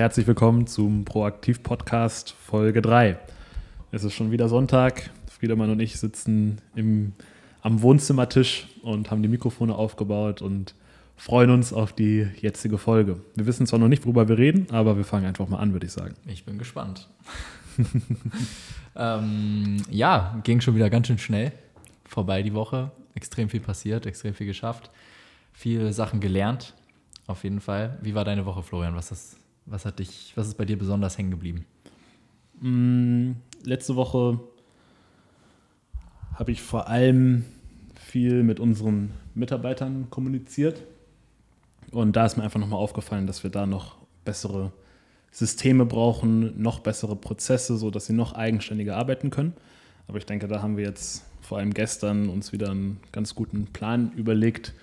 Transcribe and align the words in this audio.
herzlich 0.00 0.26
willkommen 0.26 0.66
zum 0.66 1.04
Proaktiv-Podcast 1.04 2.30
Folge 2.30 2.80
3. 2.80 3.18
Es 3.92 4.02
ist 4.02 4.14
schon 4.14 4.30
wieder 4.30 4.48
Sonntag. 4.48 5.10
Friedemann 5.30 5.68
und 5.68 5.78
ich 5.78 6.00
sitzen 6.00 6.62
im, 6.74 7.12
am 7.60 7.82
Wohnzimmertisch 7.82 8.66
und 8.80 9.10
haben 9.10 9.20
die 9.20 9.28
Mikrofone 9.28 9.74
aufgebaut 9.74 10.40
und 10.40 10.74
freuen 11.16 11.50
uns 11.50 11.74
auf 11.74 11.92
die 11.92 12.26
jetzige 12.40 12.78
Folge. 12.78 13.20
Wir 13.34 13.44
wissen 13.44 13.66
zwar 13.66 13.78
noch 13.78 13.88
nicht, 13.88 14.06
worüber 14.06 14.26
wir 14.26 14.38
reden, 14.38 14.68
aber 14.70 14.96
wir 14.96 15.04
fangen 15.04 15.26
einfach 15.26 15.46
mal 15.48 15.58
an, 15.58 15.74
würde 15.74 15.84
ich 15.84 15.92
sagen. 15.92 16.14
Ich 16.26 16.46
bin 16.46 16.56
gespannt. 16.56 17.06
ähm, 18.96 19.82
ja, 19.90 20.40
ging 20.44 20.62
schon 20.62 20.76
wieder 20.76 20.88
ganz 20.88 21.08
schön 21.08 21.18
schnell 21.18 21.52
vorbei 22.06 22.42
die 22.42 22.54
Woche. 22.54 22.90
Extrem 23.14 23.50
viel 23.50 23.60
passiert, 23.60 24.06
extrem 24.06 24.32
viel 24.32 24.46
geschafft, 24.46 24.90
viele 25.52 25.92
Sachen 25.92 26.20
gelernt. 26.20 26.72
Auf 27.26 27.44
jeden 27.44 27.60
Fall. 27.60 27.98
Wie 28.00 28.14
war 28.14 28.24
deine 28.24 28.46
Woche, 28.46 28.62
Florian? 28.62 28.96
Was 28.96 29.12
ist, 29.12 29.36
was 29.70 29.84
hat 29.84 30.00
dich, 30.00 30.32
was 30.34 30.48
ist 30.48 30.58
bei 30.58 30.64
dir 30.64 30.76
besonders 30.76 31.16
hängen 31.16 31.30
geblieben? 31.30 31.64
Mm, 32.60 33.32
letzte 33.62 33.96
Woche 33.96 34.40
habe 36.34 36.52
ich 36.52 36.60
vor 36.60 36.88
allem 36.88 37.44
viel 37.94 38.42
mit 38.42 38.60
unseren 38.60 39.12
Mitarbeitern 39.34 40.08
kommuniziert. 40.10 40.82
Und 41.92 42.16
da 42.16 42.26
ist 42.26 42.36
mir 42.36 42.42
einfach 42.42 42.60
nochmal 42.60 42.80
aufgefallen, 42.80 43.26
dass 43.26 43.42
wir 43.42 43.50
da 43.50 43.66
noch 43.66 43.96
bessere 44.24 44.72
Systeme 45.30 45.86
brauchen, 45.86 46.60
noch 46.60 46.80
bessere 46.80 47.16
Prozesse, 47.16 47.76
sodass 47.76 48.06
sie 48.06 48.12
noch 48.12 48.32
eigenständiger 48.32 48.96
arbeiten 48.96 49.30
können. 49.30 49.54
Aber 50.08 50.18
ich 50.18 50.26
denke, 50.26 50.48
da 50.48 50.60
haben 50.60 50.76
wir 50.76 50.84
jetzt 50.84 51.24
vor 51.40 51.58
allem 51.58 51.72
gestern 51.72 52.28
uns 52.28 52.52
wieder 52.52 52.70
einen 52.70 53.00
ganz 53.12 53.34
guten 53.34 53.66
Plan 53.66 54.12
überlegt, 54.12 54.74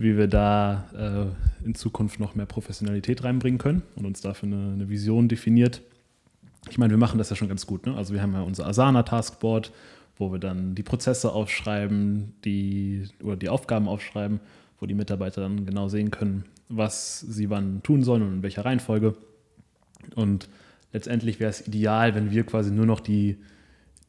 wie 0.00 0.16
wir 0.16 0.28
da 0.28 1.32
äh, 1.62 1.66
in 1.66 1.74
Zukunft 1.74 2.20
noch 2.20 2.34
mehr 2.34 2.46
Professionalität 2.46 3.22
reinbringen 3.24 3.58
können 3.58 3.82
und 3.96 4.06
uns 4.06 4.20
dafür 4.20 4.48
eine, 4.48 4.72
eine 4.72 4.88
Vision 4.88 5.28
definiert. 5.28 5.82
Ich 6.68 6.78
meine, 6.78 6.90
wir 6.90 6.98
machen 6.98 7.18
das 7.18 7.30
ja 7.30 7.36
schon 7.36 7.48
ganz 7.48 7.66
gut. 7.66 7.86
Ne? 7.86 7.96
Also 7.96 8.14
wir 8.14 8.22
haben 8.22 8.32
ja 8.32 8.42
unser 8.42 8.66
Asana 8.66 9.02
Taskboard, 9.02 9.72
wo 10.16 10.32
wir 10.32 10.38
dann 10.38 10.74
die 10.74 10.82
Prozesse 10.82 11.32
aufschreiben, 11.32 12.34
die 12.44 13.08
oder 13.22 13.36
die 13.36 13.48
Aufgaben 13.48 13.88
aufschreiben 13.88 14.40
wo 14.80 14.86
die 14.86 14.94
Mitarbeiter 14.94 15.42
dann 15.42 15.66
genau 15.66 15.88
sehen 15.88 16.10
können, 16.10 16.44
was 16.68 17.20
sie 17.20 17.50
wann 17.50 17.82
tun 17.82 18.02
sollen 18.02 18.22
und 18.22 18.32
in 18.32 18.42
welcher 18.42 18.64
Reihenfolge. 18.64 19.14
Und 20.14 20.48
letztendlich 20.92 21.38
wäre 21.38 21.50
es 21.50 21.66
ideal, 21.66 22.14
wenn 22.14 22.30
wir 22.30 22.44
quasi 22.44 22.70
nur 22.70 22.86
noch 22.86 23.00
die, 23.00 23.36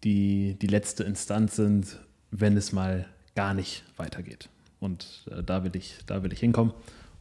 die, 0.04 0.58
die 0.62 0.68
letzte 0.68 1.04
Instanz 1.04 1.58
sind, 1.58 2.00
wenn 2.32 2.56
es 2.56 2.72
mal 2.72 3.06
gar 3.36 3.54
nicht 3.54 3.84
weitergeht. 3.98 4.50
Und 4.82 5.26
äh, 5.32 5.42
da, 5.42 5.64
will 5.64 5.76
ich, 5.76 5.96
da 6.08 6.24
will 6.24 6.34
ich 6.34 6.42
hinkommen. 6.42 6.74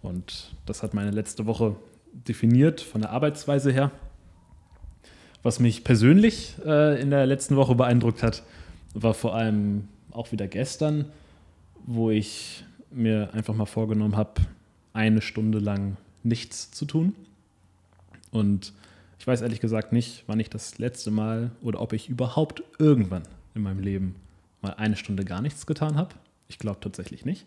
Und 0.03 0.50
das 0.66 0.83
hat 0.83 0.94
meine 0.94 1.12
letzte 1.12 1.47
Woche 1.47 1.77
definiert 2.12 2.80
von 2.80 3.02
der 3.02 3.11
Arbeitsweise 3.11 3.70
her. 3.70 3.92
Was 5.44 5.61
mich 5.61 5.84
persönlich 5.84 6.56
äh, 6.67 7.00
in 7.00 7.11
der 7.11 7.27
letzten 7.27 7.55
Woche 7.55 7.77
beeindruckt 7.77 8.22
hat, 8.25 8.42
war 8.94 9.14
vor 9.14 9.36
allem 9.36 9.86
auch 10.11 10.33
wieder 10.33 10.48
gestern, 10.48 11.05
wo 11.86 12.11
ich 12.11 12.64
mir 12.91 13.33
einfach 13.33 13.55
mal 13.55 13.67
vorgenommen 13.67 14.17
habe, 14.17 14.41
eine 14.92 15.22
Stunde 15.22 15.58
lang 15.61 15.97
nichts 16.22 16.70
zu 16.72 16.84
tun. 16.84 17.14
Und 18.33 18.72
ich 19.19 19.27
weiß 19.27 19.42
ehrlich 19.42 19.61
gesagt 19.61 19.92
nicht, 19.92 20.24
wann 20.27 20.41
ich 20.41 20.50
das 20.50 20.78
letzte 20.78 21.11
Mal 21.11 21.50
oder 21.62 21.80
ob 21.80 21.92
ich 21.92 22.08
überhaupt 22.08 22.62
irgendwann 22.78 23.22
in 23.55 23.62
meinem 23.62 23.80
Leben 23.80 24.17
mal 24.62 24.74
eine 24.74 24.97
Stunde 24.97 25.24
gar 25.24 25.42
nichts 25.42 25.67
getan 25.67 25.97
habe. 25.97 26.14
Ich 26.51 26.59
glaube 26.59 26.81
tatsächlich 26.81 27.25
nicht. 27.25 27.47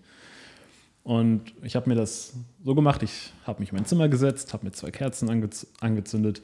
Und 1.04 1.54
ich 1.62 1.76
habe 1.76 1.90
mir 1.90 1.96
das 1.96 2.34
so 2.64 2.73
gemacht, 2.73 3.04
ich 3.04 3.34
habe 3.45 3.60
mich 3.60 3.70
in 3.70 3.76
mein 3.76 3.86
Zimmer 3.86 4.08
gesetzt, 4.08 4.54
habe 4.54 4.66
mir 4.66 4.72
zwei 4.72 4.90
Kerzen 4.90 5.30
angez 5.30 5.68
angezündet 5.82 6.42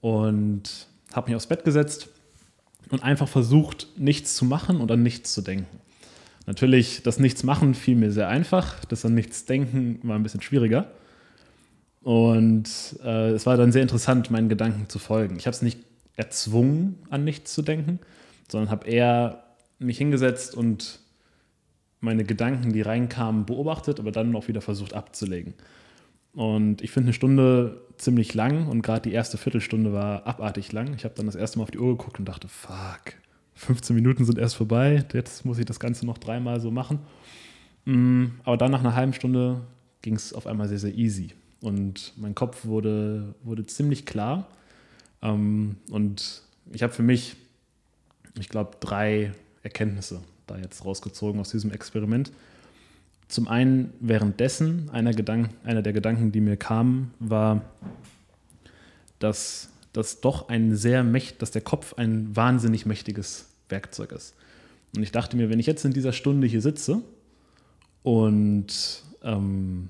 und 0.00 0.88
habe 1.14 1.28
mich 1.30 1.36
aufs 1.36 1.46
Bett 1.46 1.64
gesetzt 1.64 2.08
und 2.90 3.04
einfach 3.04 3.28
versucht, 3.28 3.86
nichts 3.96 4.34
zu 4.34 4.44
machen 4.44 4.80
und 4.80 4.90
an 4.90 5.04
nichts 5.04 5.32
zu 5.32 5.40
denken. 5.40 5.78
Natürlich, 6.46 7.04
das 7.04 7.20
Nichts-Machen 7.20 7.74
fiel 7.74 7.94
mir 7.94 8.10
sehr 8.10 8.26
einfach, 8.26 8.84
das 8.86 9.04
an 9.04 9.14
nichts 9.14 9.44
denken 9.44 10.00
war 10.02 10.16
ein 10.16 10.24
bisschen 10.24 10.42
schwieriger. 10.42 10.90
Und 12.00 12.68
äh, 13.04 13.30
es 13.30 13.46
war 13.46 13.56
dann 13.56 13.70
sehr 13.70 13.82
interessant, 13.82 14.32
meinen 14.32 14.48
Gedanken 14.48 14.88
zu 14.88 14.98
folgen. 14.98 15.36
Ich 15.36 15.46
habe 15.46 15.54
es 15.54 15.62
nicht 15.62 15.78
erzwungen, 16.16 16.98
an 17.10 17.22
nichts 17.22 17.54
zu 17.54 17.62
denken, 17.62 18.00
sondern 18.48 18.72
habe 18.72 18.88
eher 18.88 19.44
mich 19.78 19.98
hingesetzt 19.98 20.56
und 20.56 20.98
meine 22.02 22.24
Gedanken, 22.24 22.72
die 22.72 22.82
reinkamen, 22.82 23.46
beobachtet, 23.46 24.00
aber 24.00 24.12
dann 24.12 24.34
auch 24.36 24.48
wieder 24.48 24.60
versucht 24.60 24.92
abzulegen. 24.92 25.54
Und 26.34 26.82
ich 26.82 26.90
finde 26.90 27.06
eine 27.06 27.12
Stunde 27.14 27.80
ziemlich 27.96 28.34
lang 28.34 28.66
und 28.68 28.82
gerade 28.82 29.08
die 29.08 29.14
erste 29.14 29.38
Viertelstunde 29.38 29.92
war 29.92 30.26
abartig 30.26 30.72
lang. 30.72 30.94
Ich 30.94 31.04
habe 31.04 31.14
dann 31.14 31.26
das 31.26 31.36
erste 31.36 31.58
Mal 31.58 31.64
auf 31.64 31.70
die 31.70 31.78
Uhr 31.78 31.96
geguckt 31.96 32.18
und 32.18 32.26
dachte, 32.26 32.48
fuck, 32.48 33.14
15 33.54 33.94
Minuten 33.94 34.24
sind 34.24 34.38
erst 34.38 34.56
vorbei, 34.56 35.04
jetzt 35.12 35.44
muss 35.44 35.58
ich 35.58 35.64
das 35.64 35.78
Ganze 35.78 36.04
noch 36.04 36.18
dreimal 36.18 36.60
so 36.60 36.70
machen. 36.70 36.98
Mm, 37.84 38.26
aber 38.44 38.56
dann 38.56 38.72
nach 38.72 38.80
einer 38.80 38.96
halben 38.96 39.12
Stunde 39.12 39.60
ging 40.00 40.16
es 40.16 40.32
auf 40.32 40.46
einmal 40.46 40.68
sehr, 40.68 40.78
sehr 40.78 40.94
easy. 40.94 41.34
Und 41.60 42.14
mein 42.16 42.34
Kopf 42.34 42.64
wurde, 42.64 43.34
wurde 43.44 43.64
ziemlich 43.66 44.06
klar. 44.06 44.48
Ähm, 45.22 45.76
und 45.90 46.42
ich 46.72 46.82
habe 46.82 46.92
für 46.92 47.04
mich, 47.04 47.36
ich 48.40 48.48
glaube, 48.48 48.72
drei 48.80 49.32
Erkenntnisse 49.62 50.22
da 50.46 50.56
jetzt 50.58 50.84
rausgezogen 50.84 51.40
aus 51.40 51.50
diesem 51.50 51.70
Experiment. 51.72 52.32
Zum 53.28 53.48
einen 53.48 53.92
währenddessen, 54.00 54.90
einer, 54.90 55.12
Gedank 55.12 55.50
einer 55.64 55.82
der 55.82 55.92
Gedanken, 55.92 56.32
die 56.32 56.40
mir 56.40 56.56
kamen, 56.56 57.14
war, 57.18 57.62
dass, 59.18 59.70
dass 59.92 60.20
doch 60.20 60.48
ein 60.48 60.76
sehr 60.76 61.02
mächt, 61.02 61.40
dass 61.40 61.50
der 61.50 61.62
Kopf 61.62 61.94
ein 61.94 62.34
wahnsinnig 62.36 62.84
mächtiges 62.84 63.46
Werkzeug 63.68 64.12
ist. 64.12 64.34
Und 64.94 65.02
ich 65.02 65.12
dachte 65.12 65.36
mir, 65.36 65.48
wenn 65.48 65.58
ich 65.58 65.66
jetzt 65.66 65.84
in 65.84 65.92
dieser 65.92 66.12
Stunde 66.12 66.46
hier 66.46 66.60
sitze 66.60 67.00
und, 68.02 69.02
ähm, 69.22 69.88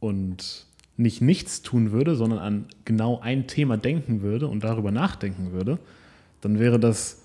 und 0.00 0.66
nicht 0.96 1.20
nichts 1.20 1.62
tun 1.62 1.92
würde, 1.92 2.16
sondern 2.16 2.38
an 2.38 2.66
genau 2.84 3.20
ein 3.20 3.46
Thema 3.46 3.76
denken 3.76 4.22
würde 4.22 4.48
und 4.48 4.64
darüber 4.64 4.90
nachdenken 4.90 5.52
würde, 5.52 5.78
dann 6.40 6.58
wäre 6.58 6.80
das 6.80 7.22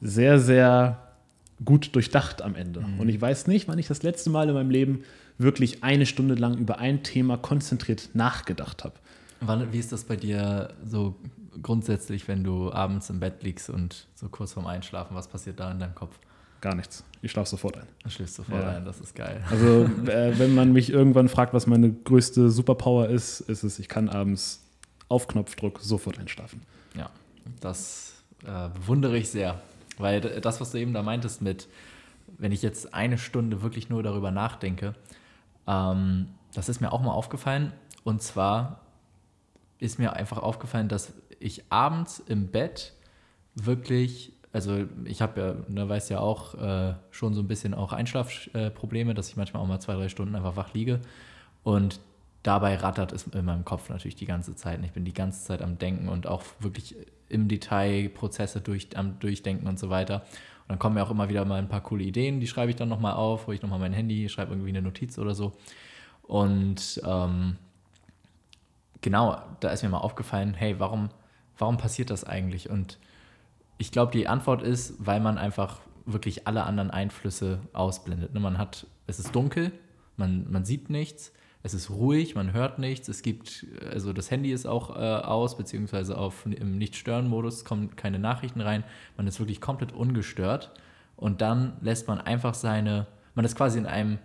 sehr, 0.00 0.38
sehr 0.38 1.07
gut 1.64 1.94
durchdacht 1.94 2.42
am 2.42 2.54
Ende. 2.54 2.80
Mhm. 2.80 3.00
Und 3.00 3.08
ich 3.08 3.20
weiß 3.20 3.46
nicht, 3.46 3.68
wann 3.68 3.78
ich 3.78 3.88
das 3.88 4.02
letzte 4.02 4.30
Mal 4.30 4.48
in 4.48 4.54
meinem 4.54 4.70
Leben 4.70 5.02
wirklich 5.38 5.84
eine 5.84 6.06
Stunde 6.06 6.34
lang 6.34 6.58
über 6.58 6.78
ein 6.78 7.02
Thema 7.02 7.36
konzentriert 7.36 8.10
nachgedacht 8.14 8.84
habe. 8.84 8.94
Wie 9.70 9.78
ist 9.78 9.92
das 9.92 10.04
bei 10.04 10.16
dir 10.16 10.74
so 10.84 11.14
grundsätzlich, 11.62 12.26
wenn 12.28 12.42
du 12.42 12.72
abends 12.72 13.08
im 13.10 13.20
Bett 13.20 13.42
liegst 13.42 13.70
und 13.70 14.06
so 14.14 14.28
kurz 14.28 14.52
vorm 14.52 14.66
Einschlafen, 14.66 15.14
was 15.14 15.28
passiert 15.28 15.60
da 15.60 15.70
in 15.70 15.78
deinem 15.78 15.94
Kopf? 15.94 16.18
Gar 16.60 16.74
nichts. 16.74 17.04
Ich 17.22 17.30
schlafe 17.30 17.48
sofort 17.48 17.76
ein. 17.76 17.86
Du 18.02 18.10
schläfst 18.10 18.34
sofort 18.34 18.62
ja. 18.62 18.76
ein, 18.76 18.84
das 18.84 19.00
ist 19.00 19.14
geil. 19.14 19.44
Also, 19.48 19.84
äh, 20.10 20.36
wenn 20.38 20.54
man 20.56 20.72
mich 20.72 20.90
irgendwann 20.90 21.28
fragt, 21.28 21.54
was 21.54 21.68
meine 21.68 21.92
größte 21.92 22.50
Superpower 22.50 23.08
ist, 23.08 23.40
ist 23.40 23.62
es, 23.62 23.78
ich 23.78 23.88
kann 23.88 24.08
abends 24.08 24.64
auf 25.08 25.28
Knopfdruck 25.28 25.78
sofort 25.80 26.18
einschlafen. 26.18 26.62
Ja, 26.96 27.10
das 27.60 28.12
äh, 28.44 28.68
bewundere 28.74 29.16
ich 29.18 29.30
sehr. 29.30 29.60
Weil 29.98 30.20
das, 30.20 30.60
was 30.60 30.70
du 30.70 30.78
eben 30.78 30.92
da 30.92 31.02
meintest 31.02 31.42
mit, 31.42 31.68
wenn 32.38 32.52
ich 32.52 32.62
jetzt 32.62 32.94
eine 32.94 33.18
Stunde 33.18 33.62
wirklich 33.62 33.88
nur 33.88 34.02
darüber 34.02 34.30
nachdenke, 34.30 34.94
ähm, 35.66 36.28
das 36.54 36.68
ist 36.68 36.80
mir 36.80 36.92
auch 36.92 37.00
mal 37.00 37.12
aufgefallen. 37.12 37.72
Und 38.04 38.22
zwar 38.22 38.80
ist 39.78 39.98
mir 39.98 40.14
einfach 40.14 40.38
aufgefallen, 40.38 40.88
dass 40.88 41.12
ich 41.40 41.64
abends 41.70 42.20
im 42.20 42.48
Bett 42.48 42.94
wirklich, 43.54 44.32
also 44.52 44.84
ich 45.04 45.22
habe 45.22 45.40
ja, 45.40 45.54
ne, 45.72 45.88
weiß 45.88 46.08
ja 46.08 46.20
auch, 46.20 46.54
äh, 46.54 46.94
schon 47.10 47.34
so 47.34 47.42
ein 47.42 47.48
bisschen 47.48 47.74
auch 47.74 47.92
Einschlafprobleme, 47.92 49.14
dass 49.14 49.28
ich 49.28 49.36
manchmal 49.36 49.62
auch 49.62 49.66
mal 49.66 49.80
zwei, 49.80 49.94
drei 49.94 50.08
Stunden 50.08 50.34
einfach 50.34 50.56
wach 50.56 50.74
liege. 50.74 51.00
Und 51.62 52.00
dabei 52.42 52.76
rattert 52.76 53.12
es 53.12 53.26
in 53.26 53.44
meinem 53.44 53.64
Kopf 53.64 53.88
natürlich 53.90 54.16
die 54.16 54.26
ganze 54.26 54.54
Zeit. 54.54 54.78
Und 54.78 54.84
ich 54.84 54.92
bin 54.92 55.04
die 55.04 55.14
ganze 55.14 55.44
Zeit 55.44 55.62
am 55.62 55.78
Denken 55.78 56.08
und 56.08 56.26
auch 56.26 56.42
wirklich 56.60 56.96
im 57.28 57.48
Detail 57.48 58.08
Prozesse 58.08 58.60
durch, 58.60 58.96
am 58.96 59.18
Durchdenken 59.18 59.66
und 59.66 59.78
so 59.78 59.90
weiter. 59.90 60.22
Und 60.62 60.70
dann 60.70 60.78
kommen 60.78 60.94
mir 60.94 61.02
auch 61.02 61.10
immer 61.10 61.28
wieder 61.28 61.44
mal 61.44 61.58
ein 61.58 61.68
paar 61.68 61.82
coole 61.82 62.04
Ideen, 62.04 62.40
die 62.40 62.46
schreibe 62.46 62.70
ich 62.70 62.76
dann 62.76 62.88
nochmal 62.88 63.14
auf, 63.14 63.48
wo 63.48 63.52
ich 63.52 63.62
nochmal 63.62 63.78
mein 63.78 63.92
Handy, 63.92 64.28
schreibe 64.28 64.52
irgendwie 64.52 64.70
eine 64.70 64.82
Notiz 64.82 65.18
oder 65.18 65.34
so. 65.34 65.52
Und 66.22 67.00
ähm, 67.04 67.56
genau, 69.00 69.40
da 69.60 69.70
ist 69.70 69.82
mir 69.82 69.88
mal 69.88 69.98
aufgefallen, 69.98 70.54
hey, 70.54 70.78
warum 70.78 71.10
warum 71.58 71.76
passiert 71.76 72.10
das 72.10 72.24
eigentlich? 72.24 72.70
Und 72.70 72.98
ich 73.76 73.92
glaube, 73.92 74.12
die 74.12 74.28
Antwort 74.28 74.62
ist, 74.62 74.94
weil 74.98 75.20
man 75.20 75.36
einfach 75.36 75.80
wirklich 76.06 76.46
alle 76.46 76.64
anderen 76.64 76.90
Einflüsse 76.90 77.60
ausblendet. 77.72 78.32
Ne, 78.32 78.40
man 78.40 78.56
hat, 78.56 78.86
es 79.06 79.18
ist 79.18 79.34
dunkel, 79.34 79.72
man, 80.16 80.50
man 80.50 80.64
sieht 80.64 80.88
nichts, 80.88 81.32
es 81.68 81.74
ist 81.74 81.90
ruhig, 81.90 82.34
man 82.34 82.52
hört 82.52 82.78
nichts, 82.78 83.08
es 83.08 83.22
gibt, 83.22 83.66
also 83.90 84.14
das 84.14 84.30
Handy 84.30 84.52
ist 84.52 84.66
auch 84.66 84.96
äh, 84.96 85.00
aus, 85.00 85.56
beziehungsweise 85.56 86.16
auf, 86.16 86.46
im 86.46 86.78
Nicht-Stören-Modus 86.78 87.64
kommen 87.64 87.94
keine 87.94 88.18
Nachrichten 88.18 88.62
rein, 88.62 88.84
man 89.16 89.26
ist 89.26 89.38
wirklich 89.38 89.60
komplett 89.60 89.92
ungestört 89.92 90.72
und 91.16 91.42
dann 91.42 91.76
lässt 91.82 92.08
man 92.08 92.20
einfach 92.20 92.54
seine, 92.54 93.06
man 93.34 93.44
ist 93.44 93.54
quasi 93.54 93.78
in 93.78 93.86
einem 93.86 94.18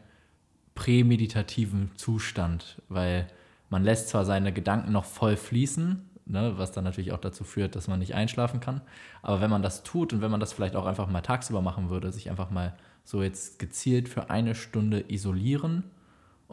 prämeditativen 0.74 1.92
Zustand, 1.96 2.82
weil 2.88 3.28
man 3.70 3.84
lässt 3.84 4.10
zwar 4.10 4.24
seine 4.24 4.54
Gedanken 4.54 4.94
noch 4.94 5.06
voll 5.06 5.36
fließen, 5.36 6.02
ne, 6.26 6.54
was 6.56 6.72
dann 6.72 6.86
natürlich 6.86 7.12
auch 7.12 7.20
dazu 7.20 7.44
führt, 7.44 7.76
dass 7.76 7.90
man 7.90 8.00
nicht 8.00 8.16
einschlafen 8.16 8.62
kann. 8.62 8.82
Aber 9.22 9.42
wenn 9.42 9.50
man 9.50 9.62
das 9.62 9.84
tut 9.84 10.14
und 10.14 10.22
wenn 10.22 10.32
man 10.32 10.40
das 10.40 10.54
vielleicht 10.54 10.78
auch 10.78 10.86
einfach 10.86 11.10
mal 11.10 11.22
tagsüber 11.22 11.62
machen 11.62 11.90
würde, 11.90 12.14
sich 12.14 12.30
einfach 12.30 12.52
mal 12.52 12.74
so 13.04 13.22
jetzt 13.22 13.60
gezielt 13.60 14.08
für 14.08 14.30
eine 14.30 14.56
Stunde 14.56 15.04
isolieren 15.12 15.84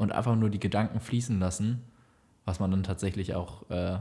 und 0.01 0.13
einfach 0.13 0.35
nur 0.35 0.49
die 0.49 0.59
Gedanken 0.59 0.99
fließen 0.99 1.39
lassen, 1.39 1.83
was 2.47 2.59
man 2.59 2.71
dann 2.71 2.83
tatsächlich 2.85 3.35
auch 3.35 3.69
äh, 3.69 3.99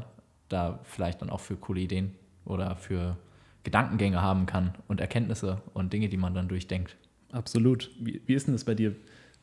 da 0.48 0.80
vielleicht 0.84 1.22
dann 1.22 1.30
auch 1.30 1.42
für 1.42 1.58
coole 1.58 1.82
Ideen 1.82 2.16
oder 2.46 2.78
für 2.78 3.18
Gedankengänge 3.64 4.22
haben 4.22 4.46
kann 4.46 4.76
und 4.88 5.02
Erkenntnisse 5.02 5.62
und 5.74 5.92
Dinge, 5.92 6.08
die 6.08 6.16
man 6.16 6.34
dann 6.34 6.48
durchdenkt. 6.48 6.96
Absolut. 7.34 7.92
Wie, 8.00 8.22
wie 8.26 8.34
ist 8.34 8.48
denn 8.48 8.54
das 8.54 8.64
bei 8.64 8.76
dir, 8.76 8.96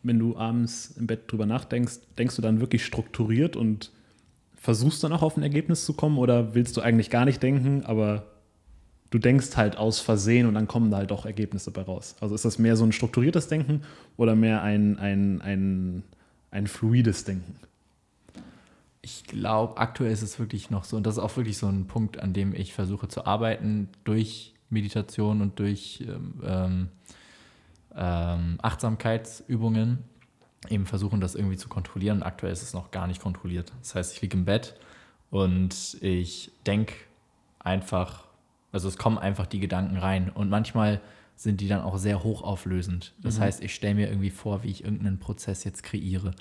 wenn 0.03 0.19
du 0.19 0.39
abends 0.39 0.97
im 0.97 1.07
Bett 1.07 1.31
drüber 1.31 1.45
nachdenkst? 1.45 1.99
Denkst 2.17 2.37
du 2.37 2.43
dann 2.43 2.59
wirklich 2.59 2.87
strukturiert 2.87 3.55
und 3.55 3.93
versuchst 4.55 5.05
dann 5.05 5.13
auch 5.13 5.23
auf 5.23 5.37
ein 5.37 5.43
Ergebnis 5.43 5.85
zu 5.85 5.93
kommen 5.93 6.17
oder 6.17 6.55
willst 6.55 6.75
du 6.79 6.81
eigentlich 6.81 7.11
gar 7.11 7.27
nicht 7.27 7.43
denken, 7.43 7.85
aber 7.85 8.25
du 9.11 9.19
denkst 9.19 9.59
halt 9.59 9.77
aus 9.77 10.01
Versehen 10.01 10.47
und 10.47 10.55
dann 10.55 10.69
kommen 10.69 10.91
da 10.91 10.97
halt 10.97 11.13
auch 11.13 11.27
Ergebnisse 11.27 11.71
bei 11.71 11.83
raus? 11.83 12.17
Also 12.23 12.35
ist 12.35 12.47
das 12.47 12.59
mehr 12.59 12.77
so 12.77 12.85
ein 12.85 12.93
strukturiertes 12.93 13.49
Denken 13.49 13.83
oder 14.17 14.35
mehr 14.35 14.63
ein, 14.63 14.99
ein, 14.99 15.43
ein, 15.43 16.03
ein 16.57 16.67
fluides 16.67 17.25
Denken? 17.25 17.57
Ich 19.03 19.25
glaube, 19.25 19.77
aktuell 19.77 20.11
ist 20.11 20.23
es 20.23 20.39
wirklich 20.39 20.71
noch 20.71 20.85
so, 20.85 20.97
und 20.97 21.07
das 21.07 21.17
ist 21.17 21.23
auch 21.23 21.37
wirklich 21.37 21.59
so 21.59 21.69
ein 21.69 21.87
Punkt, 21.87 22.19
an 22.21 22.33
dem 22.33 22.55
ich 22.55 22.73
versuche 22.73 23.09
zu 23.09 23.27
arbeiten, 23.27 23.89
durch 24.05 24.55
Meditation 24.69 25.43
und 25.43 25.59
durch 25.61 26.05
ähm, 26.43 26.89
ähm, 27.95 28.59
Achtsamkeitsübungen, 28.61 29.99
eben 30.69 30.87
versuchen, 30.87 31.21
das 31.21 31.37
irgendwie 31.37 31.57
zu 31.57 31.69
kontrollieren. 31.69 32.23
aktuell 32.23 32.53
ist 32.53 32.63
es 32.63 32.73
noch 32.73 32.91
gar 32.91 33.07
nicht 33.07 33.23
kontrolliert. 33.23 33.73
Das 33.81 33.95
heißt, 33.95 34.15
ich 34.15 34.23
liege 34.23 34.37
im 34.37 34.45
Bett 34.45 34.75
und 35.31 35.99
ich 36.01 36.51
denke 36.67 36.95
einfach, 37.61 38.25
also 38.73 38.89
es 38.89 38.97
kommen 38.97 39.19
einfach 39.19 39.47
die 39.47 39.61
Gedanken 39.61 39.99
rein. 39.99 40.31
Und 40.31 40.49
manchmal 40.49 41.01
sind 41.37 41.61
die 41.61 41.69
dann 41.69 41.83
auch 41.83 41.99
sehr 41.99 42.25
hochauflösend. 42.25 43.13
Das 43.23 43.39
mhm. 43.39 43.43
heißt, 43.43 43.63
ich 43.63 43.75
stelle 43.75 43.95
mir 43.95 44.09
irgendwie 44.09 44.31
vor, 44.31 44.65
wie 44.65 44.71
ich 44.71 44.85
irgendeinen 44.85 45.19
Prozess 45.19 45.65
jetzt 45.65 45.83
kreiere 45.83 46.33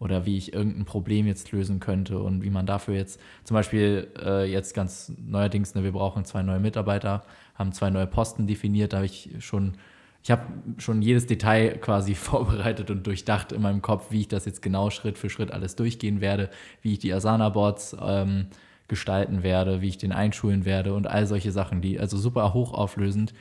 oder 0.00 0.24
wie 0.26 0.38
ich 0.38 0.52
irgendein 0.52 0.84
Problem 0.84 1.26
jetzt 1.26 1.52
lösen 1.52 1.80
könnte 1.80 2.18
und 2.18 2.42
wie 2.42 2.50
man 2.50 2.66
dafür 2.66 2.94
jetzt 2.94 3.20
zum 3.44 3.54
Beispiel 3.54 4.08
äh, 4.24 4.50
jetzt 4.50 4.74
ganz 4.74 5.12
neuerdings, 5.18 5.74
ne, 5.74 5.84
wir 5.84 5.92
brauchen 5.92 6.24
zwei 6.24 6.42
neue 6.42 6.60
Mitarbeiter, 6.60 7.24
haben 7.54 7.72
zwei 7.72 7.90
neue 7.90 8.06
Posten 8.06 8.46
definiert, 8.46 8.92
da 8.92 8.98
habe 8.98 9.06
ich 9.06 9.30
schon, 9.40 9.76
ich 10.22 10.30
habe 10.30 10.42
schon 10.78 11.02
jedes 11.02 11.26
Detail 11.26 11.76
quasi 11.80 12.14
vorbereitet 12.14 12.90
und 12.90 13.06
durchdacht 13.06 13.52
in 13.52 13.60
meinem 13.60 13.82
Kopf, 13.82 14.10
wie 14.10 14.20
ich 14.20 14.28
das 14.28 14.44
jetzt 14.46 14.62
genau 14.62 14.90
Schritt 14.90 15.18
für 15.18 15.30
Schritt 15.30 15.50
alles 15.50 15.76
durchgehen 15.76 16.20
werde, 16.20 16.48
wie 16.80 16.92
ich 16.92 17.00
die 17.00 17.12
Asana-Boards 17.12 17.96
ähm, 18.00 18.46
gestalten 18.86 19.42
werde, 19.42 19.82
wie 19.82 19.88
ich 19.88 19.98
den 19.98 20.12
einschulen 20.12 20.64
werde 20.64 20.94
und 20.94 21.06
all 21.06 21.26
solche 21.26 21.52
Sachen, 21.52 21.82
die 21.82 22.00
also 22.00 22.16
super 22.16 22.54
hochauflösend. 22.54 23.34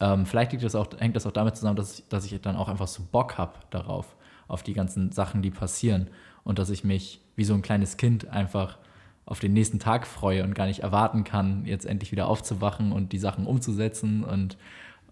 Ähm, 0.00 0.26
vielleicht 0.26 0.52
liegt 0.52 0.64
das 0.64 0.74
auch, 0.74 0.88
hängt 0.98 1.16
das 1.16 1.26
auch 1.26 1.32
damit 1.32 1.56
zusammen, 1.56 1.76
dass, 1.76 2.06
dass 2.08 2.24
ich 2.24 2.40
dann 2.40 2.56
auch 2.56 2.68
einfach 2.68 2.88
so 2.88 3.02
Bock 3.10 3.38
habe 3.38 3.52
darauf 3.70 4.16
auf 4.48 4.62
die 4.62 4.74
ganzen 4.74 5.12
Sachen, 5.12 5.42
die 5.42 5.50
passieren. 5.50 6.08
Und 6.42 6.58
dass 6.58 6.70
ich 6.70 6.84
mich 6.84 7.20
wie 7.36 7.44
so 7.44 7.54
ein 7.54 7.62
kleines 7.62 7.96
Kind 7.96 8.28
einfach 8.28 8.78
auf 9.26 9.40
den 9.40 9.54
nächsten 9.54 9.78
Tag 9.78 10.06
freue 10.06 10.44
und 10.44 10.54
gar 10.54 10.66
nicht 10.66 10.80
erwarten 10.80 11.24
kann, 11.24 11.64
jetzt 11.64 11.86
endlich 11.86 12.12
wieder 12.12 12.26
aufzuwachen 12.26 12.92
und 12.92 13.12
die 13.12 13.18
Sachen 13.18 13.46
umzusetzen 13.46 14.22
und 14.22 14.58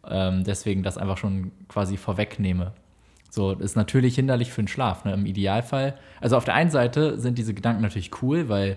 ähm, 0.07 0.45
deswegen 0.45 0.83
das 0.83 0.99
einfach 0.99 1.17
schon 1.17 1.53
quasi 1.69 1.97
vorwegnehme. 1.97 2.73
So, 3.31 3.53
ist 3.53 3.77
natürlich 3.77 4.15
hinderlich 4.15 4.51
für 4.53 4.63
den 4.63 4.69
Schlaf, 4.69 5.07
ne? 5.07 5.15
im 5.15 5.25
Idealfall. 5.25 5.95
Also 6.21 6.37
auf 6.37 6.45
der 6.45 6.55
einen 6.55 6.71
Seite 6.71 7.19
sind 7.19 7.39
diese 7.39 7.55
Gedanken 7.55 7.81
natürlich 7.81 8.11
cool, 8.23 8.51
weil 8.51 8.77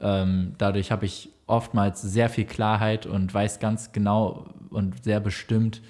ähm, 0.00 0.54
dadurch 0.58 0.90
habe 0.90 1.06
ich 1.06 1.30
oftmals 1.46 2.02
sehr 2.02 2.28
viel 2.28 2.44
Klarheit 2.44 3.06
und 3.06 3.32
weiß 3.32 3.60
ganz 3.60 3.92
genau 3.92 4.46
und 4.70 5.04
sehr 5.04 5.20
bestimmt, 5.20 5.82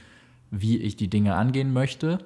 wie 0.50 0.78
ich 0.78 0.96
die 0.96 1.08
Dinge 1.08 1.34
angehen 1.34 1.72
möchte 1.72 2.18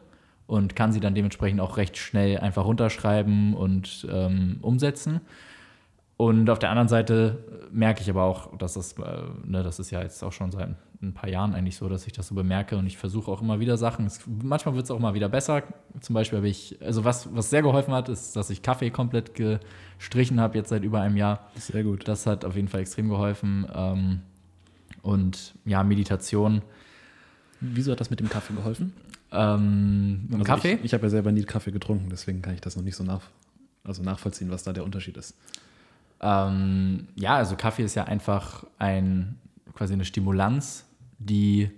und 0.47 0.75
kann 0.75 0.93
sie 0.93 1.01
dann 1.01 1.15
dementsprechend 1.15 1.61
auch 1.61 1.77
recht 1.77 1.97
schnell 1.97 2.39
einfach 2.39 2.65
runterschreiben 2.65 3.55
und 3.55 4.07
ähm, 4.11 4.59
umsetzen. 4.63 5.21
Und 6.19 6.50
auf 6.50 6.59
der 6.59 6.70
anderen 6.70 6.88
Seite 6.88 7.38
merke 7.70 8.03
ich 8.03 8.11
aber 8.11 8.25
auch, 8.25 8.56
dass 8.59 8.75
das, 8.75 8.94
äh, 8.94 9.23
ne, 9.44 9.62
das 9.62 9.79
ist 9.79 9.93
ja 9.93 10.03
jetzt 10.03 10.23
auch 10.25 10.32
schon 10.32 10.50
seit 10.50 10.70
ein 11.00 11.15
paar 11.15 11.31
Jahren 11.31 11.55
eigentlich 11.55 11.76
so, 11.76 11.88
dass 11.88 12.09
ich 12.09 12.12
das 12.12 12.26
so 12.26 12.35
bemerke 12.35 12.76
und 12.76 12.88
ich 12.88 12.99
versuche 12.99 13.31
auch 13.31 13.41
immer 13.41 13.61
wieder 13.61 13.76
Sachen. 13.76 14.05
Es, 14.05 14.23
manchmal 14.26 14.75
wird 14.75 14.85
es 14.85 14.91
auch 14.91 14.99
mal 14.99 15.15
wieder 15.15 15.29
besser. 15.29 15.62
Zum 16.00 16.15
Beispiel 16.15 16.38
habe 16.38 16.49
ich, 16.49 16.76
also 16.82 17.05
was, 17.05 17.32
was 17.37 17.50
sehr 17.50 17.62
geholfen 17.62 17.94
hat, 17.94 18.09
ist, 18.09 18.35
dass 18.35 18.50
ich 18.50 18.62
Kaffee 18.62 18.91
komplett 18.91 19.37
gestrichen 19.37 20.41
habe, 20.41 20.59
jetzt 20.59 20.70
seit 20.70 20.82
über 20.82 21.00
einem 21.00 21.17
Jahr. 21.17 21.49
Sehr 21.55 21.85
gut. 21.85 22.09
Das 22.09 22.26
hat 22.26 22.44
auf 22.44 22.56
jeden 22.56 22.67
Fall 22.67 22.81
extrem 22.81 23.09
geholfen. 23.09 23.69
Ähm, 23.73 24.23
und 25.03 25.55
ja, 25.64 25.85
Meditation. 25.85 26.62
Wieso 27.61 27.93
hat 27.93 28.00
das 28.00 28.11
mit 28.11 28.19
dem 28.19 28.29
Kaffee 28.29 28.55
geholfen? 28.55 28.93
Ähm, 29.31 30.23
mit 30.23 30.32
dem 30.32 30.41
also 30.41 30.44
Kaffee? 30.44 30.73
Ich, 30.75 30.87
ich 30.87 30.94
habe 30.94 31.05
ja 31.05 31.11
selber 31.11 31.31
nie 31.31 31.44
Kaffee 31.44 31.71
getrunken, 31.71 32.09
deswegen 32.11 32.43
kann 32.43 32.55
ich 32.55 32.61
das 32.61 32.75
noch 32.75 32.82
nicht 32.82 32.97
so 32.97 33.05
nach, 33.05 33.23
also 33.85 34.03
nachvollziehen, 34.03 34.50
was 34.50 34.64
da 34.64 34.73
der 34.73 34.82
Unterschied 34.82 35.17
ist. 35.17 35.37
Ähm, 36.20 37.09
ja, 37.15 37.37
also 37.37 37.56
Kaffee 37.56 37.85
ist 37.85 37.94
ja 37.94 38.05
einfach 38.05 38.65
ein, 38.79 39.38
quasi 39.75 39.94
eine 39.94 40.05
Stimulanz, 40.05 40.87
die, 41.19 41.70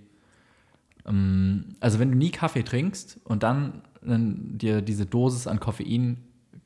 ähm, 1.05 1.75
also 1.79 1.99
wenn 1.99 2.11
du 2.11 2.17
nie 2.17 2.31
Kaffee 2.31 2.63
trinkst 2.63 3.19
und 3.23 3.43
dann, 3.43 3.81
dann 4.01 4.57
dir 4.57 4.81
diese 4.81 5.05
Dosis 5.05 5.47
an 5.47 5.59
Koffein 5.59 6.17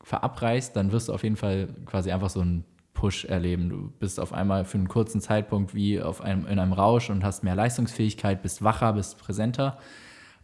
verabreichst, 0.01 0.75
dann 0.75 0.91
wirst 0.91 1.09
du 1.09 1.13
auf 1.13 1.23
jeden 1.23 1.35
Fall 1.35 1.67
quasi 1.85 2.11
einfach 2.11 2.29
so 2.29 2.41
einen 2.41 2.63
Push 2.93 3.25
erleben. 3.25 3.69
Du 3.69 3.91
bist 3.99 4.19
auf 4.19 4.33
einmal 4.33 4.65
für 4.65 4.77
einen 4.77 4.87
kurzen 4.87 5.19
Zeitpunkt 5.19 5.75
wie 5.75 6.01
auf 6.01 6.21
einem, 6.21 6.45
in 6.47 6.59
einem 6.59 6.73
Rausch 6.73 7.09
und 7.09 7.23
hast 7.23 7.43
mehr 7.43 7.55
Leistungsfähigkeit, 7.55 8.41
bist 8.41 8.63
wacher, 8.63 8.93
bist 8.93 9.17
präsenter. 9.17 9.77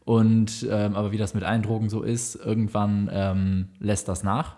Und 0.03 0.67
ähm, 0.69 0.95
aber 0.95 1.11
wie 1.11 1.17
das 1.17 1.33
mit 1.33 1.43
allen 1.43 1.61
Drogen 1.61 1.89
so 1.89 2.01
ist, 2.01 2.35
irgendwann 2.35 3.09
ähm, 3.11 3.69
lässt 3.79 4.07
das 4.07 4.23
nach. 4.23 4.57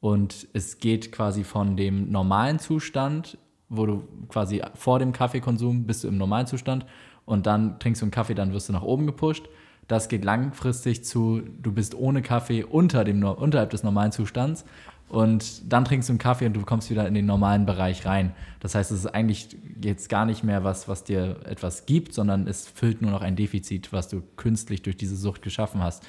Und 0.00 0.48
es 0.54 0.78
geht 0.78 1.12
quasi 1.12 1.44
von 1.44 1.76
dem 1.76 2.10
normalen 2.10 2.58
Zustand, 2.58 3.38
wo 3.68 3.86
du 3.86 4.02
quasi 4.28 4.62
vor 4.74 4.98
dem 4.98 5.12
Kaffeekonsum 5.12 5.86
bist 5.86 6.04
du 6.04 6.08
im 6.08 6.18
normalen 6.18 6.46
Zustand 6.46 6.86
und 7.24 7.46
dann 7.46 7.78
trinkst 7.78 8.02
du 8.02 8.06
einen 8.06 8.10
Kaffee, 8.10 8.34
dann 8.34 8.52
wirst 8.52 8.68
du 8.68 8.72
nach 8.72 8.82
oben 8.82 9.06
gepusht. 9.06 9.48
Das 9.86 10.08
geht 10.08 10.24
langfristig 10.24 11.04
zu, 11.04 11.42
du 11.60 11.72
bist 11.72 11.94
ohne 11.94 12.22
Kaffee 12.22 12.64
unter 12.64 13.04
dem, 13.04 13.22
unterhalb 13.22 13.70
des 13.70 13.82
normalen 13.82 14.12
Zustands 14.12 14.64
und 15.10 15.72
dann 15.72 15.84
trinkst 15.84 16.08
du 16.08 16.12
einen 16.12 16.18
Kaffee 16.18 16.46
und 16.46 16.54
du 16.54 16.62
kommst 16.62 16.88
wieder 16.90 17.06
in 17.06 17.14
den 17.14 17.26
normalen 17.26 17.66
Bereich 17.66 18.06
rein. 18.06 18.32
Das 18.60 18.76
heißt, 18.76 18.92
es 18.92 19.00
ist 19.00 19.06
eigentlich 19.06 19.56
jetzt 19.82 20.08
gar 20.08 20.24
nicht 20.24 20.44
mehr 20.44 20.62
was, 20.62 20.86
was 20.86 21.02
dir 21.02 21.40
etwas 21.44 21.84
gibt, 21.86 22.14
sondern 22.14 22.46
es 22.46 22.68
füllt 22.68 23.02
nur 23.02 23.10
noch 23.10 23.22
ein 23.22 23.34
Defizit, 23.34 23.92
was 23.92 24.08
du 24.08 24.22
künstlich 24.36 24.82
durch 24.82 24.96
diese 24.96 25.16
Sucht 25.16 25.42
geschaffen 25.42 25.82
hast. 25.82 26.04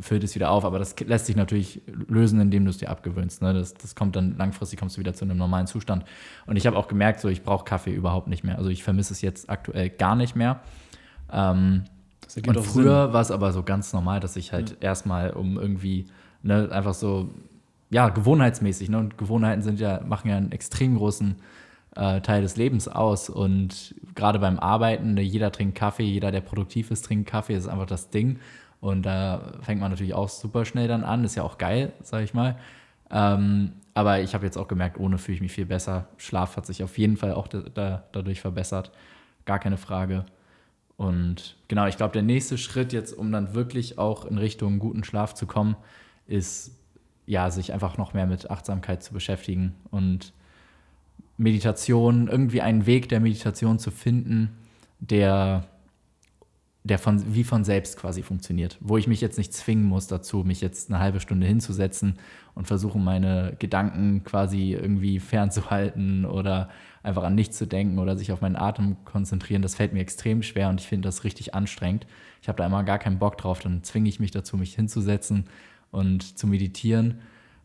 Füllt 0.00 0.22
es 0.24 0.34
wieder 0.34 0.50
auf, 0.50 0.64
aber 0.64 0.78
das 0.78 0.98
lässt 1.00 1.26
sich 1.26 1.36
natürlich 1.36 1.82
lösen, 1.86 2.40
indem 2.40 2.64
du 2.64 2.70
es 2.70 2.78
dir 2.78 2.90
abgewöhnst. 2.90 3.42
Ne? 3.42 3.52
Das, 3.54 3.74
das 3.74 3.94
kommt 3.94 4.16
dann 4.16 4.36
langfristig, 4.36 4.78
kommst 4.78 4.96
du 4.96 5.00
wieder 5.00 5.14
zu 5.14 5.24
einem 5.24 5.36
normalen 5.36 5.66
Zustand. 5.66 6.04
Und 6.46 6.56
ich 6.56 6.66
habe 6.66 6.76
auch 6.76 6.88
gemerkt, 6.88 7.20
so 7.20 7.28
ich 7.28 7.42
brauche 7.42 7.64
Kaffee 7.64 7.92
überhaupt 7.92 8.28
nicht 8.28 8.44
mehr. 8.44 8.58
Also 8.58 8.70
ich 8.70 8.84
vermisse 8.84 9.12
es 9.12 9.20
jetzt 9.20 9.50
aktuell 9.50 9.90
gar 9.90 10.14
nicht 10.14 10.36
mehr. 10.36 10.60
Ähm, 11.32 11.84
und 12.46 12.60
früher 12.60 13.12
war 13.12 13.20
es 13.22 13.30
aber 13.30 13.52
so 13.52 13.62
ganz 13.62 13.92
normal, 13.92 14.20
dass 14.20 14.36
ich 14.36 14.52
halt 14.52 14.70
ja. 14.70 14.76
erstmal 14.80 15.30
um 15.30 15.58
irgendwie 15.58 16.06
ne, 16.42 16.68
einfach 16.70 16.94
so 16.94 17.30
ja, 17.90 18.08
gewohnheitsmäßig. 18.08 18.90
Ne? 18.90 18.98
Und 18.98 19.18
Gewohnheiten 19.18 19.62
sind 19.62 19.80
ja, 19.80 20.00
machen 20.04 20.28
ja 20.28 20.36
einen 20.36 20.52
extrem 20.52 20.96
großen 20.96 21.36
äh, 21.96 22.20
Teil 22.20 22.42
des 22.42 22.56
Lebens 22.56 22.88
aus. 22.88 23.30
Und 23.30 23.94
gerade 24.14 24.38
beim 24.38 24.58
Arbeiten, 24.58 25.14
ne, 25.14 25.22
jeder 25.22 25.50
trinkt 25.52 25.76
Kaffee, 25.76 26.04
jeder, 26.04 26.30
der 26.30 26.40
produktiv 26.40 26.90
ist, 26.90 27.04
trinkt 27.04 27.28
Kaffee, 27.28 27.54
das 27.54 27.64
ist 27.64 27.70
einfach 27.70 27.86
das 27.86 28.10
Ding. 28.10 28.38
Und 28.80 29.02
da 29.02 29.54
fängt 29.62 29.80
man 29.80 29.90
natürlich 29.90 30.14
auch 30.14 30.28
super 30.28 30.64
schnell 30.64 30.88
dann 30.88 31.04
an. 31.04 31.24
Ist 31.24 31.34
ja 31.34 31.42
auch 31.42 31.58
geil, 31.58 31.92
sag 32.02 32.22
ich 32.22 32.34
mal. 32.34 32.56
Ähm, 33.10 33.72
aber 33.94 34.20
ich 34.20 34.34
habe 34.34 34.44
jetzt 34.44 34.56
auch 34.56 34.68
gemerkt, 34.68 34.98
ohne 34.98 35.18
fühle 35.18 35.36
ich 35.36 35.40
mich 35.40 35.52
viel 35.52 35.66
besser. 35.66 36.06
Schlaf 36.18 36.56
hat 36.56 36.66
sich 36.66 36.84
auf 36.84 36.98
jeden 36.98 37.16
Fall 37.16 37.32
auch 37.32 37.48
da, 37.48 37.60
da, 37.60 38.04
dadurch 38.12 38.40
verbessert. 38.40 38.92
Gar 39.44 39.58
keine 39.58 39.78
Frage. 39.78 40.24
Und 40.96 41.56
genau, 41.68 41.86
ich 41.86 41.96
glaube, 41.96 42.12
der 42.12 42.22
nächste 42.22 42.58
Schritt 42.58 42.92
jetzt, 42.92 43.12
um 43.12 43.32
dann 43.32 43.54
wirklich 43.54 43.98
auch 43.98 44.24
in 44.24 44.38
Richtung 44.38 44.78
guten 44.78 45.04
Schlaf 45.04 45.34
zu 45.34 45.46
kommen, 45.46 45.76
ist 46.26 46.72
ja, 47.28 47.50
sich 47.50 47.74
einfach 47.74 47.98
noch 47.98 48.14
mehr 48.14 48.26
mit 48.26 48.50
Achtsamkeit 48.50 49.02
zu 49.02 49.12
beschäftigen 49.12 49.74
und 49.90 50.32
Meditation, 51.36 52.26
irgendwie 52.28 52.62
einen 52.62 52.86
Weg 52.86 53.10
der 53.10 53.20
Meditation 53.20 53.78
zu 53.78 53.90
finden, 53.90 54.56
der, 54.98 55.66
der 56.88 56.98
von, 56.98 57.34
wie 57.34 57.44
von 57.44 57.64
selbst 57.64 57.96
quasi 57.96 58.22
funktioniert, 58.22 58.78
wo 58.80 58.96
ich 58.96 59.06
mich 59.06 59.20
jetzt 59.20 59.38
nicht 59.38 59.52
zwingen 59.52 59.84
muss 59.84 60.06
dazu, 60.06 60.38
mich 60.44 60.60
jetzt 60.60 60.90
eine 60.90 60.98
halbe 60.98 61.20
Stunde 61.20 61.46
hinzusetzen 61.46 62.18
und 62.54 62.66
versuchen, 62.66 63.04
meine 63.04 63.54
Gedanken 63.58 64.24
quasi 64.24 64.72
irgendwie 64.72 65.20
fernzuhalten 65.20 66.24
oder 66.24 66.68
einfach 67.02 67.22
an 67.22 67.34
nichts 67.34 67.56
zu 67.56 67.66
denken 67.66 67.98
oder 67.98 68.16
sich 68.16 68.32
auf 68.32 68.40
meinen 68.40 68.56
Atem 68.56 68.96
konzentrieren. 69.04 69.62
Das 69.62 69.76
fällt 69.76 69.92
mir 69.92 70.00
extrem 70.00 70.42
schwer 70.42 70.68
und 70.68 70.80
ich 70.80 70.86
finde 70.86 71.06
das 71.06 71.24
richtig 71.24 71.54
anstrengend. 71.54 72.06
Ich 72.42 72.48
habe 72.48 72.56
da 72.56 72.66
immer 72.66 72.84
gar 72.84 72.98
keinen 72.98 73.18
Bock 73.18 73.38
drauf, 73.38 73.60
dann 73.60 73.82
zwinge 73.84 74.08
ich 74.08 74.20
mich 74.20 74.30
dazu, 74.30 74.56
mich 74.56 74.74
hinzusetzen 74.74 75.44
und 75.90 76.38
zu 76.38 76.46
meditieren. 76.46 77.20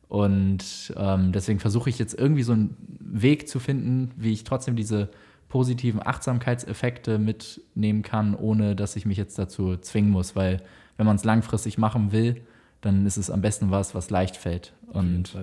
Und 0.08 0.94
ähm, 0.96 1.32
deswegen 1.32 1.60
versuche 1.60 1.90
ich 1.90 1.98
jetzt 1.98 2.14
irgendwie 2.14 2.44
so 2.44 2.54
einen 2.54 2.78
Weg 3.00 3.48
zu 3.50 3.60
finden, 3.60 4.12
wie 4.16 4.32
ich 4.32 4.44
trotzdem 4.44 4.76
diese 4.76 5.10
positiven 5.54 6.04
Achtsamkeitseffekte 6.04 7.20
mitnehmen 7.20 8.02
kann, 8.02 8.34
ohne 8.34 8.76
dass 8.76 8.96
ich 8.96 9.06
mich 9.06 9.20
jetzt 9.20 9.38
dazu 9.38 9.78
zwingen 9.78 10.10
muss, 10.10 10.36
weil 10.36 10.64
wenn 10.98 11.06
man 11.06 11.16
es 11.16 11.26
langfristig 11.26 11.78
machen 11.78 12.12
will, 12.12 12.42
dann 12.82 13.06
ist 13.06 13.18
es 13.18 13.30
am 13.30 13.42
besten 13.42 13.70
was, 13.70 13.94
was 13.94 14.10
leicht 14.10 14.36
fällt. 14.36 14.74
Und 14.88 15.38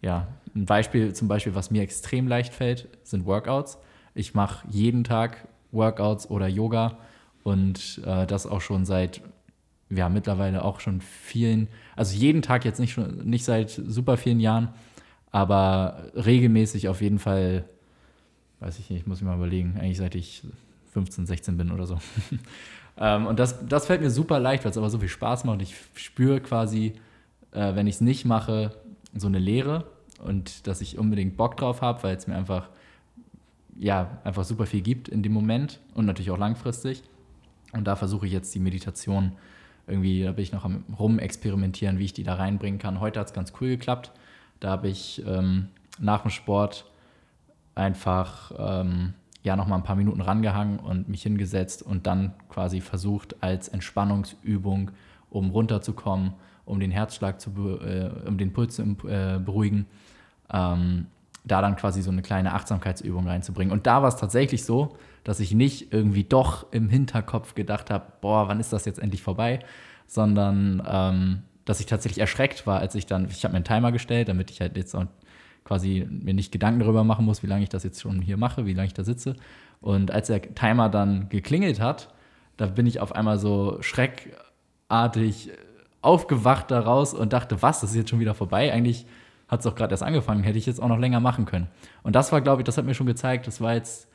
ja, 0.00 0.28
ein 0.56 0.64
Beispiel 0.64 1.12
zum 1.12 1.28
Beispiel, 1.28 1.54
was 1.54 1.70
mir 1.70 1.82
extrem 1.82 2.26
leicht 2.26 2.54
fällt, 2.54 2.88
sind 3.02 3.26
Workouts. 3.26 3.76
Ich 4.14 4.32
mache 4.32 4.66
jeden 4.70 5.04
Tag 5.04 5.46
Workouts 5.72 6.30
oder 6.30 6.48
Yoga 6.48 6.96
und 7.42 8.00
äh, 8.06 8.26
das 8.26 8.46
auch 8.46 8.62
schon 8.62 8.86
seit 8.86 9.20
ja, 9.90 10.08
mittlerweile 10.08 10.64
auch 10.64 10.80
schon 10.80 11.02
vielen, 11.02 11.68
also 11.96 12.16
jeden 12.16 12.40
Tag 12.40 12.64
jetzt 12.64 12.80
nicht, 12.80 12.94
schon, 12.94 13.18
nicht 13.28 13.44
seit 13.44 13.68
super 13.68 14.16
vielen 14.16 14.40
Jahren, 14.40 14.70
aber 15.30 16.04
regelmäßig 16.14 16.88
auf 16.88 17.02
jeden 17.02 17.18
Fall, 17.18 17.64
weiß 18.60 18.78
ich 18.78 18.90
nicht, 18.90 19.06
muss 19.06 19.18
ich 19.18 19.24
mal 19.24 19.36
überlegen, 19.36 19.76
eigentlich 19.78 19.98
seit 19.98 20.14
ich 20.14 20.42
15, 20.92 21.26
16 21.26 21.56
bin 21.56 21.70
oder 21.70 21.86
so. 21.86 21.98
ähm, 22.98 23.26
und 23.26 23.38
das, 23.38 23.66
das 23.66 23.86
fällt 23.86 24.00
mir 24.00 24.10
super 24.10 24.38
leicht, 24.38 24.64
weil 24.64 24.70
es 24.70 24.78
aber 24.78 24.90
so 24.90 24.98
viel 24.98 25.08
Spaß 25.08 25.44
macht. 25.44 25.62
Ich 25.62 25.74
spüre 25.94 26.40
quasi, 26.40 26.94
äh, 27.52 27.74
wenn 27.74 27.86
ich 27.86 27.96
es 27.96 28.00
nicht 28.00 28.24
mache, 28.24 28.72
so 29.14 29.26
eine 29.26 29.38
Leere 29.38 29.84
und 30.18 30.66
dass 30.66 30.80
ich 30.80 30.98
unbedingt 30.98 31.36
Bock 31.36 31.56
drauf 31.56 31.82
habe, 31.82 32.02
weil 32.02 32.16
es 32.16 32.26
mir 32.26 32.36
einfach, 32.36 32.68
ja, 33.76 34.18
einfach 34.24 34.44
super 34.44 34.66
viel 34.66 34.80
gibt 34.80 35.08
in 35.08 35.22
dem 35.22 35.32
Moment 35.32 35.80
und 35.94 36.06
natürlich 36.06 36.30
auch 36.30 36.38
langfristig. 36.38 37.02
Und 37.72 37.84
da 37.84 37.96
versuche 37.96 38.26
ich 38.26 38.32
jetzt 38.32 38.54
die 38.54 38.60
Meditation 38.60 39.32
irgendwie, 39.86 40.22
da 40.22 40.32
bin 40.32 40.42
ich 40.42 40.52
noch 40.52 40.64
am 40.64 40.84
rumexperimentieren, 40.98 41.98
wie 41.98 42.04
ich 42.04 42.12
die 42.12 42.22
da 42.22 42.34
reinbringen 42.34 42.78
kann. 42.78 43.00
Heute 43.00 43.20
hat 43.20 43.26
es 43.26 43.32
ganz 43.32 43.52
cool 43.60 43.68
geklappt. 43.68 44.12
Da 44.60 44.70
habe 44.70 44.88
ich 44.88 45.22
ähm, 45.26 45.68
nach 45.98 46.22
dem 46.22 46.30
Sport 46.30 46.86
einfach 47.74 48.52
ähm, 48.56 49.14
ja 49.42 49.56
noch 49.56 49.66
mal 49.66 49.76
ein 49.76 49.82
paar 49.82 49.96
Minuten 49.96 50.20
rangehangen 50.20 50.78
und 50.78 51.08
mich 51.08 51.22
hingesetzt 51.22 51.82
und 51.82 52.06
dann 52.06 52.32
quasi 52.48 52.80
versucht 52.80 53.42
als 53.42 53.68
Entspannungsübung, 53.68 54.90
um 55.30 55.50
runterzukommen, 55.50 56.32
um 56.64 56.80
den 56.80 56.90
Herzschlag 56.90 57.40
zu, 57.40 57.50
äh, 57.80 58.10
um 58.26 58.38
den 58.38 58.52
Puls 58.52 58.76
zu 58.76 58.82
äh, 58.82 59.38
beruhigen, 59.38 59.86
ähm, 60.52 61.06
da 61.44 61.60
dann 61.60 61.76
quasi 61.76 62.00
so 62.00 62.10
eine 62.10 62.22
kleine 62.22 62.54
Achtsamkeitsübung 62.54 63.28
reinzubringen. 63.28 63.72
Und 63.72 63.86
da 63.86 64.00
war 64.00 64.08
es 64.08 64.16
tatsächlich 64.16 64.64
so, 64.64 64.96
dass 65.24 65.40
ich 65.40 65.52
nicht 65.52 65.92
irgendwie 65.92 66.24
doch 66.24 66.72
im 66.72 66.88
Hinterkopf 66.88 67.54
gedacht 67.54 67.90
habe, 67.90 68.04
boah, 68.22 68.48
wann 68.48 68.60
ist 68.60 68.72
das 68.72 68.86
jetzt 68.86 68.98
endlich 68.98 69.22
vorbei, 69.22 69.58
sondern 70.06 70.82
ähm, 70.86 71.42
dass 71.66 71.80
ich 71.80 71.86
tatsächlich 71.86 72.20
erschreckt 72.20 72.66
war, 72.66 72.80
als 72.80 72.94
ich 72.94 73.06
dann, 73.06 73.28
ich 73.28 73.44
habe 73.44 73.52
mir 73.52 73.56
einen 73.56 73.64
Timer 73.64 73.92
gestellt, 73.92 74.28
damit 74.28 74.50
ich 74.50 74.60
halt 74.60 74.76
jetzt 74.76 74.94
auch 74.94 75.06
quasi 75.64 76.06
mir 76.08 76.34
nicht 76.34 76.52
Gedanken 76.52 76.80
darüber 76.80 77.04
machen 77.04 77.24
muss, 77.24 77.42
wie 77.42 77.46
lange 77.46 77.62
ich 77.62 77.68
das 77.68 77.84
jetzt 77.84 78.00
schon 78.00 78.20
hier 78.20 78.36
mache, 78.36 78.66
wie 78.66 78.74
lange 78.74 78.86
ich 78.86 78.94
da 78.94 79.04
sitze. 79.04 79.36
Und 79.80 80.10
als 80.10 80.28
der 80.28 80.54
Timer 80.54 80.88
dann 80.88 81.28
geklingelt 81.28 81.80
hat, 81.80 82.12
da 82.56 82.66
bin 82.66 82.86
ich 82.86 83.00
auf 83.00 83.14
einmal 83.14 83.38
so 83.38 83.78
schreckartig 83.80 85.50
aufgewacht 86.02 86.70
daraus 86.70 87.14
und 87.14 87.32
dachte, 87.32 87.62
was, 87.62 87.80
das 87.80 87.90
ist 87.90 87.96
jetzt 87.96 88.10
schon 88.10 88.20
wieder 88.20 88.34
vorbei? 88.34 88.72
Eigentlich 88.72 89.06
hat 89.48 89.60
es 89.60 89.64
doch 89.64 89.74
gerade 89.74 89.92
erst 89.92 90.02
angefangen, 90.02 90.42
hätte 90.42 90.58
ich 90.58 90.66
jetzt 90.66 90.80
auch 90.80 90.88
noch 90.88 90.98
länger 90.98 91.20
machen 91.20 91.46
können. 91.46 91.68
Und 92.02 92.14
das 92.14 92.30
war, 92.30 92.40
glaube 92.40 92.62
ich, 92.62 92.64
das 92.64 92.76
hat 92.76 92.84
mir 92.84 92.94
schon 92.94 93.06
gezeigt, 93.06 93.46
das 93.46 93.60
war 93.60 93.74
jetzt 93.74 94.08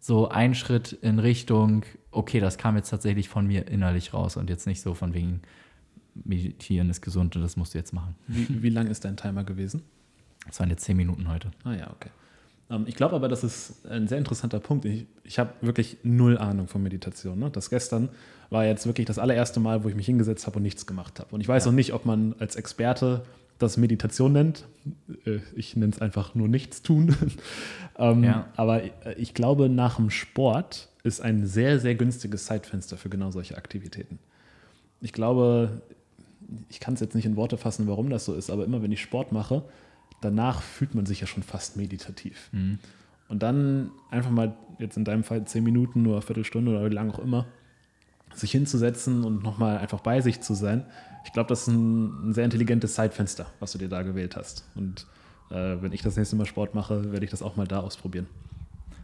so 0.00 0.28
ein 0.28 0.54
Schritt 0.54 0.92
in 0.92 1.18
Richtung, 1.18 1.84
okay, 2.10 2.40
das 2.40 2.58
kam 2.58 2.76
jetzt 2.76 2.90
tatsächlich 2.90 3.28
von 3.28 3.46
mir 3.46 3.68
innerlich 3.68 4.12
raus 4.12 4.36
und 4.36 4.50
jetzt 4.50 4.66
nicht 4.66 4.82
so 4.82 4.94
von 4.94 5.14
wegen, 5.14 5.40
meditieren 6.14 6.90
ist 6.90 7.00
gesund 7.00 7.34
und 7.36 7.42
das 7.42 7.56
musst 7.56 7.74
du 7.74 7.78
jetzt 7.78 7.92
machen. 7.92 8.14
Wie, 8.28 8.62
wie 8.62 8.68
lang 8.68 8.86
ist 8.86 9.04
dein 9.04 9.16
Timer 9.16 9.44
gewesen? 9.44 9.82
Das 10.46 10.60
waren 10.60 10.70
jetzt 10.70 10.84
zehn 10.84 10.96
Minuten 10.96 11.28
heute. 11.28 11.50
Ah 11.64 11.74
ja, 11.74 11.90
okay. 11.90 12.10
Ähm, 12.70 12.84
ich 12.86 12.94
glaube 12.94 13.16
aber, 13.16 13.28
das 13.28 13.44
ist 13.44 13.86
ein 13.86 14.08
sehr 14.08 14.18
interessanter 14.18 14.60
Punkt. 14.60 14.84
Ich, 14.84 15.06
ich 15.24 15.38
habe 15.38 15.52
wirklich 15.60 15.98
null 16.02 16.38
Ahnung 16.38 16.68
von 16.68 16.82
Meditation. 16.82 17.38
Ne? 17.38 17.50
Das 17.50 17.70
gestern 17.70 18.08
war 18.50 18.64
jetzt 18.64 18.86
wirklich 18.86 19.06
das 19.06 19.18
allererste 19.18 19.60
Mal, 19.60 19.84
wo 19.84 19.88
ich 19.88 19.94
mich 19.94 20.06
hingesetzt 20.06 20.46
habe 20.46 20.56
und 20.56 20.62
nichts 20.62 20.86
gemacht 20.86 21.20
habe. 21.20 21.34
Und 21.34 21.40
ich 21.40 21.48
weiß 21.48 21.64
ja. 21.64 21.70
auch 21.70 21.74
nicht, 21.74 21.92
ob 21.92 22.04
man 22.04 22.34
als 22.38 22.56
Experte 22.56 23.22
das 23.58 23.76
Meditation 23.76 24.32
nennt. 24.32 24.64
Äh, 25.24 25.38
ich 25.54 25.76
nenne 25.76 25.92
es 25.92 26.00
einfach 26.00 26.34
nur 26.34 26.48
nichts 26.48 26.82
tun. 26.82 27.16
ähm, 27.98 28.24
ja. 28.24 28.48
Aber 28.56 28.82
ich 29.16 29.34
glaube, 29.34 29.68
nach 29.68 29.96
dem 29.96 30.10
Sport 30.10 30.88
ist 31.02 31.20
ein 31.20 31.46
sehr, 31.46 31.78
sehr 31.78 31.94
günstiges 31.94 32.46
Zeitfenster 32.46 32.96
für 32.96 33.08
genau 33.08 33.30
solche 33.30 33.56
Aktivitäten. 33.56 34.18
Ich 35.00 35.12
glaube, 35.12 35.82
ich 36.68 36.80
kann 36.80 36.94
es 36.94 37.00
jetzt 37.00 37.14
nicht 37.14 37.26
in 37.26 37.36
Worte 37.36 37.58
fassen, 37.58 37.86
warum 37.86 38.10
das 38.10 38.24
so 38.24 38.34
ist, 38.34 38.50
aber 38.50 38.64
immer 38.64 38.82
wenn 38.82 38.92
ich 38.92 39.02
Sport 39.02 39.32
mache, 39.32 39.62
danach 40.24 40.62
fühlt 40.62 40.94
man 40.94 41.06
sich 41.06 41.20
ja 41.20 41.26
schon 41.26 41.42
fast 41.42 41.76
meditativ. 41.76 42.48
Mhm. 42.52 42.78
Und 43.28 43.42
dann 43.42 43.90
einfach 44.10 44.30
mal, 44.30 44.54
jetzt 44.78 44.96
in 44.96 45.04
deinem 45.04 45.24
Fall 45.24 45.44
zehn 45.44 45.64
Minuten, 45.64 46.02
nur 46.02 46.14
eine 46.14 46.22
Viertelstunde 46.22 46.70
oder 46.70 46.84
wie 46.90 46.94
lange 46.94 47.12
auch 47.12 47.18
immer, 47.18 47.46
sich 48.34 48.50
hinzusetzen 48.50 49.24
und 49.24 49.42
nochmal 49.42 49.78
einfach 49.78 50.00
bei 50.00 50.20
sich 50.20 50.40
zu 50.40 50.54
sein, 50.54 50.84
ich 51.24 51.32
glaube, 51.32 51.48
das 51.48 51.62
ist 51.62 51.68
ein, 51.68 52.28
ein, 52.28 52.32
sehr 52.34 52.44
intelligentes 52.44 52.94
Zeitfenster, 52.94 53.46
was 53.60 53.72
du 53.72 53.78
dir 53.78 53.88
da 53.88 54.02
gewählt 54.02 54.36
hast. 54.36 54.68
Und 54.74 55.06
äh, 55.50 55.76
wenn 55.80 55.92
ich 55.92 56.02
das 56.02 56.16
nächste 56.16 56.36
Mal 56.36 56.44
Sport 56.44 56.74
mache, 56.74 57.12
werde 57.12 57.24
ich 57.24 57.30
das 57.30 57.42
auch 57.42 57.56
mal 57.56 57.66
da 57.66 57.80
ausprobieren. 57.80 58.26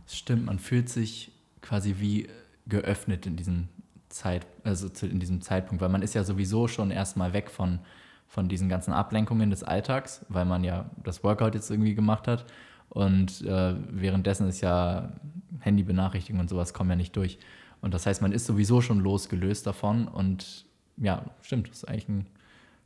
Das 0.07 0.19
stimmt, 0.19 0.47
man 0.47 0.59
fühlt 0.59 0.89
sich 0.89 1.33
quasi 1.63 1.97
wie 1.99 2.29
geöffnet 2.67 3.27
in 3.27 3.37
diesem 3.37 3.69
Zeit, 4.11 4.47
also 4.65 4.89
in 5.07 5.21
diesem 5.21 5.41
Zeitpunkt, 5.41 5.81
weil 5.81 5.89
man 5.89 6.03
ist 6.03 6.15
ja 6.15 6.25
sowieso 6.25 6.69
schon 6.69 6.91
erstmal 6.91 7.33
weg 7.33 7.51
von, 7.51 7.79
von 8.31 8.49
diesen 8.49 8.69
ganzen 8.69 8.93
Ablenkungen 8.93 9.51
des 9.51 9.65
Alltags, 9.65 10.25
weil 10.29 10.45
man 10.45 10.63
ja 10.63 10.89
das 11.03 11.25
Workout 11.25 11.57
jetzt 11.57 11.69
irgendwie 11.69 11.97
gemacht 11.97 12.29
hat. 12.29 12.47
Und 12.89 13.43
äh, 13.43 13.75
währenddessen 13.91 14.49
ist 14.49 14.61
ja 14.61 15.13
Handybenachrichtigungen 15.59 16.43
und 16.43 16.49
sowas 16.49 16.73
kommen 16.73 16.91
ja 16.91 16.97
nicht 16.97 17.17
durch. 17.17 17.41
Und 17.81 17.93
das 17.93 18.07
heißt, 18.07 18.23
man 18.23 18.31
ist 18.31 18.47
sowieso 18.47 18.81
schon 18.83 19.01
losgelöst 19.01 19.67
davon 19.67 20.07
und 20.07 20.65
ja, 20.97 21.25
stimmt, 21.43 21.71
das 21.71 21.79
ist 21.79 21.89
eigentlich 21.89 22.09
ein, 22.09 22.27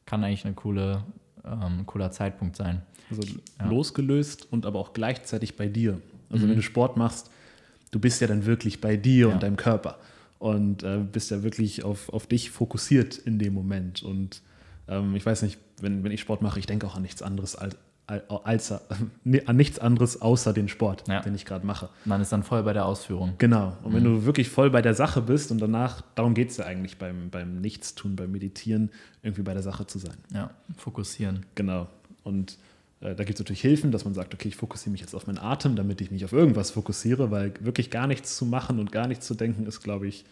kann 0.07 0.25
eigentlich 0.25 0.47
ein 0.47 0.57
coole, 0.57 1.05
ähm, 1.45 1.85
cooler 1.85 2.11
Zeitpunkt 2.11 2.57
sein. 2.57 2.81
Also 3.11 3.23
ja. 3.59 3.67
losgelöst 3.67 4.51
und 4.51 4.65
aber 4.65 4.79
auch 4.79 4.95
gleichzeitig 4.95 5.57
bei 5.57 5.69
dir. 5.69 6.01
Also 6.31 6.47
mhm. 6.47 6.51
wenn 6.51 6.57
du 6.57 6.63
Sport 6.63 6.97
machst, 6.97 7.31
du 7.91 7.99
bist 7.99 8.23
ja 8.23 8.29
dann 8.29 8.47
wirklich 8.47 8.81
bei 8.81 8.97
dir 8.97 9.29
ja. 9.29 9.35
und 9.35 9.43
deinem 9.43 9.57
Körper 9.57 9.99
und 10.39 10.85
äh, 10.85 11.01
bist 11.01 11.31
ja 11.31 11.43
wirklich 11.43 11.85
auf, 11.85 12.09
auf 12.09 12.27
dich 12.27 12.51
fokussiert 12.51 13.19
in 13.19 13.39
dem 13.39 13.53
Moment. 13.53 14.03
Und 14.03 14.41
ähm, 14.89 15.15
ich 15.15 15.25
weiß 15.25 15.43
nicht, 15.43 15.59
wenn, 15.81 16.05
wenn 16.05 16.13
ich 16.13 16.21
Sport 16.21 16.43
mache, 16.43 16.59
ich 16.59 16.67
denke 16.67 16.87
auch 16.87 16.97
an 16.97 17.03
nichts 17.03 17.23
anderes 17.23 17.57
als, 17.57 17.77
als, 18.07 18.73
an 19.47 19.57
nichts 19.57 19.79
anderes 19.79 20.21
außer 20.21 20.53
den 20.53 20.69
Sport, 20.69 21.05
ja. 21.09 21.21
den 21.21 21.35
ich 21.35 21.45
gerade 21.45 21.67
mache. 21.67 21.89
Man 22.05 22.21
ist 22.21 22.33
dann 22.33 22.43
voll 22.43 22.63
bei 22.63 22.73
der 22.73 22.87
Ausführung. 22.87 23.35
Genau. 23.39 23.77
Und 23.83 23.93
mhm. 23.93 23.97
wenn 23.97 24.05
du 24.05 24.25
wirklich 24.25 24.49
voll 24.49 24.71
bei 24.71 24.83
der 24.83 24.95
Sache 24.95 25.23
bist 25.23 25.51
und 25.51 25.61
danach, 25.61 26.03
darum 26.15 26.35
geht 26.35 26.51
es 26.51 26.59
ja 26.59 26.67
eigentlich 26.67 26.99
beim, 26.99 27.31
beim 27.31 27.61
Nichtstun, 27.61 28.17
beim 28.17 28.31
Meditieren, 28.31 28.91
irgendwie 29.23 29.43
bei 29.43 29.55
der 29.55 29.63
Sache 29.63 29.87
zu 29.87 29.99
sein. 29.99 30.17
Ja, 30.33 30.51
fokussieren. 30.77 31.47
Genau. 31.55 31.89
Und 32.23 32.59
äh, 33.01 33.15
da 33.15 33.25
gibt 33.25 33.39
es 33.39 33.41
natürlich 33.41 33.63
Hilfen, 33.63 33.91
dass 33.93 34.05
man 34.05 34.15
sagt, 34.15 34.35
okay, 34.35 34.49
ich 34.49 34.57
fokussiere 34.57 34.93
mich 34.93 35.01
jetzt 35.01 35.15
auf 35.15 35.27
meinen 35.27 35.39
Atem, 35.39 35.77
damit 35.77 36.01
ich 36.01 36.11
mich 36.11 36.25
auf 36.25 36.33
irgendwas 36.33 36.71
fokussiere, 36.71 37.31
weil 37.31 37.55
wirklich 37.61 37.91
gar 37.91 38.07
nichts 38.07 38.37
zu 38.37 38.45
machen 38.45 38.79
und 38.81 38.93
gar 38.93 39.07
nichts 39.07 39.27
zu 39.27 39.35
denken 39.35 39.67
ist, 39.67 39.83
glaube 39.83 40.07
ich, 40.07 40.25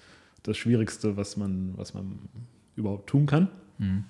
das 0.43 0.57
Schwierigste, 0.57 1.17
was 1.17 1.37
man, 1.37 1.75
was 1.77 1.95
man 1.95 2.19
überhaupt 2.75 3.09
tun 3.09 3.27
kann. 3.27 3.49
Mhm. 3.79 4.05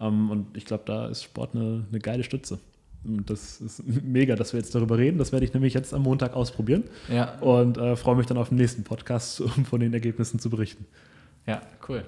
Ähm, 0.00 0.30
und 0.30 0.56
ich 0.56 0.64
glaube, 0.64 0.84
da 0.86 1.08
ist 1.08 1.22
Sport 1.22 1.54
eine, 1.54 1.84
eine 1.88 1.98
geile 2.00 2.24
Stütze. 2.24 2.58
Und 3.04 3.30
das 3.30 3.60
ist 3.60 3.82
mega, 3.86 4.36
dass 4.36 4.52
wir 4.52 4.60
jetzt 4.60 4.74
darüber 4.74 4.98
reden. 4.98 5.18
Das 5.18 5.32
werde 5.32 5.44
ich 5.44 5.54
nämlich 5.54 5.72
jetzt 5.72 5.94
am 5.94 6.02
Montag 6.02 6.34
ausprobieren. 6.34 6.84
Ja. 7.08 7.38
Und 7.38 7.78
äh, 7.78 7.96
freue 7.96 8.16
mich 8.16 8.26
dann 8.26 8.36
auf 8.36 8.50
den 8.50 8.58
nächsten 8.58 8.84
Podcast, 8.84 9.40
um 9.40 9.64
von 9.64 9.80
den 9.80 9.92
Ergebnissen 9.92 10.38
zu 10.38 10.50
berichten. 10.50 10.86
Ja, 11.46 11.62
cool. 11.88 12.04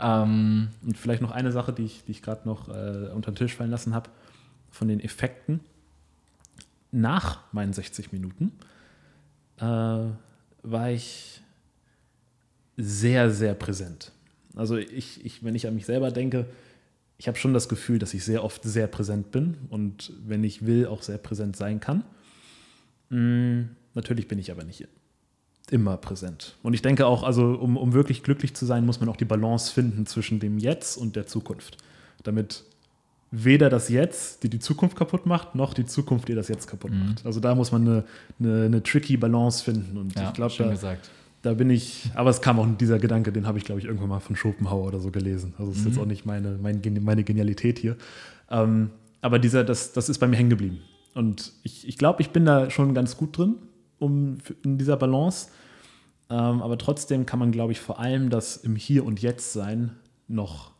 Ähm, 0.00 0.68
und 0.82 0.96
vielleicht 0.96 1.20
noch 1.20 1.30
eine 1.30 1.52
Sache, 1.52 1.72
die 1.72 1.84
ich, 1.84 2.04
die 2.04 2.12
ich 2.12 2.22
gerade 2.22 2.48
noch 2.48 2.68
äh, 2.68 3.10
unter 3.14 3.30
den 3.32 3.36
Tisch 3.36 3.54
fallen 3.54 3.70
lassen 3.70 3.94
habe, 3.94 4.08
von 4.70 4.88
den 4.88 5.00
Effekten. 5.00 5.60
Nach 6.92 7.40
meinen 7.52 7.72
60 7.72 8.10
Minuten 8.12 8.52
äh, 9.58 9.62
war 9.62 10.90
ich 10.90 11.42
sehr, 12.76 13.30
sehr 13.30 13.54
präsent. 13.54 14.12
Also 14.56 14.76
ich, 14.76 15.24
ich, 15.24 15.44
wenn 15.44 15.54
ich 15.54 15.66
an 15.66 15.74
mich 15.74 15.86
selber 15.86 16.10
denke, 16.10 16.46
ich 17.20 17.28
habe 17.28 17.36
schon 17.36 17.52
das 17.52 17.68
Gefühl, 17.68 17.98
dass 17.98 18.14
ich 18.14 18.24
sehr 18.24 18.42
oft 18.42 18.62
sehr 18.62 18.86
präsent 18.86 19.30
bin 19.30 19.58
und 19.68 20.10
wenn 20.26 20.42
ich 20.42 20.64
will, 20.64 20.86
auch 20.86 21.02
sehr 21.02 21.18
präsent 21.18 21.54
sein 21.54 21.78
kann. 21.78 22.02
Mm, 23.10 23.64
natürlich 23.92 24.26
bin 24.26 24.38
ich 24.38 24.50
aber 24.50 24.64
nicht 24.64 24.88
immer 25.70 25.98
präsent. 25.98 26.56
Und 26.62 26.72
ich 26.72 26.80
denke 26.80 27.04
auch, 27.04 27.22
also 27.22 27.58
um, 27.60 27.76
um 27.76 27.92
wirklich 27.92 28.22
glücklich 28.22 28.54
zu 28.54 28.64
sein, 28.64 28.86
muss 28.86 29.00
man 29.00 29.10
auch 29.10 29.18
die 29.18 29.26
Balance 29.26 29.70
finden 29.70 30.06
zwischen 30.06 30.40
dem 30.40 30.56
Jetzt 30.56 30.96
und 30.96 31.14
der 31.14 31.26
Zukunft. 31.26 31.76
Damit 32.22 32.64
weder 33.30 33.68
das 33.68 33.90
Jetzt, 33.90 34.42
die 34.42 34.48
die 34.48 34.58
Zukunft 34.58 34.96
kaputt 34.96 35.26
macht, 35.26 35.54
noch 35.54 35.74
die 35.74 35.84
Zukunft, 35.84 36.26
die 36.28 36.34
das 36.34 36.48
Jetzt 36.48 36.68
kaputt 36.68 36.90
mhm. 36.90 37.00
macht. 37.00 37.26
Also 37.26 37.38
da 37.38 37.54
muss 37.54 37.70
man 37.70 37.86
eine, 37.86 38.04
eine, 38.38 38.64
eine 38.64 38.82
tricky 38.82 39.18
Balance 39.18 39.62
finden. 39.62 39.98
Und 39.98 40.14
ja, 40.14 40.28
ich 40.28 40.32
glaube, 40.32 40.54
da, 40.56 40.70
gesagt 40.70 41.10
da 41.42 41.54
bin 41.54 41.70
ich, 41.70 42.10
aber 42.14 42.30
es 42.30 42.42
kam 42.42 42.58
auch 42.58 42.66
dieser 42.78 42.98
Gedanke, 42.98 43.32
den 43.32 43.46
habe 43.46 43.58
ich, 43.58 43.64
glaube 43.64 43.80
ich, 43.80 43.86
irgendwann 43.86 44.10
mal 44.10 44.20
von 44.20 44.36
Schopenhauer 44.36 44.86
oder 44.86 45.00
so 45.00 45.10
gelesen. 45.10 45.54
Also 45.58 45.70
es 45.70 45.78
ist 45.78 45.84
mhm. 45.84 45.90
jetzt 45.90 46.00
auch 46.00 46.06
nicht 46.06 46.26
meine, 46.26 46.58
meine, 46.60 47.24
Genialität 47.24 47.78
hier. 47.78 47.96
Ähm, 48.50 48.90
aber 49.22 49.38
dieser, 49.38 49.64
das, 49.64 49.92
das 49.92 50.08
ist 50.08 50.18
bei 50.18 50.26
mir 50.26 50.36
hängen 50.36 50.50
geblieben. 50.50 50.80
Und 51.14 51.52
ich, 51.62 51.88
ich 51.88 51.96
glaube, 51.96 52.20
ich 52.20 52.30
bin 52.30 52.44
da 52.44 52.70
schon 52.70 52.94
ganz 52.94 53.16
gut 53.16 53.36
drin, 53.36 53.56
um 53.98 54.38
in 54.62 54.76
dieser 54.76 54.96
Balance. 54.96 55.48
Ähm, 56.28 56.62
aber 56.62 56.76
trotzdem 56.76 57.24
kann 57.26 57.38
man, 57.38 57.52
glaube 57.52 57.72
ich, 57.72 57.80
vor 57.80 57.98
allem 57.98 58.28
das 58.28 58.58
im 58.58 58.76
Hier 58.76 59.04
und 59.06 59.20
Jetzt 59.22 59.52
sein 59.52 59.92
noch, 60.28 60.72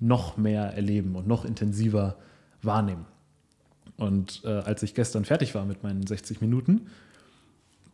noch 0.00 0.36
mehr 0.38 0.74
erleben 0.74 1.16
und 1.16 1.26
noch 1.28 1.44
intensiver 1.44 2.16
wahrnehmen. 2.62 3.04
Und 3.98 4.42
äh, 4.44 4.48
als 4.48 4.82
ich 4.82 4.94
gestern 4.94 5.24
fertig 5.24 5.54
war 5.54 5.66
mit 5.66 5.82
meinen 5.82 6.06
60 6.06 6.40
Minuten, 6.40 6.86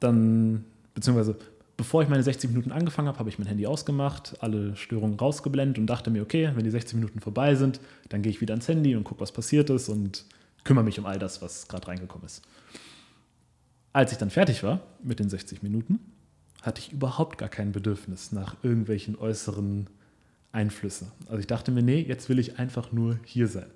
dann, 0.01 0.65
beziehungsweise 0.95 1.37
bevor 1.79 2.03
ich 2.03 2.09
meine 2.09 2.23
60 2.23 2.51
Minuten 2.51 2.73
angefangen 2.73 3.09
habe, 3.09 3.21
habe 3.21 3.31
ich 3.31 3.39
mein 3.39 3.47
Handy 3.47 3.67
ausgemacht, 3.67 4.37
alle 4.41 4.77
Störungen 4.77 5.19
rausgeblendet 5.19 5.79
und 5.79 5.87
dachte 5.87 6.11
mir, 6.11 6.23
okay, 6.23 6.51
wenn 6.55 6.65
die 6.65 6.71
60 6.71 6.97
Minuten 6.97 7.21
vorbei 7.21 7.55
sind, 7.55 7.81
dann 8.11 8.21
gehe 8.21 8.31
ich 8.31 8.43
wieder 8.43 8.53
ans 8.53 8.69
Handy 8.69 8.97
und 8.97 9.05
gucke, 9.05 9.21
was 9.21 9.33
passiert 9.33 9.71
ist 9.71 9.89
und 9.89 10.25
kümmere 10.65 10.85
mich 10.85 10.99
um 10.99 11.07
all 11.07 11.19
das, 11.19 11.41
was 11.41 11.69
gerade 11.69 11.87
reingekommen 11.87 12.27
ist. 12.27 12.43
Als 13.93 14.13
ich 14.13 14.19
dann 14.19 14.31
fertig 14.31 14.63
war 14.65 14.81
mit 15.03 15.21
den 15.21 15.31
60 15.31 15.63
Minuten, 15.63 16.01
hatte 16.63 16.81
ich 16.81 16.93
überhaupt 16.93 17.39
gar 17.39 17.49
kein 17.49 17.71
Bedürfnis 17.71 18.33
nach 18.33 18.57
irgendwelchen 18.65 19.17
äußeren 19.17 19.87
Einflüssen. 20.51 21.13
Also 21.27 21.39
ich 21.39 21.47
dachte 21.47 21.71
mir, 21.71 21.83
nee, 21.83 22.01
jetzt 22.01 22.29
will 22.29 22.41
ich 22.41 22.59
einfach 22.59 22.91
nur 22.91 23.21
hier 23.25 23.47
sein. 23.47 23.71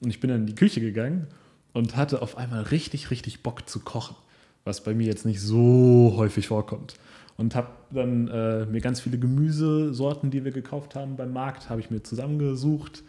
Und 0.00 0.10
ich 0.10 0.20
bin 0.20 0.30
dann 0.30 0.42
in 0.42 0.46
die 0.46 0.54
Küche 0.54 0.80
gegangen 0.80 1.26
und 1.72 1.96
hatte 1.96 2.22
auf 2.22 2.36
einmal 2.36 2.62
richtig, 2.62 3.10
richtig 3.10 3.42
Bock 3.42 3.68
zu 3.68 3.80
kochen, 3.80 4.14
was 4.62 4.84
bei 4.84 4.94
mir 4.94 5.06
jetzt 5.06 5.26
nicht 5.26 5.40
so 5.40 6.14
häufig 6.16 6.46
vorkommt. 6.46 6.94
Und 7.38 7.54
habe 7.54 7.68
dann 7.92 8.26
äh, 8.28 8.66
mir 8.66 8.80
ganz 8.80 9.00
viele 9.00 9.16
Gemüsesorten, 9.16 10.32
die 10.32 10.44
wir 10.44 10.50
gekauft 10.50 10.96
haben 10.96 11.16
beim 11.16 11.32
Markt, 11.32 11.70
habe 11.70 11.80
ich 11.80 11.88
mir 11.88 12.02
zusammengesucht, 12.02 13.04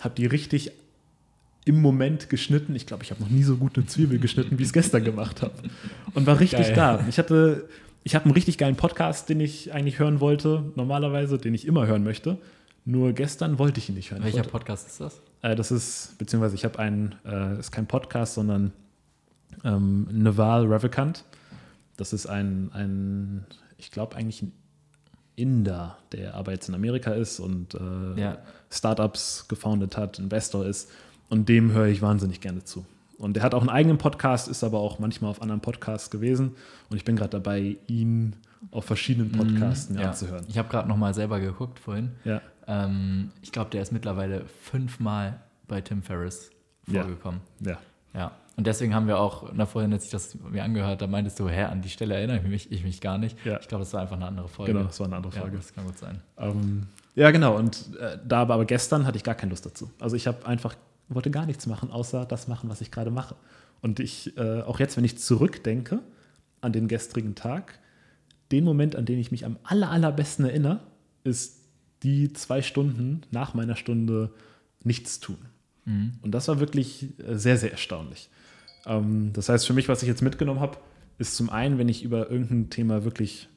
habe 0.00 0.14
die 0.14 0.24
richtig 0.24 0.72
im 1.66 1.82
Moment 1.82 2.30
geschnitten. 2.30 2.74
Ich 2.74 2.86
glaube, 2.86 3.02
ich 3.02 3.10
habe 3.10 3.20
noch 3.20 3.28
nie 3.28 3.42
so 3.42 3.56
gut 3.56 3.76
eine 3.76 3.86
Zwiebel 3.86 4.18
geschnitten, 4.18 4.58
wie 4.58 4.62
ich 4.62 4.68
es 4.68 4.72
gestern 4.72 5.04
gemacht 5.04 5.42
habe. 5.42 5.52
Und 6.14 6.26
war 6.26 6.40
richtig 6.40 6.68
Geil. 6.68 6.74
da. 6.74 7.04
Ich 7.06 7.18
hatte, 7.18 7.68
ich 8.02 8.14
habe 8.14 8.24
einen 8.24 8.32
richtig 8.32 8.56
geilen 8.56 8.76
Podcast, 8.76 9.28
den 9.28 9.40
ich 9.40 9.74
eigentlich 9.74 9.98
hören 9.98 10.20
wollte, 10.20 10.64
normalerweise, 10.74 11.36
den 11.36 11.52
ich 11.52 11.66
immer 11.66 11.86
hören 11.86 12.02
möchte. 12.02 12.38
Nur 12.86 13.12
gestern 13.12 13.58
wollte 13.58 13.78
ich 13.78 13.90
ihn 13.90 13.96
nicht 13.96 14.10
hören. 14.10 14.24
Welcher 14.24 14.44
Podcast 14.44 14.86
ist 14.86 15.00
das? 15.00 15.20
Äh, 15.42 15.54
das 15.54 15.70
ist, 15.70 16.16
beziehungsweise 16.16 16.54
ich 16.54 16.64
habe 16.64 16.78
einen, 16.78 17.14
äh, 17.26 17.58
ist 17.58 17.72
kein 17.72 17.86
Podcast, 17.86 18.34
sondern 18.34 18.72
ähm, 19.64 20.08
Naval 20.10 20.66
Ravikant. 20.66 21.24
Das 21.96 22.12
ist 22.12 22.26
ein, 22.26 22.70
ein 22.72 23.44
ich 23.78 23.90
glaube 23.90 24.16
eigentlich 24.16 24.42
ein 24.42 24.52
Inder, 25.36 25.98
der 26.12 26.34
aber 26.34 26.52
jetzt 26.52 26.68
in 26.68 26.74
Amerika 26.74 27.12
ist 27.12 27.40
und 27.40 27.74
äh, 27.74 28.20
ja. 28.20 28.38
Startups 28.70 29.46
gefoundet 29.48 29.96
hat, 29.96 30.18
Investor 30.18 30.64
ist. 30.64 30.90
Und 31.28 31.48
dem 31.48 31.72
höre 31.72 31.86
ich 31.86 32.00
wahnsinnig 32.00 32.40
gerne 32.40 32.64
zu. 32.64 32.86
Und 33.18 33.34
der 33.34 33.42
hat 33.42 33.54
auch 33.54 33.60
einen 33.60 33.70
eigenen 33.70 33.98
Podcast, 33.98 34.48
ist 34.48 34.64
aber 34.64 34.78
auch 34.78 34.98
manchmal 34.98 35.30
auf 35.30 35.42
anderen 35.42 35.60
Podcasts 35.60 36.10
gewesen. 36.10 36.54
Und 36.88 36.96
ich 36.96 37.04
bin 37.04 37.16
gerade 37.16 37.30
dabei, 37.30 37.76
ihn 37.86 38.36
auf 38.70 38.84
verschiedenen 38.84 39.32
mhm, 39.32 39.36
Podcasts 39.36 39.90
mm, 39.90 39.98
ja. 39.98 40.08
anzuhören. 40.08 40.44
Ich 40.48 40.58
habe 40.58 40.68
gerade 40.68 40.88
nochmal 40.88 41.14
selber 41.14 41.40
geguckt 41.40 41.78
vorhin. 41.78 42.12
Ja. 42.24 42.40
Ähm, 42.66 43.30
ich 43.42 43.52
glaube, 43.52 43.70
der 43.70 43.82
ist 43.82 43.92
mittlerweile 43.92 44.44
fünfmal 44.62 45.40
bei 45.68 45.80
Tim 45.80 46.02
Ferriss 46.02 46.50
vorgekommen. 46.84 47.40
Ja. 47.60 47.72
ja. 47.72 47.78
Ja. 48.14 48.32
Und 48.56 48.66
deswegen 48.66 48.94
haben 48.94 49.06
wir 49.06 49.18
auch, 49.18 49.52
na 49.52 49.66
vorhin, 49.66 49.92
als 49.92 50.06
ich 50.06 50.10
das 50.10 50.34
mir 50.34 50.64
angehört, 50.64 51.02
da 51.02 51.06
meintest 51.06 51.38
du, 51.38 51.48
hä, 51.48 51.64
an 51.64 51.82
die 51.82 51.90
Stelle 51.90 52.14
erinnere 52.14 52.38
ich 52.38 52.42
mich, 52.44 52.72
ich 52.72 52.84
mich 52.84 53.02
gar 53.02 53.18
nicht. 53.18 53.36
Ja. 53.44 53.60
Ich 53.60 53.68
glaube, 53.68 53.84
das 53.84 53.92
war 53.92 54.00
einfach 54.00 54.16
eine 54.16 54.26
andere 54.26 54.48
Folge. 54.48 54.72
Genau, 54.72 54.86
das 54.86 54.98
war 54.98 55.06
eine 55.06 55.16
andere 55.16 55.32
Folge. 55.32 55.56
Ja, 55.56 55.62
das 55.62 55.74
kann 55.74 55.84
gut 55.84 55.98
sein. 55.98 56.22
Ähm, 56.38 56.86
ja, 57.14 57.30
genau. 57.30 57.56
Und 57.56 57.94
äh, 58.00 58.18
da 58.26 58.40
aber 58.40 58.64
gestern 58.64 59.06
hatte 59.06 59.18
ich 59.18 59.24
gar 59.24 59.34
keine 59.34 59.50
Lust 59.50 59.66
dazu. 59.66 59.90
Also 60.00 60.16
ich 60.16 60.26
habe 60.26 60.46
einfach, 60.46 60.74
wollte 61.08 61.30
gar 61.30 61.44
nichts 61.44 61.66
machen, 61.66 61.90
außer 61.90 62.24
das 62.24 62.48
machen, 62.48 62.70
was 62.70 62.80
ich 62.80 62.90
gerade 62.90 63.10
mache. 63.10 63.36
Und 63.82 64.00
ich, 64.00 64.36
äh, 64.38 64.62
auch 64.62 64.80
jetzt, 64.80 64.96
wenn 64.96 65.04
ich 65.04 65.18
zurückdenke 65.18 66.00
an 66.62 66.72
den 66.72 66.88
gestrigen 66.88 67.34
Tag, 67.34 67.78
den 68.52 68.64
Moment, 68.64 68.96
an 68.96 69.04
den 69.04 69.18
ich 69.18 69.30
mich 69.30 69.44
am 69.44 69.58
aller, 69.64 69.90
allerbesten 69.90 70.46
erinnere, 70.46 70.80
ist 71.24 71.60
die 72.02 72.32
zwei 72.32 72.62
Stunden 72.62 73.22
nach 73.30 73.52
meiner 73.52 73.76
Stunde 73.76 74.32
nichts 74.82 75.20
tun. 75.20 75.38
Mhm. 75.84 76.14
Und 76.22 76.32
das 76.32 76.48
war 76.48 76.58
wirklich 76.58 77.18
äh, 77.20 77.36
sehr, 77.36 77.58
sehr 77.58 77.72
erstaunlich. 77.72 78.30
Ähm, 78.86 79.32
das 79.32 79.48
heißt, 79.48 79.66
für 79.66 79.72
mich, 79.74 79.88
was 79.88 80.02
ich 80.02 80.08
jetzt 80.08 80.22
mitgenommen 80.22 80.60
habe, 80.60 80.78
ist 81.18 81.36
zum 81.36 81.50
einen, 81.50 81.78
wenn 81.78 81.88
ich 81.88 82.02
über 82.02 82.30
irgendein 82.30 82.70
Thema 82.70 83.04
wirklich 83.04 83.48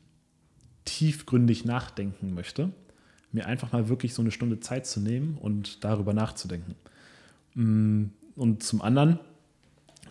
tiefgründig 0.86 1.66
nachdenken 1.66 2.34
möchte, 2.34 2.72
mir 3.32 3.46
einfach 3.46 3.72
mal 3.72 3.90
wirklich 3.90 4.14
so 4.14 4.22
eine 4.22 4.32
Stunde 4.32 4.60
Zeit 4.60 4.88
zu 4.88 5.00
nehmen 5.00 5.38
und 5.40 5.84
darüber 5.84 6.14
nachzudenken. 6.14 6.76
Mm, 7.54 8.06
und 8.36 8.64
zum 8.64 8.82
anderen, 8.82 9.20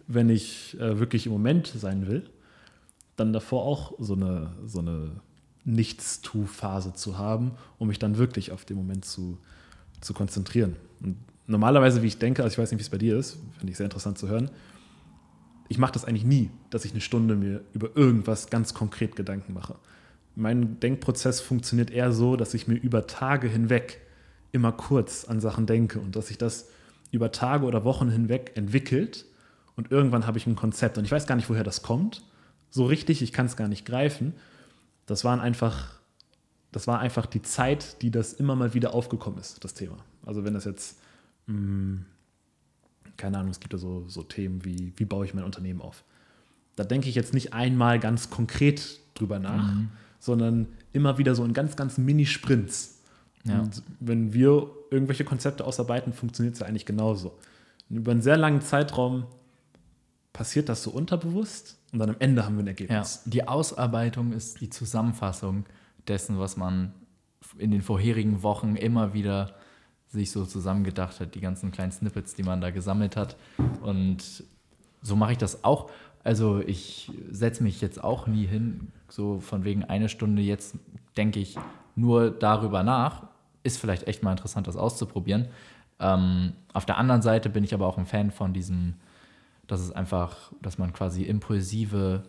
wenn 0.07 0.28
ich 0.28 0.78
äh, 0.78 0.98
wirklich 0.98 1.26
im 1.26 1.33
Moment 1.33 1.66
sein 1.66 2.07
will, 2.07 2.28
dann 3.16 3.33
davor 3.33 3.64
auch 3.64 3.94
so 3.98 4.14
eine, 4.14 4.52
so 4.66 4.78
eine 4.78 5.11
Nichts-Tu-Phase 5.64 6.94
zu 6.94 7.18
haben, 7.18 7.52
um 7.78 7.88
mich 7.88 7.98
dann 7.98 8.18
wirklich 8.18 8.52
auf 8.52 8.64
den 8.64 8.76
Moment 8.76 9.04
zu, 9.04 9.38
zu 10.00 10.14
konzentrieren. 10.14 10.76
Und 11.02 11.16
normalerweise, 11.46 12.02
wie 12.02 12.07
ich 12.07 12.18
denke, 12.18 12.42
also 12.44 12.54
ich 12.54 12.59
weiß 12.59 12.70
nicht, 12.70 12.78
wie 12.78 12.85
es 12.85 12.90
bei 12.90 12.98
dir 12.98 13.18
ist, 13.18 13.38
finde 13.59 13.72
ich 13.72 13.76
sehr 13.76 13.85
interessant 13.85 14.18
zu 14.18 14.28
hören, 14.28 14.50
ich 15.68 15.78
mache 15.78 15.92
das 15.92 16.04
eigentlich 16.04 16.24
nie, 16.24 16.50
dass 16.70 16.85
ich 16.85 16.92
eine 16.92 17.00
Stunde 17.00 17.37
mir 17.37 17.62
über 17.72 17.96
irgendwas 17.96 18.50
ganz 18.50 18.74
konkret 18.74 19.16
Gedanken 19.16 19.52
mache. 19.52 19.76
Mein 20.35 20.81
Denkprozess 20.81 21.40
funktioniert 21.40 21.90
eher 21.90 22.12
so, 22.12 22.37
dass 22.37 22.54
ich 22.54 22.68
mir 22.68 22.76
über 22.76 23.07
Tage 23.07 23.48
hinweg 23.48 24.00
immer 24.52 24.72
kurz 24.72 25.24
an 25.24 25.40
Sachen 25.40 25.66
denke 25.66 25.98
und 25.98 26.16
dass 26.16 26.28
sich 26.28 26.38
das 26.38 26.68
über 27.11 27.33
Tage 27.33 27.66
oder 27.66 27.85
Wochen 27.85 28.11
hinweg 28.11 28.52
entwickelt 28.54 29.26
und 29.76 29.90
irgendwann 29.90 30.26
habe 30.26 30.38
ich 30.38 30.46
ein 30.46 30.57
Konzept 30.57 30.98
und 30.98 31.04
ich 31.04 31.12
weiß 31.12 31.26
gar 31.26 31.37
nicht, 31.37 31.48
woher 31.50 31.64
das 31.64 31.83
kommt. 31.83 32.24
So 32.70 32.87
richtig, 32.87 33.22
ich 33.22 33.33
kann 33.33 33.46
es 33.46 33.57
gar 33.57 33.68
nicht 33.68 33.85
greifen. 33.85 34.35
Das 35.07 35.24
waren 35.24 35.40
einfach, 35.40 36.00
das 36.72 36.87
war 36.87 36.98
einfach 36.98 37.26
die 37.26 37.42
Zeit, 37.42 38.02
die 38.02 38.11
das 38.11 38.33
immer 38.33 38.57
mal 38.57 38.74
wieder 38.74 38.94
aufgekommen 38.94 39.38
ist, 39.38 39.62
das 39.64 39.74
Thema. 39.74 39.96
Also 40.24 40.44
wenn 40.44 40.54
das 40.54 40.64
jetzt 40.64 40.98
mh, 41.46 41.54
hm, 41.54 42.04
keine 43.18 43.37
Ahnung, 43.37 43.50
es 43.50 43.61
gibt 43.61 43.74
ja 43.74 43.78
so, 43.78 44.04
so 44.09 44.22
Themen 44.22 44.64
wie, 44.64 44.94
wie 44.96 45.04
baue 45.04 45.26
ich 45.26 45.35
mein 45.35 45.44
Unternehmen 45.44 45.83
auf. 45.83 46.04
Da 46.76 46.85
denke 46.85 47.09
ich 47.09 47.14
jetzt 47.14 47.35
nicht 47.35 47.52
einmal 47.52 47.98
ganz 47.98 48.31
konkret 48.31 49.00
drüber 49.14 49.38
nach, 49.38 49.74
mhm. 49.74 49.90
sondern 50.20 50.68
immer 50.92 51.18
wieder 51.18 51.35
so 51.35 51.44
in 51.44 51.52
ganz, 51.52 51.76
ganz 51.76 51.98
Mini-Sprints. 51.98 53.00
Ja. 53.44 53.61
Und 53.61 53.83
wenn 54.00 54.33
wir 54.33 54.70
irgendwelche 54.90 55.24
Konzepte 55.24 55.64
ausarbeiten, 55.64 56.12
funktioniert 56.12 56.54
es 56.54 56.61
ja 56.61 56.66
eigentlich 56.66 56.87
genauso. 56.87 57.37
Und 57.90 57.96
über 57.96 58.12
einen 58.12 58.22
sehr 58.22 58.37
langen 58.37 58.61
Zeitraum 58.61 59.26
passiert 60.33 60.68
das 60.68 60.85
so 60.85 60.90
unterbewusst 60.90 61.78
und 61.92 61.98
dann 61.98 62.11
am 62.11 62.16
Ende 62.20 62.44
haben 62.44 62.57
wir 62.57 62.64
ein 62.64 62.68
Ergebnis. 62.68 63.22
Ja, 63.24 63.31
die 63.31 63.48
Ausarbeitung 63.48 64.33
ist 64.33 64.61
die 64.61 64.70
Zusammenfassung 64.70 65.64
dessen, 66.07 66.38
was 66.38 66.57
man 66.57 66.92
in 67.57 67.72
den 67.72 67.83
vorherigen 67.83 68.42
Wochen 68.42 68.76
immer 68.76 69.14
wieder 69.14 69.54
sich 70.09 70.31
so 70.31 70.44
zusammengedacht 70.44 71.21
hat, 71.21 71.35
die 71.35 71.40
ganzen 71.40 71.71
kleinen 71.71 71.92
Snippets, 71.92 72.35
die 72.35 72.42
man 72.42 72.61
da 72.61 72.71
gesammelt 72.71 73.16
hat. 73.16 73.37
Und 73.83 74.42
so 75.03 75.16
mache 75.16 75.33
ich 75.33 75.38
das 75.38 75.64
auch. 75.64 75.90
Also 76.25 76.61
ich 76.61 77.12
setze 77.31 77.62
mich 77.62 77.81
jetzt 77.81 78.03
auch 78.03 78.27
nie 78.27 78.47
hin, 78.47 78.88
so 79.09 79.40
von 79.40 79.64
wegen 79.64 79.85
eine 79.85 80.09
Stunde 80.09 80.42
jetzt 80.42 80.77
denke 81.16 81.40
ich 81.40 81.57
nur 81.94 82.31
darüber 82.31 82.83
nach. 82.83 83.29
Ist 83.62 83.79
vielleicht 83.79 84.07
echt 84.07 84.23
mal 84.23 84.33
interessant, 84.33 84.66
das 84.66 84.77
auszuprobieren. 84.77 85.49
Ähm, 86.01 86.53
auf 86.73 86.87
der 86.87 86.97
anderen 86.97 87.23
Seite 87.23 87.51
bin 87.51 87.64
ich 87.64 87.75
aber 87.75 87.87
auch 87.87 87.99
ein 87.99 88.07
Fan 88.07 88.31
von 88.31 88.53
diesem, 88.53 88.94
dass 89.66 89.81
es 89.81 89.92
einfach, 89.92 90.53
dass 90.62 90.79
man 90.79 90.92
quasi 90.92 91.25
impulsive 91.25 92.25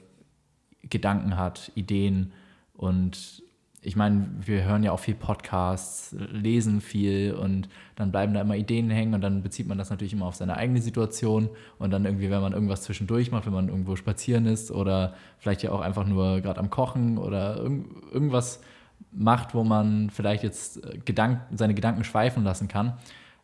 Gedanken 0.82 1.38
hat, 1.38 1.72
Ideen 1.76 2.34
und 2.74 3.44
ich 3.82 3.96
meine, 3.96 4.28
wir 4.42 4.66
hören 4.66 4.84
ja 4.84 4.92
auch 4.92 5.00
viel 5.00 5.16
Podcasts, 5.16 6.14
lesen 6.32 6.82
viel 6.82 7.34
und 7.34 7.70
dann 7.96 8.12
bleiben 8.12 8.34
da 8.34 8.42
immer 8.42 8.56
Ideen 8.56 8.90
hängen 8.90 9.14
und 9.14 9.22
dann 9.22 9.42
bezieht 9.42 9.68
man 9.68 9.78
das 9.78 9.90
natürlich 9.90 10.12
immer 10.12 10.26
auf 10.26 10.36
seine 10.36 10.58
eigene 10.58 10.82
Situation 10.82 11.50
und 11.78 11.92
dann 11.92 12.04
irgendwie, 12.04 12.30
wenn 12.30 12.42
man 12.42 12.52
irgendwas 12.52 12.84
zwischendurch 12.84 13.32
macht, 13.32 13.46
wenn 13.46 13.54
man 13.54 13.70
irgendwo 13.70 13.96
spazieren 13.96 14.46
ist 14.48 14.70
oder 14.70 15.14
vielleicht 15.38 15.64
ja 15.64 15.72
auch 15.72 15.80
einfach 15.80 16.06
nur 16.06 16.42
gerade 16.42 16.60
am 16.60 16.70
Kochen 16.70 17.18
oder 17.18 17.58
irg 17.58 17.86
irgendwas 18.12 18.62
macht, 19.12 19.54
wo 19.54 19.64
man 19.64 20.10
vielleicht 20.10 20.44
jetzt 20.44 20.84
äh, 20.84 20.98
Gedank 20.98 21.42
seine 21.52 21.74
Gedanken 21.74 22.04
schweifen 22.04 22.44
lassen 22.44 22.68
kann, 22.68 22.94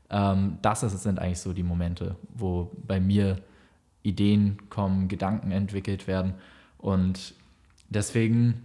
ähm, 0.09 0.57
das 0.61 0.81
sind 0.81 1.17
eigentlich 1.17 1.39
so 1.39 1.53
die 1.53 1.63
Momente, 1.63 2.17
wo 2.33 2.71
bei 2.85 2.99
mir 2.99 3.37
Ideen 4.03 4.57
kommen, 4.69 5.07
Gedanken 5.07 5.51
entwickelt 5.51 6.07
werden 6.07 6.33
und 6.77 7.33
deswegen 7.89 8.61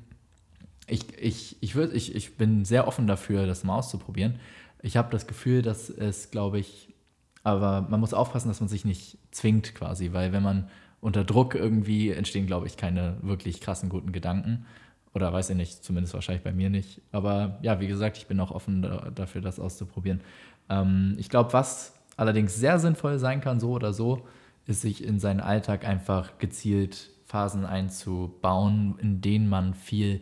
ich, 0.91 1.19
ich, 1.19 1.57
ich, 1.61 1.75
würd, 1.75 1.95
ich, 1.95 2.15
ich 2.15 2.37
bin 2.37 2.65
sehr 2.65 2.87
offen 2.87 3.07
dafür, 3.07 3.47
das 3.47 3.65
mal 3.65 3.77
auszuprobieren. 3.77 4.41
Ich 4.83 4.97
habe 4.97 5.11
das 5.11 5.27
Gefühl, 5.27 5.63
dass 5.63 5.91
es, 5.91 6.31
glaube 6.31 6.59
ich, 6.59 6.95
aber 7.43 7.87
man 7.89 8.01
muss 8.01 8.15
aufpassen, 8.15 8.49
dass 8.49 8.61
man 8.61 8.69
sich 8.69 8.85
nicht 8.85 9.19
zwingt 9.31 9.75
quasi, 9.75 10.13
weil 10.13 10.33
wenn 10.33 10.43
man 10.43 10.69
unter 11.01 11.25
Druck 11.25 11.55
irgendwie 11.55 12.11
entstehen, 12.11 12.47
glaube 12.47 12.67
ich, 12.67 12.77
keine 12.77 13.17
wirklich 13.23 13.61
krassen 13.61 13.89
guten 13.89 14.13
Gedanken. 14.13 14.67
Oder 15.15 15.33
weiß 15.33 15.51
ich 15.51 15.57
nicht, 15.57 15.83
zumindest 15.83 16.15
wahrscheinlich 16.15 16.45
bei 16.45 16.53
mir 16.53 16.71
nicht. 16.71 17.01
Aber 17.11 17.59
ja, 17.63 17.81
wie 17.81 17.89
gesagt, 17.89 18.17
ich 18.19 18.27
bin 18.27 18.39
auch 18.39 18.51
offen 18.51 18.83
da, 18.83 19.11
dafür, 19.11 19.41
das 19.41 19.59
auszuprobieren. 19.59 20.21
Ähm, 20.69 21.17
ich 21.19 21.29
glaube, 21.29 21.53
was 21.53 21.95
allerdings 22.17 22.55
sehr 22.55 22.79
sinnvoll 22.79 23.19
sein 23.19 23.41
kann, 23.41 23.61
so 23.61 23.71
oder 23.71 23.93
so, 23.93 24.27
ist 24.67 24.83
sich 24.83 25.03
in 25.03 25.19
seinen 25.19 25.41
Alltag 25.41 25.87
einfach 25.87 26.39
gezielt 26.39 27.11
Phasen 27.25 27.65
einzubauen, 27.65 28.97
in 29.01 29.21
denen 29.21 29.49
man 29.49 29.75
viel 29.75 30.21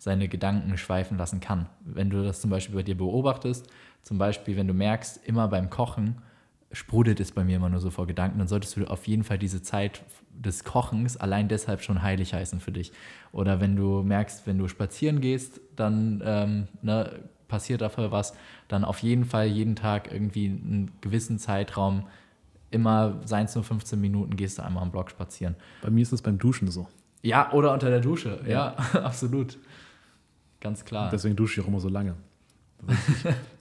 seine 0.00 0.28
Gedanken 0.28 0.78
schweifen 0.78 1.18
lassen 1.18 1.40
kann. 1.40 1.66
Wenn 1.84 2.08
du 2.08 2.24
das 2.24 2.40
zum 2.40 2.48
Beispiel 2.48 2.74
bei 2.74 2.82
dir 2.82 2.96
beobachtest, 2.96 3.68
zum 4.02 4.16
Beispiel, 4.16 4.56
wenn 4.56 4.66
du 4.66 4.72
merkst, 4.72 5.28
immer 5.28 5.46
beim 5.46 5.68
Kochen 5.68 6.16
sprudelt 6.72 7.20
es 7.20 7.32
bei 7.32 7.44
mir 7.44 7.56
immer 7.56 7.68
nur 7.68 7.80
so 7.80 7.90
vor 7.90 8.06
Gedanken, 8.06 8.38
dann 8.38 8.48
solltest 8.48 8.76
du 8.76 8.84
auf 8.86 9.06
jeden 9.06 9.24
Fall 9.24 9.38
diese 9.38 9.62
Zeit 9.62 10.02
des 10.32 10.64
Kochens 10.64 11.18
allein 11.18 11.48
deshalb 11.48 11.82
schon 11.82 12.02
heilig 12.02 12.32
heißen 12.32 12.60
für 12.60 12.72
dich. 12.72 12.92
Oder 13.32 13.60
wenn 13.60 13.76
du 13.76 14.02
merkst, 14.02 14.46
wenn 14.46 14.56
du 14.56 14.68
spazieren 14.68 15.20
gehst, 15.20 15.60
dann 15.76 16.22
ähm, 16.24 16.68
ne, 16.80 17.20
passiert 17.48 17.82
dafür 17.82 18.10
was, 18.10 18.32
dann 18.68 18.84
auf 18.84 19.00
jeden 19.00 19.26
Fall 19.26 19.48
jeden 19.48 19.76
Tag 19.76 20.10
irgendwie 20.10 20.46
einen 20.46 20.92
gewissen 21.02 21.38
Zeitraum, 21.38 22.06
immer 22.70 23.20
seien 23.26 23.44
es 23.44 23.54
nur 23.54 23.64
15 23.64 24.00
Minuten, 24.00 24.34
gehst 24.36 24.56
du 24.56 24.62
einmal 24.62 24.82
am 24.82 24.92
Block 24.92 25.10
spazieren. 25.10 25.56
Bei 25.82 25.90
mir 25.90 26.00
ist 26.00 26.12
es 26.12 26.22
beim 26.22 26.38
Duschen 26.38 26.70
so. 26.70 26.88
Ja, 27.20 27.52
oder 27.52 27.74
unter 27.74 27.90
der 27.90 28.00
Dusche, 28.00 28.40
ja, 28.46 28.74
ja 28.92 29.00
absolut. 29.02 29.58
Ganz 30.60 30.84
klar. 30.84 31.10
Deswegen 31.10 31.36
dusche 31.36 31.60
ich 31.60 31.64
auch 31.64 31.68
immer 31.68 31.80
so 31.80 31.88
lange. 31.88 32.14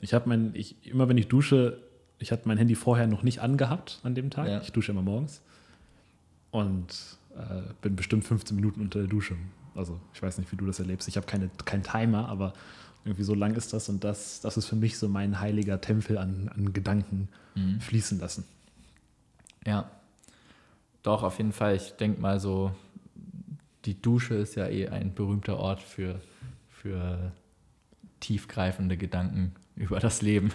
Ich, 0.02 0.14
habe 0.14 0.30
mein, 0.30 0.52
ich, 0.54 0.88
immer 0.88 1.10
wenn 1.10 1.18
ich 1.18 1.28
dusche, 1.28 1.82
ich 2.20 2.32
hatte 2.32 2.48
mein 2.48 2.58
Handy 2.58 2.76
vorher 2.76 3.08
noch 3.08 3.24
nicht 3.24 3.40
angehabt 3.40 4.00
an 4.04 4.16
dem 4.16 4.30
Tag. 4.30 4.48
Ja. 4.48 4.62
Ich 4.62 4.72
dusche 4.72 4.92
immer 4.92 5.02
morgens. 5.02 5.42
Und 6.52 7.18
äh, 7.36 7.74
bin 7.82 7.96
bestimmt 7.96 8.26
15 8.26 8.56
Minuten 8.56 8.82
unter 8.82 9.00
der 9.00 9.08
Dusche. 9.08 9.36
Also 9.76 10.00
ich 10.14 10.22
weiß 10.22 10.38
nicht, 10.38 10.52
wie 10.52 10.56
du 10.56 10.66
das 10.66 10.80
erlebst. 10.80 11.08
Ich 11.08 11.18
habe 11.18 11.28
keine, 11.28 11.50
keinen 11.66 11.84
Timer, 11.84 12.28
aber 12.30 12.54
irgendwie 13.06 13.24
so 13.24 13.34
lang 13.34 13.56
ist 13.56 13.74
das 13.74 13.90
und 13.90 14.04
das, 14.04 14.42
das 14.42 14.58
ist 14.58 14.66
für 14.66 14.76
mich 14.76 14.98
so 14.98 15.08
mein 15.08 15.40
heiliger 15.40 15.80
Tempel 15.80 16.18
an, 16.18 16.50
an 16.54 16.74
Gedanken 16.74 17.30
mhm. 17.56 17.80
fließen 17.80 18.20
lassen. 18.20 18.46
Ja, 19.66 19.90
doch, 21.04 21.24
auf 21.24 21.38
jeden 21.38 21.54
Fall. 21.54 21.76
Ich 21.76 21.92
denke 21.94 22.20
mal 22.20 22.40
so, 22.40 22.72
die 23.86 24.02
Dusche 24.02 24.36
ist 24.36 24.56
ja 24.56 24.68
eh 24.68 24.90
ein 24.90 25.14
berühmter 25.14 25.58
Ort 25.58 25.82
für, 25.82 26.20
für 26.90 27.32
tiefgreifende 28.20 28.98
Gedanken 28.98 29.54
über 29.76 30.00
das 30.00 30.24
Leben. 30.24 30.52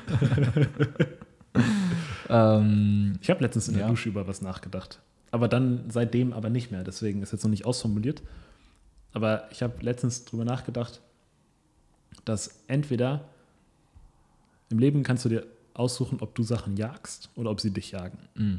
ähm, 2.28 3.18
ich 3.22 3.30
habe 3.30 3.40
letztens 3.40 3.68
in 3.68 3.74
der 3.74 3.84
ja. 3.84 3.88
Dusche 3.88 4.08
über 4.08 4.26
was 4.26 4.42
nachgedacht. 4.42 5.00
Aber 5.30 5.46
dann 5.46 5.84
seitdem 5.90 6.32
aber 6.32 6.50
nicht 6.50 6.72
mehr. 6.72 6.82
Deswegen 6.82 7.22
ist 7.22 7.32
jetzt 7.32 7.44
noch 7.44 7.50
nicht 7.50 7.64
ausformuliert. 7.64 8.22
Aber 9.12 9.48
ich 9.52 9.62
habe 9.62 9.74
letztens 9.80 10.24
darüber 10.24 10.44
nachgedacht, 10.44 11.00
dass 12.24 12.64
entweder 12.66 13.24
im 14.70 14.80
Leben 14.80 15.04
kannst 15.04 15.24
du 15.24 15.28
dir 15.28 15.46
aussuchen, 15.72 16.18
ob 16.20 16.34
du 16.34 16.42
Sachen 16.42 16.76
jagst 16.76 17.30
oder 17.36 17.50
ob 17.50 17.60
sie 17.60 17.70
dich 17.70 17.92
jagen. 17.92 18.18
Mm. 18.34 18.56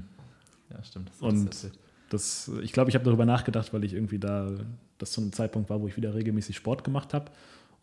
Ja, 0.71 0.81
stimmt. 0.83 1.09
Das 1.09 1.21
Und 1.21 1.71
das, 2.09 2.51
ich 2.61 2.71
glaube, 2.71 2.89
ich 2.89 2.95
habe 2.95 3.03
darüber 3.03 3.25
nachgedacht, 3.25 3.73
weil 3.73 3.83
ich 3.83 3.93
irgendwie 3.93 4.19
da, 4.19 4.49
das 4.97 5.11
zu 5.11 5.19
einem 5.19 5.33
Zeitpunkt 5.33 5.69
war, 5.69 5.81
wo 5.81 5.87
ich 5.87 5.97
wieder 5.97 6.13
regelmäßig 6.13 6.55
Sport 6.55 6.85
gemacht 6.85 7.13
habe 7.13 7.31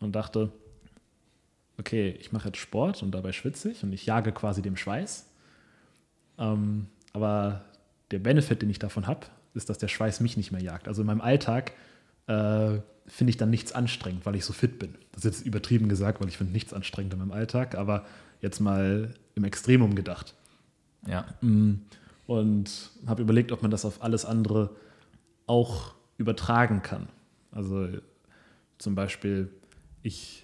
und 0.03 0.13
dachte, 0.13 0.51
okay, 1.77 2.15
ich 2.19 2.31
mache 2.31 2.49
jetzt 2.49 2.57
Sport 2.57 3.03
und 3.03 3.11
dabei 3.11 3.31
schwitze 3.31 3.71
ich 3.71 3.83
und 3.83 3.93
ich 3.93 4.05
jage 4.05 4.31
quasi 4.31 4.61
dem 4.61 4.77
Schweiß. 4.77 5.29
Ähm, 6.37 6.87
aber 7.13 7.65
der 8.11 8.19
Benefit, 8.19 8.61
den 8.61 8.69
ich 8.69 8.79
davon 8.79 9.07
habe, 9.07 9.27
ist, 9.53 9.69
dass 9.69 9.77
der 9.77 9.87
Schweiß 9.87 10.19
mich 10.19 10.37
nicht 10.37 10.51
mehr 10.51 10.61
jagt. 10.61 10.87
Also 10.87 11.01
in 11.01 11.07
meinem 11.07 11.21
Alltag 11.21 11.73
äh, 12.27 12.79
finde 13.07 13.29
ich 13.29 13.37
dann 13.37 13.49
nichts 13.49 13.71
anstrengend, 13.73 14.25
weil 14.25 14.35
ich 14.35 14.45
so 14.45 14.53
fit 14.53 14.79
bin. 14.79 14.95
Das 15.11 15.25
ist 15.25 15.37
jetzt 15.37 15.45
übertrieben 15.45 15.89
gesagt, 15.89 16.21
weil 16.21 16.27
ich 16.27 16.37
finde 16.37 16.53
nichts 16.53 16.73
anstrengend 16.73 17.13
in 17.13 17.19
meinem 17.19 17.31
Alltag, 17.31 17.75
aber 17.75 18.05
jetzt 18.41 18.59
mal 18.59 19.13
im 19.35 19.43
Extremum 19.43 19.95
gedacht. 19.95 20.33
Ja. 21.07 21.25
Mm, 21.41 21.81
und 22.27 22.91
habe 23.05 23.21
überlegt, 23.21 23.51
ob 23.51 23.61
man 23.61 23.71
das 23.71 23.85
auf 23.85 24.01
alles 24.01 24.25
andere 24.25 24.75
auch 25.45 25.93
übertragen 26.17 26.81
kann. 26.81 27.07
Also 27.51 27.89
zum 28.77 28.95
Beispiel, 28.95 29.49
ich 30.03 30.43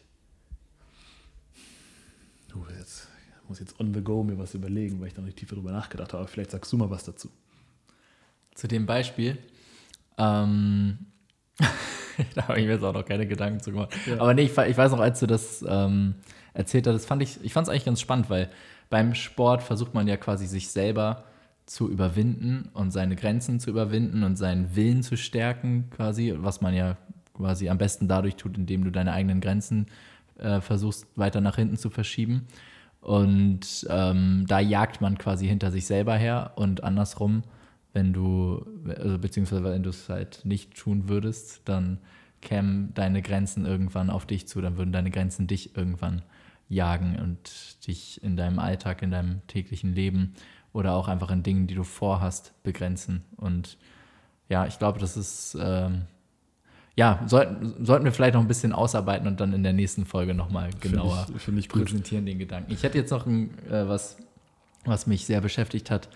Du, 2.50 2.66
jetzt 2.78 3.08
ich 3.44 3.50
muss 3.50 3.60
jetzt 3.60 3.80
on 3.80 3.94
the 3.94 4.02
go 4.02 4.24
mir 4.24 4.38
was 4.38 4.54
überlegen, 4.54 5.00
weil 5.00 5.08
ich 5.08 5.14
da 5.14 5.22
nicht 5.22 5.38
tiefer 5.38 5.56
drüber 5.56 5.72
nachgedacht 5.72 6.14
habe. 6.14 6.28
Vielleicht 6.28 6.52
sagst 6.52 6.72
du 6.72 6.78
mal 6.78 6.90
was 6.90 7.04
dazu. 7.04 7.30
Zu 8.56 8.68
dem 8.68 8.86
Beispiel. 8.86 9.38
Ähm, 10.18 10.98
da 12.36 12.48
habe 12.48 12.60
ich 12.60 12.66
mir 12.66 12.74
jetzt 12.74 12.84
auch 12.84 12.94
noch 12.94 13.06
keine 13.06 13.28
Gedanken 13.28 13.60
zu 13.60 13.72
gemacht. 13.72 13.92
Ja. 14.06 14.20
Aber 14.20 14.34
nee, 14.34 14.44
ich, 14.44 14.58
ich, 14.58 14.78
weiß 14.78 14.92
noch, 14.92 15.00
als 15.00 15.20
du 15.20 15.28
das 15.28 15.64
ähm, 15.68 16.16
erzählt 16.54 16.88
hast, 16.88 17.06
fand 17.06 17.22
ich, 17.24 17.44
ich 17.44 17.54
fand 17.54 17.68
es 17.68 17.70
eigentlich 17.70 17.86
ganz 17.86 18.02
spannend, 18.02 18.30
weil 18.30 18.50
beim 18.90 19.16
Sport 19.16 19.64
versucht 19.64 19.94
man 19.94 20.08
ja 20.08 20.18
quasi 20.18 20.46
sich 20.46 20.70
selber 20.70 21.24
zu 21.66 21.90
überwinden 21.90 22.70
und 22.74 22.92
seine 22.92 23.16
Grenzen 23.16 23.60
zu 23.60 23.70
überwinden 23.70 24.24
und 24.24 24.36
seinen 24.36 24.76
Willen 24.76 25.04
zu 25.04 25.18
stärken, 25.18 25.90
quasi, 25.92 26.34
was 26.38 26.62
man 26.62 26.74
ja 26.74 26.98
quasi 27.40 27.70
am 27.70 27.78
besten 27.78 28.08
dadurch 28.08 28.36
tut, 28.36 28.58
indem 28.58 28.84
du 28.84 28.92
deine 28.92 29.14
eigenen 29.14 29.42
Grenzen 29.42 29.88
äh, 30.38 30.62
versuchst 30.62 31.08
weiter 31.16 31.42
nach 31.42 31.56
hinten 31.56 31.78
zu 31.78 31.90
verschieben. 31.90 32.48
Und 33.02 33.88
ähm, 33.90 34.46
da 34.48 34.60
jagt 34.60 35.00
man 35.00 35.18
quasi 35.18 35.48
hinter 35.48 35.72
sich 35.72 35.86
selber 35.86 36.16
her 36.16 36.52
und 36.56 36.84
andersrum, 36.84 37.44
wenn 37.94 38.14
du, 38.14 38.66
also 38.88 39.18
beziehungsweise 39.18 39.64
wenn 39.64 39.84
du 39.84 39.90
es 39.90 40.10
halt 40.10 40.42
nicht 40.44 40.76
tun 40.76 41.08
würdest, 41.08 41.62
dann 41.66 42.00
kämen 42.42 42.94
deine 42.94 43.22
Grenzen 43.22 43.66
irgendwann 43.66 44.10
auf 44.10 44.26
dich 44.26 44.48
zu, 44.48 44.62
dann 44.62 44.78
würden 44.78 44.92
deine 44.92 45.12
Grenzen 45.12 45.48
dich 45.48 45.76
irgendwann 45.76 46.22
jagen 46.68 47.18
und 47.20 47.88
dich 47.88 48.22
in 48.24 48.38
deinem 48.38 48.60
Alltag, 48.60 49.02
in 49.02 49.12
deinem 49.12 49.42
täglichen 49.48 49.94
Leben 49.94 50.34
oder 50.72 50.94
auch 50.94 51.08
einfach 51.08 51.32
in 51.32 51.42
Dingen, 51.42 51.68
die 51.68 51.76
du 51.76 51.84
vorhast, 51.84 52.54
begrenzen. 52.64 53.24
Und 53.38 53.78
ja, 54.50 54.68
ich 54.68 54.78
glaube, 54.78 55.00
das 55.00 55.18
ist 55.18 55.58
ähm, 55.60 56.04
ja, 57.00 57.24
sollten, 57.28 57.86
sollten 57.86 58.04
wir 58.04 58.12
vielleicht 58.12 58.34
noch 58.34 58.42
ein 58.42 58.50
bisschen 58.50 58.74
ausarbeiten 58.74 59.26
und 59.26 59.40
dann 59.40 59.54
in 59.54 59.64
der 59.64 59.72
nächsten 59.72 60.06
Folge 60.06 60.34
nochmal 60.34 60.70
genauer 60.82 61.28
find 61.28 61.38
ich, 61.38 61.44
find 61.44 61.60
ich 61.60 61.70
präsentieren, 61.70 62.26
den 62.26 62.40
Gedanken. 62.40 62.74
Ich 62.74 62.84
hätte 62.84 62.98
jetzt 62.98 63.10
noch 63.10 63.26
ein, 63.26 63.52
äh, 63.70 63.88
was, 63.88 64.18
was 64.84 65.08
mich 65.08 65.26
sehr 65.26 65.40
beschäftigt 65.40 65.92
hat. 65.92 66.10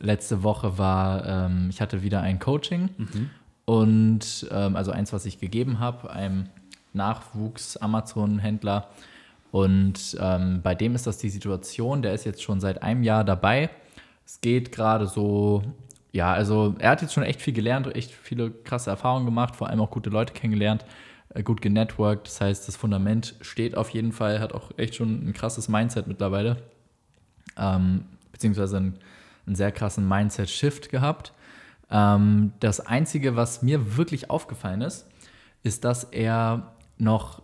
Letzte 0.00 0.42
Woche 0.42 0.78
war, 0.78 1.24
ähm, 1.24 1.68
ich 1.70 1.80
hatte 1.80 2.02
wieder 2.02 2.22
ein 2.22 2.40
Coaching 2.40 2.88
mhm. 2.96 3.30
und 3.66 4.48
ähm, 4.50 4.74
also 4.74 4.90
eins, 4.90 5.12
was 5.12 5.26
ich 5.26 5.38
gegeben 5.38 5.78
habe, 5.78 6.10
einem 6.10 6.46
Nachwuchs-Amazon-Händler. 6.92 8.88
Und 9.52 10.16
ähm, 10.18 10.60
bei 10.60 10.74
dem 10.74 10.96
ist 10.96 11.06
das 11.06 11.18
die 11.18 11.30
Situation, 11.30 12.02
der 12.02 12.14
ist 12.14 12.24
jetzt 12.24 12.42
schon 12.42 12.58
seit 12.58 12.82
einem 12.82 13.04
Jahr 13.04 13.22
dabei. 13.22 13.70
Es 14.24 14.40
geht 14.40 14.72
gerade 14.72 15.06
so 15.06 15.62
ja, 16.16 16.32
also 16.32 16.74
er 16.78 16.90
hat 16.90 17.02
jetzt 17.02 17.12
schon 17.12 17.24
echt 17.24 17.42
viel 17.42 17.52
gelernt, 17.52 17.94
echt 17.94 18.10
viele 18.10 18.50
krasse 18.50 18.88
Erfahrungen 18.88 19.26
gemacht, 19.26 19.54
vor 19.54 19.68
allem 19.68 19.80
auch 19.80 19.90
gute 19.90 20.08
Leute 20.08 20.32
kennengelernt, 20.32 20.84
äh, 21.34 21.42
gut 21.42 21.60
genetworked. 21.60 22.26
Das 22.26 22.40
heißt, 22.40 22.66
das 22.66 22.76
Fundament 22.76 23.34
steht 23.42 23.76
auf 23.76 23.90
jeden 23.90 24.12
Fall, 24.12 24.40
hat 24.40 24.54
auch 24.54 24.70
echt 24.78 24.94
schon 24.94 25.28
ein 25.28 25.34
krasses 25.34 25.68
Mindset 25.68 26.06
mittlerweile, 26.06 26.56
ähm, 27.58 28.06
beziehungsweise 28.32 28.78
einen, 28.78 28.98
einen, 29.46 29.56
sehr 29.56 29.70
krassen 29.72 30.08
Mindset-Shift 30.08 30.88
gehabt. 30.88 31.34
Ähm, 31.90 32.52
das 32.60 32.80
Einzige, 32.80 33.36
was 33.36 33.60
mir 33.60 33.98
wirklich 33.98 34.30
aufgefallen 34.30 34.80
ist, 34.80 35.06
ist, 35.62 35.84
dass 35.84 36.04
er 36.04 36.72
noch 36.96 37.42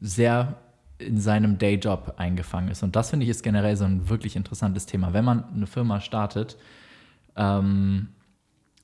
sehr 0.00 0.54
in 0.98 1.18
seinem 1.18 1.58
Dayjob 1.58 2.14
eingefangen 2.18 2.70
ist. 2.70 2.84
Und 2.84 2.94
das 2.94 3.10
finde 3.10 3.24
ich 3.24 3.30
ist 3.30 3.42
generell 3.42 3.76
so 3.76 3.84
ein 3.84 4.08
wirklich 4.08 4.36
interessantes 4.36 4.86
Thema. 4.86 5.12
Wenn 5.12 5.24
man 5.24 5.44
eine 5.52 5.66
Firma 5.66 6.00
startet, 6.00 6.56
ähm, 7.36 8.08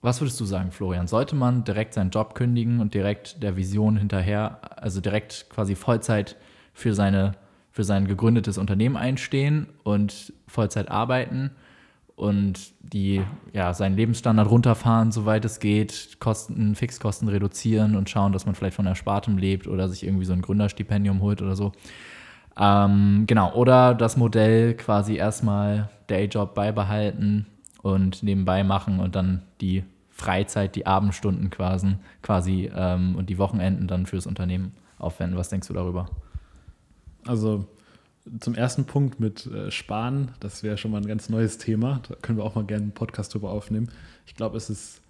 was 0.03 0.21
würdest 0.21 0.41
du 0.41 0.45
sagen, 0.45 0.73
Florian? 0.73 1.07
Sollte 1.07 1.37
man 1.37 1.63
direkt 1.65 1.95
seinen 1.95 2.11
Job 2.11 2.35
kündigen 2.35 2.81
und 2.81 2.93
direkt 2.93 3.43
der 3.43 3.57
Vision 3.57 3.97
hinterher, 3.97 4.59
also 4.77 5.01
direkt 5.01 5.47
quasi 5.49 5.77
Vollzeit 5.77 6.37
für, 6.75 6.93
seine, 6.93 7.33
für 7.71 7.85
sein 7.85 8.09
gegründetes 8.09 8.59
Unternehmen 8.59 8.97
einstehen 8.97 9.69
und 9.85 10.33
Vollzeit 10.49 10.91
arbeiten 10.91 11.53
und 12.17 12.73
die, 12.81 13.23
ja, 13.53 13.73
seinen 13.75 13.97
Lebensstandard 13.97 14.51
runterfahren, 14.51 15.13
soweit 15.13 15.45
es 15.45 15.61
geht, 15.61 16.19
Kosten, 16.21 16.75
Fixkosten 16.75 17.29
reduzieren 17.29 17.97
und 17.97 18.11
schauen, 18.11 18.33
dass 18.33 18.45
man 18.45 18.55
vielleicht 18.55 18.77
von 18.77 18.87
Erspartem 18.87 19.39
lebt 19.39 19.67
oder 19.67 19.89
sich 19.89 20.05
irgendwie 20.05 20.25
so 20.25 20.33
ein 20.33 20.43
Gründerstipendium 20.43 21.21
holt 21.21 21.41
oder 21.43 21.57
so? 21.57 21.73
Ähm, 22.59 23.25
genau, 23.27 23.55
oder 23.55 23.95
das 23.95 24.17
Modell 24.17 24.75
quasi 24.75 25.17
erstmal 25.17 25.89
Dayjob 26.09 26.55
beibehalten, 26.55 27.47
und 27.83 28.23
nebenbei 28.23 28.65
machen 28.65 29.01
und 29.01 29.15
dann 29.15 29.43
die 29.61 29.85
Freizeit, 30.11 30.77
die 30.77 30.87
Abendstunden 30.87 31.51
quasi, 31.51 31.97
quasi 32.23 32.71
ähm, 32.75 33.17
und 33.17 33.29
die 33.29 33.39
Wochenenden 33.39 33.89
dann 33.89 34.07
fürs 34.07 34.27
Unternehmen 34.27 34.73
aufwenden. 34.99 35.37
Was 35.37 35.49
denkst 35.49 35.69
du 35.69 35.75
darüber? 35.75 36.09
Also 37.27 37.67
zum 38.41 38.55
ersten 38.55 38.85
Punkt 38.85 39.19
mit 39.19 39.47
äh, 39.47 39.71
Sparen, 39.71 40.31
das 40.39 40.63
wäre 40.63 40.79
schon 40.79 40.93
mal 40.93 40.99
ein 40.99 41.07
ganz 41.07 41.29
neues 41.29 41.59
Thema. 41.59 42.01
Da 42.09 42.15
können 42.17 42.39
wir 42.39 42.45
auch 42.45 42.55
mal 42.55 42.65
gerne 42.65 42.85
einen 42.85 42.93
Podcast 42.93 43.35
drüber 43.35 43.51
aufnehmen. 43.51 43.91
Ich 44.27 44.37
glaube, 44.37 44.57
es 44.57 44.71
ist, 44.71 45.01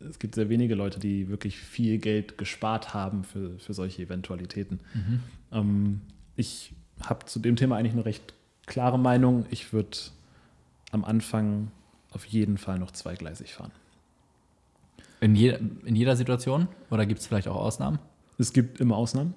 es 0.00 0.18
gibt 0.18 0.34
sehr 0.34 0.48
wenige 0.48 0.74
Leute, 0.74 0.98
die 0.98 1.28
wirklich 1.28 1.58
viel 1.58 1.98
Geld 1.98 2.38
gespart 2.38 2.92
haben 2.92 3.22
für, 3.22 3.58
für 3.58 3.74
solche 3.74 4.02
Eventualitäten. 4.02 4.80
Mhm. 4.94 5.20
Ähm, 5.52 6.00
ich 6.34 6.72
habe 7.02 7.26
zu 7.26 7.38
dem 7.38 7.56
Thema 7.56 7.76
eigentlich 7.76 7.92
eine 7.92 8.04
recht 8.04 8.34
klare 8.66 8.98
Meinung. 8.98 9.46
Ich 9.50 9.72
würde 9.72 9.96
am 10.90 11.04
Anfang 11.04 11.70
auf 12.12 12.24
jeden 12.24 12.58
Fall 12.58 12.78
noch 12.78 12.90
zweigleisig 12.90 13.54
fahren. 13.54 13.72
In, 15.20 15.34
je, 15.34 15.58
in 15.84 15.96
jeder 15.96 16.16
Situation? 16.16 16.68
Oder 16.90 17.06
gibt 17.06 17.20
es 17.20 17.26
vielleicht 17.26 17.48
auch 17.48 17.56
Ausnahmen? 17.56 17.98
Es 18.38 18.52
gibt 18.52 18.80
immer 18.80 18.96
Ausnahmen. 18.96 19.34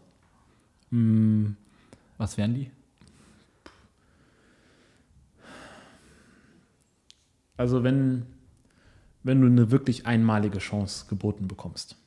Hm, 0.92 1.58
Was 2.18 2.38
wären 2.38 2.54
die? 2.54 2.72
Also 7.58 7.84
wenn, 7.84 8.26
wenn 9.24 9.42
du 9.42 9.48
eine 9.48 9.72
wirklich 9.72 10.06
einmalige 10.06 10.60
Chance 10.60 11.06
geboten 11.08 11.48
bekommst. 11.48 11.98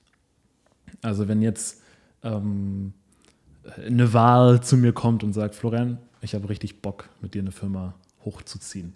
Also 1.03 1.29
wenn 1.29 1.43
jetzt 1.43 1.83
ähm, 2.23 2.93
eine 3.77 4.13
Wahl 4.13 4.63
zu 4.63 4.77
mir 4.77 4.93
kommt 4.93 5.23
und 5.23 5.33
sagt, 5.33 5.55
Florian, 5.55 5.99
ich 6.21 6.35
habe 6.35 6.49
richtig 6.49 6.83
Bock, 6.83 7.09
mit 7.21 7.35
dir 7.35 7.43
eine 7.43 7.53
Firma 7.53 7.95
hochzuziehen. 8.25 8.95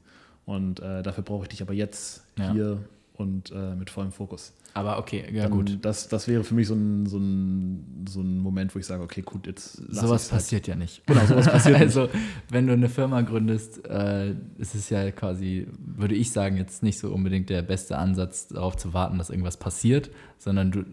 Und 0.50 0.80
äh, 0.80 1.02
dafür 1.04 1.22
brauche 1.22 1.44
ich 1.44 1.48
dich 1.50 1.62
aber 1.62 1.72
jetzt 1.74 2.24
Ja. 2.36 2.52
hier 2.52 2.78
und 3.14 3.52
äh, 3.52 3.76
mit 3.76 3.88
vollem 3.88 4.10
Fokus. 4.10 4.52
Aber 4.74 4.98
okay, 4.98 5.24
ja 5.32 5.44
Dann, 5.44 5.52
gut. 5.52 5.78
Das, 5.82 6.08
das 6.08 6.26
wäre 6.26 6.42
für 6.42 6.54
mich 6.54 6.66
so 6.66 6.74
ein, 6.74 7.06
so, 7.06 7.18
ein, 7.18 8.04
so 8.08 8.20
ein 8.20 8.38
Moment, 8.38 8.74
wo 8.74 8.78
ich 8.80 8.86
sage, 8.86 9.02
okay, 9.02 9.22
gut, 9.22 9.46
jetzt 9.46 9.80
lass 9.88 10.00
Sowas 10.00 10.22
halt. 10.32 10.40
passiert 10.40 10.66
ja 10.66 10.74
nicht. 10.74 11.06
Genau, 11.06 11.24
sowas 11.26 11.46
passiert 11.52 11.74
nicht. 11.74 11.82
also, 11.96 12.08
wenn 12.48 12.66
du 12.66 12.72
eine 12.72 12.88
Firma 12.88 13.20
gründest, 13.20 13.86
äh, 13.86 14.30
ist 14.58 14.74
es 14.74 14.90
ja 14.90 15.10
quasi, 15.12 15.68
würde 15.78 16.14
ich 16.16 16.32
sagen, 16.32 16.56
jetzt 16.56 16.82
nicht 16.82 16.98
so 16.98 17.12
unbedingt 17.12 17.48
der 17.48 17.62
beste 17.62 17.96
Ansatz, 17.98 18.48
darauf 18.48 18.76
zu 18.76 18.92
warten, 18.92 19.18
dass 19.18 19.30
irgendwas 19.30 19.56
passiert, 19.56 20.10
sondern 20.38 20.70
du, 20.72 20.84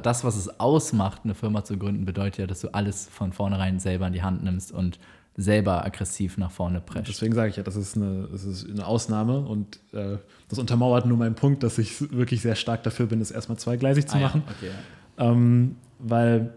das, 0.00 0.24
was 0.24 0.36
es 0.36 0.58
ausmacht, 0.60 1.20
eine 1.24 1.34
Firma 1.34 1.62
zu 1.64 1.76
gründen, 1.78 2.04
bedeutet 2.04 2.38
ja, 2.38 2.46
dass 2.48 2.60
du 2.60 2.68
alles 2.74 3.08
von 3.08 3.32
vornherein 3.32 3.78
selber 3.78 4.06
in 4.08 4.12
die 4.12 4.22
Hand 4.22 4.42
nimmst 4.42 4.72
und 4.72 4.98
selber 5.36 5.84
aggressiv 5.84 6.36
nach 6.36 6.50
vorne 6.50 6.80
prescht. 6.80 7.08
Deswegen 7.08 7.34
sage 7.34 7.50
ich 7.50 7.56
ja, 7.56 7.62
das 7.62 7.76
ist 7.76 7.96
eine, 7.96 8.28
das 8.30 8.44
ist 8.44 8.68
eine 8.68 8.86
Ausnahme 8.86 9.40
und 9.40 9.80
äh, 9.92 10.18
das 10.48 10.58
untermauert 10.58 11.06
nur 11.06 11.16
meinen 11.16 11.34
Punkt, 11.34 11.62
dass 11.62 11.78
ich 11.78 12.12
wirklich 12.12 12.42
sehr 12.42 12.54
stark 12.54 12.82
dafür 12.82 13.06
bin, 13.06 13.20
es 13.20 13.30
erstmal 13.30 13.58
zweigleisig 13.58 14.06
zu 14.06 14.16
Ah 14.16 14.20
ja, 14.20 14.26
machen. 14.26 14.42
okay, 14.46 14.68
ja. 14.68 15.30
Ähm, 15.30 15.76
weil 15.98 16.52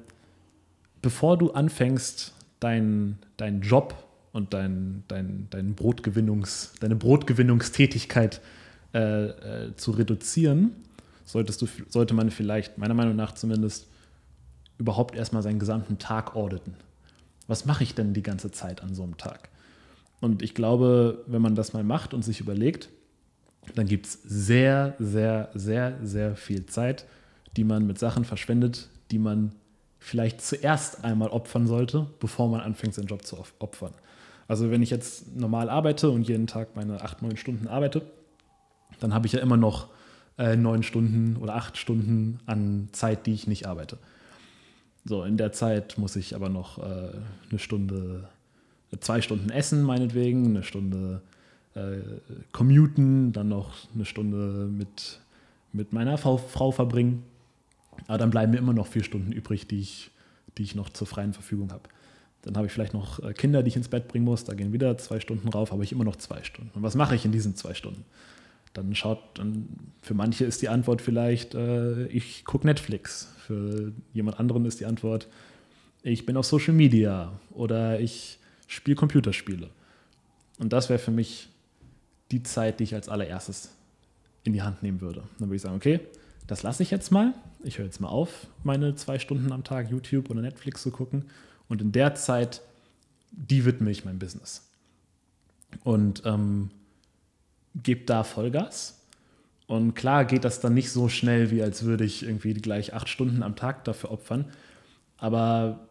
bevor 1.01 1.38
du 1.38 1.51
anfängst, 1.51 2.33
deinen 2.59 3.19
dein 3.38 3.61
Job 3.61 3.95
und 4.33 4.53
dein, 4.53 5.03
dein, 5.07 5.47
dein 5.49 5.75
Brotgewinnungs, 5.75 6.73
deine 6.81 6.95
Brotgewinnungstätigkeit 6.95 8.41
äh, 8.93 9.25
äh, 9.27 9.75
zu 9.77 9.91
reduzieren, 9.91 10.71
solltest 11.23 11.61
du, 11.61 11.67
sollte 11.89 12.13
man 12.13 12.31
vielleicht, 12.31 12.77
meiner 12.77 12.93
Meinung 12.93 13.15
nach 13.15 13.33
zumindest, 13.33 13.88
überhaupt 14.77 15.15
erstmal 15.15 15.41
seinen 15.41 15.59
gesamten 15.59 15.97
Tag 15.99 16.35
auditen. 16.35 16.75
Was 17.47 17.65
mache 17.65 17.84
ich 17.84 17.95
denn 17.95 18.13
die 18.13 18.23
ganze 18.23 18.51
Zeit 18.51 18.81
an 18.81 18.93
so 18.95 19.03
einem 19.03 19.17
Tag? 19.17 19.49
Und 20.21 20.41
ich 20.41 20.55
glaube, 20.55 21.23
wenn 21.27 21.41
man 21.41 21.55
das 21.55 21.73
mal 21.73 21.84
macht 21.84 22.13
und 22.13 22.23
sich 22.23 22.39
überlegt, 22.39 22.89
dann 23.75 23.88
gibt 23.88 24.05
es 24.08 24.19
sehr, 24.23 24.95
sehr, 24.99 25.49
sehr, 25.53 25.97
sehr 26.03 26.36
viel 26.36 26.65
Zeit, 26.65 27.05
die 27.58 27.63
man 27.63 27.86
mit 27.88 27.99
Sachen 27.99 28.25
verschwendet, 28.25 28.89
die 29.12 29.19
man 29.19 29.53
vielleicht 29.99 30.41
zuerst 30.41 31.03
einmal 31.03 31.29
opfern 31.29 31.67
sollte, 31.67 32.08
bevor 32.19 32.49
man 32.49 32.62
anfängt, 32.62 32.93
seinen 32.93 33.08
Job 33.08 33.25
zu 33.25 33.39
op- 33.39 33.53
opfern. 33.60 33.93
Also 34.47 34.69
wenn 34.69 34.84
ich 34.84 34.91
jetzt 34.91 35.36
normal 35.36 35.69
arbeite 35.69 36.12
und 36.12 36.27
jeden 36.27 36.45
Tag 36.47 36.75
meine 36.75 37.01
acht, 37.01 37.21
neun 37.21 37.38
Stunden 37.38 37.67
arbeite, 37.67 38.03
dann 38.99 39.13
habe 39.13 39.25
ich 39.25 39.34
ja 39.34 39.39
immer 39.39 39.58
noch 39.58 39.89
äh, 40.38 40.55
neun 40.55 40.84
Stunden 40.84 41.38
oder 41.38 41.55
acht 41.55 41.77
Stunden 41.77 42.39
an 42.45 42.89
Zeit, 42.91 43.25
die 43.25 43.34
ich 43.34 43.47
nicht 43.47 43.67
arbeite. 43.67 43.97
So, 45.05 45.23
in 45.23 45.37
der 45.37 45.51
Zeit 45.51 45.99
muss 45.99 46.15
ich 46.15 46.35
aber 46.35 46.49
noch 46.49 46.79
äh, 46.79 47.11
eine 47.49 47.59
Stunde, 47.59 48.27
zwei 48.99 49.21
Stunden 49.21 49.51
essen, 49.51 49.83
meinetwegen, 49.83 50.47
eine 50.47 50.63
Stunde 50.63 51.21
äh, 51.75 51.99
commuten, 52.51 53.31
dann 53.31 53.49
noch 53.49 53.75
eine 53.93 54.05
Stunde 54.05 54.67
mit, 54.67 55.19
mit 55.73 55.93
meiner 55.93 56.17
Frau, 56.17 56.37
Frau 56.37 56.71
verbringen. 56.71 57.23
Aber 58.07 58.17
dann 58.17 58.31
bleiben 58.31 58.51
mir 58.51 58.57
immer 58.57 58.73
noch 58.73 58.87
vier 58.87 59.03
Stunden 59.03 59.31
übrig, 59.31 59.67
die 59.67 59.79
ich, 59.79 60.09
die 60.57 60.63
ich 60.63 60.73
noch 60.73 60.89
zur 60.89 61.05
freien 61.05 61.33
Verfügung 61.33 61.71
habe. 61.71 61.83
Dann 62.41 62.57
habe 62.57 62.65
ich 62.65 62.73
vielleicht 62.73 62.93
noch 62.93 63.19
äh, 63.19 63.33
Kinder, 63.33 63.61
die 63.61 63.69
ich 63.69 63.75
ins 63.75 63.89
Bett 63.89 64.07
bringen 64.07 64.25
muss. 64.25 64.43
Da 64.43 64.55
gehen 64.55 64.73
wieder 64.73 64.97
zwei 64.97 65.19
Stunden 65.19 65.49
rauf, 65.49 65.71
habe 65.71 65.83
ich 65.83 65.91
immer 65.91 66.03
noch 66.03 66.15
zwei 66.15 66.43
Stunden. 66.43 66.71
Und 66.73 66.81
was 66.81 66.95
mache 66.95 67.15
ich 67.15 67.25
in 67.25 67.31
diesen 67.31 67.55
zwei 67.55 67.75
Stunden? 67.75 68.05
Dann 68.75 68.93
schaut, 68.93 69.41
für 70.01 70.13
manche 70.13 70.43
ist 70.43 70.61
die 70.61 70.67
Antwort 70.67 71.01
vielleicht, 71.01 71.55
äh, 71.55 72.07
ich 72.07 72.43
gucke 72.43 72.67
Netflix. 72.67 73.33
Für 73.38 73.93
jemand 74.13 74.38
anderen 74.38 74.65
ist 74.65 74.81
die 74.81 74.85
Antwort, 74.85 75.29
ich 76.03 76.25
bin 76.25 76.35
auf 76.35 76.45
Social 76.45 76.73
Media 76.73 77.31
oder 77.51 78.01
ich 78.01 78.38
spiele 78.67 78.97
Computerspiele. 78.97 79.69
Und 80.59 80.73
das 80.73 80.89
wäre 80.89 80.99
für 80.99 81.11
mich 81.11 81.47
die 82.31 82.43
Zeit, 82.43 82.81
die 82.81 82.83
ich 82.83 82.93
als 82.93 83.07
allererstes 83.07 83.71
in 84.43 84.51
die 84.51 84.61
Hand 84.61 84.83
nehmen 84.83 84.99
würde. 84.99 85.23
Dann 85.39 85.47
würde 85.47 85.55
ich 85.55 85.61
sagen, 85.61 85.75
okay, 85.75 86.01
das 86.45 86.61
lasse 86.61 86.83
ich 86.83 86.91
jetzt 86.91 87.11
mal. 87.11 87.33
Ich 87.63 87.77
höre 87.77 87.85
jetzt 87.85 88.01
mal 88.01 88.09
auf, 88.09 88.47
meine 88.63 88.95
zwei 88.95 89.19
Stunden 89.19 89.53
am 89.53 89.63
Tag 89.63 89.89
YouTube 89.89 90.29
oder 90.29 90.41
Netflix 90.41 90.81
zu 90.81 90.91
gucken. 90.91 91.25
Und 91.69 91.81
in 91.81 91.93
der 91.93 92.13
Zeit, 92.15 92.61
die 93.31 93.63
widme 93.63 93.89
ich 93.89 94.03
meinem 94.03 94.19
Business. 94.19 94.69
Und 95.85 96.23
ähm, 96.25 96.71
gebe 97.75 98.05
da 98.05 98.23
Vollgas. 98.23 99.01
Und 99.67 99.95
klar 99.95 100.25
geht 100.25 100.43
das 100.43 100.59
dann 100.59 100.73
nicht 100.73 100.91
so 100.91 101.09
schnell, 101.09 101.51
wie 101.51 101.63
als 101.63 101.83
würde 101.83 102.05
ich 102.05 102.23
irgendwie 102.23 102.53
gleich 102.53 102.93
acht 102.93 103.09
Stunden 103.09 103.41
am 103.41 103.55
Tag 103.55 103.83
dafür 103.83 104.11
opfern. 104.11 104.45
Aber 105.17 105.88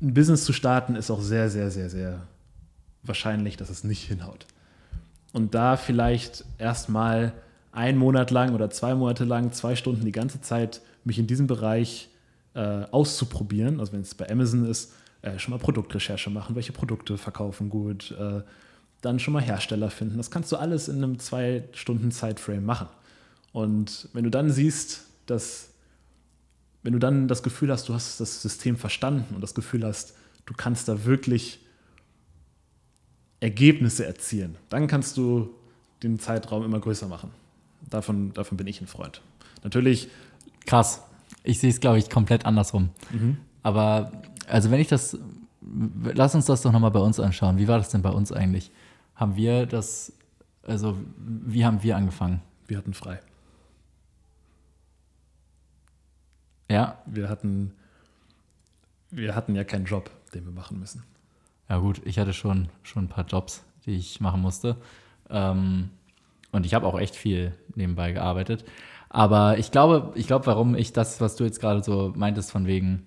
ein 0.00 0.14
Business 0.14 0.44
zu 0.44 0.52
starten 0.52 0.94
ist 0.94 1.10
auch 1.10 1.20
sehr, 1.20 1.50
sehr, 1.50 1.70
sehr, 1.70 1.90
sehr 1.90 2.26
wahrscheinlich, 3.02 3.56
dass 3.56 3.70
es 3.70 3.82
nicht 3.82 4.04
hinhaut. 4.04 4.46
Und 5.32 5.54
da 5.54 5.76
vielleicht 5.76 6.44
erstmal 6.58 7.32
einen 7.72 7.98
Monat 7.98 8.30
lang 8.30 8.54
oder 8.54 8.70
zwei 8.70 8.94
Monate 8.94 9.24
lang, 9.24 9.52
zwei 9.52 9.76
Stunden 9.76 10.04
die 10.04 10.12
ganze 10.12 10.40
Zeit 10.40 10.80
mich 11.04 11.18
in 11.18 11.26
diesem 11.26 11.46
Bereich 11.46 12.08
äh, 12.54 12.84
auszuprobieren, 12.90 13.80
also 13.80 13.92
wenn 13.92 14.00
es 14.00 14.14
bei 14.14 14.30
Amazon 14.30 14.64
ist, 14.64 14.94
äh, 15.22 15.38
schon 15.38 15.52
mal 15.52 15.58
Produktrecherche 15.58 16.30
machen, 16.30 16.54
welche 16.56 16.72
Produkte 16.72 17.18
verkaufen 17.18 17.68
gut, 17.68 18.12
äh, 18.18 18.40
dann 19.06 19.18
schon 19.18 19.32
mal 19.32 19.42
Hersteller 19.42 19.90
finden. 19.90 20.16
Das 20.16 20.30
kannst 20.30 20.52
du 20.52 20.56
alles 20.56 20.88
in 20.88 20.96
einem 20.96 21.18
zwei 21.18 21.64
Stunden 21.72 22.10
Zeitframe 22.10 22.64
machen. 22.64 22.88
Und 23.52 24.08
wenn 24.12 24.24
du 24.24 24.30
dann 24.30 24.50
siehst, 24.50 25.04
dass, 25.26 25.70
wenn 26.82 26.92
du 26.92 26.98
dann 26.98 27.28
das 27.28 27.42
Gefühl 27.42 27.72
hast, 27.72 27.88
du 27.88 27.94
hast 27.94 28.20
das 28.20 28.42
System 28.42 28.76
verstanden 28.76 29.34
und 29.34 29.40
das 29.40 29.54
Gefühl 29.54 29.84
hast, 29.84 30.14
du 30.44 30.54
kannst 30.54 30.88
da 30.88 31.04
wirklich 31.04 31.60
Ergebnisse 33.40 34.06
erzielen, 34.06 34.56
dann 34.68 34.86
kannst 34.86 35.16
du 35.16 35.50
den 36.02 36.18
Zeitraum 36.18 36.64
immer 36.64 36.80
größer 36.80 37.08
machen. 37.08 37.30
Davon, 37.88 38.32
davon 38.34 38.56
bin 38.56 38.66
ich 38.66 38.80
ein 38.80 38.86
Freund. 38.86 39.22
Natürlich, 39.62 40.08
Krass. 40.66 41.02
Ich 41.44 41.60
sehe 41.60 41.70
es, 41.70 41.80
glaube 41.80 41.98
ich, 41.98 42.10
komplett 42.10 42.44
andersrum. 42.44 42.90
Aber, 43.62 44.12
also 44.48 44.70
wenn 44.70 44.80
ich 44.80 44.88
das, 44.88 45.16
lass 46.02 46.34
uns 46.34 46.46
das 46.46 46.62
doch 46.62 46.72
nochmal 46.72 46.90
bei 46.90 47.00
uns 47.00 47.20
anschauen. 47.20 47.58
Wie 47.58 47.68
war 47.68 47.78
das 47.78 47.88
denn 47.88 48.02
bei 48.02 48.10
uns 48.10 48.32
eigentlich? 48.32 48.70
Haben 49.16 49.36
wir 49.36 49.66
das, 49.66 50.12
also 50.62 50.96
wie 51.18 51.64
haben 51.64 51.82
wir 51.82 51.96
angefangen? 51.96 52.42
wir 52.68 52.78
hatten 52.78 52.94
frei. 52.94 53.20
Ja, 56.70 56.98
Wir 57.06 57.28
hatten, 57.28 57.72
wir 59.10 59.34
hatten 59.36 59.54
ja 59.54 59.62
keinen 59.62 59.84
Job, 59.84 60.10
den 60.34 60.44
wir 60.44 60.52
machen 60.52 60.80
müssen. 60.80 61.04
ja 61.68 61.78
gut, 61.78 62.00
ich 62.04 62.18
hatte 62.18 62.32
schon, 62.32 62.68
schon 62.82 63.04
ein 63.04 63.08
paar 63.08 63.24
Jobs, 63.26 63.64
die 63.84 63.92
ich 63.92 64.20
machen 64.20 64.40
musste. 64.42 64.76
Ähm, 65.30 65.90
und 66.50 66.66
ich 66.66 66.74
habe 66.74 66.86
auch 66.86 66.98
echt 66.98 67.14
viel 67.14 67.52
nebenbei 67.74 68.12
gearbeitet. 68.12 68.64
Aber 69.08 69.58
ich 69.58 69.70
glaube, 69.70 70.12
ich 70.16 70.26
glaube, 70.26 70.46
warum 70.46 70.74
ich 70.74 70.92
das, 70.92 71.20
was 71.20 71.36
du 71.36 71.44
jetzt 71.44 71.60
gerade 71.60 71.82
so 71.82 72.12
meintest, 72.16 72.50
von 72.50 72.66
wegen 72.66 73.04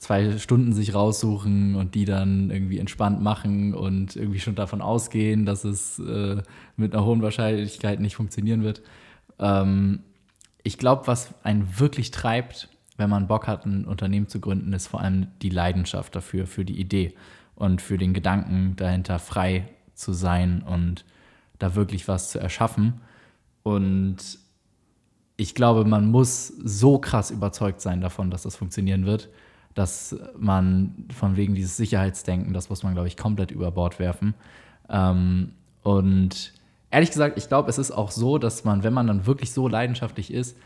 zwei 0.00 0.38
Stunden 0.38 0.72
sich 0.72 0.94
raussuchen 0.94 1.74
und 1.74 1.94
die 1.94 2.06
dann 2.06 2.50
irgendwie 2.50 2.78
entspannt 2.78 3.20
machen 3.20 3.74
und 3.74 4.16
irgendwie 4.16 4.40
schon 4.40 4.54
davon 4.54 4.80
ausgehen, 4.80 5.44
dass 5.44 5.64
es 5.64 5.98
äh, 5.98 6.42
mit 6.76 6.94
einer 6.94 7.04
hohen 7.04 7.20
Wahrscheinlichkeit 7.20 8.00
nicht 8.00 8.16
funktionieren 8.16 8.62
wird. 8.62 8.80
Ähm, 9.38 10.00
ich 10.62 10.78
glaube, 10.78 11.06
was 11.06 11.34
einen 11.42 11.78
wirklich 11.78 12.10
treibt, 12.10 12.70
wenn 12.96 13.10
man 13.10 13.28
Bock 13.28 13.46
hat, 13.46 13.66
ein 13.66 13.84
Unternehmen 13.84 14.26
zu 14.26 14.40
gründen, 14.40 14.72
ist 14.72 14.86
vor 14.86 15.02
allem 15.02 15.28
die 15.42 15.50
Leidenschaft 15.50 16.16
dafür, 16.16 16.46
für 16.46 16.64
die 16.64 16.80
Idee 16.80 17.14
und 17.54 17.82
für 17.82 17.98
den 17.98 18.14
Gedanken 18.14 18.76
dahinter, 18.76 19.18
frei 19.18 19.68
zu 19.92 20.14
sein 20.14 20.62
und 20.62 21.04
da 21.58 21.74
wirklich 21.74 22.08
was 22.08 22.30
zu 22.30 22.40
erschaffen. 22.40 23.02
Und 23.62 24.38
ich 25.36 25.54
glaube, 25.54 25.84
man 25.84 26.10
muss 26.10 26.48
so 26.48 26.98
krass 26.98 27.30
überzeugt 27.30 27.82
sein 27.82 28.00
davon, 28.00 28.30
dass 28.30 28.44
das 28.44 28.56
funktionieren 28.56 29.04
wird, 29.04 29.28
dass 29.74 30.16
man 30.38 31.06
von 31.14 31.36
wegen 31.36 31.54
dieses 31.54 31.76
Sicherheitsdenken, 31.76 32.52
das 32.52 32.68
muss 32.70 32.82
man, 32.82 32.94
glaube 32.94 33.08
ich, 33.08 33.16
komplett 33.16 33.50
über 33.50 33.70
Bord 33.70 33.98
werfen. 33.98 34.34
Ähm, 34.88 35.52
und 35.82 36.52
ehrlich 36.90 37.10
gesagt, 37.10 37.38
ich 37.38 37.48
glaube, 37.48 37.70
es 37.70 37.78
ist 37.78 37.90
auch 37.90 38.10
so, 38.10 38.38
dass 38.38 38.64
man, 38.64 38.82
wenn 38.82 38.92
man 38.92 39.06
dann 39.06 39.26
wirklich 39.26 39.52
so 39.52 39.68
leidenschaftlich 39.68 40.32
ist, 40.32 40.56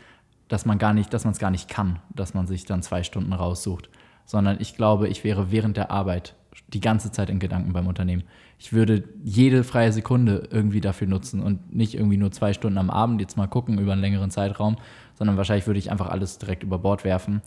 dass 0.47 0.65
man 0.65 0.77
gar 0.77 0.93
nicht, 0.93 1.13
dass 1.13 1.23
man 1.23 1.33
es 1.33 1.39
gar 1.39 1.51
nicht 1.51 1.69
kann, 1.69 1.99
dass 2.13 2.33
man 2.33 2.47
sich 2.47 2.65
dann 2.65 2.81
zwei 2.81 3.03
Stunden 3.03 3.33
raussucht. 3.33 3.89
Sondern 4.25 4.57
ich 4.59 4.75
glaube, 4.75 5.07
ich 5.07 5.23
wäre 5.23 5.51
während 5.51 5.77
der 5.77 5.91
Arbeit 5.91 6.35
die 6.67 6.79
ganze 6.79 7.11
Zeit 7.11 7.29
in 7.29 7.39
Gedanken 7.39 7.73
beim 7.73 7.85
Unternehmen. 7.85 8.23
Ich 8.57 8.73
würde 8.73 9.03
jede 9.23 9.63
freie 9.63 9.91
Sekunde 9.91 10.47
irgendwie 10.49 10.81
dafür 10.81 11.07
nutzen 11.07 11.43
und 11.43 11.75
nicht 11.75 11.93
irgendwie 11.93 12.17
nur 12.17 12.31
zwei 12.31 12.53
Stunden 12.53 12.77
am 12.77 12.89
Abend 12.89 13.21
jetzt 13.21 13.37
mal 13.37 13.47
gucken 13.47 13.77
über 13.77 13.91
einen 13.91 14.01
längeren 14.01 14.31
Zeitraum, 14.31 14.77
sondern 15.15 15.37
wahrscheinlich 15.37 15.67
würde 15.67 15.79
ich 15.79 15.91
einfach 15.91 16.09
alles 16.09 16.37
direkt 16.37 16.63
über 16.63 16.79
Bord 16.79 17.03
werfen 17.03 17.41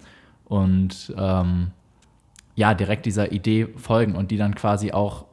und 0.49 1.15
ähm, 1.17 1.71
ja, 2.55 2.75
direkt 2.75 3.07
dieser 3.07 3.33
Idee 3.33 3.69
folgen 3.77 4.15
und 4.15 4.31
die 4.31 4.37
dann 4.37 4.55
quasi 4.55 4.93
auch 4.93 5.27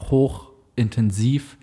hochintensiv 0.00 1.56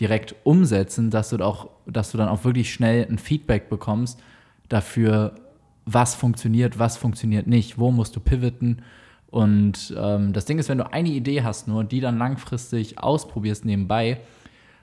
direkt 0.00 0.34
umsetzen, 0.44 1.10
dass 1.10 1.30
du 1.30 1.38
auch, 1.44 1.68
dass 1.86 2.10
du 2.10 2.18
dann 2.18 2.28
auch 2.28 2.44
wirklich 2.44 2.72
schnell 2.72 3.06
ein 3.08 3.18
Feedback 3.18 3.68
bekommst 3.68 4.20
dafür, 4.68 5.36
was 5.84 6.14
funktioniert, 6.14 6.78
was 6.78 6.96
funktioniert 6.96 7.46
nicht, 7.46 7.78
wo 7.78 7.92
musst 7.92 8.16
du 8.16 8.20
pivoten. 8.20 8.82
Und 9.30 9.94
ähm, 9.96 10.32
das 10.32 10.44
Ding 10.46 10.58
ist, 10.58 10.68
wenn 10.68 10.78
du 10.78 10.92
eine 10.92 11.10
Idee 11.10 11.42
hast, 11.42 11.68
nur 11.68 11.84
die 11.84 12.00
dann 12.00 12.18
langfristig 12.18 12.98
ausprobierst 12.98 13.64
nebenbei, 13.64 14.20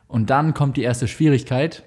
und 0.08 0.30
dann 0.30 0.54
kommt 0.54 0.78
die 0.78 0.84
erste 0.84 1.08
Schwierigkeit, 1.08 1.84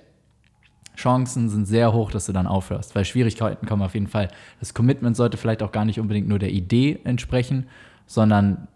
Chancen 0.97 1.49
sind 1.49 1.67
sehr 1.67 1.93
hoch, 1.93 2.11
dass 2.11 2.27
du 2.27 2.33
dann 2.33 2.47
aufhörst, 2.47 2.95
weil 2.95 3.05
Schwierigkeiten 3.05 3.67
kommen 3.67 3.83
auf 3.83 3.95
jeden 3.95 4.09
Fall. 4.09 4.29
Das 4.61 4.75
Commitment 4.75 5.17
sollte 5.17 5.37
vielleicht 5.37 5.63
auch 5.63 5.73
gar 5.73 5.85
nicht 5.85 6.01
unbedingt 6.01 6.29
nur 6.29 6.39
der 6.39 6.51
Idee 6.51 6.99
entsprechen, 7.05 7.67
sondern 8.07 8.69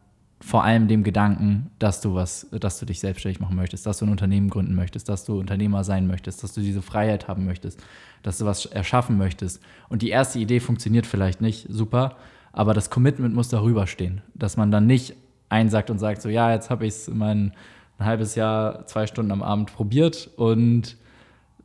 vor 0.42 0.64
allem 0.64 0.88
dem 0.88 1.02
Gedanken, 1.02 1.70
dass 1.78 2.00
du 2.00 2.14
was, 2.14 2.46
dass 2.50 2.78
du 2.78 2.86
dich 2.86 3.00
selbstständig 3.00 3.40
machen 3.40 3.56
möchtest, 3.56 3.84
dass 3.84 3.98
du 3.98 4.06
ein 4.06 4.10
Unternehmen 4.10 4.48
gründen 4.48 4.74
möchtest, 4.74 5.08
dass 5.08 5.24
du 5.24 5.38
Unternehmer 5.38 5.84
sein 5.84 6.06
möchtest, 6.06 6.42
dass 6.42 6.54
du 6.54 6.62
diese 6.62 6.80
Freiheit 6.80 7.28
haben 7.28 7.44
möchtest, 7.44 7.82
dass 8.22 8.38
du 8.38 8.46
was 8.46 8.64
erschaffen 8.66 9.18
möchtest. 9.18 9.62
Und 9.90 10.00
die 10.02 10.08
erste 10.08 10.38
Idee 10.38 10.60
funktioniert 10.60 11.06
vielleicht 11.06 11.42
nicht 11.42 11.66
super, 11.68 12.16
aber 12.52 12.72
das 12.72 12.88
Commitment 12.88 13.34
muss 13.34 13.48
darüber 13.48 13.86
stehen, 13.86 14.22
dass 14.34 14.56
man 14.56 14.70
dann 14.70 14.86
nicht 14.86 15.14
einsagt 15.50 15.90
und 15.90 15.98
sagt, 15.98 16.22
so 16.22 16.28
ja, 16.30 16.52
jetzt 16.52 16.70
habe 16.70 16.86
ich 16.86 16.94
es 16.94 17.08
mein 17.08 17.52
ein 18.00 18.06
halbes 18.06 18.34
Jahr, 18.34 18.86
zwei 18.86 19.06
Stunden 19.06 19.30
am 19.30 19.42
Abend 19.42 19.74
probiert 19.74 20.30
und 20.36 20.96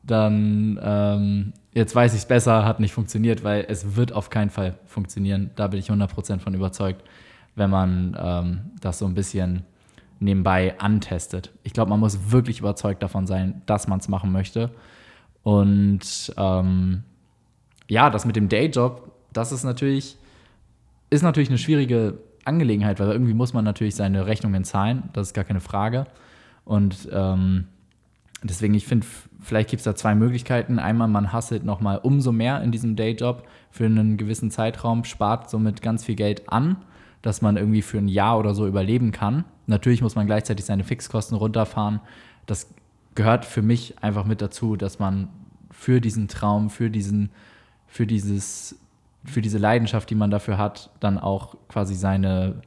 dann 0.05 0.79
ähm, 0.81 1.53
jetzt 1.73 1.95
weiß 1.95 2.13
ich 2.13 2.19
es 2.19 2.25
besser, 2.25 2.65
hat 2.65 2.79
nicht 2.79 2.93
funktioniert, 2.93 3.43
weil 3.43 3.65
es 3.67 3.95
wird 3.95 4.13
auf 4.13 4.29
keinen 4.29 4.49
Fall 4.49 4.77
funktionieren. 4.85 5.51
Da 5.55 5.67
bin 5.67 5.79
ich 5.79 5.89
100% 5.89 6.39
von 6.39 6.53
überzeugt 6.53 7.03
wenn 7.55 7.69
man 7.69 8.17
ähm, 8.19 8.59
das 8.81 8.99
so 8.99 9.05
ein 9.05 9.13
bisschen 9.13 9.63
nebenbei 10.19 10.77
antestet. 10.79 11.51
Ich 11.63 11.73
glaube, 11.73 11.89
man 11.89 11.99
muss 11.99 12.31
wirklich 12.31 12.59
überzeugt 12.59 13.01
davon 13.01 13.27
sein, 13.27 13.61
dass 13.65 13.87
man 13.87 13.99
es 13.99 14.07
machen 14.07 14.31
möchte. 14.31 14.69
Und 15.43 16.33
ähm, 16.37 17.03
ja, 17.87 18.09
das 18.09 18.25
mit 18.25 18.35
dem 18.35 18.49
Dayjob, 18.49 19.11
das 19.33 19.51
ist 19.51 19.63
natürlich, 19.63 20.17
ist 21.09 21.21
natürlich 21.21 21.49
eine 21.49 21.57
schwierige 21.57 22.17
Angelegenheit, 22.45 22.99
weil 22.99 23.11
irgendwie 23.11 23.33
muss 23.33 23.53
man 23.53 23.65
natürlich 23.65 23.95
seine 23.95 24.25
Rechnungen 24.25 24.63
zahlen, 24.63 25.09
das 25.13 25.27
ist 25.27 25.33
gar 25.33 25.43
keine 25.43 25.61
Frage. 25.61 26.05
Und 26.63 27.09
ähm, 27.11 27.67
deswegen, 28.43 28.73
ich 28.73 28.85
finde, 28.85 29.05
vielleicht 29.41 29.69
gibt 29.69 29.81
es 29.81 29.85
da 29.85 29.95
zwei 29.95 30.15
Möglichkeiten. 30.15 30.79
Einmal, 30.79 31.07
man 31.07 31.31
hasselt 31.31 31.63
nochmal 31.65 31.99
umso 31.99 32.31
mehr 32.31 32.61
in 32.61 32.71
diesem 32.71 32.95
Dayjob 32.95 33.47
für 33.71 33.85
einen 33.85 34.17
gewissen 34.17 34.51
Zeitraum, 34.51 35.03
spart 35.03 35.49
somit 35.49 35.81
ganz 35.81 36.03
viel 36.03 36.15
Geld 36.15 36.49
an 36.49 36.77
dass 37.25 37.41
man 37.41 37.57
irgendwie 37.57 37.81
für 37.81 37.97
ein 37.97 38.07
Jahr 38.07 38.37
oder 38.37 38.53
so 38.53 38.67
überleben 38.67 39.11
kann. 39.11 39.45
Natürlich 39.65 40.03
muss 40.03 40.13
man 40.13 40.27
gleichzeitig 40.27 40.63
seine 40.63 40.83
Fixkosten 40.83 41.35
runterfahren. 41.35 41.99
Das 42.45 42.71
gehört 43.15 43.45
für 43.45 43.63
mich 43.63 43.95
einfach 44.03 44.25
mit 44.25 44.43
dazu, 44.43 44.75
dass 44.75 44.99
man 44.99 45.29
für 45.71 46.01
diesen 46.01 46.27
Traum, 46.27 46.69
für 46.69 46.91
diesen, 46.91 47.31
für 47.87 48.05
dieses, 48.05 48.77
für 49.23 49.41
diese 49.41 49.57
Leidenschaft, 49.57 50.07
die 50.11 50.15
man 50.15 50.29
dafür 50.29 50.59
hat, 50.59 50.91
dann 50.99 51.17
auch 51.17 51.55
quasi 51.67 51.95
seine, 51.95 52.61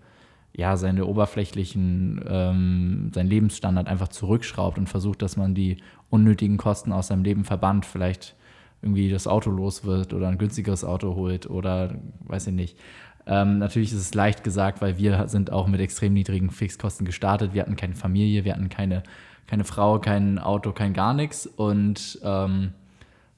ja, 0.52 0.76
seine 0.76 1.06
oberflächlichen, 1.06 2.24
ähm, 2.28 3.10
seinen 3.14 3.28
Lebensstandard 3.28 3.86
einfach 3.86 4.08
zurückschraubt 4.08 4.78
und 4.78 4.88
versucht, 4.88 5.22
dass 5.22 5.36
man 5.36 5.54
die 5.54 5.78
unnötigen 6.10 6.56
Kosten 6.56 6.92
aus 6.92 7.08
seinem 7.08 7.22
Leben 7.22 7.44
verbannt, 7.44 7.86
vielleicht 7.86 8.34
irgendwie 8.82 9.10
das 9.10 9.26
Auto 9.26 9.50
los 9.50 9.84
wird 9.84 10.12
oder 10.12 10.28
ein 10.28 10.38
günstigeres 10.38 10.84
Auto 10.84 11.14
holt 11.14 11.48
oder 11.48 11.96
weiß 12.20 12.48
ich 12.48 12.54
nicht. 12.54 12.78
Ähm, 13.26 13.58
natürlich 13.58 13.92
ist 13.92 14.00
es 14.00 14.14
leicht 14.14 14.42
gesagt, 14.42 14.80
weil 14.80 14.96
wir 14.96 15.28
sind 15.28 15.52
auch 15.52 15.66
mit 15.66 15.80
extrem 15.80 16.14
niedrigen 16.14 16.50
Fixkosten 16.50 17.04
gestartet. 17.04 17.52
Wir 17.52 17.62
hatten 17.62 17.76
keine 17.76 17.94
Familie, 17.94 18.44
wir 18.44 18.54
hatten 18.54 18.70
keine, 18.70 19.02
keine 19.46 19.64
Frau, 19.64 19.98
kein 19.98 20.38
Auto, 20.38 20.72
kein 20.72 20.94
gar 20.94 21.12
nichts. 21.12 21.46
Und 21.46 22.18
ähm, 22.22 22.72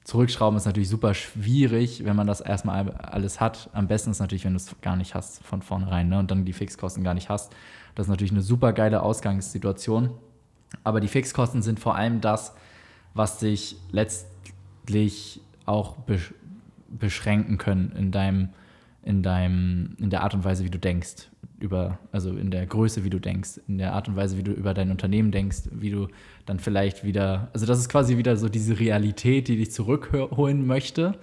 zurückschrauben 0.03 0.57
ist 0.57 0.65
natürlich 0.65 0.89
super 0.89 1.13
schwierig, 1.13 2.03
wenn 2.05 2.15
man 2.15 2.27
das 2.27 2.41
erstmal 2.41 2.89
alles 2.91 3.39
hat. 3.39 3.69
Am 3.73 3.87
besten 3.87 4.11
ist 4.11 4.19
natürlich, 4.19 4.45
wenn 4.45 4.53
du 4.53 4.57
es 4.57 4.75
gar 4.81 4.95
nicht 4.95 5.15
hast 5.15 5.43
von 5.43 5.61
vornherein 5.61 6.09
ne? 6.09 6.19
und 6.19 6.31
dann 6.31 6.45
die 6.45 6.53
Fixkosten 6.53 7.03
gar 7.03 7.13
nicht 7.13 7.29
hast. 7.29 7.53
Das 7.95 8.07
ist 8.07 8.09
natürlich 8.09 8.31
eine 8.31 8.41
super 8.41 8.73
geile 8.73 9.03
Ausgangssituation. 9.03 10.11
Aber 10.83 11.01
die 11.01 11.07
Fixkosten 11.07 11.61
sind 11.61 11.79
vor 11.79 11.95
allem 11.95 12.21
das, 12.21 12.53
was 13.13 13.39
dich 13.39 13.75
letztlich 13.91 15.41
auch 15.65 15.97
beschränken 16.89 17.57
können 17.57 17.91
in 17.95 18.11
deinem 18.11 18.49
in 19.03 19.23
deinem, 19.23 19.95
in 19.99 20.09
der 20.09 20.23
Art 20.23 20.33
und 20.33 20.43
Weise, 20.43 20.63
wie 20.63 20.69
du 20.69 20.79
denkst, 20.79 21.29
über, 21.59 21.99
also 22.11 22.35
in 22.35 22.51
der 22.51 22.65
Größe, 22.65 23.03
wie 23.03 23.09
du 23.09 23.19
denkst, 23.19 23.59
in 23.67 23.77
der 23.77 23.93
Art 23.93 24.07
und 24.07 24.15
Weise, 24.15 24.37
wie 24.37 24.43
du 24.43 24.51
über 24.51 24.73
dein 24.73 24.91
Unternehmen 24.91 25.31
denkst, 25.31 25.69
wie 25.71 25.91
du 25.91 26.07
dann 26.45 26.59
vielleicht 26.59 27.03
wieder, 27.03 27.49
also 27.53 27.65
das 27.65 27.79
ist 27.79 27.89
quasi 27.89 28.17
wieder 28.17 28.35
so 28.35 28.49
diese 28.49 28.79
Realität, 28.79 29.47
die 29.47 29.57
dich 29.57 29.71
zurückholen 29.71 30.65
möchte. 30.65 31.19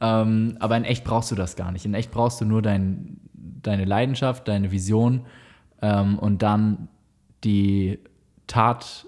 Ähm, 0.00 0.56
aber 0.60 0.76
in 0.76 0.84
echt 0.84 1.04
brauchst 1.04 1.30
du 1.30 1.34
das 1.34 1.56
gar 1.56 1.72
nicht. 1.72 1.86
In 1.86 1.94
echt 1.94 2.10
brauchst 2.10 2.40
du 2.40 2.44
nur 2.44 2.62
dein, 2.62 3.18
deine 3.62 3.84
Leidenschaft, 3.84 4.48
deine 4.48 4.70
Vision 4.70 5.22
ähm, 5.80 6.18
und 6.18 6.42
dann 6.42 6.88
die 7.44 7.98
Tat, 8.46 9.06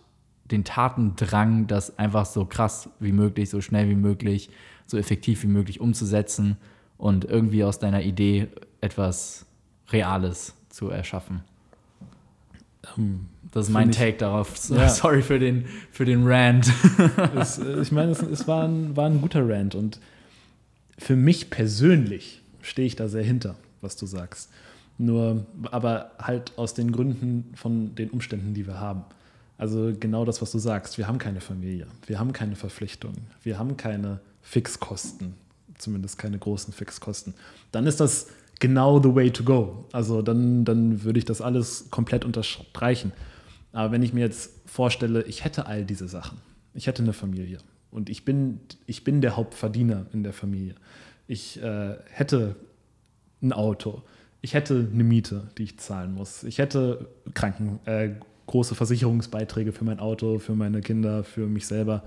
den 0.51 0.65
Tatendrang, 0.65 1.67
das 1.67 1.99
einfach 1.99 2.25
so 2.25 2.47
krass 2.47 2.89
wie 3.01 3.13
möglich, 3.13 3.51
so 3.51 3.61
schnell 3.61 3.91
wie 3.91 3.97
möglich, 3.97 4.49
so 4.87 4.97
effektiv 4.97 5.43
wie 5.43 5.49
möglich 5.49 5.81
umzusetzen 5.81 6.57
und 6.99 7.25
irgendwie 7.25 7.65
aus 7.65 7.79
deiner 7.79 8.03
Idee 8.03 8.49
etwas 8.81 9.47
Reales 9.91 10.55
zu 10.69 10.91
erschaffen. 10.91 11.43
Ähm, 12.97 13.27
das 13.51 13.69
ist 13.69 13.73
mein 13.73 13.93
Take 13.93 14.19
darauf. 14.19 14.69
Ja. 14.69 14.89
Sorry 14.89 15.23
für 15.23 15.39
den, 15.39 15.65
für 15.91 16.05
den 16.05 16.27
Rant. 16.27 16.71
es, 17.37 17.59
äh, 17.59 17.81
ich 17.81 17.93
meine, 17.93 18.13
es, 18.13 18.21
es 18.21 18.47
war, 18.47 18.65
ein, 18.65 18.97
war 18.97 19.07
ein 19.07 19.21
guter 19.21 19.49
Rant 19.49 19.75
und 19.75 20.01
für 20.99 21.17
mich 21.17 21.49
persönlich 21.49 22.43
stehe 22.61 22.87
ich 22.87 22.97
da 22.97 23.09
sehr 23.09 23.23
hinter, 23.23 23.55
was 23.81 23.97
du 23.97 24.07
sagst. 24.07 24.51
Nur, 24.99 25.47
aber 25.71 26.11
halt 26.19 26.59
aus 26.59 26.75
den 26.75 26.91
Gründen 26.91 27.53
von 27.55 27.95
den 27.95 28.11
Umständen, 28.11 28.53
die 28.53 28.67
wir 28.67 28.81
haben. 28.81 29.05
Also 29.57 29.93
genau 29.99 30.25
das, 30.25 30.43
was 30.43 30.53
du 30.53 30.59
sagst. 30.59 30.99
Wir 30.99 31.07
haben 31.07 31.19
keine 31.19 31.41
Familie, 31.41 31.87
wir 32.07 32.19
haben 32.19 32.33
keine 32.33 32.57
Verpflichtungen, 32.57 33.27
wir 33.43 33.59
haben 33.59 33.77
keine 33.77 34.21
Fixkosten, 34.43 35.35
zumindest 35.79 36.19
keine 36.19 36.39
großen 36.39 36.73
Fixkosten, 36.73 37.35
dann 37.73 37.87
ist 37.87 38.01
das 38.01 38.29
genau 38.61 39.03
the 39.03 39.15
way 39.15 39.31
to 39.31 39.45
go. 39.45 39.87
Also 39.93 40.23
dann, 40.23 40.65
dann 40.65 41.05
würde 41.05 41.19
ich 41.19 41.25
das 41.25 41.41
alles 41.41 41.91
komplett 41.91 42.25
unterstreichen. 42.25 43.13
Aber 43.73 43.93
wenn 43.93 44.03
ich 44.03 44.13
mir 44.13 44.21
jetzt 44.21 44.53
vorstelle, 44.67 45.23
ich 45.25 45.45
hätte 45.45 45.67
all 45.67 45.85
diese 45.85 46.09
Sachen, 46.09 46.39
ich 46.75 46.87
hätte 46.87 47.03
eine 47.03 47.13
Familie 47.13 47.59
und 47.91 48.11
ich 48.11 48.25
bin, 48.25 48.61
ich 48.87 49.05
bin 49.05 49.21
der 49.21 49.37
Hauptverdiener 49.37 50.07
in 50.13 50.23
der 50.23 50.33
Familie, 50.33 50.75
ich 51.27 51.63
äh, 51.63 51.97
hätte 52.11 52.57
ein 53.43 53.53
Auto, 53.53 54.03
ich 54.41 54.55
hätte 54.55 54.89
eine 54.93 55.05
Miete, 55.05 55.49
die 55.59 55.65
ich 55.65 55.79
zahlen 55.79 56.15
muss, 56.15 56.45
ich 56.45 56.59
hätte 56.59 57.09
Kranken, 57.35 57.81
äh, 57.85 58.11
große 58.47 58.75
Versicherungsbeiträge 58.75 59.73
für 59.73 59.85
mein 59.85 60.01
Auto, 60.01 60.39
für 60.39 60.55
meine 60.55 60.81
Kinder, 60.81 61.23
für 61.23 61.47
mich 61.47 61.67
selber 61.67 62.03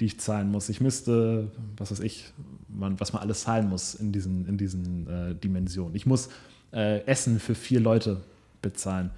die 0.00 0.06
ich 0.06 0.20
zahlen 0.20 0.50
muss. 0.50 0.68
Ich 0.68 0.80
müsste, 0.80 1.50
was 1.76 1.90
weiß 1.90 2.00
ich, 2.00 2.32
man, 2.68 3.00
was 3.00 3.12
man 3.12 3.22
alles 3.22 3.42
zahlen 3.42 3.68
muss 3.68 3.94
in 3.94 4.12
diesen, 4.12 4.46
in 4.46 4.56
diesen 4.56 5.06
äh, 5.08 5.34
Dimensionen. 5.34 5.94
Ich 5.94 6.06
muss 6.06 6.28
äh, 6.72 7.04
Essen 7.04 7.40
für 7.40 7.54
vier 7.54 7.80
Leute 7.80 8.20
bezahlen. 8.62 9.10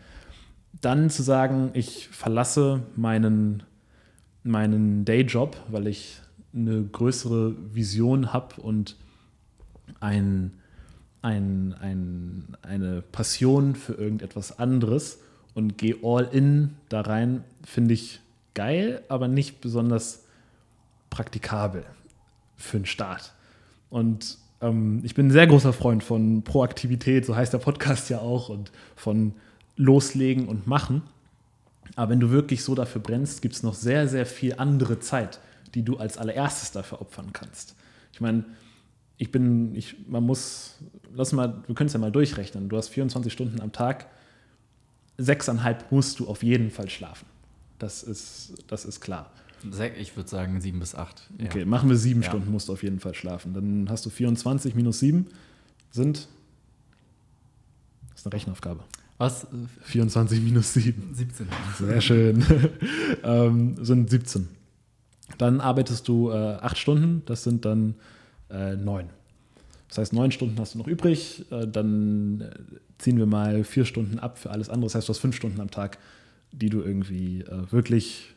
Dann 0.81 1.11
zu 1.11 1.23
sagen, 1.23 1.71
ich 1.75 2.09
verlasse 2.09 2.83
meinen, 2.97 3.63
meinen 4.43 5.05
Dayjob, 5.05 5.57
weil 5.69 5.87
ich 5.87 6.21
eine 6.55 6.83
größere 6.83 7.55
Vision 7.75 8.33
habe 8.33 8.61
und 8.61 8.97
ein, 10.01 10.53
ein, 11.23 11.75
ein, 11.79 12.57
eine 12.63 13.03
Passion 13.03 13.75
für 13.75 13.95
irgendetwas 13.95 14.59
anderes 14.59 15.19
und 15.55 15.77
gehe 15.77 15.97
all 16.03 16.29
in 16.33 16.77
da 16.89 17.03
rein, 17.03 17.45
finde 17.65 17.95
ich 17.95 18.21
geil, 18.55 19.03
aber 19.09 19.29
nicht 19.29 19.61
besonders 19.61 20.25
praktikabel 21.11 21.85
für 22.57 22.79
einen 22.79 22.87
Start. 22.87 23.35
Und 23.91 24.39
ähm, 24.61 25.01
ich 25.05 25.15
bin 25.15 25.27
ein 25.27 25.31
sehr 25.31 25.47
großer 25.47 25.73
Freund 25.73 26.03
von 26.03 26.43
Proaktivität, 26.43 27.27
so 27.27 27.37
heißt 27.37 27.53
der 27.53 27.59
Podcast 27.59 28.09
ja 28.11 28.19
auch, 28.19 28.49
und 28.49 28.71
von 28.97 29.35
Loslegen 29.77 30.49
und 30.49 30.67
Machen. 30.67 31.03
Aber 31.97 32.11
wenn 32.13 32.21
du 32.21 32.31
wirklich 32.31 32.63
so 32.63 32.75
dafür 32.75 33.01
brennst, 33.01 33.43
gibt 33.43 33.55
es 33.55 33.63
noch 33.63 33.75
sehr, 33.75 34.09
sehr 34.09 34.27
viel 34.27 34.55
andere 34.55 35.01
Zeit, 35.01 35.41
die 35.75 35.83
du 35.83 35.97
als 35.97 36.19
allererstes 36.19 36.73
dafür 36.73 37.01
opfern 37.01 37.33
kannst. 37.33 37.75
Ich 38.13 38.21
meine, 38.21 38.45
ich 39.17 39.31
bin, 39.31 39.75
ich, 39.75 39.97
man 40.09 40.25
muss, 40.25 40.79
lass 41.13 41.33
mal, 41.33 41.63
wir 41.67 41.75
können 41.75 41.89
es 41.89 41.93
ja 41.93 41.99
mal 41.99 42.13
durchrechnen. 42.13 42.69
Du 42.69 42.77
hast 42.77 42.89
24 42.89 43.33
Stunden 43.33 43.61
am 43.61 43.73
Tag, 43.73 44.07
sechseinhalb 45.19 45.91
musst 45.93 46.21
du 46.21 46.29
auf 46.29 46.43
jeden 46.43 46.71
Fall 46.71 46.89
schlafen. 46.89 47.27
Das 47.79 48.03
ist, 48.03 48.55
das 48.69 48.85
ist 48.85 49.01
klar. 49.01 49.31
Ich 49.99 50.17
würde 50.17 50.29
sagen 50.29 50.61
sieben 50.61 50.81
bis 50.81 50.95
acht. 50.95 51.29
Ja. 51.39 51.47
Okay, 51.47 51.65
machen 51.65 51.89
wir 51.89 51.97
sieben 51.97 52.23
ja. 52.23 52.29
Stunden, 52.29 52.51
musst 52.51 52.69
du 52.69 52.73
auf 52.73 52.83
jeden 52.83 53.01
Fall 53.01 53.15
schlafen. 53.15 53.55
Dann 53.55 53.89
hast 53.91 54.07
du 54.07 54.11
24 54.11 54.75
minus 54.75 55.01
sieben 55.01 55.27
sind. 55.91 56.29
Das 58.11 58.21
ist 58.21 58.27
eine 58.27 58.35
Rechenaufgabe. 58.35 58.85
Was? 59.21 59.47
24 59.83 60.41
minus 60.41 60.73
7. 60.73 61.11
17. 61.13 61.47
Sehr 61.79 62.01
schön. 62.01 62.43
ähm, 63.23 63.77
sind 63.85 64.09
17. 64.09 64.49
Dann 65.37 65.61
arbeitest 65.61 66.09
du 66.09 66.31
äh, 66.31 66.35
8 66.35 66.79
Stunden, 66.79 67.23
das 67.27 67.45
sind 67.45 67.67
dann 67.67 67.97
äh, 68.49 68.77
9. 68.77 69.11
Das 69.89 69.99
heißt, 69.99 70.13
9 70.15 70.33
Stunden 70.33 70.59
hast 70.59 70.75
du 70.75 70.79
noch 70.79 70.87
übrig. 70.87 71.45
Äh, 71.51 71.67
dann 71.67 72.41
äh, 72.41 72.51
ziehen 72.97 73.19
wir 73.19 73.27
mal 73.27 73.63
4 73.63 73.85
Stunden 73.85 74.19
ab 74.19 74.39
für 74.39 74.51
alles 74.51 74.71
andere. 74.71 74.87
Das 74.87 74.95
heißt, 74.95 75.09
du 75.09 75.13
hast 75.13 75.19
5 75.19 75.37
Stunden 75.37 75.61
am 75.61 75.71
Tag, 75.71 75.99
die 76.53 76.71
du 76.71 76.81
irgendwie 76.81 77.43
äh, 77.43 77.71
wirklich 77.71 78.35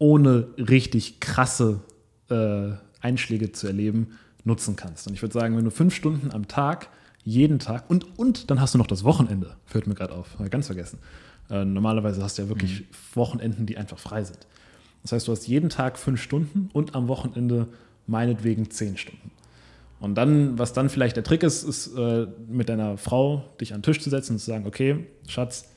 ohne 0.00 0.48
richtig 0.56 1.20
krasse 1.20 1.80
äh, 2.30 2.70
Einschläge 3.00 3.52
zu 3.52 3.68
erleben, 3.68 4.18
nutzen 4.44 4.74
kannst. 4.74 5.06
Und 5.06 5.12
ich 5.12 5.22
würde 5.22 5.34
sagen, 5.34 5.56
wenn 5.56 5.64
du 5.64 5.70
5 5.70 5.94
Stunden 5.94 6.32
am 6.32 6.48
Tag 6.48 6.88
jeden 7.22 7.58
Tag 7.58 7.88
und, 7.88 8.18
und 8.18 8.50
dann 8.50 8.60
hast 8.60 8.74
du 8.74 8.78
noch 8.78 8.86
das 8.86 9.04
Wochenende, 9.04 9.56
fällt 9.66 9.86
mir 9.86 9.94
gerade 9.94 10.14
auf, 10.14 10.36
ganz 10.50 10.66
vergessen. 10.66 10.98
Äh, 11.50 11.66
normalerweise 11.66 12.22
hast 12.22 12.38
du 12.38 12.42
ja 12.42 12.48
wirklich 12.48 12.80
mhm. 12.80 12.86
Wochenenden, 13.14 13.66
die 13.66 13.76
einfach 13.76 13.98
frei 13.98 14.24
sind. 14.24 14.46
Das 15.02 15.12
heißt, 15.12 15.28
du 15.28 15.32
hast 15.32 15.46
jeden 15.46 15.68
Tag 15.68 15.98
fünf 15.98 16.20
Stunden 16.20 16.70
und 16.72 16.94
am 16.94 17.06
Wochenende 17.08 17.68
meinetwegen 18.06 18.70
zehn 18.70 18.96
Stunden. 18.96 19.30
Und 19.98 20.14
dann, 20.14 20.58
was 20.58 20.72
dann 20.72 20.88
vielleicht 20.88 21.16
der 21.16 21.24
Trick 21.24 21.42
ist, 21.42 21.62
ist 21.62 21.94
äh, 21.94 22.26
mit 22.48 22.70
deiner 22.70 22.96
Frau 22.96 23.44
dich 23.60 23.74
an 23.74 23.80
den 23.80 23.84
Tisch 23.84 24.00
zu 24.00 24.08
setzen 24.08 24.32
und 24.32 24.38
zu 24.38 24.46
sagen, 24.46 24.66
okay, 24.66 25.06
Schatz, 25.28 25.68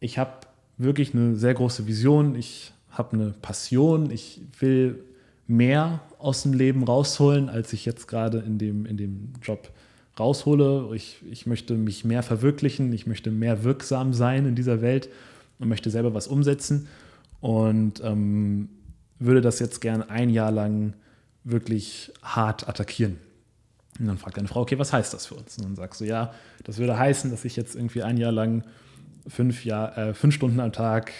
ich 0.00 0.16
habe 0.16 0.32
wirklich 0.78 1.14
eine 1.14 1.36
sehr 1.36 1.52
große 1.52 1.86
Vision, 1.86 2.34
ich 2.34 2.72
habe 2.92 3.14
eine 3.14 3.30
Passion, 3.42 4.10
ich 4.10 4.40
will 4.60 5.02
mehr 5.46 6.00
aus 6.18 6.42
dem 6.42 6.52
Leben 6.52 6.84
rausholen, 6.84 7.48
als 7.48 7.72
ich 7.72 7.84
jetzt 7.84 8.06
gerade 8.06 8.38
in 8.38 8.58
dem, 8.58 8.86
in 8.86 8.96
dem 8.96 9.32
Job 9.42 9.70
raushole. 10.18 10.94
Ich, 10.94 11.18
ich 11.30 11.46
möchte 11.46 11.74
mich 11.74 12.04
mehr 12.04 12.22
verwirklichen, 12.22 12.92
ich 12.92 13.06
möchte 13.06 13.30
mehr 13.30 13.64
wirksam 13.64 14.12
sein 14.12 14.46
in 14.46 14.54
dieser 14.54 14.80
Welt 14.82 15.08
und 15.58 15.68
möchte 15.68 15.90
selber 15.90 16.14
was 16.14 16.28
umsetzen 16.28 16.88
und 17.40 18.02
ähm, 18.04 18.68
würde 19.18 19.40
das 19.40 19.58
jetzt 19.58 19.80
gern 19.80 20.02
ein 20.02 20.30
Jahr 20.30 20.50
lang 20.50 20.94
wirklich 21.44 22.12
hart 22.22 22.68
attackieren. 22.68 23.18
Und 23.98 24.06
dann 24.06 24.18
fragt 24.18 24.36
deine 24.36 24.48
Frau, 24.48 24.62
okay, 24.62 24.78
was 24.78 24.92
heißt 24.92 25.12
das 25.12 25.26
für 25.26 25.34
uns? 25.34 25.58
Und 25.58 25.64
dann 25.64 25.76
sagst 25.76 26.00
du, 26.00 26.04
ja, 26.04 26.32
das 26.64 26.78
würde 26.78 26.98
heißen, 26.98 27.30
dass 27.30 27.44
ich 27.44 27.56
jetzt 27.56 27.74
irgendwie 27.74 28.02
ein 28.02 28.16
Jahr 28.16 28.32
lang 28.32 28.64
fünf, 29.26 29.64
Jahr, 29.64 29.96
äh, 29.98 30.14
fünf 30.14 30.34
Stunden 30.34 30.60
am 30.60 30.72
Tag 30.72 31.12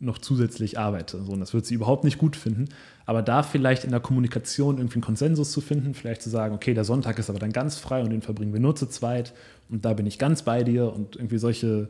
noch 0.00 0.18
zusätzlich 0.18 0.78
arbeite. 0.78 1.22
So, 1.24 1.32
und 1.32 1.40
das 1.40 1.54
wird 1.54 1.66
sie 1.66 1.74
überhaupt 1.74 2.04
nicht 2.04 2.18
gut 2.18 2.36
finden. 2.36 2.68
Aber 3.04 3.22
da 3.22 3.42
vielleicht 3.42 3.84
in 3.84 3.90
der 3.90 4.00
Kommunikation 4.00 4.78
irgendwie 4.78 4.96
einen 4.96 5.02
Konsensus 5.02 5.50
zu 5.50 5.60
finden, 5.60 5.94
vielleicht 5.94 6.22
zu 6.22 6.30
sagen, 6.30 6.54
okay, 6.54 6.74
der 6.74 6.84
Sonntag 6.84 7.18
ist 7.18 7.30
aber 7.30 7.38
dann 7.38 7.52
ganz 7.52 7.78
frei 7.78 8.02
und 8.02 8.10
den 8.10 8.22
verbringen 8.22 8.52
wir 8.52 8.60
nur 8.60 8.76
zu 8.76 8.86
zweit 8.86 9.34
und 9.68 9.84
da 9.84 9.94
bin 9.94 10.06
ich 10.06 10.18
ganz 10.18 10.42
bei 10.42 10.62
dir 10.62 10.92
und 10.92 11.16
irgendwie 11.16 11.38
solche, 11.38 11.88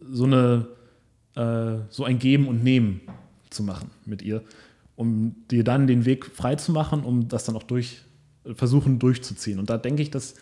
so 0.00 0.24
eine, 0.24 0.66
äh, 1.36 1.78
so 1.90 2.04
ein 2.04 2.18
Geben 2.18 2.48
und 2.48 2.62
Nehmen 2.62 3.00
zu 3.50 3.62
machen 3.62 3.90
mit 4.04 4.22
ihr, 4.22 4.42
um 4.96 5.34
dir 5.50 5.64
dann 5.64 5.86
den 5.86 6.04
Weg 6.04 6.26
frei 6.26 6.56
zu 6.56 6.72
machen, 6.72 7.02
um 7.02 7.28
das 7.28 7.44
dann 7.44 7.56
auch 7.56 7.62
durch, 7.62 8.02
versuchen 8.54 8.98
durchzuziehen. 8.98 9.58
Und 9.58 9.70
da 9.70 9.78
denke 9.78 10.02
ich, 10.02 10.10
dass 10.10 10.34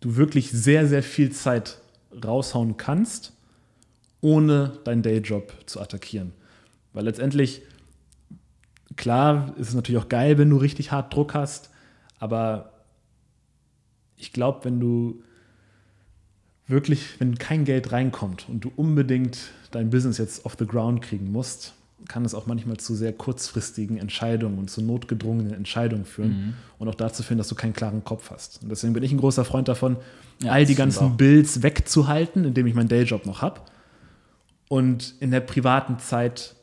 du 0.00 0.16
wirklich 0.16 0.50
sehr, 0.50 0.86
sehr 0.86 1.02
viel 1.02 1.30
Zeit 1.32 1.80
raushauen 2.24 2.76
kannst 2.76 3.32
ohne 4.24 4.72
deinen 4.84 5.02
Dayjob 5.02 5.52
zu 5.66 5.80
attackieren. 5.80 6.32
Weil 6.94 7.04
letztendlich, 7.04 7.60
klar, 8.96 9.54
ist 9.58 9.68
es 9.68 9.74
natürlich 9.74 10.02
auch 10.02 10.08
geil, 10.08 10.38
wenn 10.38 10.48
du 10.48 10.56
richtig 10.56 10.92
hart 10.92 11.14
Druck 11.14 11.34
hast, 11.34 11.70
aber 12.18 12.72
ich 14.16 14.32
glaube, 14.32 14.64
wenn 14.64 14.80
du 14.80 15.22
wirklich, 16.66 17.20
wenn 17.20 17.36
kein 17.36 17.66
Geld 17.66 17.92
reinkommt 17.92 18.48
und 18.48 18.64
du 18.64 18.72
unbedingt 18.74 19.38
dein 19.72 19.90
Business 19.90 20.16
jetzt 20.16 20.46
off 20.46 20.56
the 20.58 20.66
ground 20.66 21.02
kriegen 21.02 21.30
musst, 21.30 21.74
kann 22.08 22.24
es 22.24 22.34
auch 22.34 22.46
manchmal 22.46 22.78
zu 22.78 22.94
sehr 22.94 23.12
kurzfristigen 23.12 23.98
Entscheidungen 23.98 24.58
und 24.58 24.70
zu 24.70 24.80
notgedrungenen 24.80 25.52
Entscheidungen 25.52 26.06
führen 26.06 26.30
mhm. 26.30 26.54
und 26.78 26.88
auch 26.88 26.94
dazu 26.94 27.22
führen, 27.22 27.38
dass 27.38 27.48
du 27.48 27.54
keinen 27.54 27.74
klaren 27.74 28.04
Kopf 28.04 28.30
hast. 28.30 28.62
Und 28.62 28.70
deswegen 28.70 28.94
bin 28.94 29.02
ich 29.02 29.12
ein 29.12 29.18
großer 29.18 29.44
Freund 29.44 29.68
davon, 29.68 29.96
ja, 30.42 30.52
all 30.52 30.64
die 30.64 30.74
ganzen 30.74 31.18
Bills 31.18 31.62
wegzuhalten, 31.62 32.44
indem 32.44 32.66
ich 32.66 32.74
meinen 32.74 32.88
Dayjob 32.88 33.26
noch 33.26 33.42
habe 33.42 33.60
und 34.74 35.14
in 35.20 35.30
der 35.30 35.38
privaten 35.38 36.00
Zeit 36.00 36.56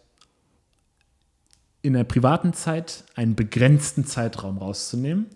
in 1.81 1.93
der 1.93 2.03
privaten 2.03 2.51
Zeit 2.51 3.05
einen 3.15 3.35
begrenzten 3.35 4.05
Zeitraum 4.05 4.57
rauszunehmen 4.57 5.27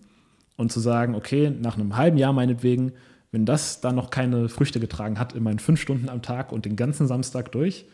und 0.57 0.73
zu 0.73 0.81
sagen, 0.81 1.15
okay, 1.15 1.49
nach 1.49 1.75
einem 1.75 1.95
halben 1.95 2.17
Jahr 2.17 2.33
meinetwegen, 2.33 2.91
wenn 3.31 3.45
das 3.45 3.79
dann 3.79 3.95
noch 3.95 4.09
keine 4.09 4.49
Früchte 4.49 4.81
getragen 4.81 5.19
hat 5.19 5.31
in 5.31 5.41
meinen 5.41 5.59
fünf 5.59 5.79
Stunden 5.79 6.09
am 6.09 6.21
Tag 6.21 6.51
und 6.51 6.65
den 6.65 6.75
ganzen 6.75 7.07
Samstag 7.07 7.53
durch, 7.53 7.85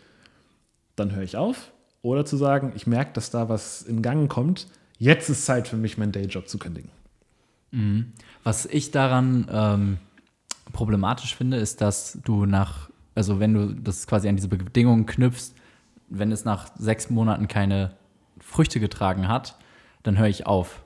dann 0.96 1.14
höre 1.14 1.24
ich 1.24 1.38
auf. 1.38 1.72
Oder 2.02 2.26
zu 2.26 2.36
sagen, 2.36 2.74
ich 2.76 2.88
merke, 2.88 3.14
dass 3.14 3.30
da 3.30 3.50
was 3.50 3.84
in 3.84 4.02
Gang 4.02 4.32
kommt, 4.32 4.68
jetzt 4.98 5.30
ist 5.30 5.46
Zeit 5.46 5.68
für 5.68 5.78
mich, 5.78 6.00
meinen 6.00 6.12
Dayjob 6.12 6.50
zu 6.50 6.58
kündigen. 6.58 6.90
Mhm. 7.70 8.14
Was 8.44 8.66
ich 8.66 8.90
daran 8.90 9.48
ähm, 9.52 9.98
problematisch 10.74 11.36
finde, 11.36 11.58
ist, 11.58 11.82
dass 11.82 12.18
du 12.26 12.48
nach 12.48 12.91
also 13.16 13.40
wenn 13.40 13.54
du 13.54 13.74
das 13.74 14.08
quasi 14.08 14.28
an 14.30 14.36
diese 14.36 14.48
Bedingungen 14.48 15.06
knüpfst, 15.06 15.54
wenn 16.10 16.32
es 16.32 16.46
nach 16.46 16.70
sechs 16.78 17.10
Monaten 17.10 17.48
keine 17.48 17.92
Früchte 18.40 18.80
getragen 18.80 19.28
hat, 19.28 19.58
dann 20.04 20.18
höre 20.18 20.28
ich 20.28 20.46
auf. 20.48 20.84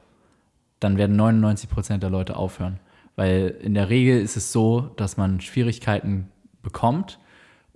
Dann 0.80 0.98
werden 0.98 1.16
99 1.16 1.70
Prozent 1.70 2.04
der 2.04 2.10
Leute 2.10 2.36
aufhören. 2.36 2.80
Weil 3.16 3.56
in 3.62 3.74
der 3.74 3.90
Regel 3.90 4.20
ist 4.22 4.36
es 4.36 4.52
so, 4.52 4.92
dass 4.98 5.18
man 5.18 5.40
Schwierigkeiten 5.40 6.30
bekommt 6.62 7.18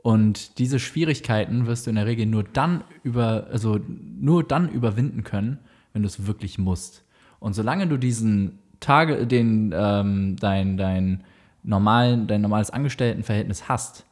und 0.02 0.60
diese 0.60 0.80
Schwierigkeiten 0.80 1.68
wirst 1.68 1.86
du 1.86 1.90
in 1.90 1.98
der 1.98 2.06
Regel 2.06 2.26
nur 2.26 2.44
dann 2.44 2.84
über, 3.04 3.48
also 3.52 3.80
nur 4.20 4.44
dann 4.44 4.70
überwinden 4.70 5.24
können, 5.24 5.60
wenn 5.94 6.04
du 6.04 6.08
es 6.08 6.26
wirklich 6.26 6.58
musst. 6.58 7.04
Und 7.40 7.54
solange 7.54 7.88
du 7.88 7.98
diesen 7.98 8.60
Tage, 8.80 9.28
den 9.28 9.74
ähm, 9.76 10.38
dein, 10.38 10.78
dein 10.78 11.24
normalen, 11.64 12.28
dein 12.28 12.42
normales 12.42 12.70
Angestelltenverhältnis 12.70 13.68
hast, 13.68 14.06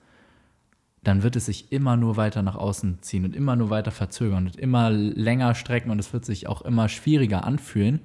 dann 1.08 1.24
wird 1.24 1.38
es 1.38 1.46
sich 1.46 1.72
immer 1.72 1.96
nur 1.96 2.18
weiter 2.18 2.42
nach 2.42 2.56
außen 2.56 3.02
ziehen 3.02 3.24
und 3.24 3.34
immer 3.34 3.56
nur 3.56 3.70
weiter 3.70 3.92
verzögern 3.92 4.48
und 4.48 4.58
immer 4.58 4.90
länger 4.90 5.56
strecken 5.56 5.90
und 5.90 6.00
es 6.00 6.12
wird 6.12 6.26
sich 6.26 6.48
auch 6.48 6.62
immer 6.64 6.90
schwieriger 6.90 7.46
anfühlen, 7.46 8.02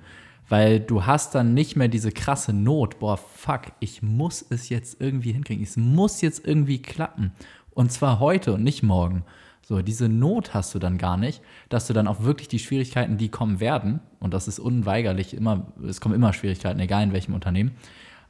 weil 0.49 0.79
du 0.79 1.05
hast 1.05 1.35
dann 1.35 1.53
nicht 1.53 1.75
mehr 1.75 1.89
diese 1.89 2.13
krasse 2.13 2.53
Not, 2.53 3.01
boah, 3.01 3.17
fuck, 3.17 3.73
ich 3.81 4.03
muss 4.03 4.45
es 4.49 4.69
jetzt 4.69 5.01
irgendwie 5.01 5.33
hinkriegen, 5.33 5.65
es 5.65 5.77
muss 5.77 6.21
jetzt 6.21 6.47
irgendwie 6.47 6.81
klappen 6.81 7.33
und 7.71 7.91
zwar 7.91 8.21
heute 8.21 8.53
und 8.53 8.63
nicht 8.63 8.85
morgen. 8.85 9.25
So, 9.65 9.83
diese 9.83 10.09
Not 10.09 10.55
hast 10.55 10.73
du 10.75 10.79
dann 10.79 10.99
gar 10.99 11.17
nicht, 11.17 11.41
dass 11.71 11.89
du 11.89 11.93
dann 11.93 12.07
auch 12.07 12.23
wirklich 12.23 12.49
die 12.49 12.59
Schwierigkeiten, 12.61 13.17
die 13.17 13.31
kommen 13.31 13.59
werden, 13.59 14.01
und 14.21 14.33
das 14.33 14.47
ist 14.47 14.61
unweigerlich 14.61 15.35
immer, 15.35 15.67
es 15.89 16.01
kommen 16.01 16.15
immer 16.15 16.33
Schwierigkeiten, 16.33 16.79
egal 16.79 17.03
in 17.03 17.13
welchem 17.13 17.35
Unternehmen, 17.35 17.73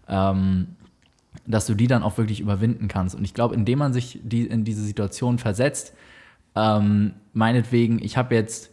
ähm, 0.09 0.77
dass 1.47 1.66
du 1.66 1.74
die 1.74 1.87
dann 1.87 2.03
auch 2.03 2.18
wirklich 2.18 2.41
überwinden 2.41 2.89
kannst. 2.89 3.14
Und 3.14 3.24
ich 3.24 3.35
glaube, 3.35 3.55
indem 3.55 3.78
man 3.78 3.93
sich 3.93 4.20
die, 4.22 4.47
in 4.47 4.64
diese 4.64 4.83
Situation 4.83 5.39
versetzt, 5.39 5.95
ähm, 6.55 7.14
meinetwegen, 7.33 8.03
ich 8.03 8.16
habe 8.16 8.35
jetzt 8.35 8.70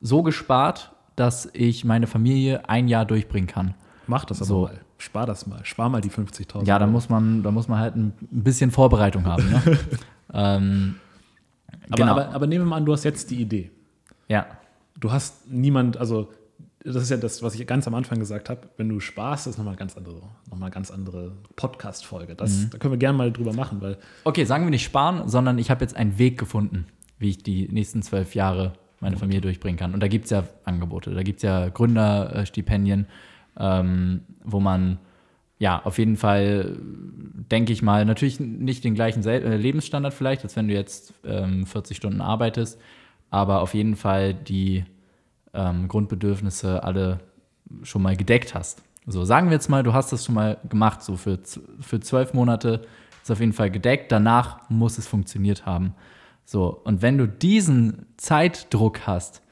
so 0.00 0.22
gespart, 0.22 0.92
dass 1.16 1.48
ich 1.52 1.84
meine 1.84 2.06
Familie 2.06 2.68
ein 2.68 2.88
Jahr 2.88 3.04
durchbringen 3.04 3.46
kann. 3.46 3.74
Mach 4.06 4.24
das 4.24 4.38
aber 4.38 4.46
so. 4.46 4.62
mal. 4.62 4.80
Spar 4.98 5.26
das 5.26 5.46
mal. 5.46 5.64
Spar 5.64 5.88
mal 5.88 6.00
die 6.00 6.10
50.000. 6.10 6.66
Ja, 6.66 6.78
da 6.78 6.86
muss 6.86 7.08
man, 7.08 7.42
da 7.42 7.50
muss 7.50 7.68
man 7.68 7.78
halt 7.78 7.96
ein 7.96 8.12
bisschen 8.30 8.70
Vorbereitung 8.70 9.24
haben. 9.24 9.48
Ne? 9.50 9.62
ähm, 10.34 10.96
aber, 11.88 11.96
genau. 11.96 12.12
aber, 12.12 12.34
aber 12.34 12.46
nehmen 12.46 12.64
wir 12.64 12.68
mal 12.68 12.76
an, 12.76 12.84
du 12.84 12.92
hast 12.92 13.04
jetzt 13.04 13.30
die 13.30 13.40
Idee. 13.40 13.70
Ja. 14.28 14.46
Du 14.98 15.10
hast 15.10 15.50
niemand, 15.50 15.96
also 15.96 16.30
das 16.84 17.02
ist 17.02 17.10
ja 17.10 17.16
das, 17.16 17.42
was 17.42 17.54
ich 17.54 17.66
ganz 17.66 17.86
am 17.86 17.94
Anfang 17.94 18.18
gesagt 18.18 18.48
habe, 18.48 18.62
wenn 18.76 18.88
du 18.88 19.00
sparst, 19.00 19.46
ist 19.46 19.58
nochmal 19.58 19.72
eine 19.72 19.78
ganz 19.78 19.96
andere, 19.96 20.22
noch 20.50 20.70
ganz 20.70 20.90
andere 20.90 21.32
Podcast-Folge. 21.56 22.32
Mhm. 22.32 22.70
Da 22.70 22.78
können 22.78 22.94
wir 22.94 22.98
gerne 22.98 23.18
mal 23.18 23.32
drüber 23.32 23.52
machen, 23.52 23.80
weil. 23.80 23.98
Okay, 24.24 24.44
sagen 24.44 24.64
wir 24.64 24.70
nicht 24.70 24.84
sparen, 24.84 25.28
sondern 25.28 25.58
ich 25.58 25.70
habe 25.70 25.82
jetzt 25.82 25.94
einen 25.94 26.18
Weg 26.18 26.38
gefunden, 26.38 26.86
wie 27.18 27.30
ich 27.30 27.42
die 27.42 27.68
nächsten 27.70 28.02
zwölf 28.02 28.34
Jahre 28.34 28.72
meine 29.00 29.16
Familie 29.16 29.40
durchbringen 29.40 29.78
kann. 29.78 29.94
Und 29.94 30.00
da 30.02 30.08
gibt 30.08 30.26
es 30.26 30.30
ja 30.30 30.44
Angebote, 30.64 31.14
da 31.14 31.22
gibt 31.22 31.38
es 31.38 31.42
ja 31.42 31.68
Gründerstipendien, 31.68 33.06
ähm, 33.58 34.22
wo 34.44 34.60
man 34.60 34.98
ja 35.58 35.82
auf 35.84 35.98
jeden 35.98 36.16
Fall, 36.16 36.78
denke 37.50 37.72
ich 37.72 37.82
mal, 37.82 38.04
natürlich 38.06 38.40
nicht 38.40 38.84
den 38.84 38.94
gleichen 38.94 39.24
äh, 39.26 39.56
Lebensstandard 39.56 40.14
vielleicht, 40.14 40.44
als 40.44 40.56
wenn 40.56 40.68
du 40.68 40.74
jetzt 40.74 41.12
ähm, 41.24 41.66
40 41.66 41.96
Stunden 41.96 42.20
arbeitest, 42.22 42.80
aber 43.30 43.60
auf 43.60 43.74
jeden 43.74 43.96
Fall 43.96 44.32
die 44.32 44.84
ähm, 45.54 45.88
Grundbedürfnisse 45.88 46.82
alle 46.82 47.20
schon 47.82 48.02
mal 48.02 48.16
gedeckt 48.16 48.54
hast. 48.54 48.82
So, 49.06 49.24
sagen 49.24 49.48
wir 49.48 49.54
jetzt 49.54 49.68
mal, 49.68 49.82
du 49.82 49.92
hast 49.92 50.12
das 50.12 50.24
schon 50.24 50.34
mal 50.34 50.58
gemacht, 50.68 51.02
so 51.02 51.16
für, 51.16 51.38
für 51.80 52.00
zwölf 52.00 52.34
Monate 52.34 52.82
ist 53.22 53.30
auf 53.30 53.40
jeden 53.40 53.52
Fall 53.52 53.70
gedeckt. 53.70 54.12
Danach 54.12 54.68
muss 54.68 54.98
es 54.98 55.06
funktioniert 55.06 55.66
haben. 55.66 55.94
So, 56.44 56.80
und 56.84 57.02
wenn 57.02 57.16
du 57.16 57.26
diesen 57.26 58.06
Zeitdruck 58.16 59.06
hast, 59.06 59.42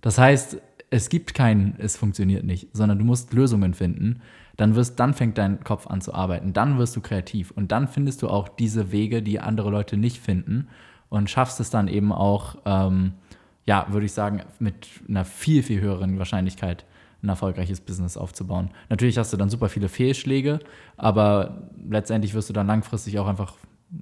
das 0.00 0.18
heißt, 0.18 0.58
es 0.90 1.08
gibt 1.08 1.34
keinen, 1.34 1.74
es 1.78 1.96
funktioniert 1.96 2.44
nicht, 2.44 2.68
sondern 2.72 2.98
du 2.98 3.04
musst 3.04 3.32
Lösungen 3.32 3.74
finden, 3.74 4.20
dann 4.56 4.74
wirst, 4.74 4.98
dann 4.98 5.14
fängt 5.14 5.38
dein 5.38 5.62
Kopf 5.64 5.86
an 5.86 6.00
zu 6.00 6.14
arbeiten, 6.14 6.52
dann 6.52 6.78
wirst 6.78 6.96
du 6.96 7.00
kreativ 7.00 7.50
und 7.50 7.72
dann 7.72 7.88
findest 7.88 8.22
du 8.22 8.28
auch 8.28 8.48
diese 8.48 8.92
Wege, 8.92 9.22
die 9.22 9.40
andere 9.40 9.70
Leute 9.70 9.96
nicht 9.96 10.18
finden 10.18 10.68
und 11.08 11.28
schaffst 11.28 11.60
es 11.60 11.70
dann 11.70 11.88
eben 11.88 12.12
auch, 12.12 12.56
ähm, 12.64 13.12
ja, 13.66 13.86
würde 13.90 14.06
ich 14.06 14.12
sagen, 14.12 14.42
mit 14.58 14.88
einer 15.08 15.24
viel, 15.24 15.62
viel 15.62 15.80
höheren 15.80 16.18
Wahrscheinlichkeit 16.18 16.84
ein 17.22 17.28
erfolgreiches 17.28 17.80
Business 17.80 18.16
aufzubauen. 18.16 18.70
Natürlich 18.88 19.18
hast 19.18 19.32
du 19.32 19.36
dann 19.36 19.50
super 19.50 19.68
viele 19.68 19.88
Fehlschläge, 19.88 20.60
aber 20.96 21.68
letztendlich 21.88 22.34
wirst 22.34 22.48
du 22.48 22.52
dann 22.52 22.66
langfristig 22.66 23.18
auch 23.18 23.26
einfach 23.26 23.54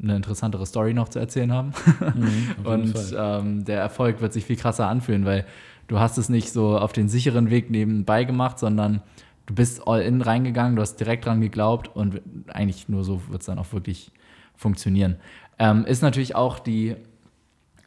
eine 0.02 0.16
interessantere 0.16 0.66
Story 0.66 0.94
noch 0.94 1.08
zu 1.08 1.18
erzählen 1.18 1.52
haben. 1.52 1.72
Mhm, 2.14 2.54
und 2.64 3.16
ähm, 3.16 3.64
der 3.64 3.80
Erfolg 3.80 4.20
wird 4.20 4.32
sich 4.32 4.44
viel 4.44 4.56
krasser 4.56 4.88
anfühlen, 4.88 5.24
weil 5.24 5.46
du 5.86 5.98
hast 5.98 6.18
es 6.18 6.28
nicht 6.28 6.50
so 6.52 6.78
auf 6.78 6.92
den 6.92 7.08
sicheren 7.08 7.50
Weg 7.50 7.70
nebenbei 7.70 8.24
gemacht, 8.24 8.58
sondern 8.58 9.02
du 9.46 9.54
bist 9.54 9.86
all 9.86 10.02
in 10.02 10.20
reingegangen, 10.20 10.76
du 10.76 10.82
hast 10.82 10.96
direkt 10.96 11.26
dran 11.26 11.40
geglaubt 11.40 11.88
und 11.94 12.20
eigentlich 12.48 12.88
nur 12.88 13.04
so 13.04 13.22
wird 13.28 13.42
es 13.42 13.46
dann 13.46 13.58
auch 13.58 13.72
wirklich 13.72 14.10
funktionieren. 14.56 15.16
Ähm, 15.58 15.84
ist 15.84 16.02
natürlich 16.02 16.34
auch 16.34 16.58
die 16.58 16.96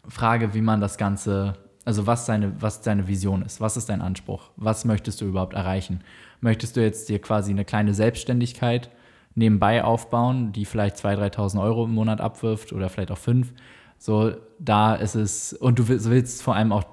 Frage, 0.08 0.54
wie 0.54 0.62
man 0.62 0.80
das 0.80 0.98
Ganze, 0.98 1.56
also 1.88 2.06
was 2.06 2.26
deine, 2.26 2.62
was 2.62 2.82
deine 2.82 3.08
Vision 3.08 3.44
ist, 3.44 3.62
was 3.62 3.78
ist 3.78 3.88
dein 3.88 4.02
Anspruch, 4.02 4.52
was 4.58 4.84
möchtest 4.84 5.22
du 5.22 5.26
überhaupt 5.26 5.54
erreichen? 5.54 6.02
Möchtest 6.42 6.76
du 6.76 6.82
jetzt 6.82 7.08
dir 7.08 7.20
quasi 7.20 7.52
eine 7.52 7.64
kleine 7.64 7.94
Selbstständigkeit 7.94 8.92
nebenbei 9.36 9.86
aufbauen, 9.86 10.52
die 10.52 10.66
vielleicht 10.66 10.98
2.000, 10.98 11.36
3.000 11.36 11.64
Euro 11.64 11.86
im 11.86 11.94
Monat 11.94 12.20
abwirft 12.20 12.74
oder 12.74 12.90
vielleicht 12.90 13.12
auch 13.12 13.18
fünf? 13.18 13.54
So, 13.98 14.36
da 14.60 14.96
ist 14.96 15.16
es, 15.16 15.54
und 15.54 15.80
du 15.80 15.88
willst 15.88 16.44
vor 16.44 16.58
allem 16.58 16.74
auch 16.74 16.84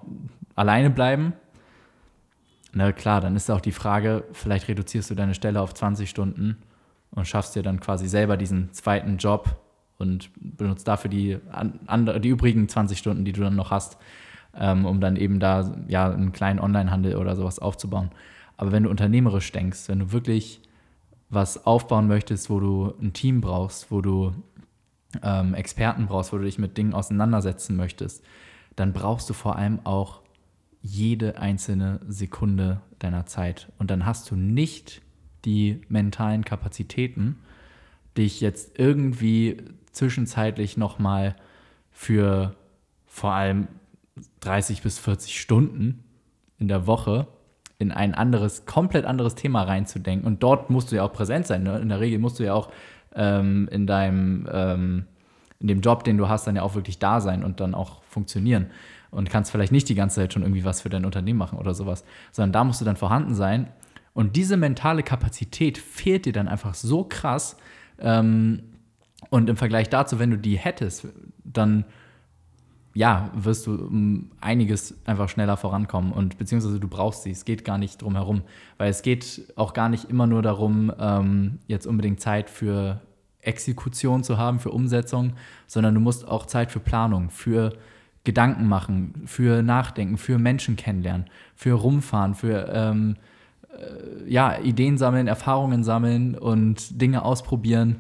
alleine 0.54 0.90
bleiben, 0.90 1.32
na 2.72 2.92
klar, 2.92 3.20
dann 3.20 3.34
ist 3.34 3.50
auch 3.50 3.60
die 3.60 3.72
Frage, 3.72 4.22
vielleicht 4.32 4.68
reduzierst 4.68 5.10
du 5.10 5.16
deine 5.16 5.34
Stelle 5.34 5.60
auf 5.60 5.74
20 5.74 6.08
Stunden 6.08 6.56
und 7.10 7.26
schaffst 7.26 7.56
dir 7.56 7.64
dann 7.64 7.80
quasi 7.80 8.06
selber 8.06 8.36
diesen 8.36 8.72
zweiten 8.72 9.16
Job 9.16 9.56
und 9.98 10.30
benutzt 10.36 10.86
dafür 10.86 11.10
die, 11.10 11.38
andere, 11.86 12.20
die 12.20 12.28
übrigen 12.28 12.68
20 12.68 12.96
Stunden, 12.96 13.24
die 13.24 13.32
du 13.32 13.40
dann 13.40 13.56
noch 13.56 13.72
hast, 13.72 13.98
ähm, 14.58 14.86
um 14.86 15.00
dann 15.00 15.16
eben 15.16 15.40
da 15.40 15.74
ja 15.88 16.10
einen 16.10 16.32
kleinen 16.32 16.60
Onlinehandel 16.60 17.16
oder 17.16 17.36
sowas 17.36 17.58
aufzubauen. 17.58 18.10
Aber 18.56 18.72
wenn 18.72 18.84
du 18.84 18.90
unternehmerisch 18.90 19.50
denkst, 19.52 19.88
wenn 19.88 19.98
du 19.98 20.12
wirklich 20.12 20.60
was 21.28 21.66
aufbauen 21.66 22.06
möchtest, 22.06 22.50
wo 22.50 22.60
du 22.60 22.94
ein 23.00 23.12
Team 23.12 23.40
brauchst, 23.40 23.90
wo 23.90 24.00
du 24.00 24.32
ähm, 25.22 25.54
Experten 25.54 26.06
brauchst, 26.06 26.32
wo 26.32 26.38
du 26.38 26.44
dich 26.44 26.58
mit 26.58 26.76
Dingen 26.76 26.94
auseinandersetzen 26.94 27.76
möchtest, 27.76 28.24
dann 28.76 28.92
brauchst 28.92 29.28
du 29.30 29.34
vor 29.34 29.56
allem 29.56 29.80
auch 29.84 30.20
jede 30.82 31.38
einzelne 31.38 32.00
Sekunde 32.08 32.80
deiner 32.98 33.26
Zeit. 33.26 33.72
Und 33.78 33.90
dann 33.90 34.04
hast 34.04 34.30
du 34.30 34.36
nicht 34.36 35.02
die 35.44 35.80
mentalen 35.88 36.44
Kapazitäten, 36.44 37.36
dich 38.16 38.40
jetzt 38.40 38.78
irgendwie 38.78 39.56
zwischenzeitlich 39.92 40.76
nochmal 40.76 41.36
für 41.90 42.54
vor 43.06 43.32
allem 43.32 43.68
30 44.40 44.82
bis 44.82 44.98
40 44.98 45.40
Stunden 45.40 46.04
in 46.58 46.68
der 46.68 46.86
Woche 46.86 47.26
in 47.78 47.90
ein 47.90 48.14
anderes, 48.14 48.66
komplett 48.66 49.04
anderes 49.04 49.34
Thema 49.34 49.62
reinzudenken. 49.62 50.26
Und 50.26 50.42
dort 50.42 50.70
musst 50.70 50.92
du 50.92 50.96
ja 50.96 51.02
auch 51.02 51.12
präsent 51.12 51.46
sein. 51.46 51.64
Ne? 51.64 51.78
In 51.78 51.88
der 51.88 52.00
Regel 52.00 52.18
musst 52.18 52.38
du 52.38 52.44
ja 52.44 52.54
auch 52.54 52.70
ähm, 53.14 53.68
in 53.70 53.86
deinem, 53.86 54.48
ähm, 54.50 55.06
in 55.58 55.66
dem 55.66 55.80
Job, 55.80 56.04
den 56.04 56.16
du 56.16 56.28
hast, 56.28 56.46
dann 56.46 56.56
ja 56.56 56.62
auch 56.62 56.74
wirklich 56.74 56.98
da 56.98 57.20
sein 57.20 57.42
und 57.42 57.60
dann 57.60 57.74
auch 57.74 58.02
funktionieren 58.04 58.66
und 59.10 59.30
kannst 59.30 59.50
vielleicht 59.50 59.72
nicht 59.72 59.88
die 59.88 59.94
ganze 59.94 60.16
Zeit 60.16 60.32
schon 60.32 60.42
irgendwie 60.42 60.64
was 60.64 60.82
für 60.82 60.88
dein 60.88 61.04
Unternehmen 61.04 61.38
machen 61.38 61.58
oder 61.58 61.74
sowas, 61.74 62.04
sondern 62.32 62.52
da 62.52 62.64
musst 62.64 62.80
du 62.80 62.84
dann 62.84 62.96
vorhanden 62.96 63.34
sein. 63.34 63.68
Und 64.12 64.36
diese 64.36 64.56
mentale 64.56 65.02
Kapazität 65.02 65.78
fehlt 65.78 66.26
dir 66.26 66.32
dann 66.32 66.48
einfach 66.48 66.74
so 66.74 67.04
krass. 67.04 67.56
Ähm, 67.98 68.62
und 69.30 69.48
im 69.48 69.56
Vergleich 69.56 69.88
dazu, 69.88 70.18
wenn 70.18 70.30
du 70.30 70.38
die 70.38 70.58
hättest, 70.58 71.08
dann 71.44 71.84
ja, 72.94 73.30
wirst 73.34 73.66
du 73.66 73.74
um 73.74 74.30
einiges 74.40 74.94
einfach 75.04 75.28
schneller 75.28 75.56
vorankommen 75.56 76.12
und 76.12 76.38
beziehungsweise 76.38 76.78
du 76.78 76.86
brauchst 76.88 77.24
sie. 77.24 77.32
Es 77.32 77.44
geht 77.44 77.64
gar 77.64 77.76
nicht 77.76 78.00
drum 78.00 78.14
herum, 78.14 78.42
weil 78.78 78.88
es 78.88 79.02
geht 79.02 79.52
auch 79.56 79.72
gar 79.72 79.88
nicht 79.88 80.08
immer 80.08 80.28
nur 80.28 80.42
darum, 80.42 80.92
ähm, 80.98 81.58
jetzt 81.66 81.86
unbedingt 81.86 82.20
Zeit 82.20 82.48
für 82.48 83.00
Exekution 83.40 84.22
zu 84.22 84.38
haben, 84.38 84.60
für 84.60 84.70
Umsetzung, 84.70 85.32
sondern 85.66 85.94
du 85.94 86.00
musst 86.00 86.26
auch 86.26 86.46
Zeit 86.46 86.70
für 86.70 86.80
Planung, 86.80 87.30
für 87.30 87.72
Gedanken 88.22 88.68
machen, 88.68 89.22
für 89.26 89.62
Nachdenken, 89.62 90.16
für 90.16 90.38
Menschen 90.38 90.76
kennenlernen, 90.76 91.26
für 91.56 91.72
Rumfahren, 91.72 92.34
für 92.34 92.70
ähm, 92.72 93.16
äh, 93.76 94.30
ja, 94.30 94.58
Ideen 94.60 94.98
sammeln, 94.98 95.26
Erfahrungen 95.26 95.84
sammeln 95.84 96.36
und 96.36 97.00
Dinge 97.00 97.22
ausprobieren, 97.22 97.96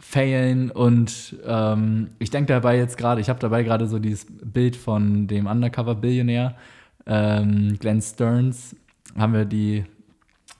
failen. 0.00 0.70
Und 0.70 1.36
ähm, 1.44 2.10
ich 2.18 2.30
denke 2.30 2.52
dabei 2.52 2.76
jetzt 2.76 2.96
gerade, 2.96 3.20
ich 3.20 3.28
habe 3.28 3.40
dabei 3.40 3.62
gerade 3.62 3.86
so 3.86 3.98
dieses 3.98 4.26
Bild 4.28 4.76
von 4.76 5.26
dem 5.26 5.46
Undercover-Billionär, 5.46 6.56
ähm, 7.06 7.76
Glenn 7.78 8.00
Stearns, 8.00 8.76
haben 9.16 9.32
wir 9.32 9.44
die, 9.44 9.84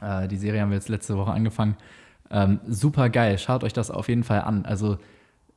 äh, 0.01 0.29
die 0.29 0.37
Serie 0.37 0.63
haben 0.63 0.71
wir 0.71 0.77
jetzt 0.77 0.89
letzte 0.89 1.17
Woche 1.17 1.33
angefangen. 1.33 1.77
Ähm, 2.31 2.61
super 2.67 3.09
geil, 3.11 3.39
schaut 3.39 3.65
euch 3.65 3.73
das 3.73 3.91
auf 3.91 4.09
jeden 4.09 4.25
Fall 4.25 4.43
an. 4.43 4.65
Also 4.67 4.99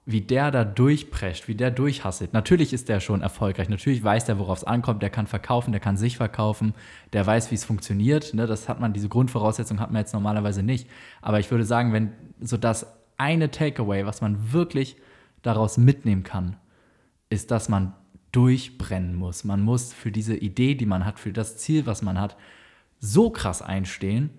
wie 0.06 0.22
der 0.22 0.50
da 0.50 0.64
durchprescht, 0.64 1.48
wie 1.48 1.56
der 1.56 1.70
durchhasselt. 1.70 2.34
Natürlich 2.34 2.74
ist 2.74 2.90
der 2.90 3.00
schon 3.00 3.22
erfolgreich. 3.22 3.70
Natürlich 3.70 4.04
weiß 4.04 4.26
der, 4.26 4.40
worauf 4.40 4.60
es 4.60 4.64
ankommt. 4.64 5.04
Der 5.04 5.12
kann 5.12 5.28
verkaufen, 5.28 5.72
der 5.72 5.80
kann 5.80 5.96
sich 5.96 6.18
verkaufen. 6.18 6.74
Der 7.14 7.26
weiß, 7.26 7.52
wie 7.52 7.56
es 7.56 7.64
funktioniert. 7.64 8.34
Ne? 8.34 8.48
Das 8.48 8.68
hat 8.68 8.80
man, 8.80 8.94
diese 8.94 9.10
Grundvoraussetzung 9.10 9.80
hat 9.80 9.92
man 9.92 10.02
jetzt 10.02 10.14
normalerweise 10.14 10.64
nicht. 10.64 10.90
Aber 11.22 11.40
ich 11.40 11.52
würde 11.52 11.66
sagen, 11.66 11.94
wenn 11.94 12.14
so 12.40 12.58
das 12.58 12.88
eine 13.22 13.52
Takeaway, 13.52 14.06
was 14.08 14.22
man 14.22 14.52
wirklich 14.52 14.98
daraus 15.44 15.78
mitnehmen 15.78 16.24
kann, 16.24 16.58
ist, 17.30 17.52
dass 17.52 17.70
man 17.70 17.94
durchbrennen 18.32 19.14
muss. 19.16 19.44
Man 19.44 19.62
muss 19.62 19.94
für 19.94 20.12
diese 20.12 20.36
Idee, 20.36 20.74
die 20.74 20.88
man 20.88 21.06
hat, 21.06 21.20
für 21.20 21.32
das 21.32 21.58
Ziel, 21.58 21.86
was 21.86 22.02
man 22.02 22.20
hat, 22.20 22.36
so 23.00 23.30
krass 23.30 23.62
einstehen 23.62 24.32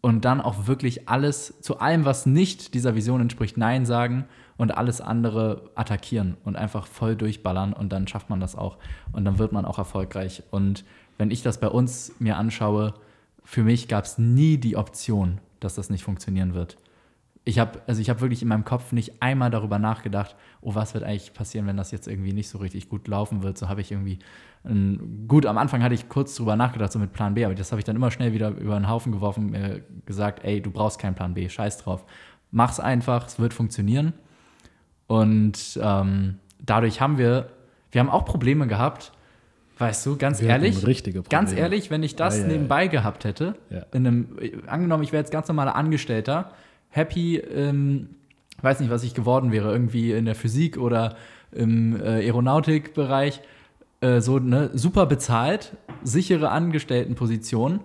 und 0.00 0.24
dann 0.24 0.40
auch 0.40 0.66
wirklich 0.66 1.08
alles 1.08 1.60
zu 1.60 1.78
allem, 1.78 2.04
was 2.04 2.26
nicht 2.26 2.74
dieser 2.74 2.96
Vision 2.96 3.20
entspricht, 3.20 3.56
Nein 3.56 3.86
sagen 3.86 4.24
und 4.56 4.76
alles 4.76 5.00
andere 5.00 5.70
attackieren 5.76 6.36
und 6.44 6.56
einfach 6.56 6.88
voll 6.88 7.14
durchballern 7.14 7.72
und 7.72 7.92
dann 7.92 8.08
schafft 8.08 8.28
man 8.28 8.40
das 8.40 8.56
auch 8.56 8.78
und 9.12 9.24
dann 9.24 9.38
wird 9.38 9.52
man 9.52 9.64
auch 9.64 9.78
erfolgreich. 9.78 10.42
Und 10.50 10.84
wenn 11.16 11.30
ich 11.30 11.42
das 11.42 11.60
bei 11.60 11.68
uns 11.68 12.12
mir 12.18 12.36
anschaue, 12.36 12.94
für 13.44 13.62
mich 13.62 13.86
gab 13.86 14.04
es 14.04 14.18
nie 14.18 14.56
die 14.58 14.76
Option, 14.76 15.40
dass 15.60 15.76
das 15.76 15.90
nicht 15.90 16.02
funktionieren 16.02 16.54
wird. 16.54 16.76
Ich 17.48 17.60
habe 17.60 17.80
also 17.86 18.00
ich 18.00 18.08
wirklich 18.08 18.42
in 18.42 18.48
meinem 18.48 18.64
Kopf 18.64 18.90
nicht 18.90 19.22
einmal 19.22 19.50
darüber 19.50 19.78
nachgedacht, 19.78 20.34
oh, 20.60 20.74
was 20.74 20.94
wird 20.94 21.04
eigentlich 21.04 21.32
passieren, 21.32 21.68
wenn 21.68 21.76
das 21.76 21.92
jetzt 21.92 22.08
irgendwie 22.08 22.32
nicht 22.32 22.48
so 22.48 22.58
richtig 22.58 22.88
gut 22.88 23.06
laufen 23.06 23.44
wird. 23.44 23.56
So 23.56 23.68
habe 23.68 23.80
ich 23.80 23.92
irgendwie 23.92 24.18
ein, 24.64 25.26
gut 25.28 25.46
am 25.46 25.56
Anfang 25.56 25.80
hatte 25.80 25.94
ich 25.94 26.08
kurz 26.08 26.34
darüber 26.34 26.56
nachgedacht 26.56 26.90
so 26.90 26.98
mit 26.98 27.12
Plan 27.12 27.34
B, 27.34 27.44
aber 27.44 27.54
das 27.54 27.70
habe 27.70 27.80
ich 27.80 27.84
dann 27.84 27.94
immer 27.94 28.10
schnell 28.10 28.32
wieder 28.32 28.48
über 28.48 28.74
den 28.74 28.88
Haufen 28.88 29.12
geworfen, 29.12 29.50
mir 29.50 29.80
gesagt, 30.06 30.44
ey, 30.44 30.60
du 30.60 30.72
brauchst 30.72 30.98
keinen 30.98 31.14
Plan 31.14 31.34
B, 31.34 31.48
scheiß 31.48 31.78
drauf. 31.78 32.04
Mach's 32.50 32.80
einfach, 32.80 33.28
es 33.28 33.38
wird 33.38 33.54
funktionieren. 33.54 34.12
Und 35.06 35.78
ähm, 35.80 36.38
dadurch 36.60 37.00
haben 37.00 37.16
wir, 37.16 37.50
wir 37.92 38.00
haben 38.00 38.10
auch 38.10 38.24
Probleme 38.24 38.66
gehabt, 38.66 39.12
weißt 39.78 40.04
du, 40.06 40.16
ganz 40.16 40.40
wir 40.40 40.48
ehrlich, 40.48 40.84
richtige 40.84 41.22
ganz 41.22 41.52
ehrlich, 41.52 41.90
wenn 41.90 42.02
ich 42.02 42.16
das 42.16 42.38
ja, 42.38 42.42
ja, 42.42 42.48
nebenbei 42.48 42.84
ja. 42.84 42.90
gehabt 42.90 43.24
hätte, 43.24 43.54
in 43.92 44.06
einem, 44.06 44.38
angenommen, 44.66 45.04
ich 45.04 45.12
wäre 45.12 45.22
jetzt 45.22 45.30
ganz 45.30 45.46
normaler 45.48 45.76
Angestellter, 45.76 46.50
happy, 46.96 47.36
ähm, 47.36 48.08
weiß 48.62 48.80
nicht, 48.80 48.90
was 48.90 49.04
ich 49.04 49.14
geworden 49.14 49.52
wäre, 49.52 49.70
irgendwie 49.70 50.12
in 50.12 50.24
der 50.24 50.34
Physik 50.34 50.78
oder 50.78 51.16
im 51.52 52.00
äh, 52.00 52.26
Aeronautikbereich, 52.26 53.40
äh, 54.00 54.20
so 54.20 54.38
ne, 54.38 54.70
super 54.74 55.06
bezahlt, 55.06 55.76
sichere 56.02 56.50
Angestelltenposition 56.50 57.80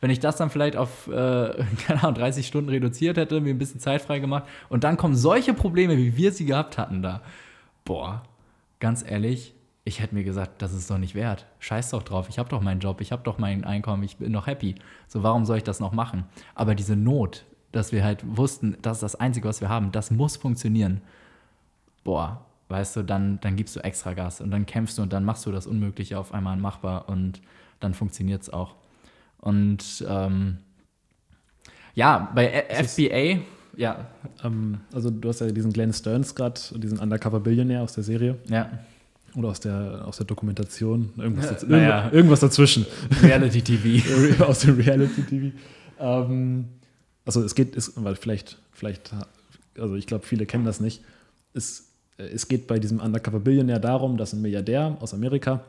wenn 0.00 0.10
ich 0.10 0.20
das 0.20 0.36
dann 0.36 0.50
vielleicht 0.50 0.76
auf, 0.76 1.08
äh, 1.08 1.10
keine 1.86 2.02
Ahnung, 2.02 2.14
30 2.14 2.46
Stunden 2.46 2.70
reduziert 2.70 3.16
hätte, 3.16 3.40
mir 3.40 3.50
ein 3.50 3.58
bisschen 3.58 3.80
Zeit 3.80 4.02
frei 4.02 4.18
gemacht 4.18 4.44
und 4.68 4.84
dann 4.84 4.96
kommen 4.96 5.16
solche 5.16 5.54
Probleme, 5.54 5.96
wie 5.96 6.16
wir 6.16 6.32
sie 6.32 6.46
gehabt 6.46 6.78
hatten 6.78 7.02
da. 7.02 7.22
Boah, 7.84 8.22
ganz 8.80 9.04
ehrlich, 9.08 9.54
ich 9.84 10.00
hätte 10.00 10.14
mir 10.14 10.24
gesagt, 10.24 10.60
das 10.62 10.72
ist 10.72 10.90
doch 10.90 10.98
nicht 10.98 11.14
wert. 11.14 11.46
Scheiß 11.60 11.90
doch 11.90 12.02
drauf, 12.02 12.28
ich 12.28 12.38
habe 12.38 12.48
doch 12.48 12.60
meinen 12.60 12.80
Job, 12.80 13.00
ich 13.00 13.12
habe 13.12 13.22
doch 13.22 13.38
mein 13.38 13.64
Einkommen, 13.64 14.02
ich 14.02 14.16
bin 14.16 14.32
doch 14.32 14.46
happy. 14.46 14.74
So, 15.06 15.22
warum 15.22 15.44
soll 15.44 15.58
ich 15.58 15.64
das 15.64 15.80
noch 15.80 15.92
machen? 15.92 16.24
Aber 16.54 16.74
diese 16.74 16.96
Not, 16.96 17.44
dass 17.72 17.92
wir 17.92 18.04
halt 18.04 18.24
wussten, 18.36 18.76
das 18.82 18.98
ist 18.98 19.02
das 19.02 19.14
Einzige, 19.16 19.48
was 19.48 19.60
wir 19.60 19.68
haben, 19.68 19.92
das 19.92 20.10
muss 20.10 20.36
funktionieren. 20.36 21.00
Boah, 22.04 22.46
weißt 22.68 22.96
du, 22.96 23.02
dann, 23.02 23.40
dann 23.40 23.56
gibst 23.56 23.76
du 23.76 23.80
extra 23.80 24.14
Gas 24.14 24.40
und 24.40 24.50
dann 24.50 24.66
kämpfst 24.66 24.98
du 24.98 25.02
und 25.02 25.12
dann 25.12 25.24
machst 25.24 25.46
du 25.46 25.52
das 25.52 25.66
Unmögliche 25.66 26.18
auf 26.18 26.32
einmal 26.32 26.56
machbar 26.56 27.08
und 27.08 27.40
dann 27.80 27.94
funktioniert 27.94 28.42
es 28.42 28.50
auch. 28.50 28.74
Und 29.38 30.04
ähm, 30.08 30.58
ja, 31.94 32.30
bei 32.34 32.64
FBA, 32.68 33.42
Ja. 33.76 34.06
Ähm, 34.42 34.80
also 34.92 35.10
du 35.10 35.28
hast 35.28 35.40
ja 35.40 35.50
diesen 35.50 35.72
Glenn 35.72 35.92
Stearns 35.92 36.34
gerade, 36.34 36.60
diesen 36.76 36.98
Undercover-Billionär 36.98 37.82
aus 37.82 37.94
der 37.94 38.04
Serie. 38.04 38.36
Ja. 38.48 38.70
Oder 39.34 39.48
aus 39.48 39.60
der, 39.60 40.02
aus 40.06 40.16
der 40.16 40.26
Dokumentation. 40.26 41.10
Irgendwas, 41.16 41.48
daz 41.48 41.66
naja. 41.66 42.10
irgendwas 42.10 42.40
dazwischen. 42.40 42.86
Reality 43.22 43.60
TV. 43.60 44.44
aus 44.44 44.60
dem 44.60 44.76
Reality 44.76 45.22
TV. 45.22 45.56
Ähm, 45.98 46.66
also 47.26 47.42
es 47.42 47.54
geht, 47.54 47.76
ist, 47.76 47.92
weil 48.02 48.16
vielleicht, 48.16 48.58
vielleicht, 48.72 49.12
also 49.78 49.96
ich 49.96 50.06
glaube, 50.06 50.24
viele 50.24 50.46
kennen 50.46 50.64
das 50.64 50.80
nicht. 50.80 51.02
Es, 51.52 51.88
es 52.16 52.48
geht 52.48 52.66
bei 52.66 52.78
diesem 52.78 53.00
Undercover 53.00 53.40
Billionär 53.40 53.80
darum, 53.80 54.16
dass 54.16 54.32
ein 54.32 54.40
Milliardär 54.40 54.96
aus 55.00 55.12
Amerika 55.12 55.62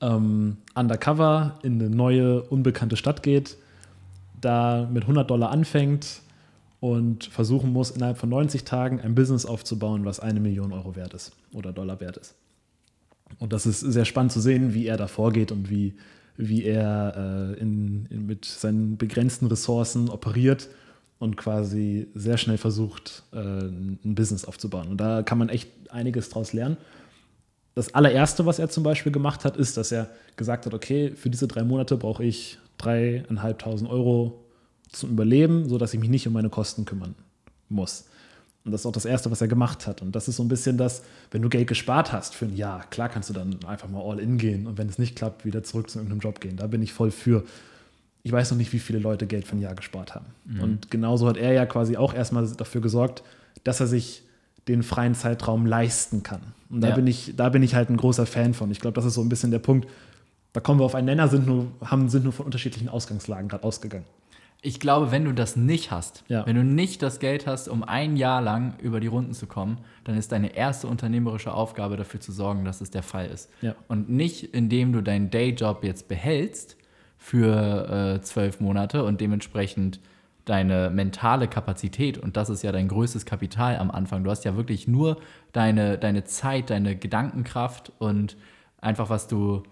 ähm, 0.00 0.58
undercover 0.74 1.58
in 1.62 1.80
eine 1.80 1.90
neue, 1.90 2.42
unbekannte 2.42 2.96
Stadt 2.96 3.22
geht, 3.22 3.56
da 4.40 4.88
mit 4.92 5.04
100 5.04 5.28
Dollar 5.28 5.50
anfängt 5.50 6.20
und 6.80 7.24
versuchen 7.24 7.72
muss, 7.72 7.90
innerhalb 7.90 8.18
von 8.18 8.28
90 8.28 8.64
Tagen 8.64 9.00
ein 9.00 9.14
Business 9.14 9.46
aufzubauen, 9.46 10.04
was 10.04 10.20
eine 10.20 10.40
Million 10.40 10.72
Euro 10.72 10.94
wert 10.96 11.14
ist 11.14 11.32
oder 11.52 11.72
Dollar 11.72 12.00
wert 12.00 12.18
ist. 12.18 12.34
Und 13.38 13.52
das 13.52 13.66
ist 13.66 13.80
sehr 13.80 14.04
spannend 14.04 14.32
zu 14.32 14.40
sehen, 14.40 14.74
wie 14.74 14.86
er 14.86 14.96
da 14.96 15.08
vorgeht 15.08 15.50
und 15.50 15.70
wie, 15.70 15.94
wie 16.36 16.64
er 16.64 17.54
äh, 17.56 17.60
in, 17.60 18.06
in, 18.10 18.26
mit 18.26 18.44
seinen 18.44 18.96
begrenzten 18.96 19.46
Ressourcen 19.46 20.08
operiert 20.08 20.68
und 21.18 21.36
quasi 21.36 22.08
sehr 22.14 22.36
schnell 22.36 22.58
versucht, 22.58 23.22
äh, 23.32 23.38
ein 23.38 24.14
Business 24.14 24.44
aufzubauen. 24.44 24.88
Und 24.88 24.98
da 24.98 25.22
kann 25.22 25.38
man 25.38 25.48
echt 25.48 25.70
einiges 25.90 26.28
draus 26.28 26.52
lernen. 26.52 26.76
Das 27.74 27.94
allererste, 27.94 28.46
was 28.46 28.58
er 28.58 28.68
zum 28.68 28.82
Beispiel 28.82 29.12
gemacht 29.12 29.44
hat, 29.44 29.56
ist, 29.56 29.76
dass 29.76 29.92
er 29.92 30.08
gesagt 30.36 30.66
hat, 30.66 30.74
okay, 30.74 31.12
für 31.14 31.30
diese 31.30 31.46
drei 31.46 31.62
Monate 31.62 31.96
brauche 31.96 32.24
ich 32.24 32.58
dreieinhalbtausend 32.78 33.90
Euro 33.90 34.44
zum 34.90 35.10
Überleben, 35.10 35.68
sodass 35.68 35.92
ich 35.92 36.00
mich 36.00 36.08
nicht 36.08 36.26
um 36.26 36.32
meine 36.32 36.48
Kosten 36.48 36.84
kümmern 36.84 37.14
muss. 37.68 38.06
Und 38.66 38.72
das 38.72 38.80
ist 38.80 38.86
auch 38.86 38.92
das 38.92 39.04
Erste, 39.04 39.30
was 39.30 39.40
er 39.40 39.46
gemacht 39.46 39.86
hat. 39.86 40.02
Und 40.02 40.16
das 40.16 40.26
ist 40.26 40.36
so 40.36 40.42
ein 40.42 40.48
bisschen 40.48 40.76
das, 40.76 41.02
wenn 41.30 41.40
du 41.40 41.48
Geld 41.48 41.68
gespart 41.68 42.12
hast 42.12 42.34
für 42.34 42.46
ein 42.46 42.56
Jahr, 42.56 42.84
klar 42.90 43.08
kannst 43.08 43.30
du 43.30 43.32
dann 43.32 43.60
einfach 43.64 43.88
mal 43.88 44.02
all 44.02 44.18
in 44.18 44.38
gehen 44.38 44.66
und 44.66 44.76
wenn 44.76 44.88
es 44.88 44.98
nicht 44.98 45.14
klappt, 45.14 45.44
wieder 45.44 45.62
zurück 45.62 45.88
zu 45.88 46.00
irgendeinem 46.00 46.18
Job 46.18 46.40
gehen. 46.40 46.56
Da 46.56 46.66
bin 46.66 46.82
ich 46.82 46.92
voll 46.92 47.12
für. 47.12 47.44
Ich 48.24 48.32
weiß 48.32 48.50
noch 48.50 48.58
nicht, 48.58 48.72
wie 48.72 48.80
viele 48.80 48.98
Leute 48.98 49.28
Geld 49.28 49.46
für 49.46 49.54
ein 49.54 49.60
Jahr 49.60 49.76
gespart 49.76 50.16
haben. 50.16 50.26
Mhm. 50.46 50.60
Und 50.60 50.90
genauso 50.90 51.28
hat 51.28 51.36
er 51.36 51.52
ja 51.52 51.64
quasi 51.64 51.96
auch 51.96 52.12
erstmal 52.12 52.44
dafür 52.48 52.80
gesorgt, 52.80 53.22
dass 53.62 53.78
er 53.78 53.86
sich 53.86 54.24
den 54.66 54.82
freien 54.82 55.14
Zeitraum 55.14 55.64
leisten 55.64 56.24
kann. 56.24 56.40
Und 56.68 56.80
da, 56.80 56.88
ja. 56.88 56.94
bin, 56.96 57.06
ich, 57.06 57.34
da 57.36 57.50
bin 57.50 57.62
ich 57.62 57.76
halt 57.76 57.88
ein 57.88 57.96
großer 57.96 58.26
Fan 58.26 58.52
von. 58.52 58.72
Ich 58.72 58.80
glaube, 58.80 58.96
das 58.96 59.04
ist 59.04 59.14
so 59.14 59.20
ein 59.20 59.28
bisschen 59.28 59.52
der 59.52 59.60
Punkt. 59.60 59.88
Da 60.52 60.58
kommen 60.58 60.80
wir 60.80 60.84
auf 60.84 60.96
einen 60.96 61.06
Nenner, 61.06 61.28
sind 61.28 61.46
nur, 61.46 61.68
haben, 61.84 62.08
sind 62.08 62.24
nur 62.24 62.32
von 62.32 62.46
unterschiedlichen 62.46 62.88
Ausgangslagen 62.88 63.48
gerade 63.48 63.62
ausgegangen. 63.62 64.06
Ich 64.66 64.80
glaube, 64.80 65.12
wenn 65.12 65.24
du 65.24 65.32
das 65.32 65.54
nicht 65.54 65.92
hast, 65.92 66.24
ja. 66.26 66.44
wenn 66.44 66.56
du 66.56 66.64
nicht 66.64 67.00
das 67.00 67.20
Geld 67.20 67.46
hast, 67.46 67.68
um 67.68 67.84
ein 67.84 68.16
Jahr 68.16 68.42
lang 68.42 68.74
über 68.80 68.98
die 68.98 69.06
Runden 69.06 69.32
zu 69.32 69.46
kommen, 69.46 69.78
dann 70.02 70.16
ist 70.16 70.32
deine 70.32 70.56
erste 70.56 70.88
unternehmerische 70.88 71.54
Aufgabe 71.54 71.96
dafür 71.96 72.18
zu 72.18 72.32
sorgen, 72.32 72.64
dass 72.64 72.80
es 72.80 72.90
der 72.90 73.04
Fall 73.04 73.26
ist. 73.26 73.48
Ja. 73.60 73.76
Und 73.86 74.10
nicht, 74.10 74.42
indem 74.56 74.92
du 74.92 75.02
deinen 75.02 75.30
Dayjob 75.30 75.84
jetzt 75.84 76.08
behältst 76.08 76.76
für 77.16 78.16
äh, 78.16 78.20
zwölf 78.22 78.58
Monate 78.58 79.04
und 79.04 79.20
dementsprechend 79.20 80.00
deine 80.46 80.90
mentale 80.90 81.46
Kapazität, 81.46 82.18
und 82.18 82.36
das 82.36 82.50
ist 82.50 82.64
ja 82.64 82.72
dein 82.72 82.88
größtes 82.88 83.24
Kapital 83.24 83.76
am 83.76 83.92
Anfang. 83.92 84.24
Du 84.24 84.30
hast 84.30 84.44
ja 84.44 84.56
wirklich 84.56 84.88
nur 84.88 85.18
deine, 85.52 85.96
deine 85.96 86.24
Zeit, 86.24 86.70
deine 86.70 86.96
Gedankenkraft 86.96 87.92
und 88.00 88.36
einfach, 88.80 89.10
was 89.10 89.28
du, 89.28 89.62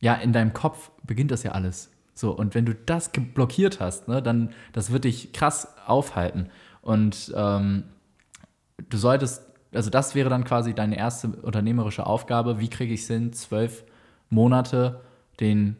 ja, 0.00 0.14
in 0.14 0.32
deinem 0.32 0.54
Kopf 0.54 0.90
beginnt 1.04 1.32
das 1.32 1.42
ja 1.42 1.52
alles. 1.52 1.90
So, 2.18 2.32
und 2.32 2.56
wenn 2.56 2.66
du 2.66 2.74
das 2.74 3.10
blockiert 3.10 3.78
hast, 3.78 4.08
ne, 4.08 4.20
dann 4.20 4.50
das 4.72 4.90
wird 4.90 5.04
dich 5.04 5.32
krass 5.32 5.76
aufhalten. 5.86 6.48
Und 6.82 7.32
ähm, 7.36 7.84
du 8.88 8.96
solltest, 8.96 9.44
also 9.72 9.88
das 9.88 10.16
wäre 10.16 10.28
dann 10.28 10.42
quasi 10.42 10.74
deine 10.74 10.98
erste 10.98 11.28
unternehmerische 11.28 12.04
Aufgabe. 12.04 12.58
Wie 12.58 12.70
kriege 12.70 12.92
ich 12.92 13.02
es 13.02 13.06
hin, 13.06 13.32
zwölf 13.32 13.84
Monate 14.30 15.00
den 15.38 15.76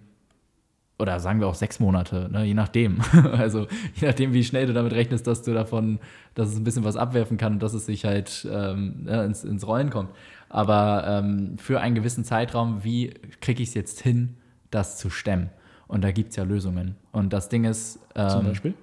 oder 1.01 1.19
sagen 1.19 1.41
wir 1.41 1.49
auch 1.49 1.57
sechs 1.57 1.81
Monate, 1.81 2.29
ne, 2.31 2.45
je 2.45 2.55
nachdem. 2.55 3.01
also 3.33 3.67
je 3.97 4.07
nachdem, 4.07 4.33
wie 4.33 4.45
schnell 4.45 4.67
du 4.67 4.73
damit 4.73 4.93
rechnest, 4.93 5.27
dass 5.27 5.43
du 5.43 5.53
davon, 5.53 5.99
dass 6.35 6.51
es 6.51 6.57
ein 6.57 6.63
bisschen 6.63 6.85
was 6.85 6.97
abwerfen 6.97 7.37
kann 7.37 7.55
und 7.55 7.63
dass 7.65 7.75
es 7.75 7.87
sich 7.87 8.05
halt 8.05 8.47
ähm, 8.49 9.09
ja, 9.09 9.25
ins, 9.25 9.43
ins 9.43 9.67
Rollen 9.67 9.91
kommt. 9.91 10.11
Aber 10.49 11.05
ähm, 11.05 11.57
für 11.59 11.81
einen 11.81 11.97
gewissen 11.97 12.23
Zeitraum, 12.23 12.85
wie 12.85 13.13
kriege 13.41 13.61
ich 13.61 13.71
es 13.71 13.75
jetzt 13.75 14.01
hin, 14.03 14.37
das 14.71 14.99
zu 14.99 15.11
stemmen? 15.11 15.51
Und 15.89 16.05
da 16.05 16.13
gibt 16.13 16.31
es 16.31 16.37
ja 16.37 16.45
Lösungen. 16.45 16.97
Und 17.13 17.33
das 17.33 17.49
Ding 17.49 17.65
ist. 17.65 17.99
Ähm, 18.15 18.29
zum 18.29 18.45
Beispiel? 18.47 18.75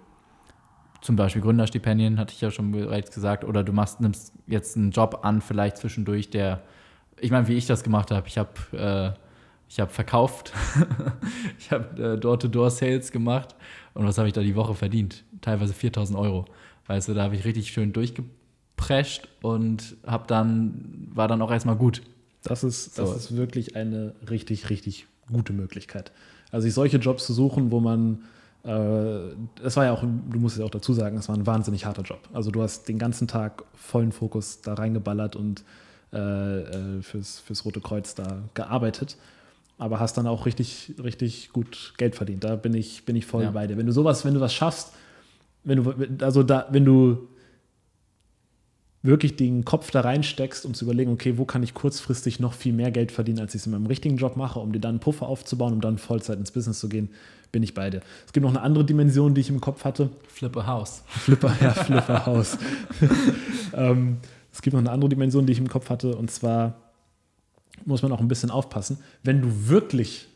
Zum 1.01 1.15
Beispiel 1.15 1.41
Gründerstipendien, 1.41 2.17
hatte 2.17 2.33
ich 2.33 2.41
ja 2.41 2.49
schon 2.51 2.71
bereits 2.71 3.11
gesagt. 3.11 3.45
Oder 3.45 3.63
du 3.63 3.71
machst, 3.71 4.01
nimmst 4.01 4.33
jetzt 4.47 4.75
einen 4.75 4.91
Job 4.91 5.19
an, 5.23 5.41
vielleicht 5.41 5.77
zwischendurch, 5.77 6.29
der. 6.29 6.61
Ich 7.21 7.31
meine, 7.31 7.47
wie 7.47 7.53
ich 7.53 7.67
das 7.67 7.83
gemacht 7.83 8.11
habe. 8.11 8.27
Ich 8.27 8.37
habe. 8.37 9.15
Äh, 9.15 9.19
ich 9.67 9.79
habe 9.79 9.91
verkauft, 9.91 10.53
ich 11.59 11.71
habe 11.71 12.13
äh, 12.13 12.17
Door-to-Door-Sales 12.17 13.11
gemacht 13.11 13.55
und 13.93 14.05
was 14.05 14.17
habe 14.17 14.27
ich 14.27 14.33
da 14.33 14.41
die 14.41 14.55
Woche 14.55 14.75
verdient? 14.75 15.23
Teilweise 15.41 15.73
4000 15.73 16.17
Euro. 16.19 16.45
Weißt 16.87 17.07
du, 17.07 17.13
da 17.13 17.23
habe 17.23 17.35
ich 17.35 17.45
richtig 17.45 17.71
schön 17.71 17.91
durchgeprescht 17.91 19.27
und 19.41 19.97
habe 20.05 20.25
dann, 20.27 21.09
war 21.13 21.27
dann 21.27 21.41
auch 21.41 21.51
erstmal 21.51 21.75
gut. 21.75 22.03
Das 22.43 22.63
ist, 22.63 22.95
so. 22.95 23.01
das 23.01 23.15
ist 23.15 23.35
wirklich 23.35 23.75
eine 23.75 24.13
richtig, 24.29 24.69
richtig 24.69 25.07
gute 25.31 25.51
Möglichkeit. 25.51 26.11
Also 26.51 26.65
sich 26.65 26.73
solche 26.73 26.97
Jobs 26.97 27.25
zu 27.25 27.33
suchen, 27.33 27.71
wo 27.71 27.79
man, 27.79 28.23
äh, 28.63 29.33
es 29.63 29.75
war 29.75 29.85
ja 29.85 29.93
auch, 29.93 30.01
du 30.03 30.39
musst 30.39 30.55
es 30.55 30.59
ja 30.59 30.65
auch 30.65 30.71
dazu 30.71 30.93
sagen, 30.93 31.17
es 31.17 31.27
war 31.27 31.35
ein 31.35 31.45
wahnsinnig 31.45 31.85
harter 31.85 32.03
Job. 32.03 32.19
Also 32.33 32.51
du 32.51 32.61
hast 32.61 32.87
den 32.87 32.99
ganzen 32.99 33.27
Tag 33.27 33.63
vollen 33.73 34.11
Fokus 34.11 34.61
da 34.61 34.75
reingeballert 34.75 35.35
und 35.35 35.63
äh, 36.13 36.17
äh, 36.17 37.01
fürs, 37.01 37.39
fürs 37.39 37.65
Rote 37.65 37.81
Kreuz 37.81 38.15
da 38.15 38.43
gearbeitet 38.53 39.17
aber 39.77 39.99
hast 39.99 40.17
dann 40.17 40.27
auch 40.27 40.45
richtig, 40.45 40.93
richtig 41.03 41.51
gut 41.51 41.93
Geld 41.97 42.15
verdient. 42.15 42.43
Da 42.43 42.55
bin 42.55 42.73
ich, 42.73 43.05
bin 43.05 43.15
ich 43.15 43.25
voll 43.25 43.43
ja. 43.43 43.51
bei 43.51 43.67
dir. 43.67 43.77
Wenn 43.77 43.85
du 43.85 43.91
sowas, 43.91 44.23
wenn 44.23 44.33
du 44.33 44.39
was 44.39 44.53
schaffst, 44.53 44.93
wenn 45.63 45.83
du, 45.83 45.93
also 46.23 46.43
da, 46.43 46.67
wenn 46.71 46.85
du 46.85 47.27
wirklich 49.05 49.35
den 49.35 49.65
Kopf 49.65 49.91
da 49.91 50.01
reinsteckst, 50.01 50.65
um 50.65 50.73
zu 50.73 50.85
überlegen, 50.85 51.11
okay, 51.11 51.37
wo 51.37 51.45
kann 51.45 51.63
ich 51.63 51.73
kurzfristig 51.73 52.39
noch 52.39 52.53
viel 52.53 52.73
mehr 52.73 52.91
Geld 52.91 53.11
verdienen, 53.11 53.39
als 53.39 53.55
ich 53.55 53.61
es 53.61 53.65
in 53.65 53.71
meinem 53.71 53.85
richtigen 53.85 54.17
Job 54.17 54.35
mache, 54.35 54.59
um 54.59 54.71
dir 54.71 54.79
dann 54.79 54.95
einen 54.95 54.99
Puffer 54.99 55.27
aufzubauen, 55.27 55.73
um 55.73 55.81
dann 55.81 55.97
Vollzeit 55.97 56.39
ins 56.39 56.51
Business 56.51 56.79
zu 56.79 56.89
gehen, 56.89 57.09
bin 57.51 57.63
ich 57.63 57.73
bei 57.73 57.89
dir. 57.89 58.01
Es 58.25 58.33
gibt 58.33 58.43
noch 58.43 58.51
eine 58.51 58.61
andere 58.61 58.83
Dimension, 58.83 59.33
die 59.33 59.41
ich 59.41 59.49
im 59.49 59.61
Kopf 59.61 59.85
hatte. 59.85 60.09
Flipper 60.27 60.67
House. 60.67 61.03
Flipper, 61.07 61.55
ja, 61.61 61.71
Flipper 61.71 62.25
House. 62.25 62.57
ähm, 63.73 64.17
es 64.51 64.61
gibt 64.61 64.73
noch 64.73 64.81
eine 64.81 64.91
andere 64.91 65.09
Dimension, 65.09 65.45
die 65.45 65.53
ich 65.53 65.59
im 65.59 65.69
Kopf 65.69 65.89
hatte, 65.89 66.15
und 66.15 66.31
zwar 66.31 66.75
muss 67.85 68.01
man 68.01 68.11
auch 68.11 68.19
ein 68.19 68.27
bisschen 68.27 68.51
aufpassen. 68.51 68.97
Wenn 69.23 69.41
du 69.41 69.67
wirklich 69.67 70.27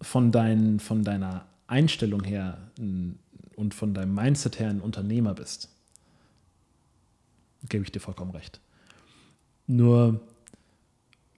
von, 0.00 0.32
dein, 0.32 0.80
von 0.80 1.04
deiner 1.04 1.46
Einstellung 1.66 2.24
her 2.24 2.58
und 3.56 3.74
von 3.74 3.94
deinem 3.94 4.14
Mindset 4.14 4.58
her 4.58 4.70
ein 4.70 4.80
Unternehmer 4.80 5.34
bist, 5.34 5.70
gebe 7.68 7.84
ich 7.84 7.92
dir 7.92 8.00
vollkommen 8.00 8.30
recht. 8.30 8.60
Nur 9.66 10.20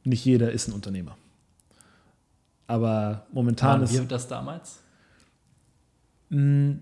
nicht 0.05 0.25
jeder 0.25 0.53
ist 0.53 0.69
ein 0.69 0.73
Unternehmer. 0.73 1.17
Aber 2.67 3.27
momentan 3.33 3.83
ist. 3.83 3.93
Wie 3.93 4.07
das 4.07 4.29
damals? 4.29 4.81
Du 6.31 6.79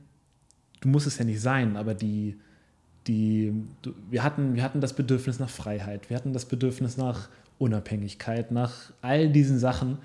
musst 0.84 1.06
es 1.06 1.18
ja 1.18 1.24
nicht 1.24 1.40
sein, 1.40 1.76
aber 1.76 1.94
die, 1.94 2.38
die, 3.06 3.52
du, 3.82 3.94
wir, 4.10 4.22
hatten, 4.22 4.54
wir 4.54 4.62
hatten 4.62 4.80
das 4.80 4.92
Bedürfnis 4.92 5.38
nach 5.38 5.48
Freiheit, 5.48 6.10
wir 6.10 6.16
hatten 6.16 6.34
das 6.34 6.44
Bedürfnis 6.44 6.98
nach 6.98 7.30
Unabhängigkeit, 7.58 8.52
nach 8.52 8.92
all 9.00 9.30
diesen 9.30 9.58
Sachen, 9.58 9.98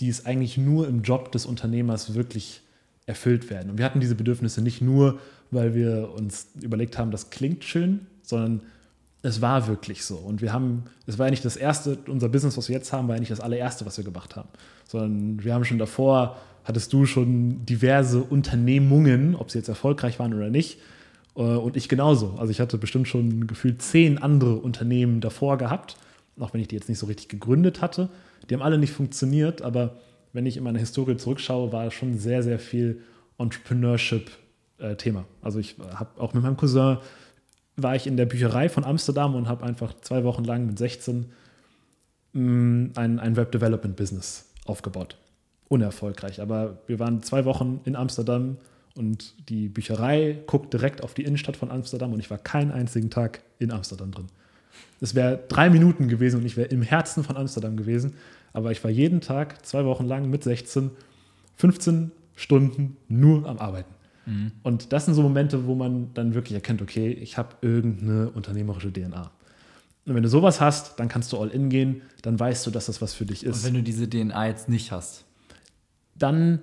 die 0.00 0.08
es 0.08 0.26
eigentlich 0.26 0.56
nur 0.56 0.88
im 0.88 1.02
Job 1.02 1.32
des 1.32 1.46
Unternehmers 1.46 2.14
wirklich 2.14 2.62
erfüllt 3.04 3.50
werden. 3.50 3.70
Und 3.70 3.78
wir 3.78 3.84
hatten 3.84 4.00
diese 4.00 4.14
Bedürfnisse 4.14 4.62
nicht 4.62 4.80
nur, 4.80 5.20
weil 5.50 5.74
wir 5.74 6.12
uns 6.14 6.48
überlegt 6.60 6.98
haben, 6.98 7.10
das 7.10 7.30
klingt 7.30 7.62
schön, 7.62 8.06
sondern 8.22 8.62
es 9.26 9.40
war 9.40 9.66
wirklich 9.66 10.04
so. 10.04 10.16
Und 10.16 10.42
wir 10.42 10.52
haben, 10.52 10.84
es 11.06 11.18
war 11.18 11.26
ja 11.26 11.30
nicht 11.30 11.44
das 11.44 11.56
erste, 11.56 11.98
unser 12.08 12.28
Business, 12.28 12.56
was 12.56 12.68
wir 12.68 12.76
jetzt 12.76 12.92
haben, 12.92 13.08
war 13.08 13.16
ja 13.16 13.20
nicht 13.20 13.32
das 13.32 13.40
allererste, 13.40 13.84
was 13.86 13.96
wir 13.96 14.04
gemacht 14.04 14.36
haben, 14.36 14.48
sondern 14.86 15.44
wir 15.44 15.54
haben 15.54 15.64
schon 15.64 15.78
davor, 15.78 16.36
hattest 16.64 16.92
du 16.92 17.06
schon 17.06 17.64
diverse 17.66 18.22
Unternehmungen, 18.22 19.34
ob 19.34 19.50
sie 19.50 19.58
jetzt 19.58 19.68
erfolgreich 19.68 20.18
waren 20.18 20.34
oder 20.34 20.50
nicht. 20.50 20.78
Äh, 21.36 21.42
und 21.42 21.76
ich 21.76 21.88
genauso. 21.88 22.36
Also 22.38 22.50
ich 22.50 22.60
hatte 22.60 22.78
bestimmt 22.78 23.08
schon 23.08 23.46
gefühlt 23.46 23.82
zehn 23.82 24.18
andere 24.18 24.56
Unternehmen 24.56 25.20
davor 25.20 25.58
gehabt 25.58 25.96
auch 26.40 26.52
wenn 26.52 26.60
ich 26.60 26.68
die 26.68 26.76
jetzt 26.76 26.88
nicht 26.88 26.98
so 26.98 27.06
richtig 27.06 27.28
gegründet 27.28 27.80
hatte. 27.80 28.08
Die 28.48 28.54
haben 28.54 28.62
alle 28.62 28.78
nicht 28.78 28.92
funktioniert, 28.92 29.62
aber 29.62 29.96
wenn 30.32 30.46
ich 30.46 30.56
in 30.56 30.64
meine 30.64 30.78
Historie 30.78 31.16
zurückschaue, 31.16 31.72
war 31.72 31.90
schon 31.90 32.18
sehr, 32.18 32.42
sehr 32.42 32.58
viel 32.58 33.02
Entrepreneurship-Thema. 33.38 35.20
Äh, 35.20 35.44
also 35.44 35.58
ich 35.58 35.76
habe 35.94 36.20
auch 36.20 36.34
mit 36.34 36.42
meinem 36.42 36.56
Cousin 36.56 36.98
war 37.76 37.94
ich 37.94 38.06
in 38.06 38.16
der 38.16 38.26
Bücherei 38.26 38.68
von 38.68 38.84
Amsterdam 38.84 39.34
und 39.34 39.48
habe 39.48 39.64
einfach 39.64 39.94
zwei 40.00 40.24
Wochen 40.24 40.44
lang 40.44 40.66
mit 40.66 40.78
16 40.78 41.26
mh, 42.32 42.40
mm, 42.42 42.92
ein, 42.96 43.18
ein 43.18 43.36
Web-Development-Business 43.36 44.52
aufgebaut. 44.64 45.18
Unerfolgreich, 45.68 46.40
aber 46.40 46.78
wir 46.86 46.98
waren 46.98 47.22
zwei 47.22 47.44
Wochen 47.44 47.80
in 47.84 47.96
Amsterdam 47.96 48.56
Und 48.94 49.34
die 49.50 49.68
Bücherei 49.68 50.38
guckt 50.46 50.72
direkt 50.72 51.02
auf 51.02 51.12
die 51.12 51.24
Innenstadt 51.24 51.56
von 51.56 51.70
Amsterdam 51.70 52.12
und 52.12 52.20
ich 52.20 52.30
war 52.30 52.38
keinen 52.38 52.72
einzigen 52.72 53.10
Tag 53.10 53.42
in 53.58 53.70
Amsterdam 53.70 54.10
drin. 54.10 54.26
Es 55.00 55.14
wäre 55.14 55.38
drei 55.48 55.68
Minuten 55.68 56.08
gewesen 56.08 56.40
und 56.40 56.46
ich 56.46 56.56
wäre 56.56 56.68
im 56.68 56.82
Herzen 56.82 57.22
von 57.22 57.36
Amsterdam 57.36 57.76
gewesen. 57.76 58.14
Aber 58.52 58.72
ich 58.72 58.82
war 58.82 58.90
jeden 58.90 59.20
Tag, 59.20 59.66
zwei 59.66 59.84
Wochen 59.84 60.06
lang 60.06 60.30
mit 60.30 60.42
16, 60.42 60.90
15 61.56 62.10
Stunden 62.36 62.96
nur 63.08 63.46
am 63.46 63.58
Arbeiten. 63.58 63.92
Mhm. 64.26 64.52
Und 64.62 64.92
das 64.92 65.06
sind 65.06 65.14
so 65.14 65.22
Momente, 65.22 65.66
wo 65.66 65.74
man 65.74 66.12
dann 66.14 66.34
wirklich 66.34 66.54
erkennt, 66.54 66.82
okay, 66.82 67.10
ich 67.10 67.38
habe 67.38 67.56
irgendeine 67.62 68.30
unternehmerische 68.30 68.92
DNA. 68.92 69.30
Und 70.04 70.14
wenn 70.14 70.22
du 70.22 70.28
sowas 70.28 70.60
hast, 70.60 71.00
dann 71.00 71.08
kannst 71.08 71.32
du 71.32 71.38
all 71.38 71.48
in 71.48 71.68
gehen, 71.68 72.02
dann 72.22 72.38
weißt 72.38 72.66
du, 72.66 72.70
dass 72.70 72.86
das 72.86 73.02
was 73.02 73.14
für 73.14 73.26
dich 73.26 73.44
ist. 73.44 73.58
Und 73.58 73.64
wenn 73.64 73.74
du 73.74 73.82
diese 73.82 74.08
DNA 74.08 74.46
jetzt 74.46 74.68
nicht 74.68 74.92
hast? 74.92 75.24
Dann 76.14 76.60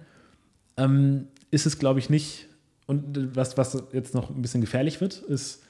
ähm, 0.77 1.27
ist 1.51 1.65
es, 1.65 1.77
glaube 1.77 1.99
ich, 1.99 2.09
nicht. 2.09 2.47
Und 2.85 3.35
was, 3.35 3.57
was 3.57 3.83
jetzt 3.91 4.13
noch 4.13 4.29
ein 4.29 4.41
bisschen 4.41 4.61
gefährlich 4.61 5.01
wird, 5.01 5.17
ist, 5.17 5.61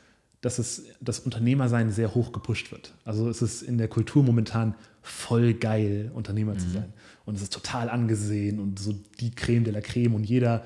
dass 0.41 0.59
es 0.59 0.83
das 0.99 1.19
Unternehmersein 1.19 1.89
sehr 1.89 2.13
hoch 2.13 2.31
gepusht 2.31 2.71
wird. 2.71 2.93
Also 3.05 3.29
es 3.29 3.41
ist 3.41 3.61
in 3.61 3.77
der 3.77 3.87
Kultur 3.87 4.23
momentan 4.23 4.75
voll 5.01 5.53
geil, 5.53 6.11
Unternehmer 6.13 6.53
mhm. 6.53 6.59
zu 6.59 6.69
sein. 6.69 6.93
Und 7.25 7.35
es 7.35 7.43
ist 7.43 7.53
total 7.53 7.89
angesehen 7.89 8.59
und 8.59 8.77
so 8.77 8.93
die 9.19 9.31
Creme 9.31 9.63
de 9.63 9.73
la 9.73 9.81
Creme 9.81 10.15
und 10.15 10.25
jeder, 10.25 10.63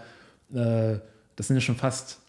äh, 0.53 0.97
das 1.37 1.47
sind 1.47 1.55
ja 1.55 1.61
schon 1.61 1.75
fast, 1.75 2.19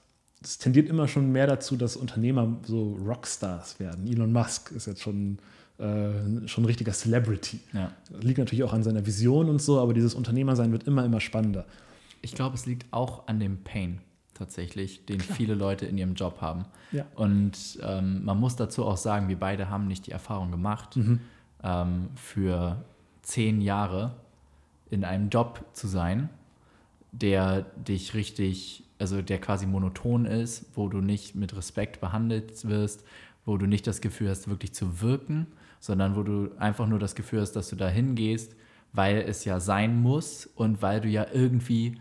es 0.43 0.59
tendiert 0.59 0.89
immer 0.89 1.09
schon 1.09 1.33
mehr 1.33 1.49
dazu, 1.49 1.77
dass 1.77 1.97
Unternehmer 1.97 2.57
so 2.65 2.97
Rockstars 3.05 3.81
werden. 3.81 4.07
Elon 4.07 4.33
Musk 4.33 4.71
ist 4.71 4.87
jetzt 4.87 5.03
schon, 5.03 5.39
äh, 5.79 6.47
schon 6.47 6.63
ein 6.63 6.67
richtiger 6.67 6.93
Celebrity. 6.93 7.59
Ja. 7.73 7.91
Liegt 8.21 8.39
natürlich 8.39 8.63
auch 8.63 8.73
an 8.73 8.85
seiner 8.85 9.05
Vision 9.05 9.49
und 9.49 9.61
so, 9.61 9.81
aber 9.81 9.95
dieses 9.95 10.15
Unternehmersein 10.15 10.71
wird 10.71 10.85
immer, 10.85 11.05
immer 11.05 11.21
spannender. 11.21 11.67
Ich 12.23 12.35
glaube, 12.35 12.55
es 12.55 12.67
liegt 12.67 12.87
auch 12.93 13.27
an 13.27 13.41
dem 13.41 13.65
Pain 13.65 14.01
tatsächlich, 14.35 15.05
den 15.07 15.19
Klar. 15.19 15.37
viele 15.37 15.55
Leute 15.55 15.87
in 15.87 15.99
ihrem 15.99 16.15
Job 16.15 16.41
haben. 16.41 16.65
Ja. 16.93 17.05
Und 17.17 17.79
ähm, 17.83 18.25
man 18.25 18.39
muss 18.39 18.57
dazu 18.57 18.85
auch 18.85 18.97
sagen, 18.97 19.29
wir 19.29 19.39
beide 19.39 19.69
haben 19.69 19.89
nicht 19.89 20.07
die 20.07 20.13
Erfahrung 20.13 20.51
gemacht, 20.51 20.97
mhm. 20.97 21.21
ähm, 21.63 22.09
für 22.15 22.85
zehn 23.23 23.61
Jahre 23.61 24.15
in 24.91 25.05
einem 25.05 25.29
Job 25.29 25.65
zu 25.73 25.87
sein, 25.89 26.31
der 27.13 27.63
dich 27.77 28.15
richtig, 28.15 28.85
also 28.99 29.23
der 29.23 29.41
quasi 29.41 29.67
monoton 29.67 30.25
ist, 30.25 30.67
wo 30.75 30.89
du 30.89 31.01
nicht 31.01 31.35
mit 31.35 31.57
Respekt 31.57 32.01
behandelt 32.01 32.69
wirst, 32.69 33.05
wo 33.45 33.57
du 33.57 33.67
nicht 33.67 33.87
das 33.87 34.01
Gefühl 34.01 34.29
hast, 34.29 34.49
wirklich 34.49 34.75
zu 34.75 35.01
wirken, 35.01 35.47
sondern 35.81 36.17
wo 36.17 36.23
du 36.23 36.51
einfach 36.59 36.87
nur 36.87 36.99
das 36.99 37.15
Gefühl 37.15 37.41
hast, 37.41 37.53
dass 37.53 37.71
du 37.71 37.77
da 37.77 37.89
hingehst, 37.89 38.55
weil 38.93 39.19
es 39.19 39.45
ja 39.45 39.61
sein 39.61 40.01
muss 40.01 40.47
und 40.47 40.83
weil 40.83 41.01
du 41.01 41.09
ja 41.09 41.27
irgendwie 41.33 41.99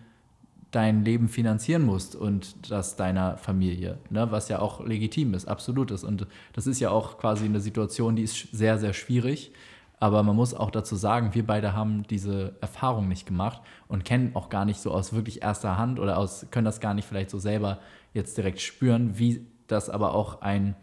dein 0.71 1.05
Leben 1.05 1.29
finanzieren 1.29 1.83
musst 1.83 2.15
und 2.15 2.71
das 2.71 2.97
deiner 2.97 3.37
Familie, 3.37 3.97
ne? 4.09 4.31
was 4.31 4.49
ja 4.49 4.59
auch 4.59 4.85
legitim 4.85 5.33
ist, 5.33 5.47
absolut 5.47 5.91
ist. 5.91 6.03
Und 6.03 6.27
das 6.53 6.67
ist 6.67 6.79
ja 6.79 6.89
auch 6.89 7.17
quasi 7.17 7.45
eine 7.45 7.61
Situation, 7.61 8.15
die 8.15 8.23
ist 8.23 8.49
sehr, 8.51 8.77
sehr 8.77 8.93
schwierig. 8.93 9.51
Aber 9.99 10.21
man 10.21 10.35
muss 10.35 10.53
auch 10.53 10.69
dazu 10.69 10.95
sagen, 10.95 11.33
wir 11.33 11.45
beide 11.45 11.73
haben 11.73 12.03
diese 12.03 12.55
Erfahrung 12.61 13.07
nicht 13.07 13.25
gemacht 13.25 13.61
und 13.87 14.05
kennen 14.05 14.35
auch 14.35 14.49
gar 14.49 14.63
nicht 14.65 14.79
so 14.79 14.91
aus 14.91 15.13
wirklich 15.13 15.41
erster 15.41 15.77
Hand 15.77 15.99
oder 15.99 16.17
aus, 16.17 16.45
können 16.51 16.65
das 16.65 16.79
gar 16.79 16.93
nicht 16.93 17.07
vielleicht 17.07 17.31
so 17.31 17.39
selber 17.39 17.79
jetzt 18.13 18.37
direkt 18.37 18.61
spüren, 18.61 19.17
wie 19.17 19.47
das 19.65 19.89
aber 19.89 20.13
auch 20.13 20.41
ein, 20.41 20.75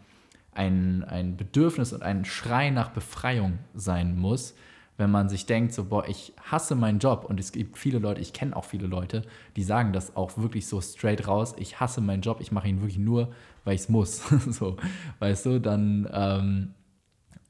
ein, 0.51 1.05
ein 1.05 1.37
Bedürfnis 1.37 1.93
und 1.93 2.03
ein 2.03 2.25
Schrei 2.25 2.69
nach 2.71 2.89
Befreiung 2.89 3.59
sein 3.73 4.17
muss, 4.17 4.53
wenn 4.97 5.11
man 5.11 5.29
sich 5.29 5.45
denkt, 5.45 5.73
so, 5.73 5.85
boah, 5.85 6.07
ich 6.07 6.33
hasse 6.51 6.75
meinen 6.75 6.99
Job 6.99 7.25
und 7.27 7.39
es 7.39 7.53
gibt 7.53 7.77
viele 7.77 7.99
Leute, 7.99 8.21
ich 8.21 8.33
kenne 8.33 8.55
auch 8.55 8.65
viele 8.65 8.87
Leute, 8.87 9.23
die 9.55 9.63
sagen 9.63 9.93
das 9.93 10.15
auch 10.17 10.37
wirklich 10.37 10.67
so 10.67 10.81
straight 10.81 11.27
raus, 11.27 11.55
ich 11.57 11.79
hasse 11.79 12.01
meinen 12.01 12.21
Job, 12.21 12.39
ich 12.41 12.51
mache 12.51 12.67
ihn 12.67 12.81
wirklich 12.81 12.97
nur, 12.97 13.31
weil 13.63 13.75
ich 13.75 13.81
es 13.81 13.89
muss. 13.89 14.17
so, 14.49 14.77
weißt 15.19 15.45
du, 15.45 15.59
dann, 15.59 16.07
ähm, 16.11 16.73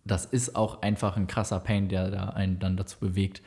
das 0.05 0.25
ist 0.25 0.55
auch 0.55 0.81
einfach 0.81 1.17
ein 1.17 1.27
krasser 1.27 1.59
Pain, 1.59 1.89
der 1.89 2.11
da 2.11 2.29
einen 2.29 2.59
dann 2.59 2.77
dazu 2.77 2.99
bewegt 2.99 3.41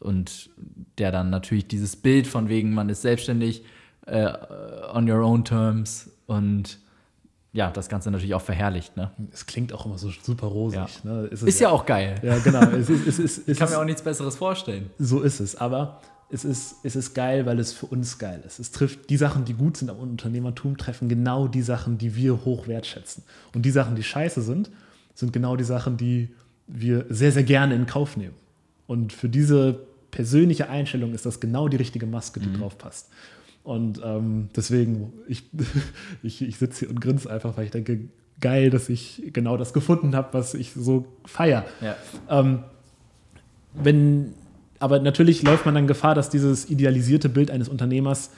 und 0.00 0.50
der 0.98 1.12
dann 1.12 1.30
natürlich 1.30 1.66
dieses 1.68 1.96
Bild 1.96 2.26
von 2.26 2.48
wegen, 2.48 2.74
man 2.74 2.88
ist 2.88 3.02
selbstständig, 3.02 3.64
äh, 4.06 4.32
on 4.92 5.10
your 5.10 5.24
own 5.24 5.44
terms 5.44 6.10
und 6.26 6.78
ja, 7.52 7.70
das 7.70 7.88
Ganze 7.88 8.10
natürlich 8.10 8.34
auch 8.34 8.42
verherrlicht. 8.42 8.96
Ne? 8.96 9.12
Es 9.32 9.46
klingt 9.46 9.72
auch 9.72 9.86
immer 9.86 9.96
so 9.96 10.10
super 10.10 10.48
rosig. 10.48 10.80
Ja. 11.04 11.10
Ne? 11.10 11.26
Ist, 11.28 11.44
ist 11.44 11.60
ja, 11.60 11.68
ja, 11.68 11.74
auch 11.74 11.86
geil. 11.86 12.16
Ja, 12.20 12.38
genau. 12.38 12.62
es 12.72 12.90
ist, 12.90 13.06
es 13.06 13.18
ist, 13.20 13.48
ich 13.48 13.56
kann 13.56 13.70
mir 13.70 13.78
auch 13.78 13.84
nichts 13.84 14.02
Besseres 14.02 14.34
vorstellen. 14.34 14.90
So 14.98 15.22
ist 15.22 15.38
es. 15.38 15.54
Aber 15.54 16.00
es 16.30 16.44
ist, 16.44 16.78
es 16.82 16.96
ist 16.96 17.14
geil, 17.14 17.46
weil 17.46 17.60
es 17.60 17.72
für 17.72 17.86
uns 17.86 18.18
geil 18.18 18.42
ist. 18.44 18.58
Es 18.58 18.72
trifft 18.72 19.08
die 19.08 19.16
Sachen, 19.16 19.44
die 19.44 19.54
gut 19.54 19.76
sind 19.76 19.88
am 19.88 19.98
Unternehmertum, 19.98 20.76
treffen 20.76 21.08
genau 21.08 21.46
die 21.46 21.62
Sachen, 21.62 21.96
die 21.96 22.16
wir 22.16 22.44
hoch 22.44 22.66
wertschätzen. 22.66 23.22
Und 23.54 23.62
die 23.62 23.70
Sachen, 23.70 23.94
die 23.94 24.02
scheiße 24.02 24.42
sind, 24.42 24.70
sind 25.14 25.32
genau 25.32 25.56
die 25.56 25.64
Sachen, 25.64 25.96
die 25.96 26.28
wir 26.66 27.06
sehr, 27.08 27.32
sehr 27.32 27.44
gerne 27.44 27.74
in 27.74 27.86
Kauf 27.86 28.16
nehmen. 28.16 28.34
Und 28.86 29.12
für 29.12 29.28
diese 29.28 29.80
persönliche 30.10 30.68
Einstellung 30.68 31.14
ist 31.14 31.26
das 31.26 31.40
genau 31.40 31.68
die 31.68 31.76
richtige 31.76 32.06
Maske, 32.06 32.40
die 32.40 32.48
mhm. 32.48 32.60
drauf 32.60 32.78
passt. 32.78 33.10
Und 33.62 34.00
ähm, 34.04 34.48
deswegen, 34.54 35.12
ich, 35.26 35.44
ich, 36.22 36.42
ich 36.42 36.58
sitze 36.58 36.80
hier 36.80 36.90
und 36.90 37.00
grinse 37.00 37.30
einfach, 37.30 37.56
weil 37.56 37.64
ich 37.64 37.70
denke, 37.70 38.00
geil, 38.40 38.70
dass 38.70 38.88
ich 38.88 39.22
genau 39.32 39.56
das 39.56 39.72
gefunden 39.72 40.14
habe, 40.14 40.28
was 40.32 40.54
ich 40.54 40.72
so 40.72 41.06
feier. 41.24 41.64
Ja. 41.80 41.96
Ähm, 42.28 42.60
wenn, 43.72 44.34
aber 44.78 45.00
natürlich 45.00 45.42
läuft 45.42 45.64
man 45.64 45.74
dann 45.74 45.86
Gefahr, 45.86 46.14
dass 46.14 46.30
dieses 46.30 46.68
idealisierte 46.68 47.28
Bild 47.28 47.50
eines 47.50 47.68
Unternehmers 47.68 48.30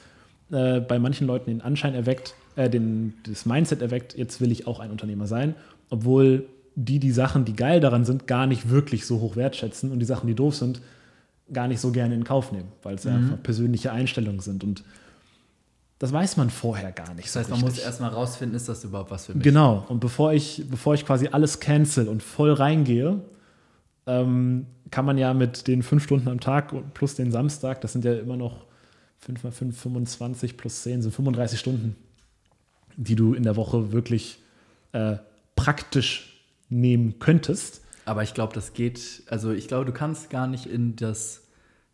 äh, 0.51 0.81
bei 0.81 0.99
manchen 0.99 1.27
Leuten 1.27 1.51
den 1.51 1.61
Anschein 1.61 1.95
erweckt, 1.95 2.35
äh, 2.55 2.71
den, 2.71 3.15
das 3.29 3.47
Mindset 3.47 3.83
erweckt, 3.83 4.17
jetzt 4.17 4.41
will 4.41 4.53
ich 4.53 4.67
auch 4.67 4.81
ein 4.81 4.91
Unternehmer 4.91 5.27
sein, 5.27 5.55
obwohl 5.91 6.47
die 6.77 7.01
die 7.01 7.11
Sachen, 7.11 7.45
die 7.45 7.57
geil 7.57 7.81
daran 7.81 8.05
sind, 8.05 8.27
gar 8.27 8.47
nicht 8.47 8.69
wirklich 8.69 9.07
so 9.07 9.21
hoch 9.21 9.35
wertschätzen 9.35 9.91
und 9.91 9.99
die 9.99 10.07
Sachen, 10.07 10.27
die 10.27 10.35
doof 10.35 10.55
sind, 10.55 10.81
gar 11.53 11.67
nicht 11.69 11.81
so 11.81 11.91
gerne 11.91 12.15
in 12.15 12.23
Kauf 12.23 12.53
nehmen, 12.53 12.69
weil 12.83 12.95
es 12.95 13.05
mhm. 13.05 13.13
einfach 13.13 13.43
persönliche 13.43 13.91
Einstellungen 13.91 14.41
sind. 14.41 14.63
Und 14.63 14.85
das 15.99 16.13
weiß 16.13 16.37
man 16.37 16.51
vorher 16.51 16.93
gar 16.93 17.15
nicht. 17.15 17.29
Das 17.29 17.37
heißt, 17.37 17.51
man 17.51 17.61
muss 17.61 17.79
erstmal 17.79 18.11
rausfinden, 18.11 18.55
ist 18.55 18.69
das 18.69 18.85
überhaupt 18.85 19.11
was 19.11 19.27
für 19.27 19.35
mich? 19.35 19.43
Genau. 19.43 19.87
Und 19.89 20.01
bevor 20.01 20.35
ich, 20.35 20.65
bevor 20.71 20.95
ich 20.95 21.07
quasi 21.07 21.29
alles 21.33 21.59
cancel 21.59 22.09
und 22.09 22.23
voll 22.23 22.53
reingehe, 22.53 23.21
ähm, 24.07 24.67
kann 24.91 25.07
man 25.07 25.17
ja 25.17 25.33
mit 25.33 25.67
den 25.67 25.83
fünf 25.83 26.05
Stunden 26.05 26.29
am 26.29 26.41
Tag 26.41 26.75
plus 26.93 27.15
den 27.15 27.33
Samstag, 27.33 27.81
das 27.81 27.93
sind 27.93 28.05
ja 28.05 28.15
immer 28.15 28.37
noch 28.37 28.67
5 29.21 29.43
mal 29.43 29.51
5, 29.51 29.81
25 29.81 30.57
plus 30.57 30.83
10 30.83 31.03
sind 31.03 31.15
35 31.15 31.59
Stunden, 31.59 31.97
die 32.97 33.17
du 33.17 33.35
in 33.35 33.43
der 33.43 33.57
Woche 33.57 33.93
wirklich 33.93 34.39
äh, 34.93 35.17
praktisch 35.57 36.36
nehmen 36.69 37.19
könntest. 37.19 37.83
Aber 38.05 38.23
ich 38.23 38.35
glaube, 38.35 38.55
das 38.55 38.73
geht, 38.73 39.23
also 39.29 39.53
ich 39.53 39.69
glaube, 39.69 39.85
du 39.85 39.93
kannst 39.93 40.31
gar 40.31 40.47
nicht 40.47 40.67
in 40.67 40.97
das 40.97 41.43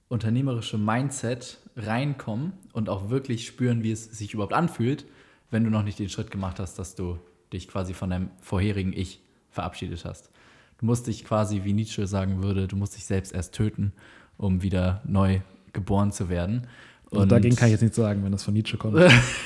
unternehmerische 0.09 0.77
Mindset 0.77 1.59
reinkommen 1.77 2.53
und 2.73 2.89
auch 2.89 3.09
wirklich 3.09 3.47
spüren, 3.47 3.83
wie 3.83 3.93
es 3.93 4.05
sich 4.05 4.35
überhaupt 4.35 4.53
anfühlt, 4.53 5.07
wenn 5.51 5.65
du 5.65 5.71
noch 5.71 5.83
nicht 5.83 5.99
den 5.99 6.11
Schritt 6.11 6.31
gemacht 6.31 6.59
hast, 6.59 6.79
dass 6.79 6.95
du 6.95 7.19
dich 7.53 7.69
quasi 7.69 7.95
von 7.95 8.11
deinem 8.11 8.31
vorherigen 8.41 8.93
Ich 8.93 9.21
verabschiedet 9.51 10.05
hast. 10.05 10.31
Du 10.79 10.87
musst 10.87 11.07
dich 11.07 11.25
quasi, 11.25 11.65
wie 11.65 11.73
Nietzsche 11.73 12.07
sagen 12.07 12.43
würde, 12.43 12.67
du 12.69 12.77
musst 12.77 12.97
dich 12.97 13.05
selbst 13.05 13.33
erst 13.33 13.55
töten, 13.55 13.93
um 14.37 14.63
wieder 14.63 15.01
neu 15.07 15.41
geboren 15.73 16.13
zu 16.13 16.29
werden. 16.29 16.67
Und, 17.11 17.21
und 17.21 17.33
dagegen 17.33 17.57
kann 17.57 17.69
ich 17.69 17.73
jetzt 17.73 17.83
nichts 17.83 17.97
sagen, 17.97 18.25
wenn 18.25 18.33
das 18.33 18.43
von 18.43 18.55
Nietzsche 18.55 18.77
kommt. 18.77 18.99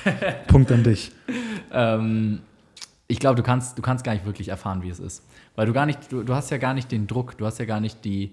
Punkt 0.48 0.72
an 0.72 0.82
dich. 0.82 1.12
Ähm, 1.72 2.40
ich 3.08 3.18
glaube, 3.18 3.36
du 3.36 3.42
kannst, 3.42 3.78
du 3.78 3.82
kannst 3.82 4.04
gar 4.04 4.12
nicht 4.14 4.24
wirklich 4.24 4.48
erfahren, 4.48 4.82
wie 4.82 4.88
es 4.88 4.98
ist. 4.98 5.24
Weil 5.54 5.66
du 5.66 5.72
gar 5.72 5.86
nicht, 5.86 6.10
du, 6.10 6.22
du 6.22 6.34
hast 6.34 6.50
ja 6.50 6.58
gar 6.58 6.74
nicht 6.74 6.90
den 6.90 7.06
Druck, 7.06 7.38
du 7.38 7.46
hast 7.46 7.58
ja 7.58 7.64
gar 7.64 7.80
nicht 7.80 8.04
die. 8.04 8.32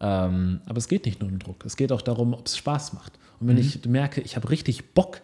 Ähm 0.00 0.60
Aber 0.66 0.78
es 0.78 0.88
geht 0.88 1.06
nicht 1.06 1.20
nur 1.20 1.30
um 1.30 1.38
Druck, 1.38 1.64
es 1.64 1.76
geht 1.76 1.92
auch 1.92 2.02
darum, 2.02 2.34
ob 2.34 2.46
es 2.46 2.56
Spaß 2.56 2.92
macht. 2.92 3.18
Und 3.40 3.48
wenn 3.48 3.56
mhm. 3.56 3.62
ich 3.62 3.84
merke, 3.86 4.20
ich 4.20 4.36
habe 4.36 4.50
richtig 4.50 4.94
Bock, 4.94 5.20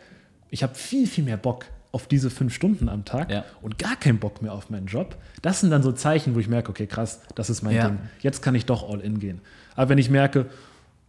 ich 0.50 0.62
habe 0.62 0.74
viel, 0.74 1.06
viel 1.06 1.24
mehr 1.24 1.36
Bock 1.36 1.66
auf 1.92 2.06
diese 2.06 2.30
fünf 2.30 2.52
Stunden 2.52 2.88
am 2.88 3.04
Tag 3.04 3.30
ja. 3.30 3.44
und 3.62 3.78
gar 3.78 3.96
keinen 3.96 4.18
Bock 4.18 4.42
mehr 4.42 4.52
auf 4.52 4.68
meinen 4.68 4.86
Job, 4.86 5.16
das 5.40 5.60
sind 5.60 5.70
dann 5.70 5.82
so 5.82 5.92
Zeichen, 5.92 6.34
wo 6.34 6.38
ich 6.38 6.48
merke, 6.48 6.70
okay, 6.70 6.86
krass, 6.86 7.20
das 7.34 7.48
ist 7.48 7.62
mein 7.62 7.74
ja. 7.74 7.88
Ding. 7.88 7.98
Jetzt 8.20 8.42
kann 8.42 8.54
ich 8.54 8.66
doch 8.66 8.88
all 8.88 9.00
in 9.00 9.20
gehen. 9.20 9.40
Aber 9.74 9.90
wenn 9.90 9.98
ich 9.98 10.10
merke, 10.10 10.46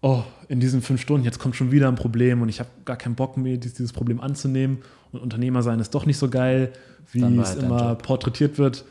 oh, 0.02 0.24
in 0.48 0.60
diesen 0.60 0.82
fünf 0.82 1.02
Stunden, 1.02 1.26
jetzt 1.26 1.40
kommt 1.40 1.56
schon 1.56 1.72
wieder 1.72 1.88
ein 1.88 1.96
Problem 1.96 2.42
und 2.42 2.50
ich 2.50 2.60
habe 2.60 2.70
gar 2.86 2.96
keinen 2.96 3.16
Bock 3.16 3.36
mehr, 3.36 3.58
dieses 3.58 3.92
Problem 3.92 4.22
anzunehmen 4.22 4.80
und 5.12 5.22
Unternehmer 5.22 5.64
sein 5.64 5.80
ist 5.80 5.94
doch 5.96 6.06
nicht 6.06 6.18
so 6.18 6.30
geil, 6.30 6.72
wie 7.12 7.38
es 7.40 7.56
immer 7.56 7.96
porträtiert 7.96 8.58
wird, 8.58 8.86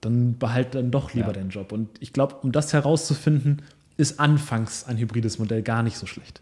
dann 0.00 0.36
behalt 0.38 0.74
dann 0.74 0.90
doch 0.90 1.14
lieber 1.14 1.28
ja. 1.28 1.32
deinen 1.34 1.50
Job. 1.50 1.72
Und 1.72 1.88
ich 2.00 2.12
glaube, 2.12 2.36
um 2.42 2.50
das 2.52 2.72
herauszufinden, 2.72 3.62
ist 3.96 4.18
anfangs 4.18 4.84
ein 4.84 4.98
hybrides 4.98 5.38
Modell 5.38 5.62
gar 5.62 5.82
nicht 5.82 5.96
so 5.96 6.06
schlecht. 6.06 6.40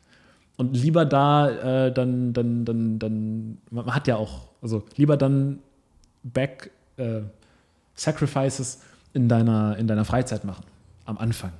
Und 0.56 0.74
lieber 0.74 1.04
da, 1.04 1.86
äh, 1.86 1.92
dann, 1.92 2.32
dann, 2.32 2.64
dann, 2.64 2.98
dann, 2.98 3.58
man 3.70 3.94
hat 3.94 4.06
ja 4.06 4.16
auch, 4.16 4.48
also 4.62 4.84
lieber 4.96 5.16
dann 5.16 5.58
Back 6.22 6.70
äh, 6.96 7.20
Sacrifices 7.94 8.80
in 9.12 9.28
deiner, 9.28 9.76
in 9.76 9.86
deiner 9.86 10.04
Freizeit 10.04 10.44
machen, 10.44 10.64
am 11.04 11.18
Anfang. 11.18 11.52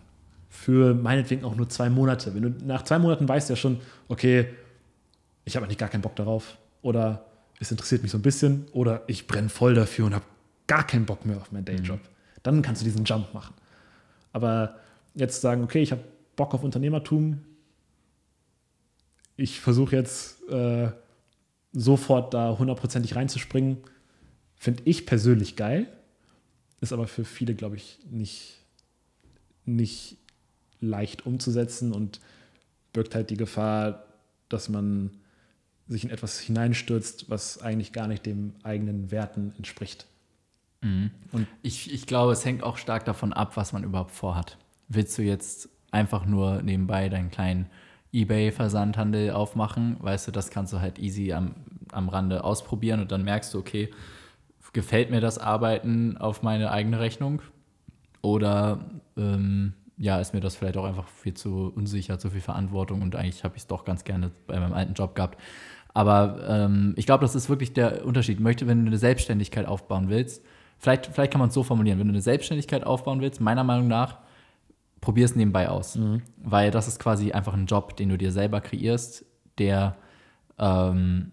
Für 0.49 0.95
meinetwegen 0.95 1.45
auch 1.45 1.55
nur 1.55 1.69
zwei 1.69 1.91
Monate. 1.91 2.35
Wenn 2.35 2.43
du 2.43 2.65
nach 2.65 2.83
zwei 2.83 2.99
Monaten 2.99 3.29
weißt 3.29 3.51
ja 3.51 3.57
schon, 3.57 3.81
okay, 4.09 4.47
ich 5.45 5.57
habe 5.57 5.67
eigentlich 5.67 5.79
gar 5.79 5.89
keinen 5.89 6.03
Bock 6.03 6.17
darauf, 6.17 6.59
oder 6.83 7.25
es 7.61 7.71
interessiert 7.71 8.03
mich 8.03 8.11
so 8.11 8.19
ein 8.19 8.23
bisschen 8.23 8.67
oder 8.73 9.05
ich 9.07 9.27
brenne 9.27 9.51
voll 9.51 9.75
dafür 9.75 10.07
und 10.07 10.15
habe 10.15 10.25
gar 10.67 10.87
keinen 10.87 11.05
Bock 11.05 11.27
mehr 11.27 11.37
auf 11.37 11.53
meinen 11.53 11.67
Dayjob. 11.67 11.99
Mhm. 11.99 12.09
Dann 12.43 12.63
kannst 12.63 12.81
du 12.81 12.85
diesen 12.85 13.05
Jump 13.05 13.33
machen. 13.35 13.55
Aber 14.33 14.79
jetzt 15.15 15.41
sagen, 15.43 15.63
okay, 15.63 15.83
ich 15.83 15.93
habe 15.93 16.03
Bock 16.37 16.55
auf 16.55 16.65
Unternehmertum, 16.65 17.43
ich 19.37 19.61
versuche 19.61 19.95
jetzt 19.95 20.43
äh, 20.49 20.91
sofort 21.73 22.33
da 22.33 22.59
hundertprozentig 22.59 23.15
reinzuspringen, 23.15 23.79
finde 24.57 24.83
ich 24.87 25.07
persönlich 25.07 25.57
geil, 25.57 25.87
ist 26.81 26.93
aber 26.93 27.07
für 27.07 27.25
viele, 27.25 27.55
glaube 27.55 27.77
ich, 27.77 27.99
nicht, 28.11 28.59
nicht 29.67 30.17
leicht 30.81 31.27
umzusetzen 31.27 31.93
und 31.93 32.21
birgt 32.93 33.15
halt 33.15 33.29
die 33.29 33.37
Gefahr, 33.37 34.05
dass 34.49 34.71
man 34.71 35.11
sich 35.91 36.05
in 36.05 36.11
etwas 36.11 36.39
hineinstürzt, 36.39 37.29
was 37.29 37.61
eigentlich 37.61 37.93
gar 37.93 38.07
nicht 38.07 38.25
dem 38.25 38.55
eigenen 38.63 39.11
Werten 39.11 39.53
entspricht. 39.57 40.07
Mhm. 40.83 41.11
Und 41.33 41.47
ich, 41.63 41.93
ich 41.93 42.07
glaube, 42.07 42.33
es 42.33 42.45
hängt 42.45 42.63
auch 42.63 42.79
stark 42.79 43.05
davon 43.05 43.33
ab, 43.33 43.57
was 43.57 43.73
man 43.73 43.85
überhaupt 43.85 44.13
vorhat. 44.13 44.57
Willst 44.89 45.19
du 45.19 45.23
jetzt 45.23 45.69
einfach 45.91 46.25
nur 46.25 46.63
nebenbei 46.63 47.09
deinen 47.09 47.31
kleinen 47.31 47.67
Ebay-Versandhandel 48.13 49.33
aufmachen? 49.33 49.97
Weißt 50.01 50.29
du, 50.29 50.33
das 50.33 50.51
kannst 50.51 50.73
du 50.73 50.81
halt 50.81 50.99
easy 50.99 51.33
am, 51.33 51.55
am 51.93 52.09
Rande 52.09 52.45
ausprobieren 52.45 53.01
und 53.01 53.13
dann 53.13 53.25
merkst 53.25 53.53
du, 53.53 53.59
okay, 53.59 53.91
gefällt 54.73 55.11
mir 55.11 55.21
das 55.21 55.39
Arbeiten 55.39 56.17
auf 56.17 56.43
meine 56.43 56.71
eigene 56.71 57.01
Rechnung? 57.01 57.43
Oder 58.23 58.79
ähm, 59.17 59.75
ja, 59.97 60.19
ist 60.19 60.33
mir 60.33 60.41
das 60.41 60.57
vielleicht 60.57 60.77
auch 60.77 60.85
einfach 60.85 61.09
viel 61.09 61.35
zu 61.35 61.73
unsicher, 61.75 62.19
zu 62.19 62.31
viel 62.31 62.41
Verantwortung 62.41 63.03
und 63.03 63.17
eigentlich 63.17 63.45
habe 63.45 63.57
ich 63.57 63.63
es 63.63 63.67
doch 63.67 63.85
ganz 63.85 64.05
gerne 64.05 64.31
bei 64.47 64.59
meinem 64.59 64.73
alten 64.73 64.95
Job 64.95 65.15
gehabt. 65.15 65.39
Aber 65.95 66.39
ähm, 66.49 66.95
ich 66.97 67.07
glaube, 67.07 67.23
das 67.23 67.35
ist 67.35 67.49
wirklich 67.49 67.73
der 67.73 68.05
Unterschied. 68.05 68.41
Möchte, 68.41 68.67
wenn 68.67 68.85
du 68.85 68.87
eine 68.89 68.99
Selbstständigkeit 68.99 69.67
aufbauen 69.67 70.09
willst, 70.09 70.45
vielleicht, 70.79 71.07
vielleicht 71.07 71.33
kann 71.33 71.41
man 71.41 71.49
es 71.49 71.55
so 71.55 71.63
formulieren, 71.63 71.99
wenn 71.99 72.07
du 72.07 72.13
eine 72.13 72.23
Selbstständigkeit 72.23 72.85
aufbauen 72.85 73.21
willst, 73.21 73.41
meiner 73.41 73.65
Meinung 73.65 73.89
nach, 73.89 74.19
probier 75.01 75.25
es 75.25 75.35
nebenbei 75.35 75.69
aus. 75.69 75.97
Mhm. 75.97 76.23
Weil 76.37 76.71
das 76.71 76.89
ist 76.89 76.99
quasi 76.99 77.33
einfach 77.33 77.55
ein 77.55 77.67
Job, 77.67 77.97
den 77.97 78.09
du 78.09 78.19
dir 78.19 78.33
selber 78.33 78.61
kreierst, 78.61 79.25
der 79.59 79.97
ähm, 80.59 81.33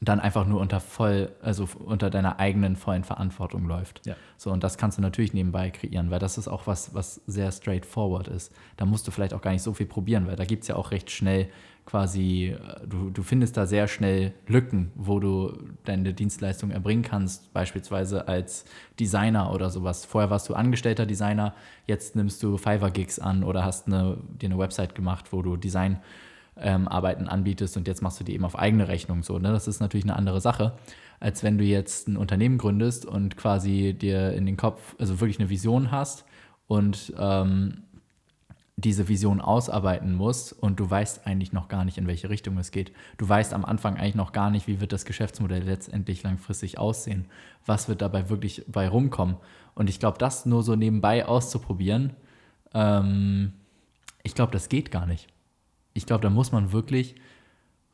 dann 0.00 0.20
einfach 0.20 0.46
nur 0.46 0.60
unter 0.60 0.80
voll, 0.80 1.32
also 1.42 1.68
unter 1.84 2.08
deiner 2.08 2.38
eigenen 2.38 2.76
vollen 2.76 3.04
Verantwortung 3.04 3.66
läuft. 3.66 4.06
Ja. 4.06 4.16
So, 4.38 4.50
und 4.50 4.64
das 4.64 4.78
kannst 4.78 4.96
du 4.96 5.02
natürlich 5.02 5.34
nebenbei 5.34 5.70
kreieren, 5.70 6.10
weil 6.10 6.18
das 6.18 6.38
ist 6.38 6.48
auch 6.48 6.66
was, 6.66 6.94
was 6.94 7.20
sehr 7.26 7.52
straightforward 7.52 8.28
ist. 8.28 8.52
Da 8.76 8.86
musst 8.86 9.06
du 9.06 9.10
vielleicht 9.10 9.34
auch 9.34 9.42
gar 9.42 9.50
nicht 9.50 9.62
so 9.62 9.74
viel 9.74 9.86
probieren, 9.86 10.26
weil 10.26 10.36
da 10.36 10.44
gibt 10.44 10.62
es 10.62 10.68
ja 10.68 10.76
auch 10.76 10.90
recht 10.90 11.10
schnell 11.10 11.48
quasi, 11.86 12.56
äh, 12.58 12.86
du, 12.86 13.10
du 13.10 13.22
findest 13.22 13.56
da 13.56 13.66
sehr 13.66 13.88
schnell 13.88 14.32
Lücken, 14.46 14.90
wo 14.94 15.20
du 15.20 15.52
deine 15.84 16.14
Dienstleistung 16.14 16.70
erbringen 16.70 17.02
kannst, 17.02 17.52
beispielsweise 17.52 18.28
als 18.28 18.64
Designer 18.98 19.52
oder 19.52 19.70
sowas. 19.70 20.04
Vorher 20.04 20.30
warst 20.30 20.48
du 20.48 20.54
angestellter 20.54 21.06
Designer, 21.06 21.54
jetzt 21.86 22.16
nimmst 22.16 22.42
du 22.42 22.56
Fiverr-Gigs 22.56 23.18
an 23.18 23.44
oder 23.44 23.64
hast 23.64 23.86
eine, 23.86 24.18
dir 24.40 24.46
eine 24.46 24.58
Website 24.58 24.94
gemacht, 24.94 25.32
wo 25.32 25.42
du 25.42 25.56
Design 25.56 25.98
ähm, 26.56 26.88
anbietest 26.88 27.76
und 27.76 27.88
jetzt 27.88 28.02
machst 28.02 28.20
du 28.20 28.24
die 28.24 28.34
eben 28.34 28.44
auf 28.44 28.58
eigene 28.58 28.88
Rechnung 28.88 29.22
so. 29.22 29.38
Ne? 29.38 29.52
Das 29.52 29.68
ist 29.68 29.80
natürlich 29.80 30.04
eine 30.04 30.16
andere 30.16 30.40
Sache, 30.40 30.72
als 31.20 31.42
wenn 31.42 31.58
du 31.58 31.64
jetzt 31.64 32.08
ein 32.08 32.16
Unternehmen 32.16 32.58
gründest 32.58 33.06
und 33.06 33.36
quasi 33.36 33.94
dir 33.94 34.32
in 34.32 34.46
den 34.46 34.56
Kopf, 34.56 34.94
also 34.98 35.20
wirklich 35.20 35.38
eine 35.38 35.50
Vision 35.50 35.90
hast 35.90 36.24
und 36.66 37.12
ähm, 37.18 37.82
diese 38.76 39.08
Vision 39.08 39.40
ausarbeiten 39.40 40.14
musst 40.14 40.52
und 40.52 40.80
du 40.80 40.90
weißt 40.90 41.26
eigentlich 41.26 41.52
noch 41.52 41.68
gar 41.68 41.84
nicht, 41.84 41.96
in 41.96 42.06
welche 42.06 42.28
Richtung 42.28 42.58
es 42.58 42.72
geht. 42.72 42.92
Du 43.18 43.28
weißt 43.28 43.54
am 43.54 43.64
Anfang 43.64 43.96
eigentlich 43.96 44.16
noch 44.16 44.32
gar 44.32 44.50
nicht, 44.50 44.66
wie 44.66 44.80
wird 44.80 44.92
das 44.92 45.04
Geschäftsmodell 45.04 45.62
letztendlich 45.62 46.22
langfristig 46.22 46.78
aussehen. 46.78 47.26
Was 47.66 47.88
wird 47.88 48.02
dabei 48.02 48.28
wirklich 48.30 48.64
bei 48.66 48.88
rumkommen? 48.88 49.36
Und 49.74 49.88
ich 49.88 50.00
glaube, 50.00 50.18
das 50.18 50.44
nur 50.44 50.62
so 50.62 50.74
nebenbei 50.74 51.24
auszuprobieren, 51.26 52.14
ähm, 52.72 53.52
ich 54.24 54.34
glaube, 54.34 54.52
das 54.52 54.68
geht 54.68 54.90
gar 54.90 55.06
nicht 55.06 55.28
ich 55.94 56.06
glaube, 56.06 56.22
da 56.22 56.30
muss 56.30 56.52
man 56.52 56.72
wirklich 56.72 57.14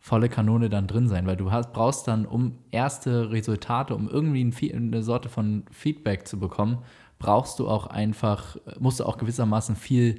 volle 0.01 0.31
Kanone 0.31 0.71
dann 0.71 0.87
drin 0.87 1.09
sein, 1.09 1.27
weil 1.27 1.37
du 1.37 1.53
hast, 1.53 1.73
brauchst 1.73 2.09
dann, 2.09 2.25
um 2.25 2.57
erste 2.71 3.31
Resultate, 3.31 3.95
um 3.95 4.09
irgendwie 4.09 4.43
ein, 4.73 4.89
eine 4.89 5.03
Sorte 5.03 5.29
von 5.29 5.65
Feedback 5.71 6.27
zu 6.27 6.39
bekommen, 6.39 6.79
brauchst 7.19 7.59
du 7.59 7.69
auch 7.69 7.87
einfach, 7.87 8.57
musst 8.81 8.99
du 8.99 9.05
auch 9.05 9.19
gewissermaßen 9.19 9.77
viele 9.77 10.17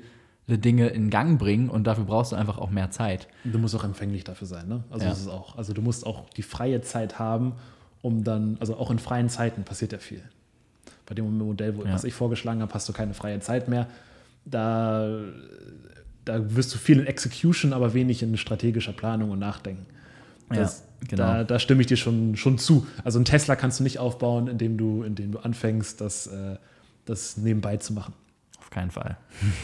Dinge 0.58 0.88
in 0.88 1.10
Gang 1.10 1.40
bringen 1.40 1.70
und 1.70 1.86
dafür 1.86 2.06
brauchst 2.06 2.32
du 2.32 2.36
einfach 2.36 2.58
auch 2.58 2.70
mehr 2.70 2.92
Zeit. 2.92 3.28
Du 3.44 3.58
musst 3.60 3.76
auch 3.76 3.84
empfänglich 3.84 4.24
dafür 4.24 4.48
sein, 4.48 4.68
ne? 4.68 4.84
Also 4.90 5.06
ja. 5.06 5.12
das 5.12 5.22
ist 5.22 5.28
auch, 5.28 5.58
also 5.58 5.74
du 5.74 5.82
musst 5.82 6.06
auch 6.06 6.30
die 6.30 6.44
freie 6.44 6.82
Zeit 6.82 7.20
haben, 7.20 7.54
um 8.02 8.24
dann, 8.24 8.58
also 8.60 8.76
auch 8.78 8.92
in 8.92 9.00
freien 9.00 9.30
Zeiten 9.30 9.64
passiert 9.64 9.92
ja 9.92 10.00
viel. 10.00 10.24
Bei 11.06 11.16
dem 11.16 11.38
Modell, 11.38 11.78
wo, 11.78 11.84
ja. 11.84 11.94
was 11.94 12.04
ich 12.04 12.14
vorgeschlagen 12.14 12.62
habe, 12.62 12.74
hast 12.74 12.88
du 12.88 12.94
keine 12.94 13.14
freie 13.14 13.40
Zeit 13.40 13.68
mehr. 13.68 13.88
Da 14.46 15.10
da 16.26 16.56
wirst 16.56 16.74
du 16.74 16.78
viel 16.78 17.00
in 17.00 17.08
Execution, 17.08 17.74
aber 17.74 17.94
wenig 17.94 18.24
in 18.24 18.38
strategischer 18.38 18.94
Planung 18.94 19.32
und 19.32 19.40
Nachdenken. 19.40 19.86
Das, 20.50 20.84
ja, 21.02 21.08
genau. 21.10 21.24
Da, 21.24 21.44
da, 21.44 21.60
stimme 21.60 21.82
ich 21.82 21.88
dir 21.88 21.98
schon, 21.98 22.36
schon 22.36 22.58
zu. 22.58 22.86
Also 23.04 23.20
ein 23.20 23.26
Tesla 23.26 23.56
kannst 23.56 23.80
du 23.80 23.84
nicht 23.84 24.00
aufbauen, 24.00 24.48
indem 24.48 24.78
du, 24.78 25.04
indem 25.04 25.32
du 25.32 25.40
anfängst, 25.40 26.02
das, 26.02 26.28
äh, 26.28 26.58
das 27.06 27.38
nebenbei 27.38 27.78
zu 27.78 27.94
machen. 27.94 28.14
Keinen 28.72 28.90
Fall. 28.90 29.18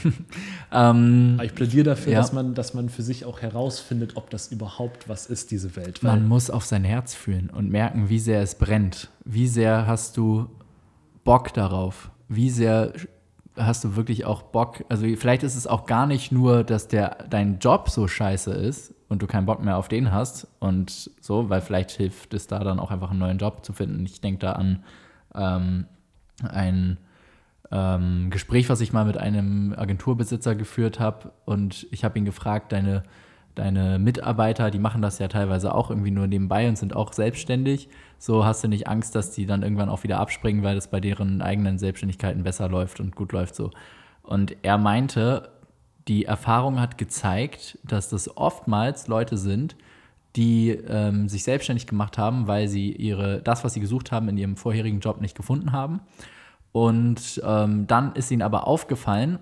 ähm, 0.72 1.39
ich 1.41 1.55
plädiere 1.55 1.86
dafür, 1.86 2.12
ja. 2.12 2.20
dass, 2.20 2.34
man, 2.34 2.53
dass 2.53 2.74
man 2.74 2.89
für 2.89 3.03
sich 3.03 3.24
auch 3.24 3.41
herausfindet, 3.41 4.18
ob 4.18 4.30
das 4.30 4.51
überhaupt 4.51 5.08
was 5.08 5.28
ist, 5.28 5.49
diese 5.49 5.78
Welt. 5.78 6.03
man 6.03 6.28
muss 6.28 6.49
auf 6.49 6.66
sein 6.66 6.84
Herz 6.84 7.16
fühlen 7.16 7.49
und 7.49 7.70
merken, 7.72 8.10
wie 8.10 8.20
sehr 8.20 8.41
es 8.41 8.55
brennt. 8.55 9.10
Wie 9.24 9.47
sehr 9.47 9.88
hast 9.88 10.18
du 10.18 10.49
Bock 11.24 11.53
darauf? 11.53 12.12
Wie 12.28 12.49
sehr 12.49 12.91
hast 13.55 13.86
du 13.86 13.95
wirklich 13.95 14.26
auch 14.26 14.41
Bock? 14.41 14.84
Also 14.89 15.05
vielleicht 15.16 15.43
ist 15.43 15.55
es 15.55 15.68
auch 15.68 15.86
gar 15.86 16.05
nicht 16.05 16.34
nur, 16.34 16.66
dass 16.66 16.89
der 16.89 17.26
dein 17.30 17.60
Job 17.60 17.89
so 17.89 18.10
scheiße 18.10 18.51
ist 18.51 18.93
und 19.08 19.22
du 19.22 19.28
keinen 19.28 19.45
Bock 19.45 19.64
mehr 19.64 19.78
auf 19.78 19.88
den 19.88 20.12
hast 20.12 20.47
und 20.60 21.12
so, 21.22 21.49
weil 21.49 21.62
vielleicht 21.62 21.91
hilft 21.91 22.34
es 22.34 22.47
da 22.47 22.60
dann 22.60 22.78
auch 22.78 22.91
einfach 22.91 23.12
einen 23.12 23.20
neuen 23.20 23.38
Job 23.38 23.64
zu 23.66 23.72
finden. 23.72 24.05
Ich 24.05 24.20
denke 24.20 24.39
da 24.39 24.51
an 24.51 24.84
ähm, 25.34 25.86
ein 26.43 26.97
ähm, 27.72 28.30
Gespräch, 28.30 28.70
was 28.70 28.82
ich 28.82 28.93
mal 28.93 29.05
mit 29.05 29.18
einem 29.18 29.74
Agenturbesitzer 29.78 30.55
geführt 30.55 30.99
habe 30.99 31.32
und 31.45 31.88
ich 31.91 32.03
habe 32.03 32.18
ihn 32.18 32.26
gefragt, 32.26 32.72
deine 32.72 33.03
deine 33.57 33.99
Mitarbeiter, 33.99 34.72
die 34.72 34.80
machen 34.80 35.01
das 35.01 35.20
ja 35.20 35.28
teilweise 35.28 35.74
auch 35.74 35.89
irgendwie 35.89 36.11
nur 36.11 36.28
nebenbei 36.28 36.68
und 36.68 36.78
sind 36.78 36.95
auch 36.95 37.13
selbstständig. 37.13 37.89
So 38.20 38.45
hast 38.45 38.63
du 38.63 38.68
nicht 38.68 38.88
Angst, 38.88 39.15
dass 39.15 39.32
die 39.32 39.45
dann 39.45 39.63
irgendwann 39.63 39.89
auch 39.89 40.03
wieder 40.03 40.20
abspringen, 40.20 40.63
weil 40.63 40.76
das 40.76 40.89
bei 40.89 40.99
deren 40.99 41.41
eigenen 41.41 41.78
Selbstständigkeiten 41.78 42.43
besser 42.43 42.70
läuft 42.70 42.99
und 42.99 43.15
gut 43.15 43.32
läuft 43.32 43.55
so. 43.55 43.72
Und 44.24 44.55
er 44.61 44.78
meinte, 44.78 45.49
die 46.07 46.26
Erfahrung 46.26 46.80
hat 46.80 46.97
gezeigt, 46.97 47.80
dass 47.84 48.09
das 48.09 48.38
oftmals 48.38 49.07
Leute 49.07 49.38
sind, 49.38 49.76
die 50.36 50.70
ähm, 50.70 51.28
sich 51.28 51.43
selbstständig 51.43 51.88
gemacht 51.88 52.18
haben, 52.18 52.47
weil 52.47 52.68
sie 52.68 52.91
ihre, 52.91 53.41
das, 53.41 53.63
was 53.63 53.74
sie 53.74 53.80
gesucht 53.80 54.11
haben, 54.11 54.30
in 54.30 54.38
ihrem 54.38 54.55
vorherigen 54.55 54.99
Job 54.99 55.20
nicht 55.20 55.36
gefunden 55.36 55.72
haben. 55.72 56.01
Und 56.78 57.41
ähm, 57.43 57.88
dann 57.88 58.13
ist 58.13 58.30
ihnen 58.30 58.43
aber 58.43 58.67
aufgefallen, 58.67 59.39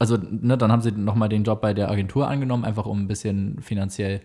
also 0.00 0.16
ne, 0.16 0.58
dann 0.58 0.72
haben 0.72 0.82
sie 0.82 0.90
nochmal 0.90 1.28
den 1.28 1.44
Job 1.44 1.60
bei 1.60 1.72
der 1.72 1.88
Agentur 1.88 2.26
angenommen, 2.26 2.64
einfach 2.64 2.84
um 2.86 3.02
ein 3.02 3.06
bisschen 3.06 3.62
finanziell 3.62 4.22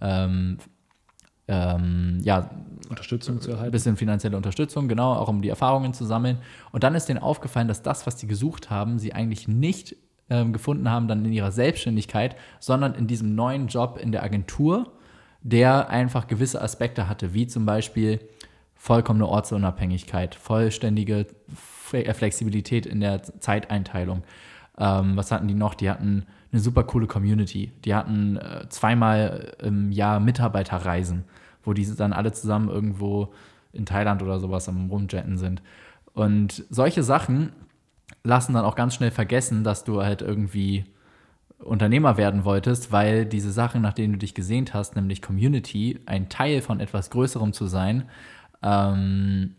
ähm, 0.00 0.58
ähm, 1.46 2.18
ja, 2.24 2.50
Unterstützung 2.90 3.40
zu 3.40 3.50
erhalten. 3.50 3.68
Ein 3.68 3.70
bisschen 3.70 3.96
finanzielle 3.96 4.36
Unterstützung, 4.36 4.88
genau, 4.88 5.12
auch 5.12 5.28
um 5.28 5.42
die 5.42 5.48
Erfahrungen 5.48 5.94
zu 5.94 6.04
sammeln. 6.04 6.38
Und 6.72 6.82
dann 6.82 6.96
ist 6.96 7.08
denen 7.08 7.20
aufgefallen, 7.20 7.68
dass 7.68 7.82
das, 7.82 8.04
was 8.04 8.18
sie 8.18 8.26
gesucht 8.26 8.68
haben, 8.68 8.98
sie 8.98 9.12
eigentlich 9.12 9.46
nicht 9.46 9.94
ähm, 10.28 10.52
gefunden 10.52 10.90
haben 10.90 11.06
dann 11.06 11.24
in 11.24 11.32
ihrer 11.32 11.52
Selbstständigkeit, 11.52 12.34
sondern 12.58 12.96
in 12.96 13.06
diesem 13.06 13.36
neuen 13.36 13.68
Job 13.68 13.96
in 14.02 14.10
der 14.10 14.24
Agentur, 14.24 14.90
der 15.40 15.88
einfach 15.88 16.26
gewisse 16.26 16.60
Aspekte 16.60 17.08
hatte, 17.08 17.32
wie 17.32 17.46
zum 17.46 17.64
Beispiel 17.64 18.18
vollkommene 18.74 19.28
Ortsunabhängigkeit, 19.28 20.34
vollständige 20.34 21.28
Flexibilität 22.14 22.86
in 22.86 23.00
der 23.00 23.22
Zeiteinteilung, 23.22 24.22
ähm, 24.78 25.16
was 25.16 25.30
hatten 25.30 25.48
die 25.48 25.54
noch? 25.54 25.74
Die 25.74 25.90
hatten 25.90 26.26
eine 26.50 26.60
super 26.60 26.84
coole 26.84 27.06
Community. 27.06 27.72
Die 27.84 27.94
hatten 27.94 28.36
äh, 28.36 28.68
zweimal 28.68 29.54
im 29.62 29.92
Jahr 29.92 30.20
Mitarbeiterreisen, 30.20 31.24
wo 31.62 31.72
die 31.72 31.86
dann 31.94 32.12
alle 32.12 32.32
zusammen 32.32 32.68
irgendwo 32.68 33.32
in 33.72 33.86
Thailand 33.86 34.22
oder 34.22 34.38
sowas 34.40 34.68
am 34.68 34.88
Rumjetten 34.90 35.38
sind. 35.38 35.62
Und 36.14 36.64
solche 36.68 37.02
Sachen 37.02 37.52
lassen 38.22 38.54
dann 38.54 38.64
auch 38.64 38.74
ganz 38.74 38.94
schnell 38.94 39.10
vergessen, 39.10 39.64
dass 39.64 39.84
du 39.84 40.02
halt 40.02 40.22
irgendwie 40.22 40.84
Unternehmer 41.58 42.16
werden 42.16 42.44
wolltest, 42.44 42.92
weil 42.92 43.24
diese 43.24 43.52
Sachen, 43.52 43.82
nach 43.82 43.92
denen 43.92 44.14
du 44.14 44.18
dich 44.18 44.34
gesehnt 44.34 44.74
hast, 44.74 44.96
nämlich 44.96 45.22
Community, 45.22 46.00
ein 46.06 46.28
Teil 46.28 46.60
von 46.60 46.80
etwas 46.80 47.10
Größerem 47.10 47.52
zu 47.52 47.66
sein, 47.66 48.04
ähm, 48.62 49.54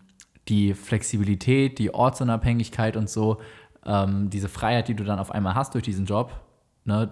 die 0.48 0.74
Flexibilität, 0.74 1.80
die 1.80 1.94
Ortsunabhängigkeit 1.94 2.98
und 2.98 3.10
so, 3.10 3.40
ähm, 3.86 4.30
diese 4.30 4.50
Freiheit, 4.50 4.88
die 4.88 4.96
du 4.96 5.04
dann 5.04 5.20
auf 5.20 5.32
einmal 5.32 5.56
hast 5.56 5.74
durch 5.74 5.84
diesen 5.84 6.06
Job, 6.06 6.40
ne, 6.86 7.12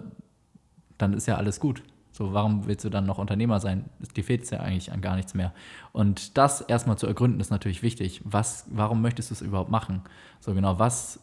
dann 0.98 1.14
ist 1.14 1.28
ja 1.28 1.36
alles 1.36 1.60
gut. 1.60 1.84
So, 2.12 2.34
warum 2.34 2.68
willst 2.68 2.84
du 2.84 2.90
dann 2.90 3.06
noch 3.06 3.18
Unternehmer 3.18 3.60
sein? 3.60 3.90
Dir 4.16 4.24
fehlt 4.24 4.44
es 4.44 4.50
ja 4.50 4.60
eigentlich 4.60 4.92
an 4.92 5.02
gar 5.02 5.16
nichts 5.16 5.34
mehr. 5.34 5.54
Und 5.94 6.38
das 6.38 6.62
erstmal 6.62 6.98
zu 6.98 7.08
ergründen, 7.08 7.40
ist 7.40 7.52
natürlich 7.52 7.84
wichtig. 7.84 8.22
Was, 8.26 8.66
warum 8.70 9.02
möchtest 9.02 9.32
du 9.32 9.34
es 9.34 9.42
überhaupt 9.42 9.72
machen? 9.72 10.02
So 10.42 10.54
genau, 10.54 10.78
was 10.78 11.22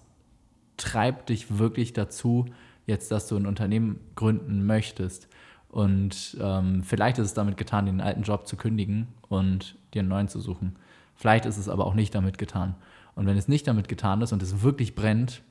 treibt 0.79 1.29
dich 1.29 1.59
wirklich 1.59 1.93
dazu, 1.93 2.47
jetzt, 2.87 3.11
dass 3.11 3.29
du 3.29 3.37
ein 3.37 3.47
Unternehmen 3.47 4.01
gründen 4.17 4.65
möchtest? 4.65 5.29
Und 5.69 6.39
ähm, 6.41 6.83
vielleicht 6.83 7.19
ist 7.19 7.27
es 7.27 7.35
damit 7.35 7.59
getan, 7.59 7.85
den 7.85 8.01
alten 8.01 8.23
Job 8.23 8.47
zu 8.47 8.57
kündigen 8.57 9.09
und 9.29 9.77
dir 9.93 10.01
einen 10.01 10.09
neuen 10.09 10.29
zu 10.29 10.41
suchen. 10.41 10.77
Vielleicht 11.19 11.47
ist 11.47 11.59
es 11.59 11.69
aber 11.69 11.85
auch 11.85 11.95
nicht 11.95 12.15
damit 12.15 12.39
getan. 12.39 12.77
Und 13.17 13.27
wenn 13.27 13.37
es 13.37 13.49
nicht 13.49 13.67
damit 13.67 13.89
getan 13.89 14.23
ist 14.23 14.33
und 14.33 14.41
es 14.41 14.63
wirklich 14.63 14.95
brennt, 14.95 15.43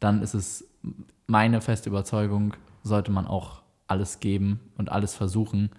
dann 0.00 0.20
ist 0.20 0.34
es 0.34 0.68
meine 1.28 1.60
feste 1.60 1.88
Überzeugung, 1.88 2.54
sollte 2.82 3.12
man 3.12 3.28
auch 3.28 3.62
alles 3.86 4.18
geben 4.18 4.58
und 4.76 4.90
alles 4.90 5.14
versuchen, 5.14 5.70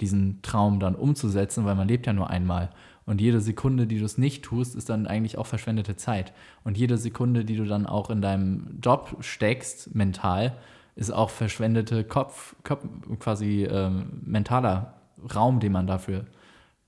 diesen 0.00 0.40
Traum 0.42 0.78
dann 0.78 0.94
umzusetzen, 0.94 1.64
weil 1.64 1.74
man 1.74 1.88
lebt 1.88 2.06
ja 2.06 2.12
nur 2.12 2.30
einmal. 2.30 2.70
Und 3.06 3.20
jede 3.20 3.40
Sekunde, 3.40 3.88
die 3.88 3.98
du 3.98 4.04
es 4.04 4.18
nicht 4.18 4.44
tust, 4.44 4.76
ist 4.76 4.88
dann 4.88 5.08
eigentlich 5.08 5.36
auch 5.36 5.46
verschwendete 5.46 5.96
Zeit. 5.96 6.32
Und 6.62 6.78
jede 6.78 6.96
Sekunde, 6.96 7.44
die 7.44 7.56
du 7.56 7.64
dann 7.64 7.86
auch 7.86 8.08
in 8.08 8.22
deinem 8.22 8.78
Job 8.80 9.16
steckst, 9.20 9.96
mental, 9.96 10.56
ist 10.94 11.10
auch 11.10 11.30
verschwendete 11.30 12.04
Kopf, 12.04 12.54
Kopf 12.62 12.86
quasi 13.18 13.64
äh, 13.64 13.90
mentaler 14.24 14.94
Raum, 15.34 15.58
den 15.58 15.72
man 15.72 15.88
dafür 15.88 16.26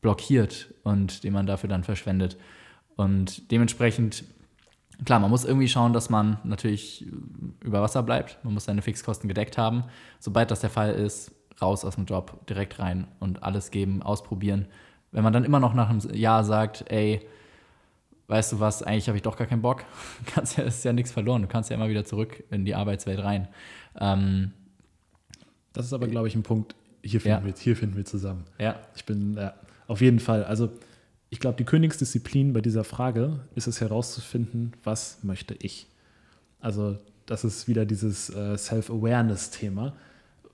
blockiert 0.00 0.72
und 0.84 1.24
den 1.24 1.32
man 1.32 1.46
dafür 1.46 1.68
dann 1.68 1.84
verschwendet. 1.84 2.36
Und 2.96 3.50
dementsprechend, 3.50 4.24
klar, 5.04 5.20
man 5.20 5.30
muss 5.30 5.44
irgendwie 5.44 5.68
schauen, 5.68 5.92
dass 5.92 6.10
man 6.10 6.38
natürlich 6.44 7.06
über 7.60 7.82
Wasser 7.82 8.02
bleibt. 8.02 8.38
Man 8.44 8.54
muss 8.54 8.64
seine 8.64 8.82
Fixkosten 8.82 9.28
gedeckt 9.28 9.58
haben. 9.58 9.84
Sobald 10.18 10.50
das 10.50 10.60
der 10.60 10.70
Fall 10.70 10.92
ist, 10.92 11.32
raus 11.60 11.84
aus 11.84 11.96
dem 11.96 12.06
Job, 12.06 12.46
direkt 12.46 12.78
rein 12.78 13.08
und 13.18 13.42
alles 13.42 13.70
geben, 13.70 14.02
ausprobieren. 14.02 14.66
Wenn 15.10 15.24
man 15.24 15.32
dann 15.32 15.44
immer 15.44 15.60
noch 15.60 15.74
nach 15.74 15.90
einem 15.90 16.00
Jahr 16.14 16.44
sagt, 16.44 16.84
ey, 16.90 17.20
weißt 18.28 18.52
du 18.52 18.60
was, 18.60 18.82
eigentlich 18.82 19.08
habe 19.08 19.16
ich 19.16 19.22
doch 19.22 19.36
gar 19.36 19.46
keinen 19.46 19.62
Bock, 19.62 19.84
kannst 20.26 20.58
ja, 20.58 20.64
ist 20.64 20.84
ja 20.84 20.92
nichts 20.92 21.10
verloren. 21.10 21.42
Du 21.42 21.48
kannst 21.48 21.70
ja 21.70 21.76
immer 21.76 21.88
wieder 21.88 22.04
zurück 22.04 22.44
in 22.50 22.64
die 22.64 22.74
Arbeitswelt 22.74 23.22
rein. 23.22 23.48
Ähm, 23.98 24.52
das 25.72 25.86
ist 25.86 25.92
aber, 25.92 26.08
glaube 26.08 26.28
ich, 26.28 26.34
ein 26.34 26.42
Punkt, 26.42 26.74
hier 27.02 27.20
finden, 27.20 27.38
ja. 27.40 27.44
wir, 27.44 27.54
hier 27.56 27.76
finden 27.76 27.96
wir 27.96 28.04
zusammen. 28.04 28.44
Ja. 28.58 28.76
Ich 28.94 29.04
bin, 29.04 29.36
ja, 29.36 29.54
auf 29.88 30.00
jeden 30.00 30.20
Fall. 30.20 30.44
Also, 30.44 30.70
ich 31.30 31.40
glaube, 31.40 31.56
die 31.56 31.64
Königsdisziplin 31.64 32.52
bei 32.52 32.60
dieser 32.60 32.84
Frage 32.84 33.40
ist 33.56 33.66
es 33.66 33.80
herauszufinden, 33.80 34.72
was 34.84 35.24
möchte 35.24 35.54
ich? 35.58 35.88
Also, 36.60 36.98
das 37.26 37.44
ist 37.44 37.66
wieder 37.66 37.84
dieses 37.84 38.30
äh, 38.30 38.56
Self-Awareness-Thema. 38.56 39.94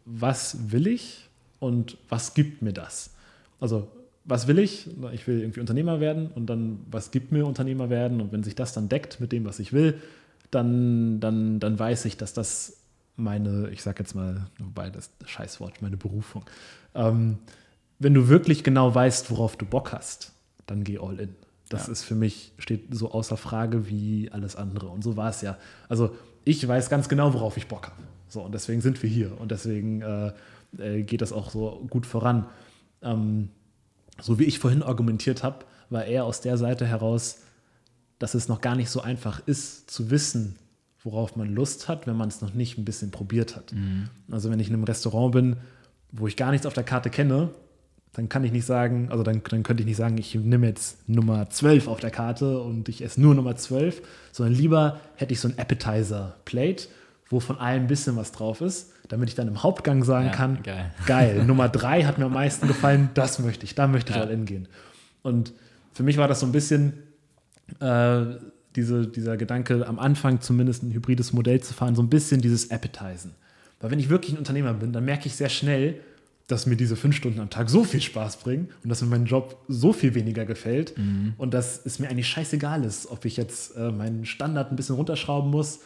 Was 0.07 0.73
will 0.73 0.87
ich 0.87 1.29
und 1.61 1.99
was 2.09 2.35
gibt 2.35 2.63
mir 2.63 2.73
das? 2.73 3.15
Also, 3.61 3.89
was 4.25 4.47
will 4.47 4.59
ich? 4.59 4.89
Ich 5.13 5.27
will 5.27 5.41
irgendwie 5.41 5.61
Unternehmer 5.61 6.01
werden 6.01 6.29
und 6.35 6.47
dann, 6.47 6.81
was 6.91 7.11
gibt 7.11 7.31
mir 7.31 7.47
Unternehmer 7.47 7.91
werden? 7.91 8.21
Und 8.21 8.33
wenn 8.33 8.43
sich 8.43 8.55
das 8.55 8.73
dann 8.73 8.89
deckt 8.89 9.21
mit 9.21 9.33
dem, 9.33 9.45
was 9.45 9.59
ich 9.59 9.73
will, 9.73 10.01
dann, 10.51 11.21
dann, 11.21 11.61
dann 11.61 11.79
weiß 11.79 12.07
ich, 12.07 12.17
dass 12.17 12.33
das 12.33 12.79
meine, 13.17 13.71
ich 13.71 13.83
sag 13.83 13.99
jetzt 13.99 14.15
mal, 14.15 14.47
wobei 14.59 14.91
das 14.91 15.11
Scheißwort, 15.25 15.83
meine 15.83 15.97
Berufung. 15.97 16.45
Ähm, 16.95 17.39
wenn 17.99 18.15
du 18.15 18.29
wirklich 18.29 18.65
genau 18.65 18.95
weißt, 18.95 19.31
worauf 19.31 19.57
du 19.57 19.67
Bock 19.67 19.93
hast, 19.93 20.33
dann 20.67 20.85
geh 20.85 20.99
all 20.99 21.21
in. 21.21 21.35
Das 21.69 21.87
ja. 21.87 21.93
ist 21.93 22.03
für 22.03 22.15
mich, 22.15 22.53
steht 22.59 22.95
so 22.95 23.11
außer 23.11 23.37
Frage 23.37 23.89
wie 23.89 24.31
alles 24.31 24.57
andere. 24.57 24.89
Und 24.89 25.03
so 25.03 25.17
war 25.17 25.31
es 25.31 25.41
ja. 25.41 25.57
Also 25.89 26.15
ich 26.45 26.67
weiß 26.67 26.91
ganz 26.91 27.09
genau, 27.09 27.33
worauf 27.33 27.57
ich 27.57 27.69
Bock 27.69 27.87
habe. 27.87 28.03
So, 28.29 28.43
und 28.43 28.53
deswegen 28.53 28.81
sind 28.81 29.03
wir 29.03 29.09
hier. 29.09 29.41
Und 29.41 29.51
deswegen 29.51 30.03
äh, 30.03 30.33
äh, 30.79 31.03
geht 31.03 31.23
das 31.23 31.33
auch 31.33 31.51
so 31.51 31.87
gut 31.89 32.07
voran. 32.07 32.47
Ähm, 33.03 33.49
so 34.21 34.39
wie 34.39 34.45
ich 34.45 34.59
vorhin 34.59 34.83
argumentiert 34.83 35.43
habe, 35.43 35.65
war 35.91 36.05
eher 36.05 36.25
aus 36.25 36.41
der 36.41 36.57
Seite 36.59 36.87
heraus, 36.87 37.39
dass 38.19 38.35
es 38.35 38.49
noch 38.49 38.61
gar 38.61 38.77
nicht 38.77 38.91
so 38.91 39.01
einfach 39.01 39.43
ist, 39.47 39.91
zu 39.91 40.11
wissen, 40.11 40.57
worauf 41.03 41.37
man 41.37 41.55
Lust 41.55 41.89
hat, 41.89 42.07
wenn 42.07 42.17
man 42.17 42.29
es 42.29 42.41
noch 42.41 42.55
nicht 42.55 42.79
ein 42.79 42.85
bisschen 42.85 43.11
probiert 43.11 43.57
hat. 43.57 43.73
Mhm. 43.73 44.09
Also 44.31 44.51
wenn 44.51 44.61
ich 44.61 44.69
in 44.69 44.75
einem 44.75 44.85
Restaurant 44.85 45.33
bin, 45.33 45.57
wo 46.13 46.27
ich 46.27 46.37
gar 46.37 46.51
nichts 46.51 46.67
auf 46.67 46.75
der 46.75 46.85
Karte 46.85 47.11
kenne, 47.11 47.51
dann 48.15 48.29
kann 48.29 48.45
ich 48.45 48.53
nicht 48.53 48.65
sagen, 48.65 49.09
also 49.11 49.25
dann, 49.25 49.43
dann 49.49 49.65
könnte 49.65 49.83
ich 49.83 49.87
nicht 49.87 49.97
sagen, 49.97 50.17
ich 50.19 50.35
nehme 50.37 50.69
jetzt 50.69 51.09
Nummer 51.09 51.51
12 51.51 51.89
auf 51.89 51.99
der 51.99 52.11
Karte 52.11 52.61
und 52.61 52.89
ich 52.89 53.03
esse 53.03 53.21
nur 53.21 53.35
Nummer 53.35 53.57
12, 53.57 54.03
sondern 54.31 54.55
lieber 54.55 55.01
hätte 55.17 55.33
ich 55.33 55.41
so 55.41 55.49
ein 55.49 55.59
Appetizer-Plate, 55.59 56.85
wo 57.29 57.41
von 57.41 57.59
allem 57.59 57.83
ein 57.83 57.87
bisschen 57.89 58.17
was 58.17 58.31
drauf 58.31 58.61
ist, 58.61 58.93
damit 59.09 59.29
ich 59.29 59.35
dann 59.35 59.49
im 59.49 59.65
Hauptgang 59.65 60.05
sagen 60.05 60.27
ja, 60.27 60.33
kann, 60.33 60.63
geil. 60.63 60.95
geil, 61.07 61.45
Nummer 61.45 61.69
3 61.69 62.05
hat 62.05 62.19
mir 62.19 62.27
am 62.27 62.33
meisten 62.33 62.69
gefallen, 62.69 63.11
das 63.15 63.41
möchte 63.41 63.65
ich, 63.65 63.75
da 63.75 63.89
möchte 63.89 64.11
ich 64.11 64.17
ja. 64.17 64.23
all 64.23 64.31
in 64.31 64.45
gehen. 64.45 64.69
Und 65.23 65.53
für 65.93 66.05
mich 66.05 66.17
war 66.17 66.29
das 66.29 66.39
so 66.39 66.47
ein 66.47 66.53
bisschen 66.53 66.93
äh, 67.81 68.23
diese, 68.77 69.09
dieser 69.09 69.37
Gedanke, 69.37 69.87
am 69.89 69.99
Anfang 69.99 70.41
zumindest 70.41 70.85
ein 70.85 70.93
hybrides 70.93 71.33
Modell 71.33 71.61
zu 71.61 71.75
fahren, 71.75 71.97
so 71.97 72.03
ein 72.03 72.11
bisschen 72.11 72.41
dieses 72.41 72.71
Appetizen. 72.71 73.33
Weil 73.81 73.91
wenn 73.91 73.99
ich 73.99 74.09
wirklich 74.09 74.35
ein 74.35 74.39
Unternehmer 74.39 74.73
bin, 74.73 74.93
dann 74.93 75.05
merke 75.05 75.27
ich 75.27 75.35
sehr 75.35 75.49
schnell, 75.49 76.01
dass 76.47 76.67
mir 76.67 76.77
diese 76.77 76.97
fünf 76.97 77.17
Stunden 77.17 77.41
am 77.41 77.49
Tag 77.49 77.71
so 77.71 77.85
viel 77.85 78.03
Spaß 78.03 78.39
bringen 78.39 78.69
und 78.83 78.91
dass 78.91 79.01
mir 79.01 79.09
mein 79.09 79.25
Job 79.25 79.65
so 79.69 79.93
viel 79.93 80.15
weniger 80.15 80.45
gefällt 80.45 80.97
mhm. 80.99 81.35
und 81.39 81.55
dass 81.55 81.85
es 81.87 81.99
mir 81.99 82.09
eigentlich 82.09 82.29
scheißegal 82.29 82.85
ist, 82.85 83.11
ob 83.11 83.25
ich 83.25 83.37
jetzt 83.37 83.77
äh, 83.77 83.91
meinen 83.91 84.27
Standard 84.27 84.71
ein 84.71 84.77
bisschen 84.77 84.97
runterschrauben 84.97 85.51
muss, 85.51 85.81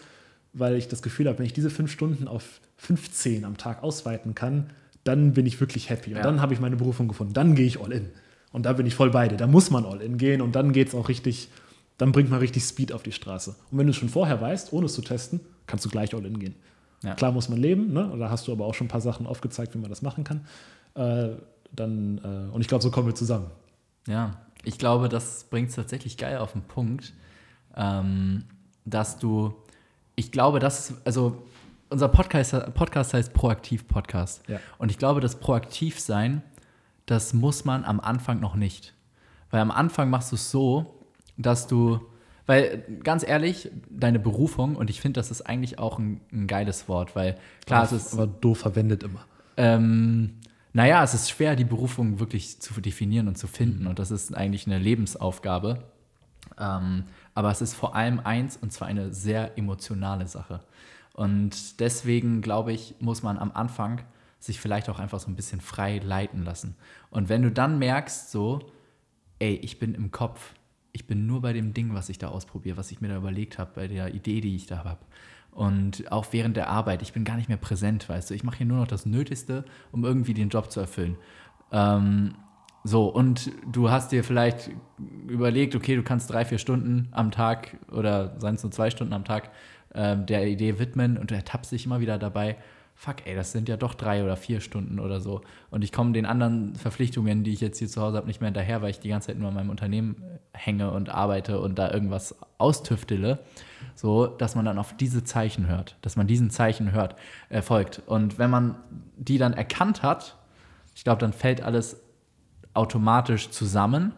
weil 0.52 0.76
ich 0.76 0.88
das 0.88 1.02
Gefühl 1.02 1.28
habe, 1.28 1.38
wenn 1.38 1.46
ich 1.46 1.52
diese 1.52 1.70
fünf 1.70 1.92
Stunden 1.92 2.26
auf 2.26 2.60
15 2.78 3.44
am 3.44 3.56
Tag 3.56 3.82
ausweiten 3.82 4.34
kann, 4.34 4.70
dann 5.04 5.32
bin 5.32 5.46
ich 5.46 5.60
wirklich 5.60 5.90
happy. 5.90 6.10
Und 6.10 6.16
ja. 6.16 6.22
dann 6.22 6.40
habe 6.40 6.54
ich 6.54 6.60
meine 6.60 6.76
Berufung 6.76 7.08
gefunden. 7.08 7.34
Dann 7.34 7.54
gehe 7.54 7.66
ich 7.66 7.80
all 7.80 7.92
in. 7.92 8.10
Und 8.52 8.66
da 8.66 8.72
bin 8.72 8.86
ich 8.86 8.94
voll 8.94 9.10
beide. 9.10 9.36
Da 9.36 9.46
muss 9.46 9.70
man 9.70 9.84
all 9.84 10.00
in 10.00 10.18
gehen 10.18 10.40
und 10.40 10.56
dann 10.56 10.72
geht 10.72 10.88
es 10.88 10.94
auch 10.94 11.08
richtig, 11.08 11.48
dann 11.98 12.12
bringt 12.12 12.30
man 12.30 12.40
richtig 12.40 12.64
Speed 12.64 12.92
auf 12.92 13.02
die 13.02 13.12
Straße. 13.12 13.54
Und 13.70 13.78
wenn 13.78 13.86
du 13.86 13.90
es 13.90 13.96
schon 13.96 14.08
vorher 14.08 14.40
weißt, 14.40 14.72
ohne 14.72 14.86
es 14.86 14.94
zu 14.94 15.02
testen, 15.02 15.40
kannst 15.66 15.84
du 15.84 15.88
gleich 15.88 16.14
all 16.14 16.24
in 16.24 16.38
gehen. 16.38 16.54
Ja. 17.02 17.14
Klar 17.14 17.32
muss 17.32 17.48
man 17.48 17.58
leben, 17.58 17.92
ne? 17.92 18.12
da 18.18 18.30
hast 18.30 18.48
du 18.48 18.52
aber 18.52 18.64
auch 18.66 18.74
schon 18.74 18.86
ein 18.86 18.90
paar 18.90 19.00
Sachen 19.00 19.26
aufgezeigt, 19.26 19.74
wie 19.74 19.78
man 19.78 19.90
das 19.90 20.02
machen 20.02 20.24
kann. 20.24 20.46
Äh, 20.94 21.36
dann, 21.72 22.18
äh, 22.18 22.52
und 22.52 22.60
ich 22.60 22.68
glaube, 22.68 22.82
so 22.82 22.90
kommen 22.90 23.06
wir 23.06 23.14
zusammen. 23.14 23.50
Ja, 24.06 24.36
ich 24.64 24.78
glaube, 24.78 25.08
das 25.08 25.44
bringt 25.44 25.70
es 25.70 25.76
tatsächlich 25.76 26.16
geil 26.16 26.38
auf 26.38 26.52
den 26.52 26.62
Punkt, 26.62 27.12
ähm, 27.76 28.44
dass 28.84 29.18
du, 29.18 29.54
ich 30.16 30.32
glaube, 30.32 30.58
dass, 30.58 30.94
also 31.04 31.42
unser 31.90 32.08
Podcast, 32.08 32.74
Podcast 32.74 33.14
heißt 33.14 33.32
Proaktiv 33.32 33.86
Podcast. 33.86 34.42
Ja. 34.48 34.58
Und 34.78 34.90
ich 34.90 34.98
glaube, 34.98 35.20
das 35.20 35.36
Proaktiv 35.36 36.00
sein, 36.00 36.42
das 37.06 37.32
muss 37.32 37.64
man 37.64 37.84
am 37.84 38.00
Anfang 38.00 38.40
noch 38.40 38.56
nicht. 38.56 38.94
Weil 39.50 39.60
am 39.60 39.70
Anfang 39.70 40.10
machst 40.10 40.32
du 40.32 40.36
es 40.36 40.50
so, 40.50 41.04
dass 41.36 41.66
du 41.66 42.00
weil, 42.48 42.82
ganz 43.04 43.28
ehrlich, 43.28 43.70
deine 43.90 44.18
Berufung, 44.18 44.74
und 44.76 44.88
ich 44.88 45.02
finde, 45.02 45.20
das 45.20 45.30
ist 45.30 45.42
eigentlich 45.42 45.78
auch 45.78 45.98
ein, 45.98 46.22
ein, 46.32 46.46
geiles 46.46 46.88
Wort, 46.88 47.14
weil 47.14 47.36
klar, 47.66 47.82
aber, 47.82 47.94
es 47.94 48.06
ist. 48.06 48.14
Aber 48.14 48.26
doof 48.26 48.60
verwendet 48.60 49.02
immer. 49.02 49.26
Ähm, 49.58 50.38
naja, 50.72 51.04
es 51.04 51.12
ist 51.12 51.28
schwer, 51.28 51.56
die 51.56 51.66
Berufung 51.66 52.20
wirklich 52.20 52.58
zu 52.58 52.80
definieren 52.80 53.28
und 53.28 53.36
zu 53.36 53.48
finden. 53.48 53.82
Mhm. 53.82 53.88
Und 53.88 53.98
das 53.98 54.10
ist 54.10 54.34
eigentlich 54.34 54.66
eine 54.66 54.78
Lebensaufgabe. 54.78 55.84
Ähm, 56.58 57.04
aber 57.34 57.50
es 57.50 57.60
ist 57.60 57.74
vor 57.74 57.94
allem 57.94 58.18
eins, 58.18 58.56
und 58.56 58.72
zwar 58.72 58.88
eine 58.88 59.12
sehr 59.12 59.58
emotionale 59.58 60.26
Sache. 60.26 60.60
Und 61.12 61.80
deswegen, 61.80 62.40
glaube 62.40 62.72
ich, 62.72 62.94
muss 62.98 63.22
man 63.22 63.36
am 63.36 63.52
Anfang 63.52 64.00
sich 64.38 64.58
vielleicht 64.58 64.88
auch 64.88 64.98
einfach 64.98 65.20
so 65.20 65.30
ein 65.30 65.36
bisschen 65.36 65.60
frei 65.60 65.98
leiten 65.98 66.44
lassen. 66.44 66.76
Und 67.10 67.28
wenn 67.28 67.42
du 67.42 67.50
dann 67.50 67.78
merkst, 67.78 68.30
so, 68.30 68.72
ey, 69.38 69.56
ich 69.56 69.78
bin 69.78 69.94
im 69.94 70.12
Kopf, 70.12 70.54
ich 70.98 71.06
bin 71.06 71.28
nur 71.28 71.40
bei 71.40 71.52
dem 71.52 71.74
Ding, 71.74 71.94
was 71.94 72.08
ich 72.08 72.18
da 72.18 72.26
ausprobiere, 72.26 72.76
was 72.76 72.90
ich 72.90 73.00
mir 73.00 73.06
da 73.06 73.16
überlegt 73.16 73.56
habe, 73.56 73.70
bei 73.72 73.86
der 73.86 74.14
Idee, 74.14 74.40
die 74.40 74.56
ich 74.56 74.66
da 74.66 74.82
habe. 74.82 74.98
Und 75.52 76.10
auch 76.10 76.26
während 76.32 76.56
der 76.56 76.68
Arbeit, 76.68 77.02
ich 77.02 77.12
bin 77.12 77.22
gar 77.22 77.36
nicht 77.36 77.48
mehr 77.48 77.56
präsent, 77.56 78.08
weißt 78.08 78.30
du. 78.30 78.34
Ich 78.34 78.42
mache 78.42 78.58
hier 78.58 78.66
nur 78.66 78.78
noch 78.78 78.88
das 78.88 79.06
Nötigste, 79.06 79.64
um 79.92 80.04
irgendwie 80.04 80.34
den 80.34 80.48
Job 80.48 80.72
zu 80.72 80.80
erfüllen. 80.80 81.16
Ähm, 81.70 82.34
so, 82.82 83.06
und 83.06 83.52
du 83.70 83.90
hast 83.90 84.10
dir 84.10 84.24
vielleicht 84.24 84.70
überlegt, 85.28 85.76
okay, 85.76 85.94
du 85.94 86.02
kannst 86.02 86.30
drei, 86.30 86.44
vier 86.44 86.58
Stunden 86.58 87.08
am 87.12 87.30
Tag 87.30 87.76
oder 87.92 88.34
seien 88.40 88.56
es 88.56 88.64
nur 88.64 88.72
zwei 88.72 88.90
Stunden 88.90 89.12
am 89.12 89.24
Tag 89.24 89.50
äh, 89.94 90.16
der 90.16 90.48
Idee 90.48 90.80
widmen 90.80 91.16
und 91.16 91.30
du 91.30 91.36
ertappst 91.36 91.70
dich 91.70 91.86
immer 91.86 92.00
wieder 92.00 92.18
dabei, 92.18 92.56
fuck, 92.98 93.26
ey, 93.26 93.36
das 93.36 93.52
sind 93.52 93.68
ja 93.68 93.76
doch 93.76 93.94
drei 93.94 94.24
oder 94.24 94.36
vier 94.36 94.60
Stunden 94.60 94.98
oder 94.98 95.20
so. 95.20 95.42
Und 95.70 95.84
ich 95.84 95.92
komme 95.92 96.10
den 96.10 96.26
anderen 96.26 96.74
Verpflichtungen, 96.74 97.44
die 97.44 97.52
ich 97.52 97.60
jetzt 97.60 97.78
hier 97.78 97.86
zu 97.86 98.02
Hause 98.02 98.16
habe, 98.16 98.26
nicht 98.26 98.40
mehr 98.40 98.48
hinterher, 98.48 98.82
weil 98.82 98.90
ich 98.90 98.98
die 98.98 99.08
ganze 99.08 99.28
Zeit 99.28 99.38
nur 99.38 99.48
an 99.50 99.54
meinem 99.54 99.70
Unternehmen 99.70 100.16
hänge 100.52 100.90
und 100.90 101.08
arbeite 101.08 101.60
und 101.60 101.78
da 101.78 101.92
irgendwas 101.92 102.34
austüftele. 102.58 103.38
So, 103.94 104.26
dass 104.26 104.56
man 104.56 104.64
dann 104.64 104.80
auf 104.80 104.96
diese 104.96 105.22
Zeichen 105.22 105.68
hört, 105.68 105.96
dass 106.02 106.16
man 106.16 106.26
diesen 106.26 106.50
Zeichen 106.50 106.90
hört, 106.90 107.14
äh, 107.50 107.62
folgt. 107.62 108.02
Und 108.04 108.40
wenn 108.40 108.50
man 108.50 108.74
die 109.16 109.38
dann 109.38 109.52
erkannt 109.52 110.02
hat, 110.02 110.36
ich 110.96 111.04
glaube, 111.04 111.20
dann 111.20 111.32
fällt 111.32 111.62
alles 111.62 112.00
automatisch 112.74 113.50
zusammen. 113.50 114.12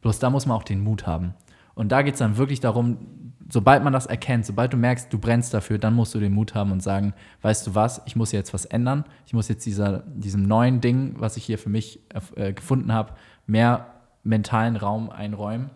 Bloß 0.00 0.18
da 0.18 0.28
muss 0.28 0.46
man 0.46 0.56
auch 0.56 0.64
den 0.64 0.82
Mut 0.82 1.06
haben. 1.06 1.34
Und 1.76 1.92
da 1.92 2.02
geht 2.02 2.14
es 2.14 2.18
dann 2.18 2.36
wirklich 2.36 2.58
darum, 2.58 2.98
sobald 3.52 3.84
man 3.84 3.92
das 3.92 4.06
erkennt, 4.06 4.46
sobald 4.46 4.72
du 4.72 4.78
merkst, 4.78 5.12
du 5.12 5.18
brennst 5.18 5.52
dafür, 5.52 5.76
dann 5.76 5.92
musst 5.92 6.14
du 6.14 6.18
den 6.18 6.32
Mut 6.32 6.54
haben 6.54 6.72
und 6.72 6.82
sagen, 6.82 7.12
weißt 7.42 7.66
du 7.66 7.74
was, 7.74 8.00
ich 8.06 8.16
muss 8.16 8.32
jetzt 8.32 8.54
was 8.54 8.64
ändern. 8.64 9.04
Ich 9.26 9.34
muss 9.34 9.48
jetzt 9.48 9.66
dieser, 9.66 10.04
diesem 10.06 10.44
neuen 10.44 10.80
Ding, 10.80 11.16
was 11.18 11.36
ich 11.36 11.44
hier 11.44 11.58
für 11.58 11.68
mich 11.68 12.00
äh, 12.34 12.54
gefunden 12.54 12.94
habe, 12.94 13.12
mehr 13.46 13.88
mentalen 14.24 14.76
Raum 14.76 15.10
einräumen. 15.10 15.68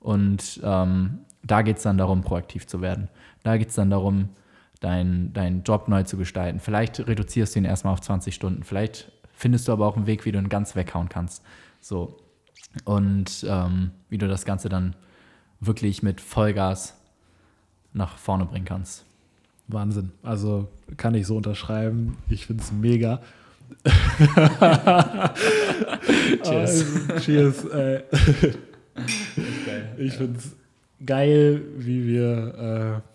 Und 0.00 0.60
ähm, 0.64 1.20
da 1.44 1.62
geht 1.62 1.76
es 1.76 1.84
dann 1.84 1.98
darum, 1.98 2.22
proaktiv 2.22 2.66
zu 2.66 2.80
werden. 2.80 3.08
Da 3.44 3.58
geht 3.58 3.68
es 3.68 3.76
dann 3.76 3.90
darum, 3.90 4.30
deinen 4.80 5.32
dein 5.32 5.62
Job 5.62 5.86
neu 5.86 6.02
zu 6.02 6.16
gestalten. 6.16 6.58
Vielleicht 6.58 6.98
reduzierst 7.06 7.54
du 7.54 7.60
ihn 7.60 7.64
erstmal 7.64 7.92
auf 7.92 8.00
20 8.00 8.34
Stunden. 8.34 8.64
Vielleicht 8.64 9.12
findest 9.34 9.68
du 9.68 9.72
aber 9.72 9.86
auch 9.86 9.96
einen 9.96 10.08
Weg, 10.08 10.24
wie 10.24 10.32
du 10.32 10.38
ihn 10.40 10.48
ganz 10.48 10.74
weghauen 10.74 11.08
kannst. 11.08 11.44
So. 11.80 12.16
Und 12.84 13.46
ähm, 13.48 13.92
wie 14.08 14.18
du 14.18 14.26
das 14.26 14.44
Ganze 14.44 14.68
dann 14.68 14.96
wirklich 15.60 16.02
mit 16.02 16.20
Vollgas 16.20 16.99
nach 17.92 18.16
vorne 18.18 18.44
bringen 18.44 18.64
kannst. 18.64 19.04
Wahnsinn. 19.68 20.12
Also 20.22 20.68
kann 20.96 21.14
ich 21.14 21.26
so 21.26 21.36
unterschreiben. 21.36 22.16
Ich 22.28 22.46
finde 22.46 22.62
es 22.62 22.72
mega. 22.72 23.20
cheers. 26.42 26.46
Also, 26.46 26.84
cheers. 27.20 27.64
Äh. 27.66 28.02
ich 29.98 30.14
finde 30.14 30.38
es 30.38 30.56
geil, 31.04 31.62
wie 31.76 32.06
wir. 32.06 33.02
Äh, 33.04 33.10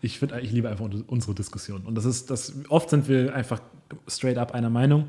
ich 0.00 0.18
finde, 0.18 0.40
ich 0.40 0.50
liebe 0.50 0.68
einfach 0.68 0.88
unsere 1.06 1.34
Diskussion. 1.34 1.82
Und 1.82 1.94
das 1.94 2.04
ist, 2.04 2.30
das, 2.30 2.52
oft 2.68 2.90
sind 2.90 3.08
wir 3.08 3.32
einfach 3.34 3.60
straight 4.08 4.36
up 4.36 4.52
einer 4.52 4.70
Meinung. 4.70 5.08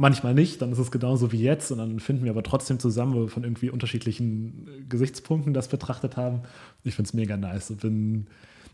Manchmal 0.00 0.32
nicht, 0.32 0.62
dann 0.62 0.70
ist 0.70 0.78
es 0.78 0.92
genauso 0.92 1.32
wie 1.32 1.42
jetzt 1.42 1.72
und 1.72 1.78
dann 1.78 1.98
finden 1.98 2.22
wir 2.22 2.30
aber 2.30 2.44
trotzdem 2.44 2.78
zusammen, 2.78 3.14
wo 3.14 3.20
wir 3.22 3.28
von 3.28 3.42
irgendwie 3.42 3.68
unterschiedlichen 3.68 4.86
Gesichtspunkten 4.88 5.52
das 5.52 5.66
betrachtet 5.66 6.16
haben. 6.16 6.42
Ich 6.84 6.94
finde 6.94 7.08
es 7.08 7.14
mega 7.14 7.36
nice 7.36 7.72
und 7.72 7.80
bin 7.80 8.28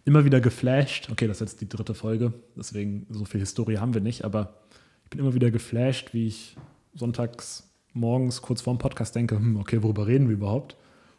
immer 0.05 0.27
wieder 0.27 0.43
geflasht. 0.43 1.09
Okay, 1.11 1.27
das 1.27 1.39
ist 1.39 1.53
jetzt 1.53 1.61
die 1.63 1.69
dritte 1.69 1.95
Folge, 1.95 2.35
deswegen 2.57 3.07
so 3.09 3.25
viel 3.25 3.41
Historie 3.41 3.79
haben 3.79 3.95
wir 3.95 4.03
nicht, 4.03 4.23
aber 4.23 4.61
ich 5.05 5.11
bin 5.11 5.21
immer 5.21 5.33
wieder 5.33 5.51
geflasht, 5.51 6.13
wie 6.13 6.27
ich 6.27 6.57
sonntags 6.95 7.71
morgens 7.95 8.43
kurz 8.43 8.61
vorm 8.61 8.77
Podcast 8.77 9.15
denke, 9.15 9.37
hm, 9.37 9.57
okay, 9.57 9.83
worüber 9.83 10.07
reden 10.07 10.29
wir 10.29 10.35
überhaupt? 10.35 10.77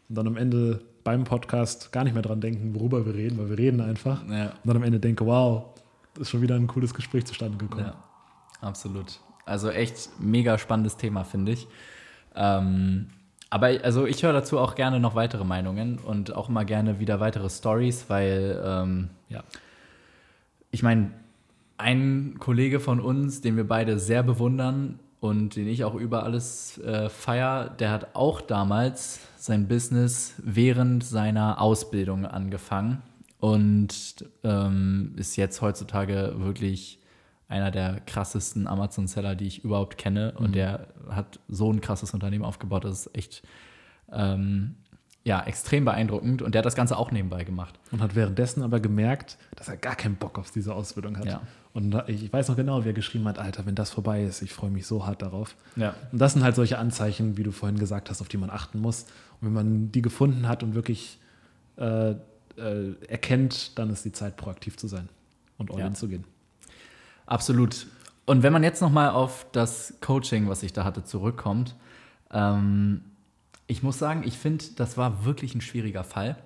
Und 0.08 0.16
dann 0.20 0.28
am 0.28 0.38
Ende 0.38 0.82
beim 1.04 1.24
Podcast 1.24 1.92
gar 1.92 2.04
nicht 2.04 2.14
mehr 2.14 2.22
dran 2.22 2.42
denken, 2.42 2.76
worüber 2.76 3.08
wir 3.08 3.16
reden, 3.16 3.40
weil 3.40 3.50
wir 3.50 3.58
reden 3.58 3.82
einfach. 3.82 4.24
Ja. 4.30 4.50
Und 4.50 4.66
dann 4.66 4.78
am 4.78 4.84
Ende 4.84 5.00
denke, 5.00 5.26
wow, 5.26 5.74
ist 6.20 6.30
schon 6.30 6.42
wieder 6.42 6.56
ein 6.56 6.68
cooles 6.68 6.94
Gespräch 6.94 7.26
zustande 7.26 7.58
gekommen. 7.58 7.86
Ja, 7.88 8.04
absolut. 8.62 9.20
Also 9.46 9.70
echt 9.70 10.10
mega 10.20 10.58
spannendes 10.58 10.98
Thema, 10.98 11.24
finde 11.24 11.54
ich. 11.54 11.68
Ähm, 12.36 13.08
aber 13.50 13.68
also 13.84 14.06
ich 14.06 14.24
höre 14.24 14.34
dazu 14.34 14.60
auch 14.60 14.76
gerne 14.76 15.00
noch 15.00 15.16
weitere 15.16 15.46
Meinungen 15.46 16.00
und 16.00 16.36
auch 16.36 16.50
immer 16.50 16.66
gerne 16.66 17.00
wieder 17.00 17.20
weitere 17.20 17.50
Stories, 17.50 18.06
weil 18.10 18.62
ähm, 18.66 19.10
ja, 19.30 19.44
ich 20.72 20.84
meine, 20.84 21.12
ein 21.78 22.36
Kollege 22.40 22.80
von 22.80 23.00
uns, 23.00 23.42
den 23.42 23.56
wir 23.56 23.68
beide 23.68 24.00
sehr 24.00 24.24
bewundern 24.24 25.00
und 25.20 25.56
den 25.56 25.68
ich 25.68 25.84
auch 25.84 25.96
über 25.96 26.24
alles 26.24 26.78
äh, 26.80 27.10
feier, 27.10 27.70
der 27.70 27.92
hat 27.92 28.16
auch 28.16 28.42
damals 28.42 29.22
sein 29.38 29.68
Business 29.68 30.36
während 30.44 31.04
seiner 31.04 31.62
Ausbildung 31.62 32.26
angefangen 32.26 33.02
und 33.40 34.26
ähm, 34.44 35.14
ist 35.18 35.36
jetzt 35.36 35.62
heutzutage 35.62 36.34
wirklich 36.38 37.00
einer 37.48 37.72
der 37.72 38.00
krassesten 38.02 38.68
Amazon-Seller, 38.68 39.36
die 39.36 39.48
ich 39.48 39.64
überhaupt 39.64 39.98
kenne. 39.98 40.34
Und 40.38 40.50
mhm. 40.50 40.54
der 40.54 40.88
hat 41.10 41.40
so 41.48 41.72
ein 41.72 41.82
krasses 41.82 42.14
Unternehmen 42.14 42.46
aufgebaut, 42.46 42.86
das 42.86 43.06
ist 43.06 43.16
echt 43.16 43.44
ähm, 44.12 44.76
ja, 45.24 45.44
extrem 45.44 45.86
beeindruckend. 45.86 46.42
Und 46.42 46.54
der 46.54 46.60
hat 46.60 46.66
das 46.66 46.76
Ganze 46.76 46.98
auch 46.98 47.12
nebenbei 47.12 47.44
gemacht. 47.44 47.80
Und 47.92 48.02
hat 48.02 48.16
währenddessen 48.16 48.62
aber 48.62 48.80
gemerkt, 48.80 49.38
dass 49.56 49.68
er 49.68 49.76
gar 49.78 49.96
keinen 49.96 50.16
Bock 50.16 50.38
auf 50.38 50.52
diese 50.52 50.74
Ausbildung 50.74 51.18
hat. 51.18 51.26
Ja. 51.26 51.42
Und 51.74 51.96
ich 52.08 52.32
weiß 52.32 52.48
noch 52.48 52.56
genau, 52.56 52.86
wie 52.86 52.90
er 52.90 52.94
geschrieben 52.94 53.28
hat, 53.28 53.40
Alter, 53.40 53.66
wenn 53.66 53.76
das 53.76 53.90
vorbei 53.90 54.24
ist, 54.24 54.42
ich 54.44 54.54
freue 54.54 54.70
mich 54.70 54.86
so 54.86 55.06
hart 55.06 55.22
darauf. 55.24 55.56
Ja. 55.76 55.96
Und 56.12 56.20
das 56.20 56.34
sind 56.34 56.44
halt 56.44 56.56
solche 56.56 56.78
Anzeichen, 56.78 57.38
wie 57.38 57.44
du 57.44 57.52
vorhin 57.52 57.80
gesagt 57.80 58.10
hast, 58.10 58.22
auf 58.22 58.28
die 58.28 58.38
man 58.38 58.50
achten 58.52 58.80
muss. 58.80 59.08
Und 59.42 59.48
wenn 59.48 59.54
man 59.54 59.92
die 59.92 60.02
gefunden 60.02 60.48
hat 60.48 60.62
und 60.62 60.76
wirklich 60.76 61.20
äh, 61.78 62.12
äh, 62.12 62.16
erkennt, 63.08 63.78
dann 63.78 63.90
ist 63.90 64.06
die 64.06 64.12
Zeit, 64.12 64.38
proaktiv 64.38 64.78
zu 64.78 64.88
sein 64.88 65.10
und 65.58 65.72
all 65.72 65.80
ja. 65.80 65.94
zu 65.94 66.08
gehen. 66.08 66.24
Absolut. 67.26 67.88
Und 68.26 68.44
wenn 68.44 68.54
man 68.54 68.64
jetzt 68.64 68.82
nochmal 68.82 69.10
auf 69.10 69.46
das 69.52 69.96
Coaching, 70.02 70.50
was 70.50 70.64
ich 70.64 70.74
da 70.74 70.84
hatte, 70.84 71.04
zurückkommt, 71.04 71.76
ähm, 72.32 73.02
ich 73.68 73.84
muss 73.84 73.98
sagen, 73.98 74.24
ich 74.26 74.38
finde, 74.38 74.66
das 74.76 74.98
war 74.98 75.26
wirklich 75.26 75.56
ein 75.56 75.62
schwieriger 75.62 76.04
Fall, 76.04 76.38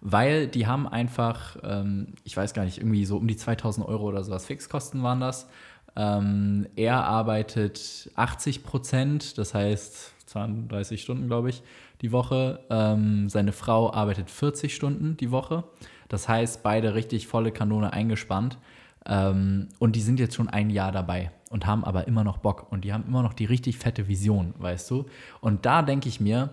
weil 0.00 0.46
die 0.46 0.66
haben 0.66 0.86
einfach, 0.86 1.56
ähm, 1.62 2.14
ich 2.24 2.36
weiß 2.36 2.54
gar 2.54 2.64
nicht, 2.64 2.78
irgendwie 2.78 3.04
so 3.04 3.16
um 3.16 3.26
die 3.26 3.36
2000 3.36 3.86
Euro 3.86 4.04
oder 4.04 4.22
sowas 4.24 4.46
Fixkosten 4.46 5.02
waren 5.02 5.20
das. 5.20 5.48
Ähm, 5.94 6.66
er 6.76 7.04
arbeitet 7.04 8.10
80 8.14 8.62
Prozent, 8.62 9.38
das 9.38 9.54
heißt 9.54 10.12
32 10.26 11.00
Stunden, 11.00 11.26
glaube 11.26 11.48
ich, 11.48 11.62
die 12.02 12.12
Woche. 12.12 12.60
Ähm, 12.68 13.30
seine 13.30 13.52
Frau 13.52 13.92
arbeitet 13.92 14.30
40 14.30 14.74
Stunden 14.74 15.16
die 15.16 15.30
Woche. 15.30 15.64
Das 16.08 16.28
heißt, 16.28 16.62
beide 16.62 16.94
richtig 16.94 17.26
volle 17.26 17.50
Kanone 17.50 17.92
eingespannt. 17.92 18.58
Ähm, 19.06 19.68
und 19.78 19.96
die 19.96 20.00
sind 20.00 20.20
jetzt 20.20 20.34
schon 20.34 20.48
ein 20.48 20.70
Jahr 20.70 20.92
dabei 20.92 21.30
und 21.50 21.66
haben 21.66 21.84
aber 21.84 22.08
immer 22.08 22.24
noch 22.24 22.38
Bock 22.38 22.70
und 22.70 22.84
die 22.84 22.92
haben 22.92 23.04
immer 23.06 23.22
noch 23.22 23.32
die 23.32 23.44
richtig 23.44 23.78
fette 23.78 24.08
Vision, 24.08 24.54
weißt 24.58 24.90
du? 24.90 25.06
Und 25.40 25.64
da 25.64 25.82
denke 25.82 26.08
ich 26.08 26.20
mir, 26.20 26.50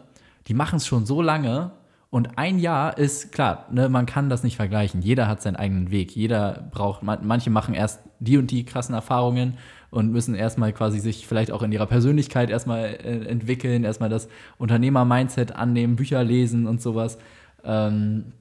die 0.48 0.54
machen 0.54 0.78
es 0.78 0.86
schon 0.86 1.06
so 1.06 1.22
lange 1.22 1.72
und 2.14 2.38
ein 2.38 2.60
Jahr 2.60 2.96
ist 3.00 3.32
klar, 3.32 3.66
ne, 3.72 3.90
man 3.90 4.06
kann 4.06 4.30
das 4.30 4.44
nicht 4.44 4.56
vergleichen. 4.56 5.02
Jeder 5.02 5.28
hat 5.28 5.42
seinen 5.42 5.56
eigenen 5.56 5.90
Weg. 5.90 6.16
Jeder 6.16 6.70
braucht, 6.70 7.02
manche 7.02 7.50
machen 7.50 7.74
erst 7.74 8.02
die 8.20 8.38
und 8.38 8.52
die 8.52 8.66
krassen 8.66 8.94
Erfahrungen 8.94 9.58
und 9.90 10.12
müssen 10.12 10.36
erstmal 10.36 10.74
quasi 10.74 11.00
sich 11.00 11.26
vielleicht 11.26 11.52
auch 11.52 11.64
in 11.64 11.72
ihrer 11.72 11.88
Persönlichkeit 11.88 12.52
erstmal 12.52 12.84
äh, 12.84 13.26
entwickeln, 13.26 13.84
erstmal 13.84 14.10
das 14.10 14.28
Unternehmer-Mindset 14.60 15.56
annehmen, 15.56 15.96
Bücher 15.96 16.24
lesen 16.24 16.68
und 16.68 16.84
sowas. 16.84 17.18
Ähm, 17.64 18.34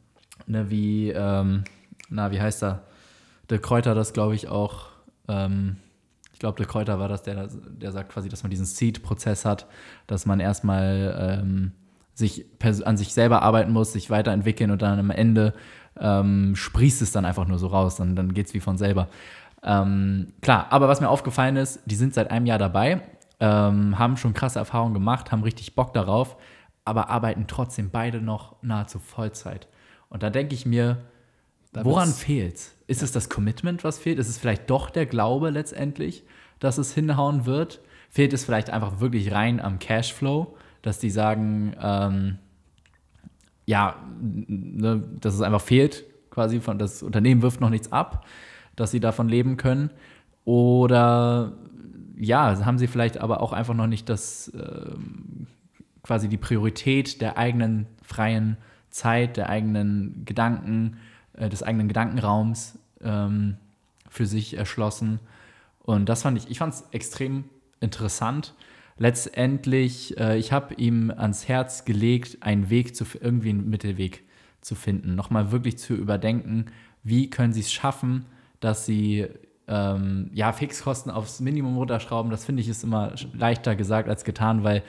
ne, 0.46 0.68
wie, 0.68 1.08
ähm, 1.08 1.64
na, 2.10 2.30
wie 2.30 2.42
heißt 2.42 2.62
er? 2.64 2.82
Der 3.52 3.60
Kräuter 3.60 3.94
das, 3.94 4.12
glaube 4.12 4.34
ich, 4.34 4.48
auch, 4.48 4.86
ähm, 5.28 5.76
ich 6.32 6.38
glaube, 6.38 6.56
der 6.56 6.66
Kräuter 6.66 6.98
war 6.98 7.08
das, 7.08 7.22
der, 7.22 7.48
der 7.48 7.92
sagt 7.92 8.10
quasi, 8.10 8.28
dass 8.28 8.42
man 8.42 8.50
diesen 8.50 8.66
Seed-Prozess 8.66 9.44
hat, 9.44 9.66
dass 10.06 10.26
man 10.26 10.40
erstmal 10.40 11.40
ähm, 11.40 11.72
sich 12.14 12.46
an 12.84 12.96
sich 12.96 13.12
selber 13.14 13.42
arbeiten 13.42 13.72
muss, 13.72 13.92
sich 13.92 14.10
weiterentwickeln 14.10 14.70
und 14.70 14.82
dann 14.82 14.98
am 14.98 15.10
Ende 15.10 15.54
ähm, 16.00 16.56
sprießt 16.56 17.02
es 17.02 17.12
dann 17.12 17.24
einfach 17.24 17.46
nur 17.46 17.58
so 17.58 17.66
raus, 17.66 17.96
dann, 17.96 18.16
dann 18.16 18.34
geht 18.34 18.46
es 18.46 18.54
wie 18.54 18.60
von 18.60 18.78
selber. 18.78 19.08
Ähm, 19.62 20.32
klar, 20.40 20.66
aber 20.70 20.88
was 20.88 21.00
mir 21.00 21.08
aufgefallen 21.08 21.56
ist, 21.56 21.80
die 21.84 21.94
sind 21.94 22.14
seit 22.14 22.30
einem 22.30 22.46
Jahr 22.46 22.58
dabei, 22.58 23.02
ähm, 23.38 23.98
haben 23.98 24.16
schon 24.16 24.34
krasse 24.34 24.58
Erfahrungen 24.58 24.94
gemacht, 24.94 25.30
haben 25.30 25.42
richtig 25.42 25.74
Bock 25.74 25.92
darauf, 25.92 26.36
aber 26.84 27.10
arbeiten 27.10 27.46
trotzdem 27.46 27.90
beide 27.90 28.20
noch 28.20 28.56
nahezu 28.62 28.98
Vollzeit. 28.98 29.68
Und 30.08 30.22
da 30.22 30.30
denke 30.30 30.54
ich 30.54 30.66
mir, 30.66 30.98
woran 31.72 32.08
fehlt 32.08 32.56
es? 32.56 32.74
Ist 32.86 33.00
ja. 33.00 33.04
es 33.06 33.12
das 33.12 33.28
Commitment, 33.28 33.84
was 33.84 33.98
fehlt? 33.98 34.18
Ist 34.18 34.28
es 34.28 34.38
vielleicht 34.38 34.68
doch 34.70 34.90
der 34.90 35.06
Glaube 35.06 35.50
letztendlich, 35.50 36.24
dass 36.60 36.78
es 36.78 36.92
hinhauen 36.94 37.46
wird? 37.46 37.80
Fehlt 38.10 38.32
es 38.32 38.44
vielleicht 38.44 38.70
einfach 38.70 39.00
wirklich 39.00 39.32
rein 39.32 39.60
am 39.60 39.78
Cashflow, 39.78 40.56
dass 40.82 40.98
die 40.98 41.10
sagen, 41.10 41.74
ähm, 41.80 42.38
ja, 43.64 43.96
ne, 44.20 45.02
dass 45.20 45.34
es 45.34 45.40
einfach 45.40 45.62
fehlt, 45.62 46.04
quasi 46.30 46.60
von 46.60 46.78
das 46.78 47.02
Unternehmen 47.02 47.42
wirft 47.42 47.60
noch 47.60 47.70
nichts 47.70 47.92
ab, 47.92 48.26
dass 48.76 48.90
sie 48.90 49.00
davon 49.00 49.28
leben 49.28 49.56
können? 49.56 49.90
Oder 50.44 51.52
ja, 52.18 52.64
haben 52.64 52.78
sie 52.78 52.86
vielleicht 52.86 53.18
aber 53.18 53.40
auch 53.40 53.52
einfach 53.52 53.74
noch 53.74 53.86
nicht 53.86 54.08
das 54.08 54.48
äh, 54.48 54.90
quasi 56.02 56.28
die 56.28 56.36
Priorität 56.36 57.20
der 57.20 57.38
eigenen 57.38 57.86
freien 58.02 58.56
Zeit, 58.90 59.36
der 59.36 59.48
eigenen 59.48 60.24
Gedanken, 60.24 60.98
äh, 61.34 61.48
des 61.48 61.62
eigenen 61.62 61.88
Gedankenraums 61.88 62.78
ähm, 63.02 63.56
für 64.08 64.26
sich 64.26 64.56
erschlossen. 64.56 65.20
Und 65.80 66.08
das 66.08 66.22
fand 66.22 66.38
ich, 66.38 66.50
ich 66.50 66.58
fand 66.58 66.74
es 66.74 66.84
extrem 66.92 67.44
interessant. 67.80 68.54
Letztendlich, 68.98 70.18
äh, 70.18 70.38
ich 70.38 70.52
habe 70.52 70.74
ihm 70.74 71.10
ans 71.10 71.48
Herz 71.48 71.84
gelegt, 71.84 72.38
einen 72.40 72.70
Weg 72.70 72.94
zu, 72.94 73.04
irgendwie 73.20 73.50
einen 73.50 73.68
Mittelweg 73.68 74.22
zu 74.60 74.74
finden. 74.74 75.14
Nochmal 75.14 75.50
wirklich 75.50 75.78
zu 75.78 75.94
überdenken, 75.94 76.66
wie 77.02 77.30
können 77.30 77.52
sie 77.52 77.60
es 77.60 77.72
schaffen, 77.72 78.26
dass 78.60 78.86
sie 78.86 79.26
ähm, 79.66 80.30
ja, 80.34 80.52
Fixkosten 80.52 81.10
aufs 81.10 81.40
Minimum 81.40 81.76
runterschrauben. 81.76 82.30
Das 82.30 82.44
finde 82.44 82.62
ich 82.62 82.68
ist 82.68 82.84
immer 82.84 83.14
leichter 83.32 83.74
gesagt 83.74 84.08
als 84.08 84.24
getan, 84.24 84.62
weil 84.62 84.82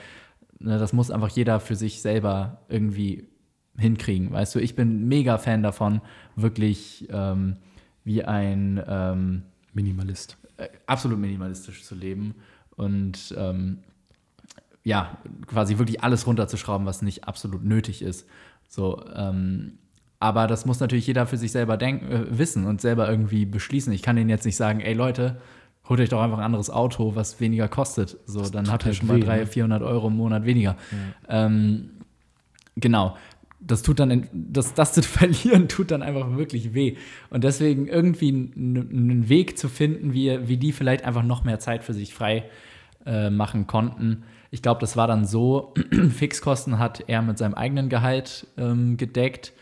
ne, 0.58 0.78
das 0.78 0.92
muss 0.92 1.10
einfach 1.10 1.30
jeder 1.30 1.60
für 1.60 1.76
sich 1.76 2.02
selber 2.02 2.58
irgendwie 2.68 3.28
hinkriegen. 3.76 4.32
Weißt 4.32 4.54
du, 4.54 4.58
ich 4.58 4.74
bin 4.74 5.08
mega 5.08 5.38
Fan 5.38 5.62
davon, 5.62 6.00
wirklich 6.36 7.08
ähm, 7.10 7.56
wie 8.04 8.24
ein 8.24 8.82
ähm, 8.86 9.42
Minimalist. 9.72 10.36
Äh, 10.56 10.68
absolut 10.86 11.18
minimalistisch 11.18 11.82
zu 11.82 11.94
leben. 11.94 12.34
Und 12.76 13.34
ähm, 13.36 13.78
ja, 14.82 15.18
quasi 15.46 15.78
wirklich 15.78 16.02
alles 16.02 16.26
runterzuschrauben, 16.26 16.86
was 16.86 17.02
nicht 17.02 17.26
absolut 17.26 17.64
nötig 17.64 18.02
ist. 18.02 18.28
So, 18.68 19.04
ähm, 19.14 19.78
aber 20.20 20.46
das 20.46 20.66
muss 20.66 20.80
natürlich 20.80 21.06
jeder 21.06 21.26
für 21.26 21.36
sich 21.36 21.52
selber 21.52 21.76
denken, 21.76 22.10
äh, 22.10 22.38
wissen 22.38 22.66
und 22.66 22.80
selber 22.80 23.08
irgendwie 23.08 23.46
beschließen. 23.46 23.92
Ich 23.92 24.02
kann 24.02 24.16
denen 24.16 24.30
jetzt 24.30 24.44
nicht 24.44 24.56
sagen, 24.56 24.80
ey 24.80 24.94
Leute, 24.94 25.40
holt 25.88 26.00
euch 26.00 26.08
doch 26.08 26.22
einfach 26.22 26.38
ein 26.38 26.44
anderes 26.44 26.70
Auto, 26.70 27.14
was 27.14 27.40
weniger 27.40 27.68
kostet. 27.68 28.16
So, 28.26 28.40
das 28.40 28.50
dann 28.50 28.70
habt 28.70 28.86
ihr 28.86 28.94
schon 28.94 29.08
mal 29.08 29.20
300, 29.20 29.48
400 29.48 29.80
ne? 29.80 29.86
Euro 29.86 30.08
im 30.08 30.16
Monat 30.16 30.44
weniger. 30.44 30.76
Ja. 31.28 31.46
Ähm, 31.46 31.90
genau. 32.76 33.16
Das 33.66 33.82
tut 33.82 33.98
dann, 33.98 34.28
das, 34.32 34.74
das 34.74 34.92
zu 34.92 35.02
verlieren, 35.02 35.68
tut 35.68 35.90
dann 35.90 36.02
einfach 36.02 36.36
wirklich 36.36 36.74
weh. 36.74 36.96
Und 37.30 37.44
deswegen 37.44 37.86
irgendwie 37.86 38.28
einen 38.28 39.28
Weg 39.28 39.58
zu 39.58 39.68
finden, 39.68 40.12
wie, 40.12 40.48
wie 40.48 40.56
die 40.56 40.72
vielleicht 40.72 41.04
einfach 41.04 41.22
noch 41.22 41.44
mehr 41.44 41.58
Zeit 41.58 41.84
für 41.84 41.94
sich 41.94 42.14
frei 42.14 42.44
äh, 43.06 43.30
machen 43.30 43.66
konnten. 43.66 44.24
Ich 44.50 44.62
glaube, 44.62 44.80
das 44.80 44.96
war 44.96 45.06
dann 45.06 45.24
so, 45.24 45.74
Fixkosten 46.10 46.78
hat 46.78 47.04
er 47.08 47.22
mit 47.22 47.38
seinem 47.38 47.54
eigenen 47.54 47.88
Gehalt 47.88 48.46
ähm, 48.56 48.96
gedeckt 48.96 49.52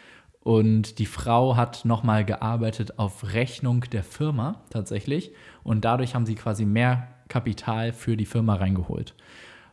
und 0.42 0.98
die 0.98 1.06
Frau 1.06 1.56
hat 1.56 1.84
nochmal 1.84 2.24
gearbeitet 2.24 2.98
auf 2.98 3.32
Rechnung 3.32 3.84
der 3.92 4.02
Firma 4.02 4.60
tatsächlich. 4.70 5.32
Und 5.62 5.84
dadurch 5.84 6.14
haben 6.14 6.26
sie 6.26 6.34
quasi 6.34 6.64
mehr 6.64 7.08
Kapital 7.28 7.92
für 7.92 8.16
die 8.16 8.26
Firma 8.26 8.56
reingeholt. 8.56 9.14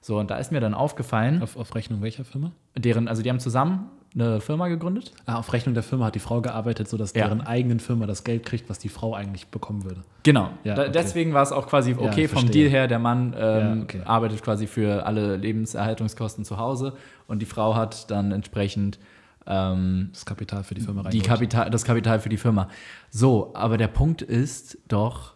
So, 0.02 0.20
und 0.20 0.30
da 0.30 0.38
ist 0.38 0.52
mir 0.52 0.62
dann 0.62 0.74
aufgefallen. 0.74 1.42
Auf, 1.42 1.58
auf 1.58 1.76
Rechnung 1.76 2.02
welcher 2.02 2.24
Firma? 2.24 2.52
Deren, 2.78 3.08
also 3.08 3.22
die 3.22 3.30
haben 3.30 3.40
zusammen 3.40 3.90
eine 4.16 4.42
Firma 4.42 4.68
gegründet. 4.68 5.12
Ah, 5.26 5.36
auf 5.36 5.54
Rechnung 5.54 5.74
der 5.74 5.84
Firma 5.84 6.06
hat 6.06 6.16
die 6.16 6.20
Frau 6.20 6.42
gearbeitet, 6.42 6.90
sodass 6.90 7.14
ja. 7.14 7.26
deren 7.26 7.42
eigenen 7.42 7.80
Firma 7.80 8.08
das 8.08 8.24
Geld 8.24 8.46
kriegt, 8.46 8.70
was 8.70 8.80
die 8.80 8.90
Frau 8.90 9.14
eigentlich 9.14 9.48
bekommen 9.48 9.84
würde. 9.84 10.04
Genau. 10.24 10.50
Ja, 10.64 10.74
okay. 10.74 10.92
Deswegen 10.92 11.34
war 11.34 11.44
es 11.44 11.52
auch 11.52 11.68
quasi 11.68 11.96
okay 11.98 12.24
ja, 12.24 12.28
vom 12.28 12.50
Deal 12.50 12.70
her. 12.70 12.88
Der 12.88 13.00
Mann 13.00 13.36
ähm, 13.38 13.82
okay. 13.84 14.02
arbeitet 14.06 14.42
quasi 14.42 14.68
für 14.68 15.06
alle 15.06 15.38
Lebenserhaltungskosten 15.38 16.44
zu 16.44 16.58
Hause 16.58 16.94
und 17.28 17.42
die 17.42 17.46
Frau 17.46 17.76
hat 17.76 18.10
dann 18.10 18.32
entsprechend 18.32 19.00
ähm, 19.46 20.10
das 20.12 20.26
Kapital 20.26 20.64
für 20.64 20.76
die 20.76 20.82
Firma 20.82 21.04
die 21.10 21.22
Kapital, 21.22 21.70
Das 21.70 21.84
Kapital 21.84 22.20
für 22.20 22.30
die 22.30 22.38
Firma. 22.38 22.70
So, 23.10 23.52
aber 23.54 23.78
der 23.78 23.88
Punkt 23.88 24.22
ist 24.22 24.78
doch, 24.88 25.34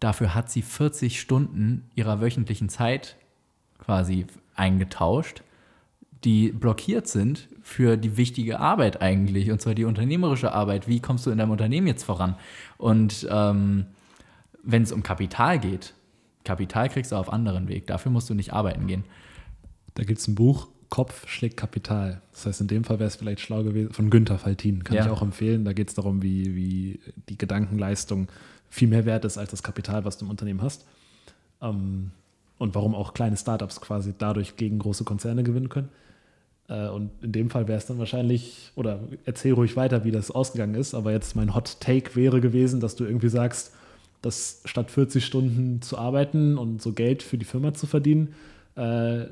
dafür 0.00 0.34
hat 0.34 0.50
sie 0.50 0.62
40 0.62 1.20
Stunden 1.20 1.88
ihrer 1.94 2.20
wöchentlichen 2.20 2.68
Zeit 2.68 3.16
quasi 3.78 4.26
eingetauscht, 4.54 5.42
die 6.24 6.50
blockiert 6.50 7.06
sind 7.06 7.48
für 7.68 7.98
die 7.98 8.16
wichtige 8.16 8.60
Arbeit 8.60 9.02
eigentlich, 9.02 9.50
und 9.50 9.60
zwar 9.60 9.74
die 9.74 9.84
unternehmerische 9.84 10.52
Arbeit. 10.52 10.88
Wie 10.88 11.00
kommst 11.00 11.26
du 11.26 11.30
in 11.30 11.36
deinem 11.36 11.50
Unternehmen 11.50 11.86
jetzt 11.86 12.02
voran? 12.02 12.34
Und 12.78 13.28
ähm, 13.30 13.84
wenn 14.62 14.84
es 14.84 14.90
um 14.90 15.02
Kapital 15.02 15.58
geht, 15.58 15.92
Kapital 16.44 16.88
kriegst 16.88 17.12
du 17.12 17.16
auf 17.16 17.30
anderen 17.30 17.68
Weg. 17.68 17.86
Dafür 17.86 18.10
musst 18.10 18.30
du 18.30 18.34
nicht 18.34 18.54
arbeiten 18.54 18.86
gehen. 18.86 19.04
Da 19.92 20.04
gibt 20.04 20.18
es 20.18 20.26
ein 20.28 20.34
Buch, 20.34 20.68
Kopf 20.88 21.28
schlägt 21.28 21.58
Kapital. 21.58 22.22
Das 22.32 22.46
heißt, 22.46 22.62
in 22.62 22.68
dem 22.68 22.84
Fall 22.84 23.00
wäre 23.00 23.08
es 23.08 23.16
vielleicht 23.16 23.40
schlau 23.40 23.62
gewesen, 23.62 23.92
von 23.92 24.08
Günther 24.08 24.38
Faltin, 24.38 24.82
kann 24.82 24.96
ja. 24.96 25.04
ich 25.04 25.10
auch 25.10 25.20
empfehlen. 25.20 25.66
Da 25.66 25.74
geht 25.74 25.88
es 25.88 25.94
darum, 25.94 26.22
wie, 26.22 26.56
wie 26.56 27.00
die 27.28 27.36
Gedankenleistung 27.36 28.28
viel 28.70 28.88
mehr 28.88 29.04
wert 29.04 29.26
ist 29.26 29.36
als 29.36 29.50
das 29.50 29.62
Kapital, 29.62 30.06
was 30.06 30.16
du 30.16 30.24
im 30.24 30.30
Unternehmen 30.30 30.62
hast. 30.62 30.86
Ähm, 31.60 32.12
und 32.56 32.74
warum 32.74 32.94
auch 32.94 33.12
kleine 33.12 33.36
Startups 33.36 33.82
quasi 33.82 34.14
dadurch 34.16 34.56
gegen 34.56 34.78
große 34.78 35.04
Konzerne 35.04 35.42
gewinnen 35.42 35.68
können. 35.68 35.90
Äh, 36.68 36.88
und 36.88 37.10
in 37.22 37.32
dem 37.32 37.50
Fall 37.50 37.66
wäre 37.68 37.78
es 37.78 37.86
dann 37.86 37.98
wahrscheinlich, 37.98 38.72
oder 38.76 39.00
erzähl 39.24 39.54
ruhig 39.54 39.76
weiter, 39.76 40.04
wie 40.04 40.10
das 40.10 40.30
ausgegangen 40.30 40.74
ist, 40.74 40.94
aber 40.94 41.12
jetzt 41.12 41.34
mein 41.34 41.54
Hot 41.54 41.80
Take 41.80 42.14
wäre 42.14 42.40
gewesen, 42.40 42.80
dass 42.80 42.96
du 42.96 43.04
irgendwie 43.04 43.28
sagst, 43.28 43.74
dass 44.22 44.62
statt 44.64 44.90
40 44.90 45.24
Stunden 45.24 45.80
zu 45.80 45.96
arbeiten 45.96 46.58
und 46.58 46.82
so 46.82 46.92
Geld 46.92 47.22
für 47.22 47.38
die 47.38 47.44
Firma 47.44 47.74
zu 47.74 47.86
verdienen, 47.86 48.34
äh, 48.74 49.26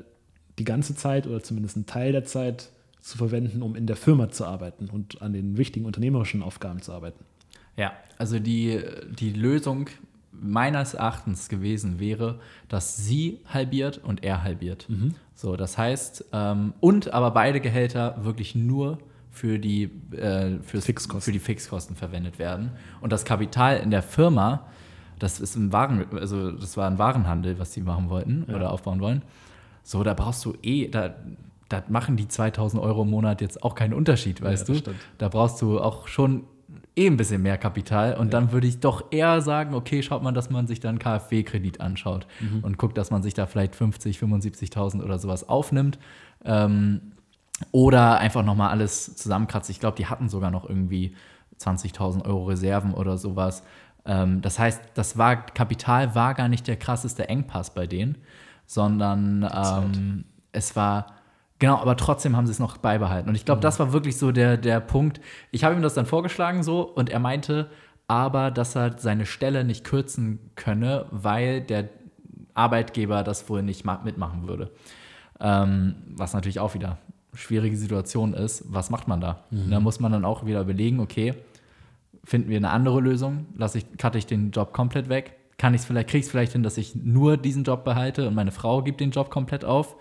die 0.59 0.63
ganze 0.63 0.95
Zeit 0.95 1.27
oder 1.27 1.43
zumindest 1.43 1.75
einen 1.75 1.85
Teil 1.85 2.11
der 2.11 2.23
Zeit 2.23 2.69
zu 3.01 3.17
verwenden, 3.17 3.61
um 3.61 3.75
in 3.75 3.85
der 3.85 3.95
Firma 3.95 4.29
zu 4.29 4.45
arbeiten 4.45 4.89
und 4.89 5.21
an 5.21 5.33
den 5.33 5.57
wichtigen 5.57 5.85
unternehmerischen 5.85 6.41
Aufgaben 6.41 6.81
zu 6.81 6.93
arbeiten. 6.93 7.23
Ja, 7.77 7.93
also 8.17 8.39
die, 8.39 8.81
die 9.19 9.31
Lösung 9.31 9.87
meines 10.41 10.93
Erachtens 10.93 11.49
gewesen 11.49 11.99
wäre, 11.99 12.39
dass 12.67 12.97
sie 12.97 13.39
halbiert 13.47 13.97
und 14.03 14.23
er 14.23 14.43
halbiert. 14.43 14.89
Mhm. 14.89 15.15
So, 15.35 15.55
das 15.55 15.77
heißt, 15.77 16.25
ähm, 16.33 16.73
und 16.79 17.13
aber 17.13 17.31
beide 17.31 17.59
Gehälter 17.59 18.17
wirklich 18.23 18.55
nur 18.55 18.99
für 19.31 19.59
die, 19.59 19.83
äh, 20.15 20.59
Fixkosten. 20.63 21.21
für 21.21 21.31
die 21.31 21.39
Fixkosten 21.39 21.95
verwendet 21.95 22.39
werden. 22.39 22.71
Und 23.01 23.11
das 23.11 23.23
Kapital 23.23 23.77
in 23.77 23.91
der 23.91 24.01
Firma, 24.01 24.65
das 25.19 25.39
ist 25.39 25.55
im 25.55 25.71
Waren, 25.71 26.05
also 26.17 26.51
das 26.51 26.75
war 26.75 26.89
ein 26.89 26.97
Warenhandel, 26.97 27.59
was 27.59 27.73
sie 27.73 27.81
machen 27.81 28.09
wollten 28.09 28.45
ja. 28.47 28.55
oder 28.55 28.71
aufbauen 28.71 28.99
wollen. 28.99 29.21
So, 29.83 30.03
da 30.03 30.13
brauchst 30.13 30.43
du 30.43 30.55
eh, 30.63 30.89
da, 30.89 31.15
da 31.69 31.83
machen 31.87 32.17
die 32.17 32.27
2000 32.27 32.81
Euro 32.81 33.03
im 33.03 33.09
Monat 33.09 33.41
jetzt 33.41 33.63
auch 33.63 33.75
keinen 33.75 33.93
Unterschied, 33.93 34.41
weißt 34.41 34.67
ja, 34.67 34.73
du? 34.73 34.79
Stimmt. 34.79 34.97
Da 35.17 35.29
brauchst 35.29 35.61
du 35.61 35.79
auch 35.79 36.07
schon 36.07 36.43
eh 36.95 37.07
ein 37.07 37.17
bisschen 37.17 37.41
mehr 37.41 37.57
Kapital. 37.57 38.15
Und 38.15 38.27
ja. 38.27 38.31
dann 38.31 38.51
würde 38.51 38.67
ich 38.67 38.79
doch 38.79 39.11
eher 39.11 39.41
sagen, 39.41 39.73
okay, 39.73 40.01
schaut 40.03 40.23
man, 40.23 40.33
dass 40.33 40.49
man 40.49 40.67
sich 40.67 40.79
dann 40.79 40.99
KfW-Kredit 40.99 41.81
anschaut 41.81 42.27
mhm. 42.39 42.63
und 42.63 42.77
guckt, 42.77 42.97
dass 42.97 43.11
man 43.11 43.23
sich 43.23 43.33
da 43.33 43.45
vielleicht 43.45 43.75
50, 43.75 44.17
75.000 44.17 45.03
oder 45.03 45.19
sowas 45.19 45.47
aufnimmt. 45.47 45.99
Ähm, 46.43 47.13
oder 47.71 48.19
einfach 48.19 48.43
nochmal 48.43 48.69
alles 48.69 49.15
zusammenkratzt. 49.15 49.69
Ich 49.69 49.79
glaube, 49.79 49.97
die 49.97 50.05
hatten 50.05 50.29
sogar 50.29 50.51
noch 50.51 50.69
irgendwie 50.69 51.15
20.000 51.59 52.25
Euro 52.25 52.45
Reserven 52.45 52.93
oder 52.93 53.17
sowas. 53.17 53.63
Ähm, 54.05 54.41
das 54.41 54.59
heißt, 54.59 54.81
das 54.93 55.17
war, 55.17 55.37
Kapital 55.37 56.13
war 56.13 56.35
gar 56.35 56.49
nicht 56.49 56.67
der 56.67 56.75
krasseste 56.75 57.29
Engpass 57.29 57.73
bei 57.73 57.87
denen 57.87 58.17
sondern 58.67 59.49
ähm, 59.51 60.25
es 60.51 60.75
war, 60.75 61.16
genau, 61.59 61.77
aber 61.77 61.97
trotzdem 61.97 62.35
haben 62.35 62.45
sie 62.45 62.51
es 62.51 62.59
noch 62.59 62.77
beibehalten. 62.77 63.29
Und 63.29 63.35
ich 63.35 63.45
glaube, 63.45 63.59
mhm. 63.59 63.63
das 63.63 63.79
war 63.79 63.93
wirklich 63.93 64.17
so 64.17 64.31
der, 64.31 64.57
der 64.57 64.79
Punkt. 64.79 65.21
Ich 65.51 65.63
habe 65.63 65.75
ihm 65.75 65.81
das 65.81 65.93
dann 65.93 66.05
vorgeschlagen 66.05 66.63
so 66.63 66.81
und 66.81 67.09
er 67.09 67.19
meinte, 67.19 67.69
aber 68.07 68.51
dass 68.51 68.75
er 68.75 68.97
seine 68.97 69.25
Stelle 69.25 69.63
nicht 69.63 69.83
kürzen 69.83 70.39
könne, 70.55 71.05
weil 71.11 71.61
der 71.61 71.89
Arbeitgeber 72.53 73.23
das 73.23 73.49
wohl 73.49 73.61
nicht 73.63 73.85
mitmachen 74.03 74.47
würde. 74.47 74.71
Ähm, 75.39 75.95
was 76.15 76.33
natürlich 76.33 76.59
auch 76.59 76.73
wieder 76.73 76.97
eine 77.31 77.39
schwierige 77.39 77.77
Situation 77.77 78.33
ist. 78.33 78.63
Was 78.67 78.89
macht 78.89 79.07
man 79.07 79.21
da? 79.21 79.43
Mhm. 79.51 79.69
Da 79.69 79.79
muss 79.79 79.99
man 79.99 80.11
dann 80.11 80.25
auch 80.25 80.45
wieder 80.45 80.61
überlegen, 80.61 80.99
okay, 80.99 81.35
finden 82.23 82.49
wir 82.49 82.57
eine 82.57 82.71
andere 82.71 82.99
Lösung? 82.99 83.45
Lasse 83.55 83.79
ich, 83.79 83.97
cutte 83.97 84.17
ich 84.17 84.25
den 84.25 84.51
Job 84.51 84.73
komplett 84.73 85.09
weg? 85.09 85.37
kann 85.57 85.73
ich 85.73 85.81
es 85.81 85.85
vielleicht, 85.85 86.09
kriege 86.09 86.19
ich 86.19 86.25
es 86.25 86.31
vielleicht 86.31 86.51
hin, 86.53 86.63
dass 86.63 86.77
ich 86.77 86.95
nur 86.95 87.37
diesen 87.37 87.63
Job 87.63 87.83
behalte 87.83 88.27
und 88.27 88.35
meine 88.35 88.51
Frau 88.51 88.83
gibt 88.83 88.99
den 88.99 89.11
Job 89.11 89.29
komplett 89.29 89.65
auf. 89.65 89.95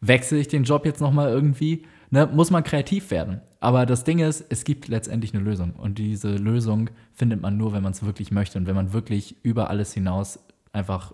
Wechsle 0.00 0.38
ich 0.38 0.48
den 0.48 0.64
Job 0.64 0.86
jetzt 0.86 1.00
nochmal 1.00 1.30
irgendwie? 1.30 1.84
Ne, 2.10 2.26
muss 2.26 2.50
man 2.50 2.64
kreativ 2.64 3.10
werden. 3.10 3.40
Aber 3.60 3.86
das 3.86 4.04
Ding 4.04 4.18
ist, 4.18 4.44
es 4.48 4.64
gibt 4.64 4.88
letztendlich 4.88 5.32
eine 5.34 5.44
Lösung. 5.44 5.72
Und 5.74 5.98
diese 5.98 6.34
Lösung 6.36 6.90
findet 7.12 7.40
man 7.40 7.56
nur, 7.56 7.72
wenn 7.72 7.82
man 7.82 7.92
es 7.92 8.04
wirklich 8.04 8.30
möchte 8.32 8.58
und 8.58 8.66
wenn 8.66 8.74
man 8.74 8.92
wirklich 8.92 9.36
über 9.42 9.70
alles 9.70 9.92
hinaus 9.92 10.40
einfach 10.72 11.12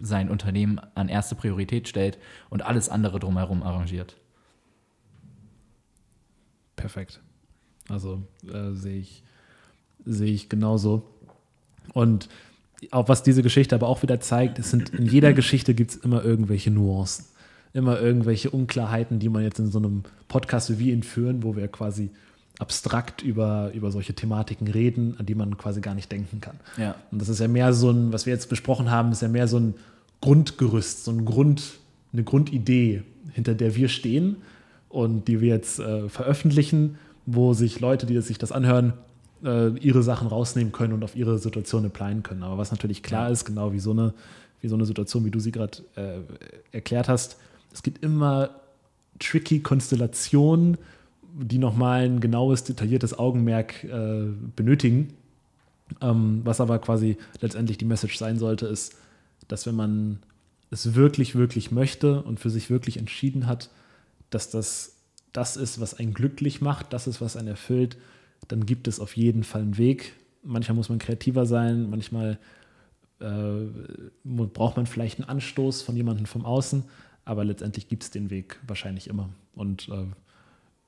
sein 0.00 0.30
Unternehmen 0.30 0.80
an 0.94 1.08
erste 1.08 1.34
Priorität 1.34 1.88
stellt 1.88 2.18
und 2.50 2.62
alles 2.62 2.88
andere 2.88 3.18
drumherum 3.18 3.62
arrangiert. 3.62 4.16
Perfekt. 6.76 7.20
Also 7.88 8.22
äh, 8.52 8.72
sehe 8.72 8.98
ich, 8.98 9.24
sehe 10.04 10.32
ich 10.32 10.48
genauso. 10.48 11.10
Und 11.92 12.28
auch 12.90 13.08
was 13.08 13.22
diese 13.22 13.42
Geschichte 13.42 13.74
aber 13.74 13.88
auch 13.88 14.02
wieder 14.02 14.20
zeigt, 14.20 14.58
es 14.58 14.70
sind 14.70 14.90
in 14.90 15.06
jeder 15.06 15.32
Geschichte 15.32 15.74
gibt 15.74 15.92
es 15.92 15.96
immer 15.96 16.24
irgendwelche 16.24 16.70
Nuancen, 16.70 17.26
immer 17.76 18.00
irgendwelche 18.00 18.50
Unklarheiten, 18.50 19.18
die 19.18 19.28
man 19.28 19.42
jetzt 19.42 19.58
in 19.58 19.70
so 19.70 19.78
einem 19.78 20.02
Podcast 20.28 20.78
wie 20.78 20.90
ihn 20.90 21.02
führen, 21.02 21.42
wo 21.42 21.56
wir 21.56 21.68
quasi 21.68 22.10
abstrakt 22.58 23.22
über, 23.22 23.70
über 23.74 23.90
solche 23.90 24.14
Thematiken 24.14 24.66
reden, 24.66 25.14
an 25.18 25.26
die 25.26 25.34
man 25.34 25.56
quasi 25.58 25.80
gar 25.80 25.94
nicht 25.94 26.10
denken 26.10 26.40
kann. 26.40 26.56
Ja. 26.78 26.94
Und 27.10 27.20
das 27.20 27.28
ist 27.28 27.38
ja 27.38 27.48
mehr 27.48 27.72
so 27.74 27.90
ein, 27.90 28.12
was 28.12 28.24
wir 28.26 28.32
jetzt 28.32 28.48
besprochen 28.48 28.90
haben, 28.90 29.12
ist 29.12 29.22
ja 29.22 29.28
mehr 29.28 29.46
so 29.46 29.58
ein 29.58 29.74
Grundgerüst, 30.22 31.04
so 31.04 31.10
ein 31.10 31.24
Grund, 31.26 31.74
eine 32.12 32.24
Grundidee, 32.24 33.02
hinter 33.32 33.54
der 33.54 33.76
wir 33.76 33.88
stehen 33.88 34.36
und 34.88 35.28
die 35.28 35.42
wir 35.42 35.48
jetzt 35.48 35.78
äh, 35.78 36.08
veröffentlichen, 36.08 36.96
wo 37.26 37.52
sich 37.52 37.80
Leute, 37.80 38.06
die 38.06 38.18
sich 38.22 38.38
das 38.38 38.52
anhören, 38.52 38.94
äh, 39.44 39.76
ihre 39.78 40.02
Sachen 40.02 40.28
rausnehmen 40.28 40.72
können 40.72 40.94
und 40.94 41.04
auf 41.04 41.14
ihre 41.14 41.38
Situation 41.38 41.84
applyen 41.84 42.22
können. 42.22 42.42
Aber 42.42 42.56
was 42.56 42.70
natürlich 42.70 43.02
klar 43.02 43.30
ist, 43.30 43.44
genau 43.44 43.72
wie 43.72 43.80
so 43.80 43.90
eine, 43.90 44.14
wie 44.62 44.68
so 44.68 44.76
eine 44.76 44.86
Situation, 44.86 45.26
wie 45.26 45.30
du 45.30 45.40
sie 45.40 45.52
gerade 45.52 45.78
äh, 45.96 46.20
erklärt 46.72 47.08
hast, 47.08 47.36
es 47.72 47.82
gibt 47.82 48.02
immer 48.04 48.50
tricky 49.18 49.60
Konstellationen, 49.60 50.78
die 51.34 51.58
nochmal 51.58 52.04
ein 52.04 52.20
genaues, 52.20 52.64
detailliertes 52.64 53.18
Augenmerk 53.18 53.84
äh, 53.84 54.26
benötigen. 54.54 55.14
Ähm, 56.00 56.40
was 56.44 56.60
aber 56.60 56.78
quasi 56.78 57.16
letztendlich 57.40 57.78
die 57.78 57.84
Message 57.84 58.16
sein 58.16 58.38
sollte, 58.38 58.66
ist, 58.66 58.96
dass 59.48 59.66
wenn 59.66 59.76
man 59.76 60.18
es 60.70 60.94
wirklich, 60.94 61.34
wirklich 61.34 61.70
möchte 61.70 62.22
und 62.22 62.40
für 62.40 62.50
sich 62.50 62.70
wirklich 62.70 62.96
entschieden 62.96 63.46
hat, 63.46 63.70
dass 64.30 64.50
das 64.50 64.96
das 65.36 65.56
ist, 65.56 65.80
was 65.80 65.94
einen 65.94 66.14
glücklich 66.14 66.60
macht, 66.60 66.92
das 66.92 67.06
ist, 67.06 67.20
was 67.20 67.36
einen 67.36 67.48
erfüllt, 67.48 67.98
dann 68.48 68.64
gibt 68.64 68.88
es 68.88 69.00
auf 69.00 69.16
jeden 69.16 69.44
Fall 69.44 69.62
einen 69.62 69.76
Weg. 69.76 70.14
Manchmal 70.42 70.76
muss 70.76 70.88
man 70.88 70.98
kreativer 70.98 71.44
sein, 71.44 71.90
manchmal 71.90 72.38
äh, 73.20 73.66
braucht 74.24 74.76
man 74.76 74.86
vielleicht 74.86 75.18
einen 75.18 75.28
Anstoß 75.28 75.82
von 75.82 75.96
jemandem 75.96 76.26
vom 76.26 76.44
Außen, 76.44 76.84
aber 77.26 77.44
letztendlich 77.44 77.88
gibt 77.88 78.04
es 78.04 78.10
den 78.10 78.30
Weg 78.30 78.58
wahrscheinlich 78.66 79.08
immer. 79.08 79.28
Und 79.54 79.88
äh, 79.88 80.06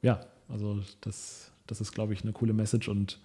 ja, 0.01 0.21
also 0.49 0.81
das, 1.03 1.53
das 1.67 1.83
ist, 1.83 1.93
glaube 1.93 2.15
ich, 2.15 2.23
eine 2.23 2.33
coole 2.33 2.55
Message 2.55 2.89
und 2.89 3.21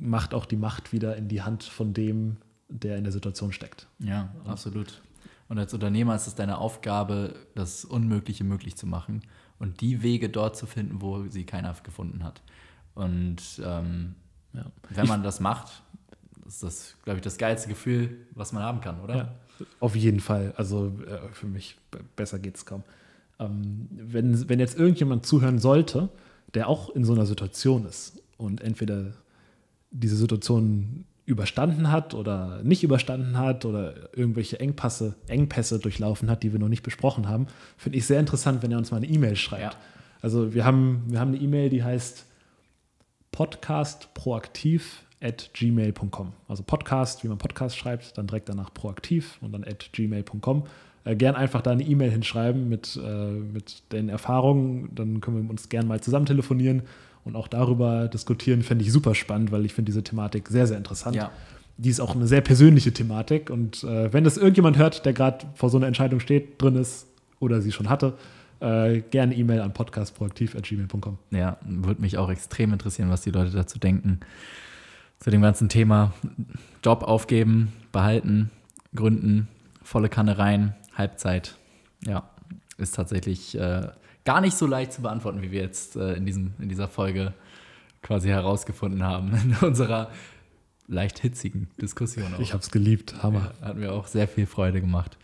macht 0.00 0.34
auch 0.34 0.46
die 0.46 0.56
Macht 0.56 0.92
wieder 0.92 1.16
in 1.16 1.28
die 1.28 1.42
Hand 1.42 1.62
von 1.62 1.92
dem, 1.92 2.38
der 2.68 2.96
in 2.96 3.04
der 3.04 3.12
Situation 3.12 3.52
steckt. 3.52 3.86
Ja, 3.98 4.34
absolut. 4.46 5.02
Und 5.48 5.58
als 5.58 5.74
Unternehmer 5.74 6.16
ist 6.16 6.26
es 6.26 6.34
deine 6.34 6.56
Aufgabe, 6.56 7.34
das 7.54 7.84
Unmögliche 7.84 8.42
möglich 8.42 8.76
zu 8.76 8.86
machen 8.86 9.22
und 9.58 9.82
die 9.82 10.02
Wege 10.02 10.30
dort 10.30 10.56
zu 10.56 10.64
finden, 10.64 11.02
wo 11.02 11.28
sie 11.28 11.44
keiner 11.44 11.74
gefunden 11.82 12.24
hat. 12.24 12.40
Und 12.94 13.42
ähm, 13.62 14.14
ja. 14.54 14.64
wenn 14.88 15.06
man 15.06 15.22
das 15.22 15.40
macht, 15.40 15.82
ist 16.46 16.62
das, 16.62 16.96
glaube 17.04 17.18
ich, 17.18 17.22
das 17.22 17.36
geilste 17.36 17.68
Gefühl, 17.68 18.26
was 18.30 18.52
man 18.52 18.62
haben 18.62 18.80
kann, 18.80 19.00
oder? 19.00 19.16
Ja, 19.16 19.34
auf 19.80 19.96
jeden 19.96 20.20
Fall. 20.20 20.52
Also 20.56 20.92
äh, 21.06 21.32
für 21.32 21.46
mich 21.46 21.76
besser 22.16 22.38
geht 22.38 22.56
es 22.56 22.66
kaum. 22.66 22.82
Ähm, 23.38 23.88
wenn, 23.90 24.48
wenn 24.48 24.60
jetzt 24.60 24.78
irgendjemand 24.78 25.26
zuhören 25.26 25.58
sollte, 25.58 26.08
der 26.54 26.68
auch 26.68 26.90
in 26.90 27.04
so 27.04 27.12
einer 27.12 27.26
Situation 27.26 27.86
ist 27.86 28.22
und 28.36 28.60
entweder 28.60 29.12
diese 29.90 30.16
Situation 30.16 31.04
überstanden 31.26 31.90
hat 31.90 32.14
oder 32.14 32.62
nicht 32.62 32.82
überstanden 32.82 33.38
hat 33.38 33.64
oder 33.64 34.14
irgendwelche 34.16 34.60
Engpässe, 34.60 35.14
Engpässe 35.26 35.78
durchlaufen 35.78 36.30
hat, 36.30 36.42
die 36.42 36.52
wir 36.52 36.60
noch 36.60 36.68
nicht 36.68 36.82
besprochen 36.82 37.28
haben, 37.28 37.46
finde 37.78 37.98
ich 37.98 38.06
sehr 38.06 38.20
interessant, 38.20 38.62
wenn 38.62 38.72
er 38.72 38.78
uns 38.78 38.90
mal 38.90 38.98
eine 38.98 39.06
E-Mail 39.06 39.36
schreibt. 39.36 39.74
Ja. 39.74 39.80
Also 40.20 40.54
wir 40.54 40.64
haben, 40.64 41.04
wir 41.08 41.20
haben 41.20 41.28
eine 41.28 41.38
E-Mail, 41.38 41.70
die 41.70 41.82
heißt 41.82 42.26
podcastproaktiv 43.32 45.03
at 45.24 45.50
gmail.com. 45.54 46.32
Also 46.48 46.62
Podcast, 46.62 47.24
wie 47.24 47.28
man 47.28 47.38
Podcast 47.38 47.76
schreibt, 47.76 48.16
dann 48.18 48.26
direkt 48.26 48.48
danach 48.48 48.72
proaktiv 48.72 49.38
und 49.40 49.52
dann 49.52 49.64
at 49.64 49.90
gmail.com. 49.92 50.64
Äh, 51.04 51.16
gern 51.16 51.34
einfach 51.34 51.62
da 51.62 51.70
eine 51.70 51.82
E-Mail 51.82 52.10
hinschreiben 52.10 52.68
mit, 52.68 53.00
äh, 53.02 53.30
mit 53.30 53.82
den 53.92 54.10
Erfahrungen, 54.10 54.90
dann 54.94 55.20
können 55.20 55.42
wir 55.42 55.50
uns 55.50 55.68
gern 55.70 55.88
mal 55.88 56.00
zusammen 56.00 56.26
telefonieren 56.26 56.82
und 57.24 57.36
auch 57.36 57.48
darüber 57.48 58.06
diskutieren, 58.08 58.62
fände 58.62 58.84
ich 58.84 58.92
super 58.92 59.14
spannend, 59.14 59.50
weil 59.50 59.64
ich 59.64 59.72
finde 59.72 59.90
diese 59.90 60.04
Thematik 60.04 60.48
sehr, 60.48 60.66
sehr 60.66 60.76
interessant. 60.76 61.16
Ja. 61.16 61.30
Die 61.78 61.88
ist 61.88 62.00
auch 62.00 62.14
eine 62.14 62.26
sehr 62.26 62.42
persönliche 62.42 62.92
Thematik 62.92 63.48
und 63.50 63.82
äh, 63.82 64.12
wenn 64.12 64.24
das 64.24 64.36
irgendjemand 64.36 64.76
hört, 64.76 65.06
der 65.06 65.14
gerade 65.14 65.46
vor 65.54 65.70
so 65.70 65.78
einer 65.78 65.86
Entscheidung 65.86 66.20
steht, 66.20 66.60
drin 66.60 66.76
ist 66.76 67.06
oder 67.40 67.62
sie 67.62 67.72
schon 67.72 67.88
hatte, 67.88 68.14
äh, 68.60 69.00
gerne 69.10 69.34
E-Mail 69.34 69.60
an 69.60 69.72
podcastproaktiv.gmail.com. 69.72 71.18
Ja, 71.30 71.56
würde 71.66 72.00
mich 72.00 72.18
auch 72.18 72.30
extrem 72.30 72.72
interessieren, 72.72 73.10
was 73.10 73.22
die 73.22 73.30
Leute 73.30 73.50
dazu 73.50 73.78
denken. 73.78 74.20
Zu 75.24 75.30
dem 75.30 75.40
ganzen 75.40 75.70
Thema 75.70 76.12
Job 76.84 77.02
aufgeben, 77.02 77.72
behalten, 77.92 78.50
gründen, 78.94 79.48
volle 79.82 80.10
Kanne 80.10 80.36
rein, 80.36 80.74
Halbzeit. 80.92 81.56
Ja, 82.04 82.28
ist 82.76 82.94
tatsächlich 82.94 83.58
äh, 83.58 83.88
gar 84.26 84.42
nicht 84.42 84.54
so 84.54 84.66
leicht 84.66 84.92
zu 84.92 85.00
beantworten, 85.00 85.40
wie 85.40 85.50
wir 85.50 85.62
jetzt 85.62 85.96
äh, 85.96 86.12
in, 86.12 86.26
diesem, 86.26 86.52
in 86.58 86.68
dieser 86.68 86.88
Folge 86.88 87.32
quasi 88.02 88.28
herausgefunden 88.28 89.02
haben, 89.02 89.32
in 89.44 89.56
unserer 89.66 90.10
leicht 90.88 91.20
hitzigen 91.20 91.70
Diskussion. 91.80 92.34
Auch. 92.34 92.40
Ich 92.40 92.52
habe 92.52 92.62
es 92.62 92.70
geliebt, 92.70 93.22
Hammer. 93.22 93.54
Ja, 93.62 93.68
hat 93.68 93.78
mir 93.78 93.94
auch 93.94 94.08
sehr 94.08 94.28
viel 94.28 94.44
Freude 94.44 94.82
gemacht. 94.82 95.16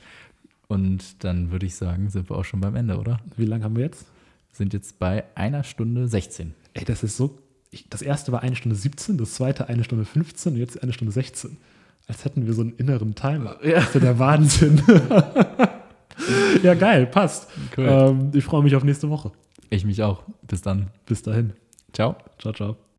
Und 0.67 1.23
dann 1.25 1.51
würde 1.51 1.67
ich 1.67 1.75
sagen, 1.75 2.09
sind 2.09 2.31
wir 2.31 2.39
auch 2.39 2.47
schon 2.47 2.63
beim 2.63 2.75
Ende, 2.75 2.97
oder? 2.97 3.21
Wie 3.37 3.45
lange 3.45 3.65
haben 3.65 3.77
wir 3.77 3.85
jetzt? 3.85 4.07
Sind 4.51 4.73
jetzt 4.73 4.99
bei 4.99 5.25
einer 5.35 5.63
Stunde 5.63 6.09
16. 6.09 6.55
Ey, 6.73 6.87
das 6.87 7.03
ist 7.03 7.19
so. 7.19 7.39
Ich, 7.71 7.89
das 7.89 8.03
erste 8.03 8.33
war 8.33 8.43
eine 8.43 8.57
Stunde 8.57 8.77
17, 8.77 9.17
das 9.17 9.35
zweite 9.35 9.69
eine 9.69 9.85
Stunde 9.85 10.05
15 10.05 10.55
und 10.55 10.59
jetzt 10.59 10.83
eine 10.83 10.93
Stunde 10.93 11.13
16. 11.13 11.57
Als 12.09 12.25
hätten 12.25 12.47
wir 12.47 12.55
so 12.55 12.63
einen 12.63 12.73
inneren 12.77 13.15
Timer. 13.15 13.57
Ja. 13.65 13.75
Das 13.75 13.89
ist 13.89 13.95
ja 13.95 14.01
der 14.01 14.19
Wahnsinn. 14.19 14.83
ja, 16.63 16.75
geil, 16.75 17.07
passt. 17.07 17.49
Cool. 17.77 17.87
Ähm, 17.87 18.31
ich 18.35 18.45
freue 18.45 18.63
mich 18.65 18.75
auf 18.75 18.83
nächste 18.83 19.09
Woche. 19.09 19.31
Ich 19.69 19.85
mich 19.85 20.03
auch. 20.03 20.25
Bis 20.43 20.63
dann. 20.63 20.89
Bis 21.07 21.23
dahin. 21.23 21.53
Ciao. 21.93 22.17
Ciao, 22.39 22.53
ciao. 22.53 22.90